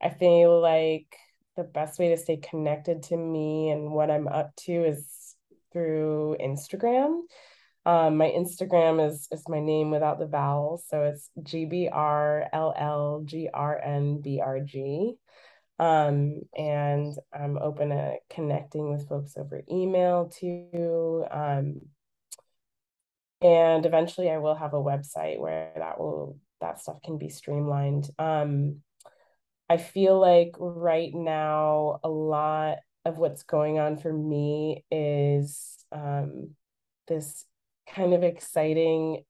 I 0.00 0.10
feel 0.10 0.60
like 0.60 1.14
the 1.56 1.64
best 1.64 1.98
way 1.98 2.08
to 2.08 2.16
stay 2.16 2.38
connected 2.38 3.02
to 3.04 3.16
me 3.16 3.70
and 3.70 3.90
what 3.90 4.10
I'm 4.10 4.28
up 4.28 4.54
to 4.64 4.72
is 4.72 5.34
through 5.72 6.36
Instagram. 6.40 7.20
Um, 7.86 8.16
my 8.16 8.28
Instagram 8.28 9.06
is 9.08 9.26
is 9.32 9.48
my 9.48 9.60
name 9.60 9.90
without 9.90 10.18
the 10.18 10.26
vowels, 10.26 10.84
so 10.88 11.04
it's 11.04 11.30
G 11.42 11.64
B 11.64 11.88
R 11.90 12.46
L 12.52 12.74
L 12.76 13.22
G 13.24 13.48
R 13.52 13.80
N 13.82 14.20
B 14.20 14.40
R 14.44 14.60
G. 14.60 15.14
Um, 15.78 16.42
and 16.54 17.14
I'm 17.32 17.56
open 17.56 17.88
to 17.88 18.16
connecting 18.28 18.92
with 18.92 19.08
folks 19.08 19.34
over 19.38 19.62
email 19.70 20.28
too. 20.28 21.24
Um, 21.30 21.80
and 23.40 23.86
eventually 23.86 24.30
I 24.30 24.36
will 24.36 24.54
have 24.54 24.74
a 24.74 24.82
website 24.82 25.40
where 25.40 25.72
that 25.76 25.98
will 25.98 26.38
that 26.60 26.80
stuff 26.80 27.00
can 27.02 27.16
be 27.16 27.30
streamlined. 27.30 28.10
Um, 28.18 28.82
I 29.70 29.78
feel 29.78 30.20
like 30.20 30.54
right 30.58 31.14
now 31.14 32.00
a 32.04 32.10
lot 32.10 32.78
of 33.06 33.16
what's 33.16 33.44
going 33.44 33.78
on 33.78 33.96
for 33.96 34.12
me 34.12 34.84
is 34.90 35.78
um, 35.92 36.50
this 37.08 37.46
kind 37.94 38.14
of 38.14 38.22
exciting 38.22 39.24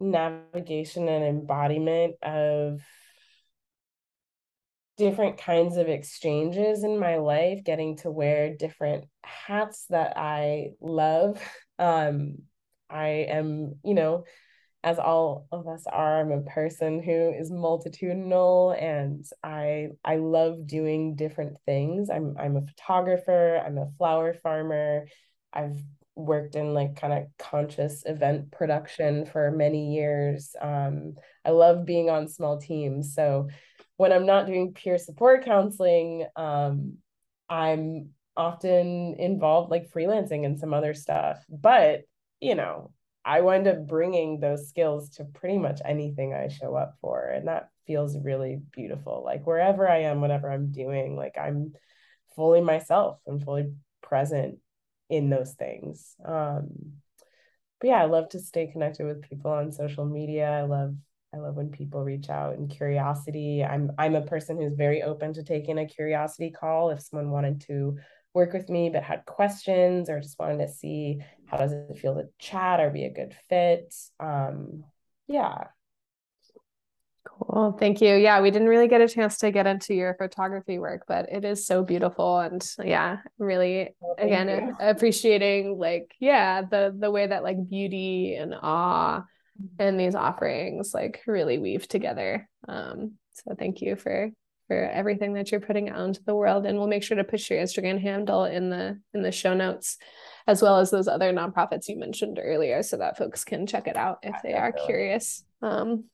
navigation 0.00 1.08
and 1.08 1.24
embodiment 1.24 2.16
of 2.22 2.80
different 4.96 5.38
kinds 5.38 5.76
of 5.76 5.88
exchanges 5.88 6.84
in 6.84 6.98
my 6.98 7.16
life, 7.16 7.64
getting 7.64 7.96
to 7.96 8.10
wear 8.10 8.54
different 8.56 9.04
hats 9.24 9.86
that 9.90 10.16
I 10.16 10.70
love. 10.80 11.40
Um, 11.78 12.36
I 12.88 13.26
am, 13.28 13.74
you 13.82 13.94
know, 13.94 14.24
as 14.84 15.00
all 15.00 15.48
of 15.50 15.66
us 15.66 15.84
are, 15.90 16.20
I'm 16.20 16.30
a 16.30 16.42
person 16.42 17.02
who 17.02 17.32
is 17.32 17.50
multitudinal 17.50 18.70
and 18.78 19.24
I 19.42 19.88
I 20.04 20.16
love 20.16 20.66
doing 20.66 21.16
different 21.16 21.56
things. 21.66 22.08
I'm 22.08 22.36
I'm 22.38 22.56
a 22.56 22.62
photographer, 22.62 23.56
I'm 23.64 23.78
a 23.78 23.90
flower 23.98 24.34
farmer. 24.34 25.06
I've 25.52 25.82
worked 26.14 26.54
in 26.56 26.74
like 26.74 26.96
kind 26.96 27.12
of 27.12 27.24
conscious 27.38 28.02
event 28.06 28.50
production 28.50 29.26
for 29.26 29.50
many 29.50 29.94
years. 29.94 30.54
Um, 30.60 31.14
I 31.44 31.50
love 31.50 31.86
being 31.86 32.10
on 32.10 32.28
small 32.28 32.58
teams. 32.58 33.14
So 33.14 33.48
when 33.96 34.12
I'm 34.12 34.26
not 34.26 34.46
doing 34.46 34.74
peer 34.74 34.98
support 34.98 35.44
counseling, 35.44 36.26
um, 36.36 36.98
I'm 37.48 38.10
often 38.36 39.16
involved 39.18 39.70
like 39.70 39.90
freelancing 39.90 40.44
and 40.44 40.58
some 40.58 40.74
other 40.74 40.94
stuff. 40.94 41.44
But, 41.48 42.02
you 42.40 42.54
know, 42.54 42.92
I 43.24 43.42
wind 43.42 43.68
up 43.68 43.86
bringing 43.86 44.40
those 44.40 44.68
skills 44.68 45.10
to 45.10 45.24
pretty 45.24 45.58
much 45.58 45.80
anything 45.84 46.34
I 46.34 46.48
show 46.48 46.74
up 46.74 46.96
for. 47.00 47.24
And 47.24 47.48
that 47.48 47.68
feels 47.86 48.18
really 48.18 48.60
beautiful. 48.72 49.22
Like 49.24 49.46
wherever 49.46 49.88
I 49.88 50.02
am, 50.02 50.20
whatever 50.20 50.50
I'm 50.50 50.72
doing, 50.72 51.16
like 51.16 51.38
I'm 51.38 51.72
fully 52.34 52.60
myself. 52.60 53.18
I'm 53.28 53.40
fully 53.40 53.72
present 54.02 54.58
in 55.12 55.28
those 55.28 55.52
things. 55.52 56.16
Um, 56.24 56.94
but 57.80 57.88
yeah, 57.88 58.02
I 58.02 58.06
love 58.06 58.30
to 58.30 58.40
stay 58.40 58.66
connected 58.66 59.04
with 59.06 59.22
people 59.22 59.50
on 59.50 59.70
social 59.70 60.06
media. 60.06 60.48
I 60.48 60.62
love 60.62 60.96
I 61.34 61.38
love 61.38 61.54
when 61.54 61.70
people 61.70 62.02
reach 62.02 62.28
out 62.30 62.56
and 62.56 62.70
curiosity. 62.70 63.64
I'm 63.64 63.92
I'm 63.98 64.14
a 64.14 64.22
person 64.22 64.56
who's 64.56 64.74
very 64.74 65.02
open 65.02 65.34
to 65.34 65.42
taking 65.42 65.78
a 65.78 65.86
curiosity 65.86 66.50
call 66.50 66.90
if 66.90 67.00
someone 67.00 67.30
wanted 67.30 67.60
to 67.62 67.98
work 68.34 68.54
with 68.54 68.70
me 68.70 68.88
but 68.88 69.02
had 69.02 69.26
questions 69.26 70.08
or 70.08 70.20
just 70.20 70.38
wanted 70.38 70.66
to 70.66 70.72
see 70.72 71.18
how 71.46 71.58
does 71.58 71.72
it 71.72 71.98
feel 71.98 72.14
to 72.14 72.28
chat 72.38 72.80
or 72.80 72.90
be 72.90 73.04
a 73.04 73.12
good 73.12 73.36
fit. 73.48 73.94
Um, 74.18 74.84
yeah, 75.26 75.64
Cool. 77.24 77.76
Thank 77.78 78.00
you. 78.00 78.14
Yeah, 78.16 78.40
we 78.40 78.50
didn't 78.50 78.68
really 78.68 78.88
get 78.88 79.00
a 79.00 79.08
chance 79.08 79.38
to 79.38 79.52
get 79.52 79.66
into 79.66 79.94
your 79.94 80.14
photography 80.14 80.78
work, 80.78 81.04
but 81.06 81.30
it 81.30 81.44
is 81.44 81.66
so 81.66 81.84
beautiful 81.84 82.40
and 82.40 82.66
yeah, 82.82 83.18
really 83.38 83.90
well, 84.00 84.16
again 84.18 84.48
you. 84.48 84.76
appreciating 84.80 85.78
like 85.78 86.14
yeah, 86.18 86.62
the 86.62 86.94
the 86.96 87.10
way 87.10 87.26
that 87.26 87.44
like 87.44 87.68
beauty 87.68 88.34
and 88.34 88.54
awe 88.60 89.20
mm-hmm. 89.20 89.66
and 89.78 90.00
these 90.00 90.16
offerings 90.16 90.92
like 90.92 91.20
really 91.26 91.58
weave 91.58 91.86
together. 91.86 92.48
Um 92.66 93.12
so 93.32 93.54
thank 93.56 93.80
you 93.80 93.94
for 93.94 94.30
for 94.66 94.76
everything 94.76 95.34
that 95.34 95.52
you're 95.52 95.60
putting 95.60 95.90
out 95.90 96.00
into 96.00 96.22
the 96.24 96.34
world 96.34 96.66
and 96.66 96.78
we'll 96.78 96.88
make 96.88 97.02
sure 97.02 97.16
to 97.16 97.24
put 97.24 97.48
your 97.50 97.60
Instagram 97.60 98.00
handle 98.00 98.44
in 98.44 98.68
the 98.68 98.98
in 99.14 99.22
the 99.22 99.32
show 99.32 99.54
notes 99.54 99.96
as 100.48 100.60
well 100.60 100.78
as 100.78 100.90
those 100.90 101.06
other 101.06 101.32
nonprofits 101.32 101.88
you 101.88 101.96
mentioned 101.96 102.40
earlier 102.42 102.82
so 102.82 102.96
that 102.96 103.16
folks 103.16 103.44
can 103.44 103.66
check 103.66 103.86
it 103.86 103.96
out 103.96 104.18
if 104.24 104.34
they 104.42 104.54
are 104.54 104.72
curious. 104.72 105.44
Um 105.60 106.04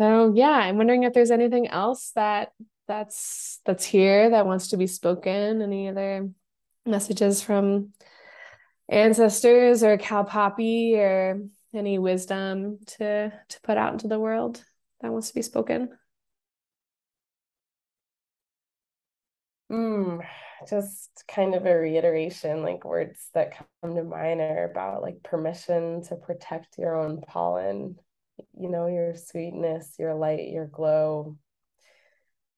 so 0.00 0.32
yeah, 0.34 0.48
I'm 0.48 0.78
wondering 0.78 1.02
if 1.02 1.12
there's 1.12 1.30
anything 1.30 1.68
else 1.68 2.12
that 2.14 2.52
that's 2.88 3.60
that's 3.66 3.84
here 3.84 4.30
that 4.30 4.46
wants 4.46 4.68
to 4.68 4.78
be 4.78 4.86
spoken. 4.86 5.60
Any 5.60 5.88
other 5.88 6.30
messages 6.86 7.42
from 7.42 7.92
ancestors 8.88 9.84
or 9.84 9.98
Cal 9.98 10.24
Poppy 10.24 10.96
or 10.96 11.42
any 11.74 11.98
wisdom 11.98 12.78
to 12.86 13.30
to 13.30 13.60
put 13.62 13.76
out 13.76 13.92
into 13.92 14.08
the 14.08 14.18
world 14.18 14.64
that 15.02 15.12
wants 15.12 15.28
to 15.28 15.34
be 15.34 15.42
spoken? 15.42 15.90
Mm, 19.70 20.26
just 20.66 21.24
kind 21.28 21.54
of 21.54 21.66
a 21.66 21.78
reiteration, 21.78 22.62
like 22.62 22.86
words 22.86 23.28
that 23.34 23.52
come 23.82 23.94
to 23.94 24.02
mind 24.02 24.40
are 24.40 24.64
about 24.64 25.02
like 25.02 25.22
permission 25.22 26.02
to 26.04 26.16
protect 26.16 26.78
your 26.78 26.96
own 26.96 27.20
pollen 27.20 27.96
you 28.58 28.68
know, 28.68 28.86
your 28.86 29.14
sweetness, 29.14 29.94
your 29.98 30.14
light, 30.14 30.48
your 30.48 30.66
glow, 30.66 31.36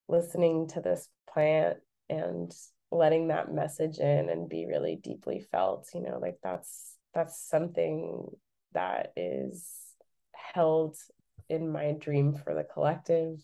listening 0.08 0.68
to 0.68 0.80
this 0.80 1.08
plant 1.32 1.78
and 2.08 2.52
letting 2.90 3.28
that 3.28 3.52
message 3.52 3.98
in 3.98 4.28
and 4.28 4.48
be 4.48 4.66
really 4.66 4.96
deeply 4.96 5.40
felt, 5.50 5.88
you 5.94 6.02
know, 6.02 6.18
like 6.20 6.38
that's 6.42 6.96
that's 7.14 7.48
something 7.48 8.26
that 8.72 9.12
is 9.16 9.68
held 10.34 10.96
in 11.48 11.70
my 11.70 11.92
dream 11.92 12.34
for 12.34 12.54
the 12.54 12.64
collective. 12.64 13.38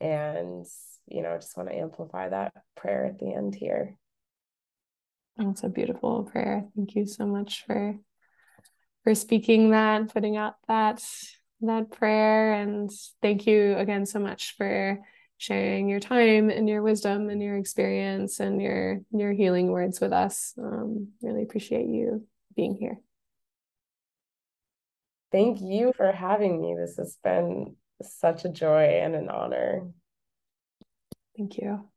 And, 0.00 0.64
you 1.06 1.22
know, 1.22 1.32
I 1.32 1.36
just 1.36 1.56
want 1.56 1.68
to 1.68 1.76
amplify 1.76 2.28
that 2.28 2.52
prayer 2.76 3.06
at 3.06 3.18
the 3.18 3.32
end 3.32 3.54
here. 3.54 3.96
That's 5.36 5.64
a 5.64 5.68
beautiful 5.68 6.24
prayer. 6.24 6.66
Thank 6.74 6.94
you 6.94 7.06
so 7.06 7.26
much 7.26 7.64
for 7.66 7.94
for 9.04 9.14
speaking 9.14 9.70
that, 9.70 10.12
putting 10.12 10.36
out 10.36 10.54
that 10.66 11.02
that 11.62 11.90
prayer. 11.90 12.54
And 12.54 12.90
thank 13.22 13.46
you 13.46 13.76
again 13.76 14.06
so 14.06 14.18
much 14.18 14.54
for 14.56 14.98
sharing 15.38 15.88
your 15.88 16.00
time 16.00 16.50
and 16.50 16.68
your 16.68 16.82
wisdom 16.82 17.30
and 17.30 17.40
your 17.40 17.56
experience 17.56 18.40
and 18.40 18.60
your 18.60 19.00
your 19.12 19.32
healing 19.32 19.70
words 19.70 20.00
with 20.00 20.12
us. 20.12 20.54
Um, 20.58 21.08
really 21.22 21.42
appreciate 21.42 21.86
you 21.86 22.26
being 22.56 22.74
here. 22.74 22.98
Thank 25.30 25.60
you 25.60 25.92
for 25.96 26.10
having 26.10 26.60
me. 26.60 26.74
This 26.74 26.96
has 26.96 27.18
been 27.22 27.76
such 28.02 28.44
a 28.44 28.48
joy 28.48 28.84
and 29.02 29.14
an 29.14 29.28
honor. 29.28 29.86
Thank 31.36 31.58
you. 31.58 31.88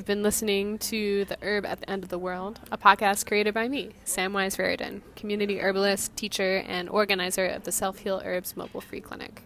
You've 0.00 0.06
been 0.06 0.22
listening 0.22 0.78
to 0.78 1.26
The 1.26 1.36
Herb 1.42 1.66
at 1.66 1.80
the 1.80 1.90
End 1.90 2.02
of 2.02 2.08
the 2.08 2.16
World, 2.16 2.58
a 2.72 2.78
podcast 2.78 3.26
created 3.26 3.52
by 3.52 3.68
me, 3.68 3.90
Samwise 4.06 4.58
Raridan, 4.58 5.02
community 5.14 5.60
herbalist, 5.60 6.16
teacher, 6.16 6.64
and 6.66 6.88
organizer 6.88 7.44
of 7.44 7.64
the 7.64 7.70
Self 7.70 7.98
Heal 7.98 8.22
Herbs 8.24 8.56
Mobile 8.56 8.80
Free 8.80 9.02
Clinic. 9.02 9.42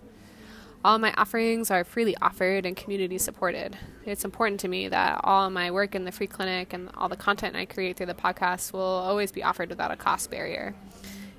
All 0.85 1.01
my 1.01 1.13
offerings 1.15 1.73
are 1.73 1.83
freely 1.83 2.17
offered 2.23 2.67
and 2.67 2.77
community 2.77 3.19
supported. 3.19 3.77
It's 4.07 4.25
important 4.25 4.61
to 4.61 4.69
me 4.69 4.87
that 4.87 5.23
all 5.25 5.51
my 5.51 5.73
work 5.73 5.97
in 5.97 6.05
the 6.05 6.13
free 6.13 6.29
clinic 6.29 6.73
and 6.73 6.89
all 6.97 7.09
the 7.09 7.17
content 7.17 7.57
I 7.57 7.65
create 7.65 7.97
through 7.97 8.07
the 8.07 8.15
podcast 8.15 8.73
will 8.73 8.81
always 8.81 9.33
be 9.33 9.43
offered 9.43 9.71
without 9.71 9.91
a 9.91 9.97
cost 9.97 10.31
barrier. 10.31 10.77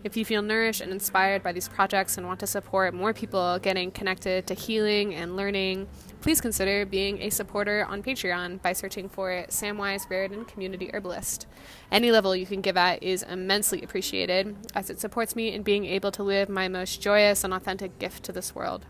If 0.06 0.16
you 0.16 0.24
feel 0.24 0.44
nourished 0.44 0.82
and 0.82 0.92
inspired 0.92 1.42
by 1.42 1.52
these 1.52 1.68
projects 1.68 2.16
and 2.16 2.28
want 2.28 2.40
to 2.42 2.46
support 2.46 2.94
more 2.94 3.12
people 3.12 3.58
getting 3.58 3.90
connected 3.90 4.46
to 4.46 4.54
healing 4.54 5.16
and 5.16 5.36
learning, 5.36 5.88
please 6.22 6.40
consider 6.40 6.86
being 6.86 7.24
a 7.24 7.32
supporter 7.32 7.84
on 7.90 8.04
Patreon 8.04 8.62
by 8.62 8.74
searching 8.74 9.10
for 9.10 9.32
Samwise 9.50 10.08
Raridan 10.08 10.46
Community 10.46 10.92
Herbalist. 10.94 11.48
Any 11.92 12.12
level 12.12 12.36
you 12.36 12.46
can 12.46 12.62
give 12.62 12.78
at 12.78 13.02
is 13.02 13.24
immensely 13.24 13.82
appreciated, 13.82 14.56
as 14.76 14.92
it 14.92 15.00
supports 15.00 15.36
me 15.36 15.52
in 15.52 15.64
being 15.64 15.86
able 15.86 16.12
to 16.12 16.22
live 16.22 16.50
my 16.50 16.68
most 16.68 17.02
joyous 17.02 17.44
and 17.44 17.52
authentic 17.52 17.98
gift 17.98 18.24
to 18.26 18.32
this 18.32 18.54
world. 18.54 18.86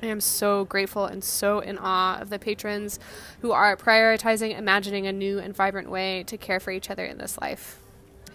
I 0.00 0.06
am 0.06 0.20
so 0.20 0.64
grateful 0.64 1.06
and 1.06 1.24
so 1.24 1.58
in 1.58 1.76
awe 1.76 2.20
of 2.20 2.30
the 2.30 2.38
patrons 2.38 3.00
who 3.40 3.50
are 3.50 3.76
prioritizing 3.76 4.56
imagining 4.56 5.08
a 5.08 5.12
new 5.12 5.40
and 5.40 5.56
vibrant 5.56 5.90
way 5.90 6.22
to 6.22 6.38
care 6.38 6.60
for 6.60 6.70
each 6.70 6.88
other 6.88 7.04
in 7.04 7.18
this 7.18 7.36
life. 7.40 7.80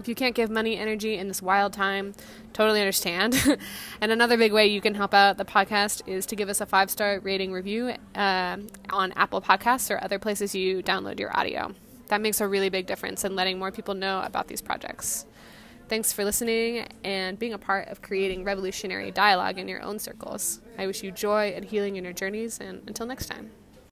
If 0.02 0.08
you 0.08 0.16
can't 0.16 0.34
give 0.34 0.50
money 0.50 0.78
energy 0.78 1.16
in 1.20 1.28
this 1.28 1.44
wild 1.44 1.74
time, 1.74 2.16
totally 2.54 2.80
understand. 2.80 3.36
and 4.02 4.12
another 4.12 4.36
big 4.36 4.52
way 4.52 4.66
you 4.66 4.82
can 4.82 4.96
help 4.96 5.14
out 5.14 5.38
the 5.38 5.46
podcast 5.46 6.02
is 6.08 6.26
to 6.26 6.36
give 6.36 6.50
us 6.50 6.60
a 6.60 6.66
five 6.66 6.90
star 6.90 7.20
rating 7.20 7.54
review 7.54 7.94
uh, 8.16 8.58
on 8.90 9.12
Apple 9.12 9.42
Podcasts 9.42 9.92
or 9.92 10.04
other 10.04 10.18
places 10.18 10.56
you 10.56 10.82
download 10.82 11.20
your 11.20 11.38
audio. 11.38 11.76
That 12.08 12.20
makes 12.20 12.42
a 12.42 12.48
really 12.48 12.70
big 12.70 12.88
difference 12.88 13.24
in 13.26 13.36
letting 13.36 13.60
more 13.60 13.72
people 13.72 13.94
know 13.94 14.24
about 14.24 14.48
these 14.48 14.60
projects. 14.60 15.28
Thanks 15.88 16.12
for 16.12 16.26
listening 16.26 16.88
and 17.04 17.38
being 17.38 17.54
a 17.54 17.60
part 17.60 17.88
of 17.90 18.02
creating 18.02 18.44
revolutionary 18.44 19.12
dialogue 19.12 19.60
in 19.60 19.68
your 19.68 19.84
own 19.84 20.00
circles. 20.00 20.62
I 20.80 20.88
wish 20.88 21.04
you 21.04 21.12
joy 21.12 21.54
and 21.56 21.64
healing 21.64 21.96
in 21.98 22.04
your 22.04 22.14
journeys, 22.14 22.60
and 22.60 22.82
until 22.88 23.06
next 23.06 23.28
time. 23.28 23.52